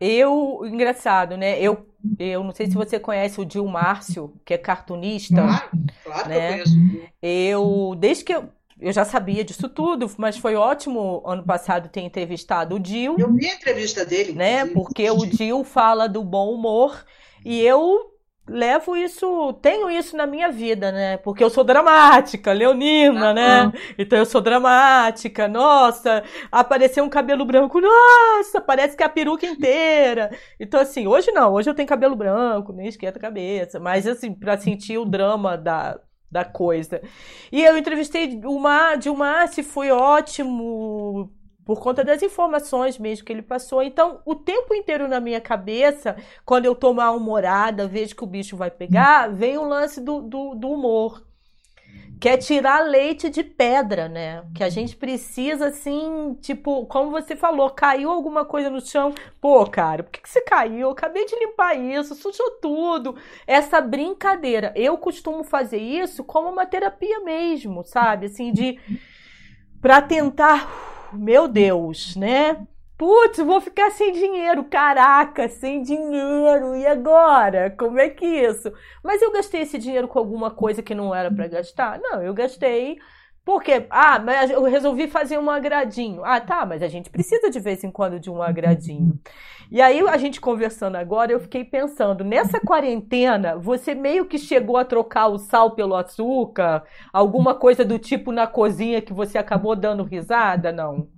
Eu, 0.00 0.62
engraçado, 0.64 1.36
né? 1.36 1.60
Eu, 1.60 1.86
eu 2.18 2.42
não 2.42 2.52
sei 2.52 2.66
se 2.66 2.74
você 2.74 2.98
conhece 2.98 3.40
o 3.40 3.44
Dil 3.44 3.66
Márcio, 3.66 4.34
que 4.44 4.54
é 4.54 4.58
cartunista. 4.58 5.34
Claro, 5.34 5.70
claro 6.04 6.28
né? 6.28 6.34
que 6.34 6.60
eu 6.60 6.64
conheço. 6.64 7.08
Eu, 7.22 7.94
desde 7.98 8.24
que 8.24 8.34
eu, 8.34 8.48
eu 8.82 8.92
já 8.92 9.04
sabia 9.04 9.44
disso 9.44 9.68
tudo, 9.68 10.10
mas 10.18 10.36
foi 10.36 10.56
ótimo 10.56 11.22
ano 11.24 11.44
passado 11.44 11.88
ter 11.88 12.00
entrevistado 12.00 12.74
o 12.74 12.80
Dil. 12.80 13.16
Eu 13.16 13.32
vi 13.32 13.48
a 13.48 13.54
entrevista 13.54 14.04
dele. 14.04 14.32
Né? 14.32 14.66
Porque 14.66 15.08
o 15.08 15.24
Dil 15.24 15.62
fala 15.62 16.08
do 16.08 16.22
bom 16.24 16.52
humor 16.52 17.04
e 17.44 17.60
eu 17.60 18.10
levo 18.48 18.96
isso, 18.96 19.52
tenho 19.62 19.88
isso 19.88 20.16
na 20.16 20.26
minha 20.26 20.50
vida, 20.50 20.90
né? 20.90 21.16
Porque 21.16 21.44
eu 21.44 21.48
sou 21.48 21.62
dramática, 21.62 22.52
leonina, 22.52 23.30
ah, 23.30 23.34
né? 23.34 23.60
Ah. 23.60 23.72
Então 23.96 24.18
eu 24.18 24.26
sou 24.26 24.40
dramática. 24.40 25.46
Nossa, 25.46 26.24
apareceu 26.50 27.04
um 27.04 27.08
cabelo 27.08 27.44
branco, 27.44 27.80
nossa, 27.80 28.60
parece 28.60 28.96
que 28.96 29.02
é 29.02 29.06
a 29.06 29.08
peruca 29.08 29.46
inteira. 29.46 30.30
Então 30.58 30.80
assim, 30.80 31.06
hoje 31.06 31.30
não, 31.30 31.52
hoje 31.52 31.70
eu 31.70 31.74
tenho 31.74 31.88
cabelo 31.88 32.16
branco, 32.16 32.72
nem 32.72 32.88
esquenta 32.88 33.18
a 33.18 33.22
cabeça, 33.22 33.78
mas 33.78 34.06
assim, 34.08 34.34
para 34.34 34.58
sentir 34.58 34.98
o 34.98 35.04
drama 35.04 35.56
da 35.56 36.00
da 36.32 36.44
coisa. 36.46 37.02
E 37.52 37.62
eu 37.62 37.76
entrevistei 37.76 38.40
o 38.44 38.58
Mar, 38.58 38.96
Dilmar, 38.96 39.48
se 39.48 39.62
foi 39.62 39.90
ótimo 39.90 41.30
por 41.62 41.78
conta 41.78 42.02
das 42.02 42.22
informações 42.22 42.98
mesmo 42.98 43.24
que 43.24 43.32
ele 43.32 43.42
passou. 43.42 43.82
Então, 43.82 44.20
o 44.24 44.34
tempo 44.34 44.74
inteiro 44.74 45.06
na 45.06 45.20
minha 45.20 45.40
cabeça, 45.40 46.16
quando 46.44 46.64
eu 46.64 46.74
tô 46.74 46.94
mal-humorada, 46.94 47.86
vejo 47.86 48.16
que 48.16 48.24
o 48.24 48.26
bicho 48.26 48.56
vai 48.56 48.70
pegar, 48.70 49.28
vem 49.28 49.58
o 49.58 49.68
lance 49.68 50.00
do, 50.00 50.22
do, 50.22 50.54
do 50.54 50.70
humor 50.70 51.22
que 52.22 52.28
é 52.28 52.36
tirar 52.36 52.86
leite 52.86 53.28
de 53.28 53.42
pedra, 53.42 54.08
né? 54.08 54.44
Que 54.54 54.62
a 54.62 54.68
gente 54.68 54.94
precisa, 54.94 55.66
assim, 55.66 56.38
tipo, 56.40 56.86
como 56.86 57.10
você 57.10 57.34
falou, 57.34 57.68
caiu 57.70 58.12
alguma 58.12 58.44
coisa 58.44 58.70
no 58.70 58.80
chão. 58.80 59.12
Pô, 59.40 59.66
cara, 59.66 60.04
por 60.04 60.12
que, 60.12 60.20
que 60.22 60.28
você 60.28 60.40
caiu? 60.40 60.82
Eu 60.82 60.90
acabei 60.90 61.26
de 61.26 61.34
limpar 61.34 61.74
isso, 61.74 62.14
sujou 62.14 62.48
tudo. 62.62 63.16
Essa 63.44 63.80
brincadeira. 63.80 64.72
Eu 64.76 64.96
costumo 64.98 65.42
fazer 65.42 65.78
isso 65.78 66.22
como 66.22 66.48
uma 66.48 66.64
terapia 66.64 67.18
mesmo, 67.24 67.82
sabe? 67.82 68.26
Assim, 68.26 68.52
de. 68.52 68.78
pra 69.80 70.00
tentar. 70.00 71.10
Meu 71.12 71.48
Deus, 71.48 72.14
né? 72.14 72.64
Putz, 72.96 73.38
vou 73.38 73.60
ficar 73.60 73.90
sem 73.90 74.12
dinheiro, 74.12 74.64
caraca, 74.64 75.48
sem 75.48 75.82
dinheiro, 75.82 76.76
e 76.76 76.86
agora? 76.86 77.70
Como 77.76 77.98
é 77.98 78.08
que 78.08 78.24
isso? 78.24 78.72
Mas 79.02 79.20
eu 79.20 79.32
gastei 79.32 79.62
esse 79.62 79.76
dinheiro 79.78 80.06
com 80.06 80.18
alguma 80.18 80.50
coisa 80.50 80.82
que 80.82 80.94
não 80.94 81.14
era 81.14 81.30
para 81.30 81.48
gastar? 81.48 81.98
Não, 82.00 82.22
eu 82.22 82.32
gastei 82.32 82.98
porque, 83.44 83.86
ah, 83.90 84.20
mas 84.20 84.50
eu 84.52 84.62
resolvi 84.62 85.08
fazer 85.08 85.36
um 85.36 85.50
agradinho. 85.50 86.24
Ah, 86.24 86.40
tá, 86.40 86.64
mas 86.64 86.80
a 86.80 86.86
gente 86.88 87.10
precisa 87.10 87.50
de 87.50 87.58
vez 87.58 87.82
em 87.82 87.90
quando 87.90 88.20
de 88.20 88.30
um 88.30 88.40
agradinho. 88.40 89.18
E 89.70 89.80
aí, 89.80 90.00
a 90.06 90.16
gente 90.16 90.40
conversando 90.40 90.96
agora, 90.96 91.32
eu 91.32 91.40
fiquei 91.40 91.64
pensando, 91.64 92.22
nessa 92.22 92.60
quarentena, 92.60 93.56
você 93.58 93.94
meio 93.94 94.26
que 94.26 94.38
chegou 94.38 94.76
a 94.76 94.84
trocar 94.84 95.26
o 95.26 95.38
sal 95.38 95.72
pelo 95.74 95.96
açúcar? 95.96 96.84
Alguma 97.12 97.54
coisa 97.54 97.84
do 97.84 97.98
tipo 97.98 98.30
na 98.30 98.46
cozinha 98.46 99.02
que 99.02 99.12
você 99.12 99.38
acabou 99.38 99.74
dando 99.74 100.04
risada? 100.04 100.70
Não. 100.70 101.08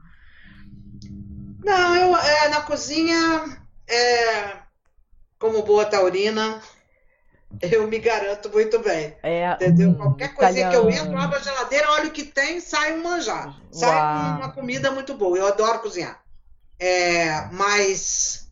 Não, 1.65 1.97
eu 1.97 2.17
é, 2.17 2.49
na 2.49 2.61
cozinha, 2.61 3.59
é, 3.89 4.57
como 5.39 5.63
boa 5.63 5.87
taurina, 5.87 6.61
eu 7.61 7.89
me 7.89 7.99
garanto 7.99 8.51
muito 8.51 8.79
bem. 8.81 9.17
É, 9.23 9.53
entendeu? 9.53 9.91
Hum, 9.91 9.95
Qualquer 9.95 10.35
coisinha 10.35 10.71
que 10.71 10.77
eu 10.77 10.91
entro, 10.91 11.17
abro 11.17 11.39
a 11.39 11.41
geladeira, 11.41 11.91
olho 11.93 12.09
o 12.09 12.13
que 12.13 12.25
tem, 12.25 12.61
sai 12.61 12.93
um 12.93 13.03
manjar. 13.03 13.57
Sai 13.73 13.97
Uau. 13.97 14.37
uma 14.39 14.53
comida 14.53 14.91
muito 14.91 15.15
boa. 15.15 15.39
Eu 15.39 15.47
adoro 15.47 15.81
cozinhar. 15.81 16.23
É, 16.79 17.47
mas 17.53 18.49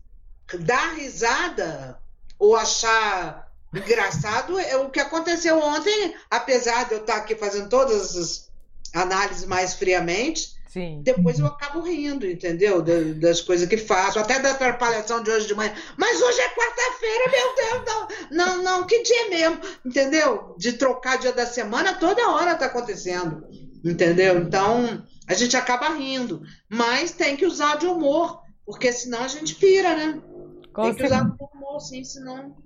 dar 0.61 0.95
risada 0.95 1.99
ou 2.39 2.57
achar 2.57 3.51
engraçado 3.75 4.59
é 4.59 4.77
o 4.77 4.91
que 4.91 5.01
aconteceu 5.01 5.59
ontem, 5.59 6.15
apesar 6.31 6.87
de 6.87 6.95
eu 6.95 7.01
estar 7.01 7.17
aqui 7.17 7.35
fazendo 7.35 7.69
todas 7.69 8.17
as 8.17 8.51
análises 8.95 9.45
mais 9.45 9.75
friamente. 9.75 10.55
Sim. 10.73 11.03
Depois 11.03 11.39
eu 11.39 11.45
acabo 11.45 11.83
rindo, 11.83 12.27
entendeu? 12.27 12.81
Das, 13.21 13.43
coisas 13.43 13.69
que 13.69 13.77
faço, 13.77 14.19
até 14.19 14.41
da 14.41 14.53
atrapalhação 14.53 15.23
de 15.23 15.31
hoje 15.31 15.47
de 15.47 15.55
manhã. 15.55 15.71
Mas 15.99 16.23
hoje 16.23 16.41
é 16.41 16.49
quarta-feira, 16.49 17.31
meu 17.31 17.55
Deus, 17.55 18.31
não, 18.31 18.57
não, 18.57 18.63
não, 18.63 18.87
que 18.87 19.03
dia 19.03 19.29
mesmo, 19.29 19.61
entendeu? 19.85 20.55
De 20.57 20.73
trocar 20.73 21.19
dia 21.19 21.31
da 21.31 21.45
semana, 21.45 21.97
toda 21.97 22.27
hora 22.31 22.55
tá 22.55 22.67
acontecendo, 22.67 23.47
entendeu? 23.85 24.39
Então, 24.39 25.07
a 25.29 25.35
gente 25.35 25.55
acaba 25.59 25.91
rindo, 25.91 26.41
mas 26.71 27.13
tem 27.13 27.37
que 27.37 27.45
usar 27.45 27.77
de 27.77 27.85
humor, 27.85 28.41
porque 28.65 28.91
senão 28.95 29.25
a 29.25 29.29
gente 29.29 29.57
pira, 29.57 29.95
né? 29.95 30.23
Com 30.73 30.85
tem 30.85 30.95
que 30.95 31.05
usar 31.05 31.23
de 31.23 31.37
humor, 31.55 31.81
sim, 31.81 32.03
senão. 32.03 32.57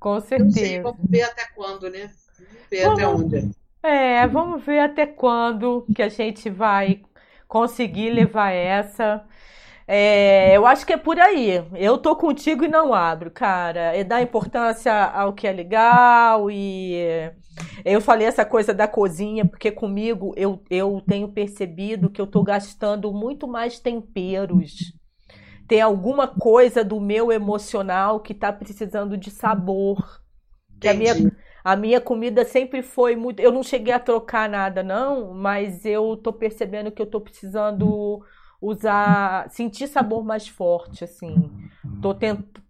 Com 0.00 0.18
certeza. 0.18 0.60
Sei, 0.60 0.80
vamos 0.80 1.06
ver 1.06 1.24
até 1.24 1.46
quando, 1.54 1.90
né? 1.90 2.10
Vamos 2.38 2.70
ver 2.70 2.84
vamos... 2.84 2.98
até 2.98 3.06
onde. 3.06 3.58
É, 3.82 4.26
vamos 4.26 4.64
ver 4.64 4.80
até 4.80 5.06
quando 5.06 5.86
que 5.94 6.02
a 6.02 6.08
gente 6.08 6.50
vai 6.50 7.02
conseguir 7.48 8.10
levar 8.10 8.52
essa. 8.52 9.24
É, 9.86 10.54
eu 10.54 10.66
acho 10.66 10.86
que 10.86 10.92
é 10.92 10.96
por 10.98 11.18
aí. 11.18 11.64
Eu 11.74 11.96
tô 11.98 12.14
contigo 12.14 12.64
e 12.64 12.68
não 12.68 12.92
abro, 12.92 13.30
cara. 13.30 13.96
É 13.96 14.04
dar 14.04 14.22
importância 14.22 14.92
ao 14.92 15.32
que 15.32 15.46
é 15.46 15.52
legal 15.52 16.50
e 16.50 17.32
eu 17.84 18.00
falei 18.00 18.26
essa 18.26 18.44
coisa 18.44 18.74
da 18.74 18.86
cozinha 18.86 19.44
porque 19.44 19.70
comigo 19.72 20.32
eu, 20.36 20.62
eu 20.70 21.02
tenho 21.06 21.28
percebido 21.28 22.10
que 22.10 22.20
eu 22.20 22.26
tô 22.26 22.42
gastando 22.42 23.12
muito 23.12 23.48
mais 23.48 23.80
temperos. 23.80 24.92
Tem 25.66 25.80
alguma 25.80 26.28
coisa 26.28 26.84
do 26.84 27.00
meu 27.00 27.32
emocional 27.32 28.20
que 28.20 28.34
tá 28.34 28.52
precisando 28.52 29.16
de 29.16 29.30
sabor. 29.30 30.22
Que 30.80 30.88
a 30.88 30.94
minha 30.94 31.14
a 31.68 31.76
minha 31.76 32.00
comida 32.00 32.46
sempre 32.46 32.82
foi 32.82 33.14
muito. 33.14 33.40
Eu 33.40 33.52
não 33.52 33.62
cheguei 33.62 33.92
a 33.92 33.98
trocar 33.98 34.48
nada, 34.48 34.82
não, 34.82 35.34
mas 35.34 35.84
eu 35.84 36.16
tô 36.16 36.32
percebendo 36.32 36.90
que 36.90 37.02
eu 37.02 37.04
tô 37.04 37.20
precisando 37.20 38.24
usar. 38.58 39.50
sentir 39.50 39.86
sabor 39.86 40.24
mais 40.24 40.48
forte, 40.48 41.04
assim. 41.04 41.52
Tô 42.00 42.14
tentando. 42.14 42.66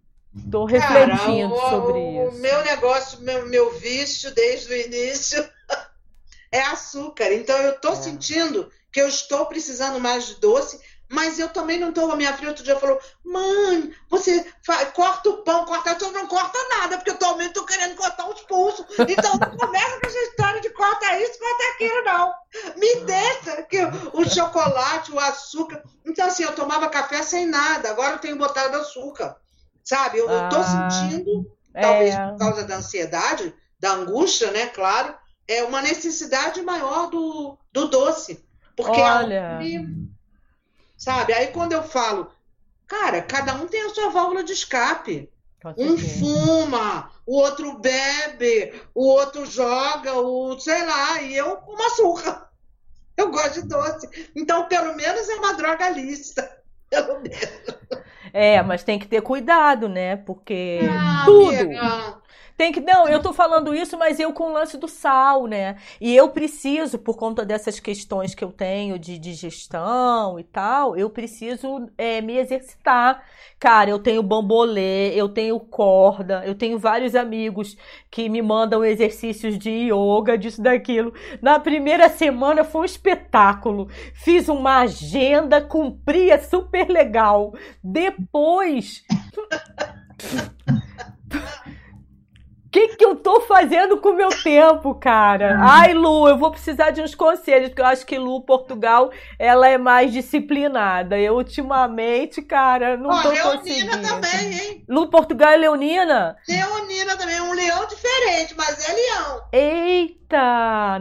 Tô 0.51 0.65
refletindo 0.65 1.55
Cara, 1.55 1.65
o, 1.65 1.69
sobre 1.69 1.99
isso. 1.99 2.37
O 2.37 2.41
meu 2.41 2.63
negócio, 2.65 3.21
meu, 3.21 3.47
meu 3.47 3.79
vício 3.79 4.35
desde 4.35 4.73
o 4.73 4.77
início 4.77 5.49
é 6.51 6.61
açúcar. 6.63 7.31
Então 7.31 7.57
eu 7.57 7.79
tô 7.79 7.93
é. 7.93 7.95
sentindo 7.95 8.69
que 8.91 8.99
eu 8.99 9.07
estou 9.07 9.45
precisando 9.45 9.97
mais 9.97 10.27
de 10.27 10.35
doce 10.41 10.77
mas 11.09 11.39
eu 11.39 11.49
também 11.49 11.79
não 11.79 11.89
estou. 11.89 12.11
A 12.11 12.15
minha 12.15 12.31
filha 12.33 12.49
outro 12.49 12.63
dia 12.63 12.79
falou: 12.79 12.99
Mãe, 13.25 13.91
você 14.07 14.45
corta 14.93 15.29
o 15.29 15.37
pão, 15.43 15.65
corta 15.65 15.95
tudo, 15.95 16.13
não 16.13 16.27
corta 16.27 16.57
nada, 16.69 16.97
porque 16.97 17.09
eu 17.09 17.17
também 17.17 17.47
estou 17.47 17.65
querendo 17.65 17.95
cortar 17.95 18.29
os 18.29 18.41
pulsos. 18.41 18.85
Então 19.07 19.33
não 19.37 19.57
começa 19.57 19.99
com 19.99 20.07
essa 20.07 20.19
história 20.19 20.61
de 20.61 20.69
corta 20.69 21.19
isso, 21.19 21.39
corta 21.39 21.63
aquilo, 21.73 22.03
não. 22.03 22.33
Me 22.77 22.95
deixa 23.05 23.63
que 23.63 23.79
o 24.13 24.29
chocolate, 24.29 25.11
o 25.11 25.19
açúcar. 25.19 25.83
Então, 26.05 26.27
assim, 26.27 26.43
eu 26.43 26.53
tomava 26.53 26.89
café 26.89 27.23
sem 27.23 27.47
nada, 27.47 27.89
agora 27.89 28.13
eu 28.13 28.19
tenho 28.19 28.37
botado 28.37 28.77
açúcar. 28.77 29.35
Sabe? 29.83 30.19
Eu 30.19 30.25
estou 30.25 30.59
ah, 30.59 30.89
sentindo, 30.91 31.51
talvez 31.73 32.13
é... 32.13 32.27
por 32.27 32.37
causa 32.37 32.63
da 32.63 32.75
ansiedade, 32.75 33.53
da 33.79 33.93
angústia, 33.93 34.51
né? 34.51 34.67
Claro, 34.67 35.15
é 35.47 35.63
uma 35.63 35.81
necessidade 35.81 36.61
maior 36.61 37.09
do, 37.09 37.57
do 37.71 37.87
doce. 37.87 38.45
Porque 38.75 39.01
Olha... 39.01 39.57
a 39.57 39.59
sabe? 40.99 41.33
Aí 41.33 41.47
quando 41.47 41.71
eu 41.71 41.81
falo, 41.81 42.29
cara, 42.85 43.21
cada 43.23 43.55
um 43.55 43.67
tem 43.67 43.81
a 43.83 43.89
sua 43.89 44.09
válvula 44.09 44.43
de 44.43 44.53
escape. 44.53 45.31
Um 45.77 45.97
fuma, 45.97 47.11
o 47.25 47.35
outro 47.37 47.79
bebe, 47.79 48.81
o 48.93 49.05
outro 49.07 49.45
joga, 49.45 50.13
o 50.13 50.57
sei 50.59 50.85
lá, 50.85 51.21
e 51.21 51.35
eu 51.35 51.57
como 51.57 51.85
açúcar. 51.85 52.49
Eu 53.17 53.29
gosto 53.31 53.61
de 53.61 53.67
doce. 53.67 54.31
Então, 54.33 54.67
pelo 54.67 54.95
menos 54.95 55.27
é 55.27 55.35
uma 55.35 55.53
droga 55.53 55.89
lista. 55.89 56.57
Pelo 56.89 57.19
menos. 57.19 58.03
É, 58.33 58.63
mas 58.63 58.83
tem 58.83 58.97
que 58.97 59.07
ter 59.07 59.21
cuidado, 59.21 59.87
né? 59.87 60.15
Porque 60.15 60.79
ah, 60.89 61.21
tudo. 61.23 61.55
Amiga. 61.55 62.18
Tem 62.59 62.73
que. 62.73 62.81
Não, 62.81 63.07
eu 63.07 63.21
tô 63.21 63.31
falando 63.31 63.73
isso, 63.73 63.97
mas 63.97 64.19
eu 64.19 64.33
com 64.33 64.49
o 64.49 64.51
lance 64.51 64.77
do 64.77 64.85
sal, 64.85 65.47
né? 65.47 65.77
E 66.01 66.13
eu 66.13 66.27
preciso, 66.27 66.99
por 66.99 67.15
conta 67.15 67.45
dessas 67.45 67.79
questões 67.79 68.35
que 68.35 68.43
eu 68.43 68.51
tenho 68.51 68.99
de 68.99 69.17
digestão 69.17 70.37
e 70.37 70.43
tal, 70.43 70.93
eu 70.97 71.09
preciso 71.09 71.89
é, 71.97 72.19
me 72.19 72.37
exercitar. 72.37 73.23
Cara, 73.57 73.89
eu 73.89 73.97
tenho 73.97 74.21
bambolê, 74.21 75.13
eu 75.15 75.29
tenho 75.29 75.57
corda, 75.57 76.43
eu 76.45 76.53
tenho 76.53 76.77
vários 76.77 77.15
amigos 77.15 77.77
que 78.11 78.27
me 78.27 78.41
mandam 78.41 78.83
exercícios 78.83 79.57
de 79.57 79.89
yoga, 79.89 80.37
disso, 80.37 80.61
daquilo. 80.61 81.13
Na 81.41 81.61
primeira 81.61 82.09
semana 82.09 82.65
foi 82.65 82.81
um 82.81 82.85
espetáculo. 82.85 83.87
Fiz 84.13 84.49
uma 84.49 84.79
agenda, 84.79 85.61
cumpria 85.61 86.37
super 86.43 86.89
legal. 86.89 87.53
Depois. 87.81 89.01
O 92.69 92.71
que, 92.71 92.89
que 92.89 93.03
eu 93.03 93.15
tô 93.15 93.41
fazendo 93.41 93.97
com 93.97 94.09
o 94.09 94.15
meu 94.15 94.29
tempo, 94.29 94.93
cara? 94.93 95.57
Ai, 95.59 95.95
Lu, 95.95 96.27
eu 96.27 96.37
vou 96.37 96.51
precisar 96.51 96.91
de 96.91 97.01
uns 97.01 97.15
conselhos, 97.15 97.69
porque 97.69 97.81
eu 97.81 97.85
acho 97.87 98.05
que 98.05 98.15
Lu, 98.15 98.41
Portugal, 98.41 99.11
ela 99.39 99.67
é 99.67 99.75
mais 99.75 100.13
disciplinada. 100.13 101.17
Eu, 101.17 101.33
ultimamente, 101.33 102.43
cara, 102.43 102.95
não 102.95 103.09
oh, 103.09 103.21
tô 103.23 103.31
Leonina 103.31 103.57
conseguindo. 103.57 104.07
também, 104.07 104.53
hein? 104.53 104.83
Lu, 104.87 105.09
Portugal 105.09 105.53
e 105.53 105.57
Leonina? 105.57 106.37
Leonina 106.47 107.17
também, 107.17 107.41
um 107.41 107.53
leão 107.53 107.87
diferente, 107.87 108.53
mas 108.55 108.87
é 108.87 108.93
leão. 108.93 109.41
Eita! 109.51 110.19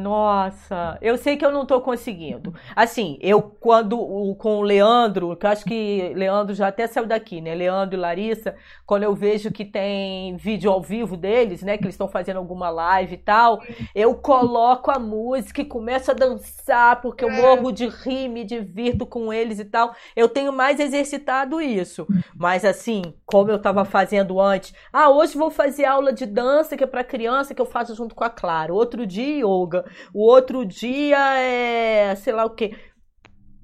Nossa, 0.01 0.97
eu 1.03 1.19
sei 1.19 1.37
que 1.37 1.45
eu 1.45 1.53
não 1.53 1.67
tô 1.67 1.83
conseguindo. 1.83 2.55
Assim, 2.75 3.19
eu 3.21 3.43
quando 3.43 3.99
com 4.37 4.61
o 4.61 4.63
Leandro, 4.63 5.37
que 5.37 5.45
eu 5.45 5.51
acho 5.51 5.67
que 5.67 6.15
Leandro 6.17 6.55
já 6.55 6.69
até 6.69 6.87
saiu 6.87 7.07
daqui, 7.07 7.39
né? 7.43 7.55
Leandro 7.55 7.95
e 7.95 8.01
Larissa, 8.01 8.57
quando 8.87 9.03
eu 9.03 9.15
vejo 9.15 9.53
que 9.53 9.67
tem 9.67 10.35
vídeo 10.39 10.71
ao 10.71 10.81
vivo 10.81 11.15
deles, 11.15 11.58
né? 11.63 11.77
Que 11.77 11.85
eles 11.85 11.95
estão 11.95 12.09
fazendo 12.09 12.37
alguma 12.39 12.71
live 12.71 13.15
e 13.15 13.19
tal, 13.19 13.61
eu 13.95 14.15
coloco 14.15 14.91
a 14.91 14.99
música 14.99 15.63
e 15.63 15.65
começo 15.65 16.11
a 16.11 16.15
dançar, 16.15 17.01
porque 17.01 17.25
eu 17.25 17.31
morro 17.31 17.73
de 17.73 17.89
rir, 17.89 18.29
me 18.29 18.45
divirto 18.45 19.07
com 19.07 19.33
eles 19.33 19.59
e 19.59 19.65
tal. 19.65 19.95
Eu 20.15 20.29
tenho 20.29 20.53
mais 20.53 20.81
exercitado 20.81 21.61
isso. 21.61 22.07
Mas 22.35 22.65
assim, 22.65 23.15
como 23.27 23.51
eu 23.51 23.59
tava 23.59 23.85
fazendo 23.85 24.41
antes, 24.41 24.75
ah, 24.93 25.11
hoje 25.11 25.37
vou 25.37 25.51
fazer 25.51 25.85
aula 25.85 26.13
de 26.13 26.27
dança 26.27 26.77
que 26.77 26.85
é 26.85 26.87
para 26.87 27.05
criança 27.05 27.55
que 27.55 27.61
eu 27.61 27.67
faço 27.67 27.95
junto 27.95 28.15
com 28.15 28.25
a 28.25 28.31
Clara. 28.31 28.73
Outro 28.73 29.07
dia 29.07 29.45
yoga, 29.45 29.85
o 30.13 30.23
outro 30.23 30.65
dia 30.65 31.39
é 31.39 32.15
sei 32.17 32.33
lá 32.33 32.45
o 32.45 32.51
que. 32.51 32.75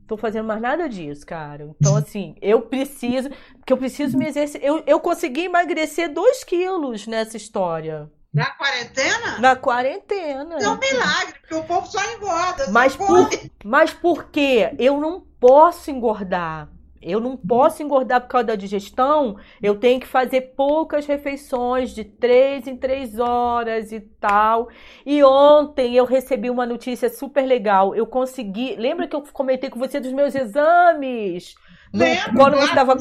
Tô 0.06 0.16
fazendo 0.16 0.46
mais 0.46 0.60
nada 0.60 0.88
disso, 0.88 1.24
cara. 1.24 1.70
Então, 1.80 1.96
assim, 1.96 2.36
eu 2.42 2.62
preciso. 2.62 3.30
Porque 3.58 3.72
eu 3.72 3.76
preciso 3.76 4.18
me 4.18 4.26
exercitar. 4.26 4.66
Eu, 4.66 4.82
eu 4.86 5.00
consegui 5.00 5.44
emagrecer 5.44 6.12
2 6.12 6.44
quilos 6.44 7.06
nessa 7.06 7.36
história. 7.36 8.10
Na 8.32 8.50
quarentena? 8.50 9.38
Na 9.38 9.56
quarentena. 9.56 10.58
É 10.60 10.68
um 10.68 10.78
milagre, 10.78 11.34
porque 11.40 11.54
o 11.54 11.62
povo 11.62 11.86
só 11.86 12.00
engorda. 12.12 12.68
Mas 12.70 12.96
por, 12.96 13.28
mas 13.64 13.94
por 13.94 14.24
quê? 14.24 14.74
Eu 14.78 15.00
não 15.00 15.20
posso 15.38 15.90
engordar. 15.90 16.68
Eu 17.04 17.20
não 17.20 17.36
posso 17.36 17.82
engordar 17.82 18.22
por 18.22 18.28
causa 18.28 18.46
da 18.46 18.56
digestão. 18.56 19.36
Eu 19.62 19.78
tenho 19.78 20.00
que 20.00 20.06
fazer 20.06 20.54
poucas 20.56 21.06
refeições 21.06 21.90
de 21.90 22.04
três 22.04 22.66
em 22.66 22.76
três 22.76 23.18
horas 23.18 23.92
e 23.92 24.00
tal. 24.00 24.68
E 25.04 25.22
ontem 25.22 25.94
eu 25.94 26.04
recebi 26.04 26.48
uma 26.48 26.64
notícia 26.64 27.10
super 27.10 27.46
legal. 27.46 27.94
Eu 27.94 28.06
consegui. 28.06 28.74
Lembra 28.76 29.06
que 29.06 29.14
eu 29.14 29.22
comentei 29.32 29.68
com 29.68 29.78
você 29.78 30.00
dos 30.00 30.12
meus 30.12 30.34
exames? 30.34 31.54
Lembro, 31.92 32.32
quando 32.36 32.56
você 32.56 32.74
tava, 32.74 32.96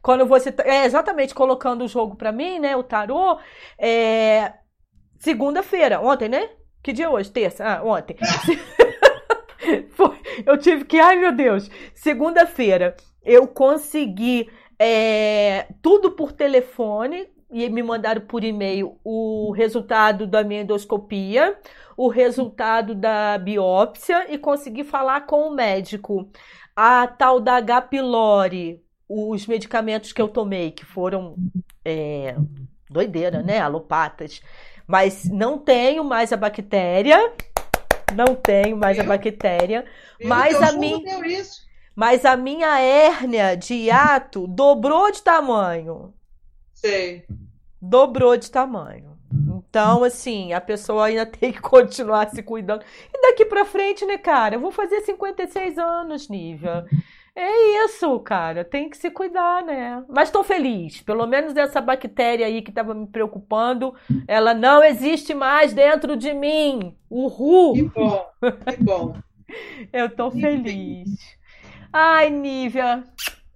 quando 0.00 0.26
você 0.26 0.54
é 0.64 0.84
exatamente 0.84 1.34
colocando 1.34 1.82
o 1.82 1.88
jogo 1.88 2.14
para 2.14 2.30
mim, 2.30 2.60
né, 2.60 2.76
o 2.76 2.82
tarô, 2.82 3.38
é, 3.76 4.52
segunda-feira, 5.18 6.00
ontem, 6.00 6.28
né? 6.28 6.48
Que 6.80 6.92
dia 6.92 7.06
é 7.06 7.08
hoje? 7.08 7.30
Terça? 7.30 7.64
Ah, 7.64 7.82
ontem. 7.82 8.16
eu 10.46 10.56
tive 10.58 10.84
que, 10.84 11.00
ai 11.00 11.16
meu 11.16 11.32
Deus, 11.32 11.68
segunda-feira 11.92 12.94
eu 13.24 13.46
consegui 13.46 14.48
é, 14.78 15.66
tudo 15.82 16.12
por 16.12 16.32
telefone 16.32 17.28
e 17.50 17.68
me 17.68 17.82
mandaram 17.82 18.22
por 18.22 18.44
e-mail 18.44 18.98
o 19.04 19.52
resultado 19.52 20.26
da 20.26 20.44
minha 20.44 20.62
endoscopia, 20.62 21.58
o 21.96 22.08
resultado 22.08 22.94
da 22.94 23.36
biópsia 23.38 24.32
e 24.32 24.38
consegui 24.38 24.84
falar 24.84 25.22
com 25.22 25.48
o 25.48 25.54
médico. 25.54 26.30
A 26.74 27.06
tal 27.06 27.40
da 27.40 27.56
H. 27.56 27.82
pylori, 27.82 28.82
os 29.08 29.46
medicamentos 29.46 30.12
que 30.12 30.22
eu 30.22 30.28
tomei, 30.28 30.70
que 30.70 30.84
foram 30.84 31.34
é, 31.84 32.36
doideira, 32.88 33.42
né? 33.42 33.58
Alopatas. 33.58 34.40
Mas 34.86 35.24
não 35.24 35.58
tenho 35.58 36.04
mais 36.04 36.32
a 36.32 36.36
bactéria. 36.36 37.32
Não 38.14 38.34
tenho 38.34 38.76
mais 38.76 38.98
a 38.98 39.04
bactéria. 39.04 39.84
Mas 40.24 40.60
a 40.62 40.72
minha. 40.72 40.98
Mas 42.00 42.24
a 42.24 42.34
minha 42.34 42.80
hérnia 42.80 43.54
de 43.54 43.74
hiato 43.74 44.46
dobrou 44.46 45.12
de 45.12 45.22
tamanho. 45.22 46.14
Sei. 46.72 47.26
Dobrou 47.78 48.38
de 48.38 48.50
tamanho. 48.50 49.18
Então, 49.30 50.02
assim, 50.02 50.54
a 50.54 50.62
pessoa 50.62 51.08
ainda 51.08 51.26
tem 51.28 51.52
que 51.52 51.60
continuar 51.60 52.30
se 52.30 52.42
cuidando. 52.42 52.82
E 53.12 53.20
daqui 53.20 53.44
pra 53.44 53.66
frente, 53.66 54.06
né, 54.06 54.16
cara? 54.16 54.54
Eu 54.54 54.60
vou 54.60 54.70
fazer 54.70 55.02
56 55.02 55.76
anos, 55.76 56.30
Nívia. 56.30 56.86
É 57.36 57.84
isso, 57.84 58.18
cara. 58.20 58.64
Tem 58.64 58.88
que 58.88 58.96
se 58.96 59.10
cuidar, 59.10 59.62
né? 59.62 60.02
Mas 60.08 60.30
tô 60.30 60.42
feliz. 60.42 61.02
Pelo 61.02 61.26
menos 61.26 61.54
essa 61.54 61.82
bactéria 61.82 62.46
aí 62.46 62.62
que 62.62 62.72
tava 62.72 62.94
me 62.94 63.08
preocupando, 63.08 63.94
ela 64.26 64.54
não 64.54 64.82
existe 64.82 65.34
mais 65.34 65.74
dentro 65.74 66.16
de 66.16 66.32
mim. 66.32 66.96
Uhul! 67.10 67.74
Que 67.74 67.82
bom, 67.82 68.26
que 68.40 68.82
bom. 68.82 69.14
Eu 69.92 70.08
tô 70.08 70.30
feliz. 70.30 71.38
Ai, 71.92 72.30
Nívia, 72.30 73.04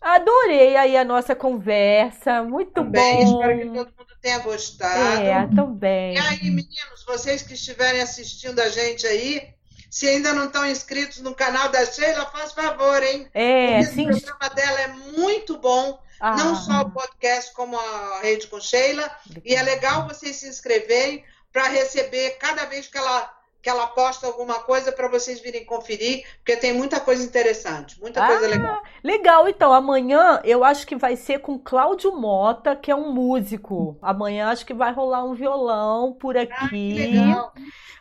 adorei 0.01 0.77
aí 0.77 0.97
a 0.97 1.05
nossa 1.05 1.35
conversa. 1.35 2.43
Muito 2.43 2.73
também, 2.73 3.25
bom. 3.25 3.41
Espero 3.41 3.59
que 3.59 3.67
todo 3.67 3.93
mundo 3.99 4.15
tenha 4.21 4.39
gostado. 4.41 5.21
É, 5.23 5.49
também. 5.55 6.15
E 6.15 6.19
aí, 6.19 6.51
meninos, 6.51 7.05
vocês 7.07 7.43
que 7.43 7.55
estiverem 7.55 8.01
assistindo 8.01 8.59
a 8.61 8.69
gente 8.69 9.07
aí, 9.07 9.55
se 9.89 10.09
ainda 10.09 10.33
não 10.33 10.47
estão 10.47 10.67
inscritos 10.67 11.21
no 11.21 11.35
canal 11.35 11.69
da 11.69 11.87
Sheila, 11.87 12.27
faz 12.27 12.53
favor, 12.53 13.03
hein? 13.03 13.29
É, 13.33 13.79
Porque 13.79 13.95
sim. 13.95 14.11
O 14.11 14.21
programa 14.21 14.55
dela 14.55 14.81
é 14.81 14.89
muito 14.89 15.57
bom. 15.59 16.03
Ah. 16.21 16.37
Não 16.37 16.57
só 16.57 16.81
o 16.83 16.91
podcast, 16.91 17.53
como 17.55 17.79
a 17.79 18.21
Rede 18.21 18.49
com 18.49 18.61
Sheila. 18.61 19.09
E 19.45 19.55
é 19.55 19.63
legal 19.63 20.09
vocês 20.09 20.37
se 20.37 20.49
inscreverem 20.49 21.25
para 21.53 21.69
receber 21.69 22.31
cada 22.41 22.65
vez 22.65 22.89
que 22.89 22.99
ela 22.99 23.33
que 23.65 23.71
ela 23.71 23.87
posta 23.87 24.27
alguma 24.27 24.61
coisa 24.61 24.93
para 24.93 25.09
vocês 25.09 25.41
virem 25.41 25.65
conferir, 25.65 26.27
porque 26.37 26.55
tem 26.55 26.75
muita 26.75 27.01
coisa 27.01 27.25
interessante, 27.25 27.99
muita 27.99 28.23
ah, 28.23 28.27
coisa 28.27 28.47
legal. 28.47 28.83
Legal, 29.03 29.49
então 29.49 29.73
amanhã 29.73 30.39
eu 30.45 30.63
acho 30.63 30.87
que 30.87 30.95
vai 30.95 31.17
ser 31.17 31.39
com 31.39 31.59
Cláudio 31.59 32.15
Mota, 32.15 32.77
que 32.77 32.91
é 32.91 32.95
um 32.95 33.11
músico. 33.11 33.97
Amanhã 34.03 34.51
acho 34.51 34.67
que 34.67 34.75
vai 34.75 34.93
rolar 34.93 35.25
um 35.25 35.33
violão 35.33 36.13
por 36.13 36.37
aqui. 36.37 36.53
Ah, 36.53 36.69
que 36.69 36.95
legal. 36.95 37.55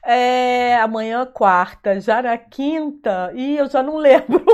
É, 0.05 0.75
amanhã 0.81 1.25
quarta, 1.25 1.97
já 2.01 2.21
na 2.21 2.37
quinta, 2.37 3.31
e 3.33 3.55
eu 3.55 3.69
já 3.69 3.81
não 3.81 3.95
lembro. 3.95 4.43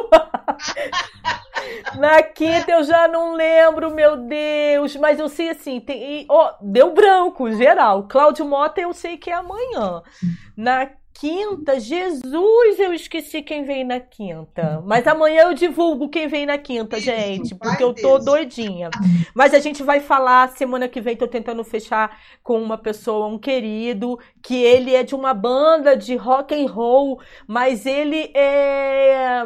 Na 1.98 2.22
quinta 2.24 2.72
eu 2.72 2.84
já 2.84 3.08
não 3.08 3.34
lembro, 3.34 3.92
meu 3.92 4.16
Deus. 4.18 4.96
Mas 4.96 5.20
eu 5.20 5.30
sei 5.30 5.50
assim, 5.50 5.80
tem, 5.80 6.26
oh, 6.30 6.50
deu 6.62 6.94
branco, 6.94 7.52
geral. 7.52 8.08
Cláudio 8.08 8.46
Mota 8.46 8.82
eu 8.82 8.94
sei 8.94 9.18
que 9.18 9.30
é 9.30 9.34
amanhã. 9.34 10.02
Na 10.56 10.90
quinta, 11.20 11.78
Jesus, 11.78 12.80
eu 12.80 12.94
esqueci 12.94 13.42
quem 13.42 13.66
vem 13.66 13.84
na 13.84 14.00
quinta. 14.00 14.82
Mas 14.86 15.06
amanhã 15.06 15.44
eu 15.44 15.54
divulgo 15.54 16.08
quem 16.08 16.30
vem 16.30 16.46
na 16.46 16.58
quinta, 16.58 16.98
gente, 16.98 17.54
porque 17.56 17.84
eu 17.84 17.94
tô 17.94 18.18
doidinha. 18.20 18.90
Mas 19.36 19.54
a 19.54 19.60
gente 19.60 19.84
vai 19.84 20.00
falar 20.00 20.48
semana 20.50 20.88
que 20.88 21.02
vem, 21.02 21.18
tô 21.18 21.28
tentando 21.28 21.62
fechar 21.66 22.18
com 22.42 22.62
uma 22.62 22.78
pessoa, 22.78 23.28
um 23.28 23.38
querido, 23.38 24.18
que 24.42 24.64
ele 24.64 24.96
é 24.96 25.04
de 25.04 25.14
uma 25.14 25.34
banda 25.34 25.98
de 25.98 26.16
rock 26.16 26.56
and 26.56 26.72
roll, 26.72 27.20
mas 27.46 27.86
ele 27.86 28.32
é 28.34 29.46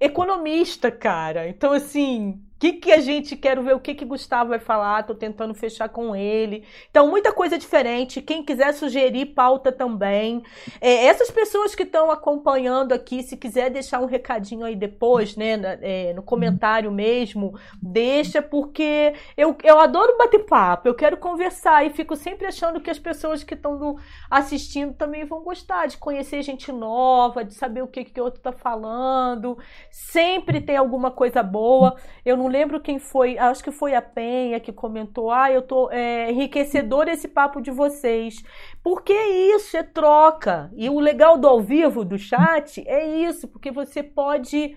economista, 0.00 0.90
cara. 0.90 1.48
Então 1.48 1.72
assim, 1.72 2.42
que, 2.60 2.74
que 2.74 2.92
a 2.92 3.00
gente 3.00 3.36
quer 3.36 3.58
ver 3.58 3.74
o 3.74 3.80
que, 3.80 3.94
que 3.94 4.04
Gustavo 4.04 4.50
vai 4.50 4.58
falar, 4.58 5.04
tô 5.04 5.14
tentando 5.14 5.54
fechar 5.54 5.88
com 5.88 6.14
ele. 6.14 6.62
Então, 6.90 7.08
muita 7.08 7.32
coisa 7.32 7.56
diferente. 7.56 8.20
Quem 8.20 8.44
quiser 8.44 8.74
sugerir 8.74 9.26
pauta 9.34 9.72
também. 9.72 10.42
É, 10.78 11.06
essas 11.06 11.30
pessoas 11.30 11.74
que 11.74 11.84
estão 11.84 12.10
acompanhando 12.10 12.92
aqui, 12.92 13.22
se 13.22 13.34
quiser 13.34 13.70
deixar 13.70 14.00
um 14.00 14.04
recadinho 14.04 14.66
aí 14.66 14.76
depois, 14.76 15.36
né, 15.36 15.58
é, 15.80 16.12
no 16.12 16.22
comentário 16.22 16.92
mesmo, 16.92 17.58
deixa, 17.80 18.42
porque 18.42 19.14
eu, 19.38 19.56
eu 19.64 19.80
adoro 19.80 20.18
bater 20.18 20.44
papo, 20.44 20.86
eu 20.86 20.94
quero 20.94 21.16
conversar 21.16 21.86
e 21.86 21.90
fico 21.90 22.14
sempre 22.14 22.46
achando 22.46 22.78
que 22.78 22.90
as 22.90 22.98
pessoas 22.98 23.42
que 23.42 23.54
estão 23.54 23.96
assistindo 24.30 24.92
também 24.92 25.24
vão 25.24 25.42
gostar 25.42 25.86
de 25.86 25.96
conhecer 25.96 26.42
gente 26.42 26.70
nova, 26.70 27.42
de 27.42 27.54
saber 27.54 27.80
o 27.80 27.88
que, 27.88 28.04
que 28.04 28.20
o 28.20 28.24
outro 28.24 28.42
tá 28.42 28.52
falando. 28.52 29.56
Sempre 29.90 30.60
tem 30.60 30.76
alguma 30.76 31.10
coisa 31.10 31.42
boa. 31.42 31.96
Eu 32.22 32.36
não 32.36 32.49
lembro 32.50 32.80
quem 32.80 32.98
foi, 32.98 33.38
acho 33.38 33.64
que 33.64 33.70
foi 33.70 33.94
a 33.94 34.02
Penha 34.02 34.60
que 34.60 34.72
comentou: 34.72 35.30
ah, 35.30 35.50
eu 35.50 35.62
tô 35.62 35.90
é, 35.90 36.30
enriquecedor 36.30 37.08
esse 37.08 37.28
papo 37.28 37.60
de 37.60 37.70
vocês. 37.70 38.42
Porque 38.82 39.14
isso, 39.14 39.76
é 39.76 39.82
troca. 39.82 40.70
E 40.76 40.90
o 40.90 41.00
legal 41.00 41.38
do 41.38 41.48
ao 41.48 41.62
vivo, 41.62 42.04
do 42.04 42.18
chat, 42.18 42.86
é 42.86 43.06
isso, 43.06 43.48
porque 43.48 43.70
você 43.70 44.02
pode. 44.02 44.76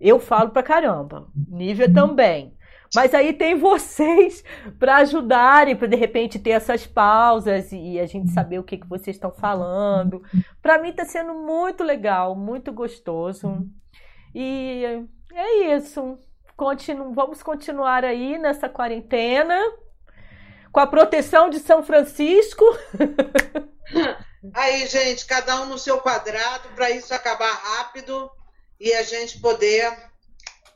Eu 0.00 0.18
falo 0.18 0.50
pra 0.50 0.62
caramba, 0.62 1.28
Nívia 1.48 1.92
também. 1.92 2.54
Mas 2.94 3.14
aí 3.14 3.32
tem 3.32 3.54
vocês 3.54 4.42
para 4.78 4.96
ajudarem, 4.96 5.76
para 5.76 5.86
de 5.86 5.96
repente 5.96 6.38
ter 6.38 6.50
essas 6.50 6.86
pausas 6.86 7.70
e 7.72 8.00
a 8.00 8.06
gente 8.06 8.30
saber 8.30 8.58
o 8.58 8.64
que, 8.64 8.76
que 8.76 8.88
vocês 8.88 9.16
estão 9.16 9.30
falando. 9.30 10.22
Para 10.60 10.78
mim 10.78 10.88
está 10.88 11.04
sendo 11.04 11.34
muito 11.34 11.84
legal, 11.84 12.34
muito 12.34 12.72
gostoso. 12.72 13.66
E 14.34 15.06
é 15.32 15.76
isso. 15.76 16.18
Continu 16.60 17.14
vamos 17.14 17.42
continuar 17.42 18.04
aí 18.04 18.36
nessa 18.36 18.68
quarentena 18.68 19.58
com 20.70 20.78
a 20.78 20.86
proteção 20.86 21.48
de 21.48 21.58
São 21.58 21.82
Francisco. 21.82 22.62
Aí, 24.52 24.86
gente, 24.86 25.24
cada 25.24 25.62
um 25.62 25.64
no 25.64 25.78
seu 25.78 26.02
quadrado 26.02 26.68
para 26.74 26.90
isso 26.90 27.14
acabar 27.14 27.50
rápido 27.50 28.30
e 28.78 28.92
a 28.92 29.02
gente 29.02 29.40
poder 29.40 29.90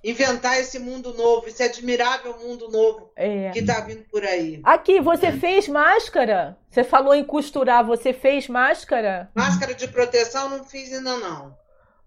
inventar 0.02 0.58
esse 0.58 0.78
mundo 0.78 1.12
novo, 1.12 1.48
esse 1.48 1.62
admirável 1.62 2.38
mundo 2.38 2.70
novo 2.70 3.12
é. 3.14 3.50
que 3.50 3.58
está 3.58 3.80
vindo 3.80 4.04
por 4.04 4.24
aí. 4.24 4.62
Aqui, 4.64 5.02
você 5.02 5.32
fez 5.32 5.68
máscara? 5.68 6.56
Você 6.70 6.82
falou 6.82 7.14
em 7.14 7.24
costurar, 7.24 7.84
você 7.84 8.14
fez 8.14 8.48
máscara? 8.48 9.30
Máscara 9.34 9.74
de 9.74 9.86
proteção 9.88 10.48
não 10.48 10.64
fiz 10.64 10.90
ainda 10.94 11.18
não. 11.18 11.54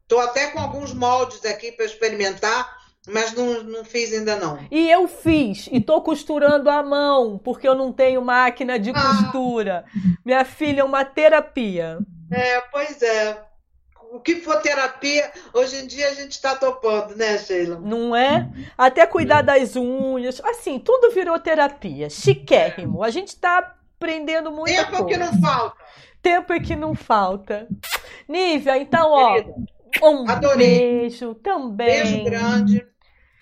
Estou 0.01 0.19
até 0.19 0.47
com 0.47 0.59
alguns 0.59 0.93
moldes 0.93 1.45
aqui 1.45 1.71
para 1.71 1.85
experimentar, 1.85 2.76
mas 3.07 3.33
não, 3.33 3.63
não 3.63 3.85
fiz 3.85 4.13
ainda 4.13 4.35
não. 4.35 4.59
E 4.69 4.89
eu 4.89 5.07
fiz, 5.07 5.67
e 5.71 5.77
estou 5.77 6.01
costurando 6.01 6.69
à 6.69 6.83
mão, 6.83 7.37
porque 7.37 7.67
eu 7.67 7.75
não 7.75 7.91
tenho 7.91 8.21
máquina 8.21 8.77
de 8.77 8.91
ah. 8.91 8.93
costura. 8.93 9.85
Minha 10.25 10.43
filha 10.45 10.81
é 10.81 10.83
uma 10.83 11.05
terapia. 11.05 11.99
É, 12.31 12.61
pois 12.71 13.01
é 13.01 13.47
o 14.11 14.19
que 14.19 14.35
for 14.35 14.61
terapia, 14.61 15.31
hoje 15.53 15.83
em 15.83 15.87
dia 15.87 16.07
a 16.09 16.13
gente 16.13 16.31
está 16.31 16.55
topando, 16.55 17.15
né, 17.15 17.37
Sheila? 17.37 17.79
Não 17.79 18.15
é? 18.15 18.49
Até 18.77 19.05
cuidar 19.05 19.41
das 19.41 19.75
unhas, 19.75 20.41
assim, 20.43 20.79
tudo 20.79 21.11
virou 21.11 21.37
terapia, 21.39 22.09
chiquérrimo. 22.09 23.03
A 23.03 23.09
gente 23.09 23.29
está 23.29 23.57
aprendendo 23.57 24.51
muito. 24.51 24.73
Tempo 24.73 25.03
coisa. 25.03 25.03
é 25.03 25.07
que 25.07 25.17
não 25.17 25.41
falta. 25.41 25.77
Tempo 26.21 26.53
é 26.53 26.59
que 26.59 26.75
não 26.75 26.95
falta. 26.95 27.67
Nívia, 28.27 28.77
então, 28.77 29.11
ó, 29.11 29.43
um 30.03 30.29
Adorei. 30.29 30.99
beijo 30.99 31.35
também. 31.35 32.03
Beijo 32.03 32.23
grande. 32.23 32.87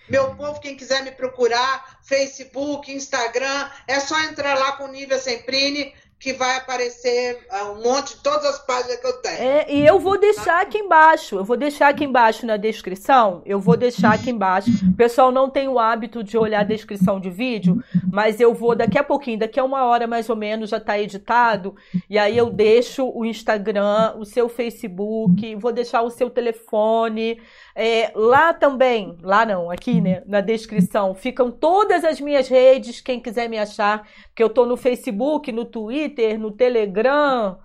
Meu 0.08 0.36
povo, 0.36 0.60
quem 0.60 0.76
quiser 0.76 1.04
me 1.04 1.12
procurar, 1.12 2.00
Facebook, 2.04 2.92
Instagram, 2.92 3.70
é 3.88 4.00
só 4.00 4.20
entrar 4.22 4.58
lá 4.58 4.74
com 4.74 4.88
Nívia 4.88 5.18
Semprine 5.18 5.94
que 6.26 6.34
vai 6.34 6.58
aparecer 6.58 7.46
ah, 7.52 7.66
um 7.66 7.84
monte 7.84 8.16
de 8.16 8.24
todas 8.24 8.46
as 8.46 8.60
páginas 8.66 9.00
que 9.00 9.06
eu 9.06 9.14
tenho. 9.22 9.38
É, 9.38 9.72
e 9.72 9.86
eu 9.86 10.00
vou 10.00 10.20
deixar 10.20 10.62
aqui 10.62 10.78
embaixo, 10.78 11.36
eu 11.36 11.44
vou 11.44 11.58
deixar 11.58 11.90
aqui 11.90 12.04
embaixo 12.04 12.46
na 12.46 12.58
descrição, 12.58 13.44
eu 13.46 13.60
vou 13.60 13.76
deixar 13.76 14.14
aqui 14.14 14.32
embaixo. 14.32 14.70
O 14.92 14.96
pessoal 14.96 15.32
não 15.32 15.50
tem 15.50 15.68
o 15.68 15.78
hábito 15.78 16.24
de 16.24 16.38
olhar 16.38 16.62
a 16.62 16.64
descrição 16.64 17.20
de 17.20 17.30
vídeo, 17.30 17.84
mas 18.12 18.40
eu 18.40 18.54
vou 18.54 18.76
daqui 18.76 18.98
a 18.98 19.04
pouquinho, 19.04 19.40
daqui 19.40 19.60
a 19.60 19.64
uma 19.64 19.84
hora 19.84 20.08
mais 20.08 20.30
ou 20.30 20.36
menos 20.36 20.70
já 20.70 20.78
está 20.78 20.98
editado, 20.98 21.76
e 22.10 22.18
aí 22.18 22.36
eu 22.36 22.50
deixo 22.50 23.08
o 23.14 23.26
Instagram, 23.26 24.16
o 24.18 24.26
seu 24.26 24.48
Facebook, 24.50 25.56
vou 25.58 25.72
deixar 25.72 26.02
o 26.02 26.10
seu 26.10 26.30
telefone, 26.30 27.40
é, 27.76 28.12
lá 28.16 28.54
também, 28.54 29.18
lá 29.22 29.46
não, 29.46 29.70
aqui 29.70 30.00
né, 30.00 30.24
na 30.26 30.40
descrição, 30.40 31.14
ficam 31.14 31.52
todas 31.52 32.06
as 32.06 32.22
minhas 32.22 32.48
redes, 32.48 33.02
quem 33.02 33.20
quiser 33.20 33.50
me 33.50 33.60
achar, 33.60 34.08
que 34.34 34.42
eu 34.42 34.50
tô 34.50 34.66
no 34.66 34.78
Facebook, 34.78 35.52
no 35.52 35.66
Twitter, 35.66 36.40
no 36.40 36.52
Telegram, 36.52 37.60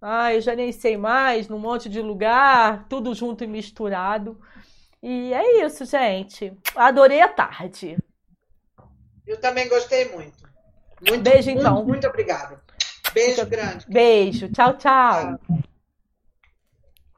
ah, 0.00 0.34
eu 0.34 0.40
já 0.40 0.56
nem 0.56 0.72
sei 0.72 0.96
mais, 0.96 1.46
num 1.46 1.60
monte 1.60 1.88
de 1.88 2.02
lugar, 2.02 2.86
tudo 2.88 3.14
junto 3.14 3.44
e 3.44 3.46
misturado. 3.46 4.36
E 5.00 5.32
é 5.32 5.64
isso, 5.64 5.84
gente. 5.84 6.52
Adorei 6.74 7.20
a 7.20 7.28
tarde. 7.28 7.96
Eu 9.24 9.40
também 9.40 9.68
gostei 9.68 10.08
muito. 10.08 10.42
muito 11.08 11.22
Beijo, 11.22 11.50
então. 11.50 11.74
Muito, 11.74 11.88
muito 11.88 12.06
obrigada. 12.08 12.60
Beijo 13.14 13.46
grande. 13.46 13.86
Beijo. 13.88 14.48
Tchau, 14.48 14.76
tchau. 14.76 15.38
tchau. 15.38 15.58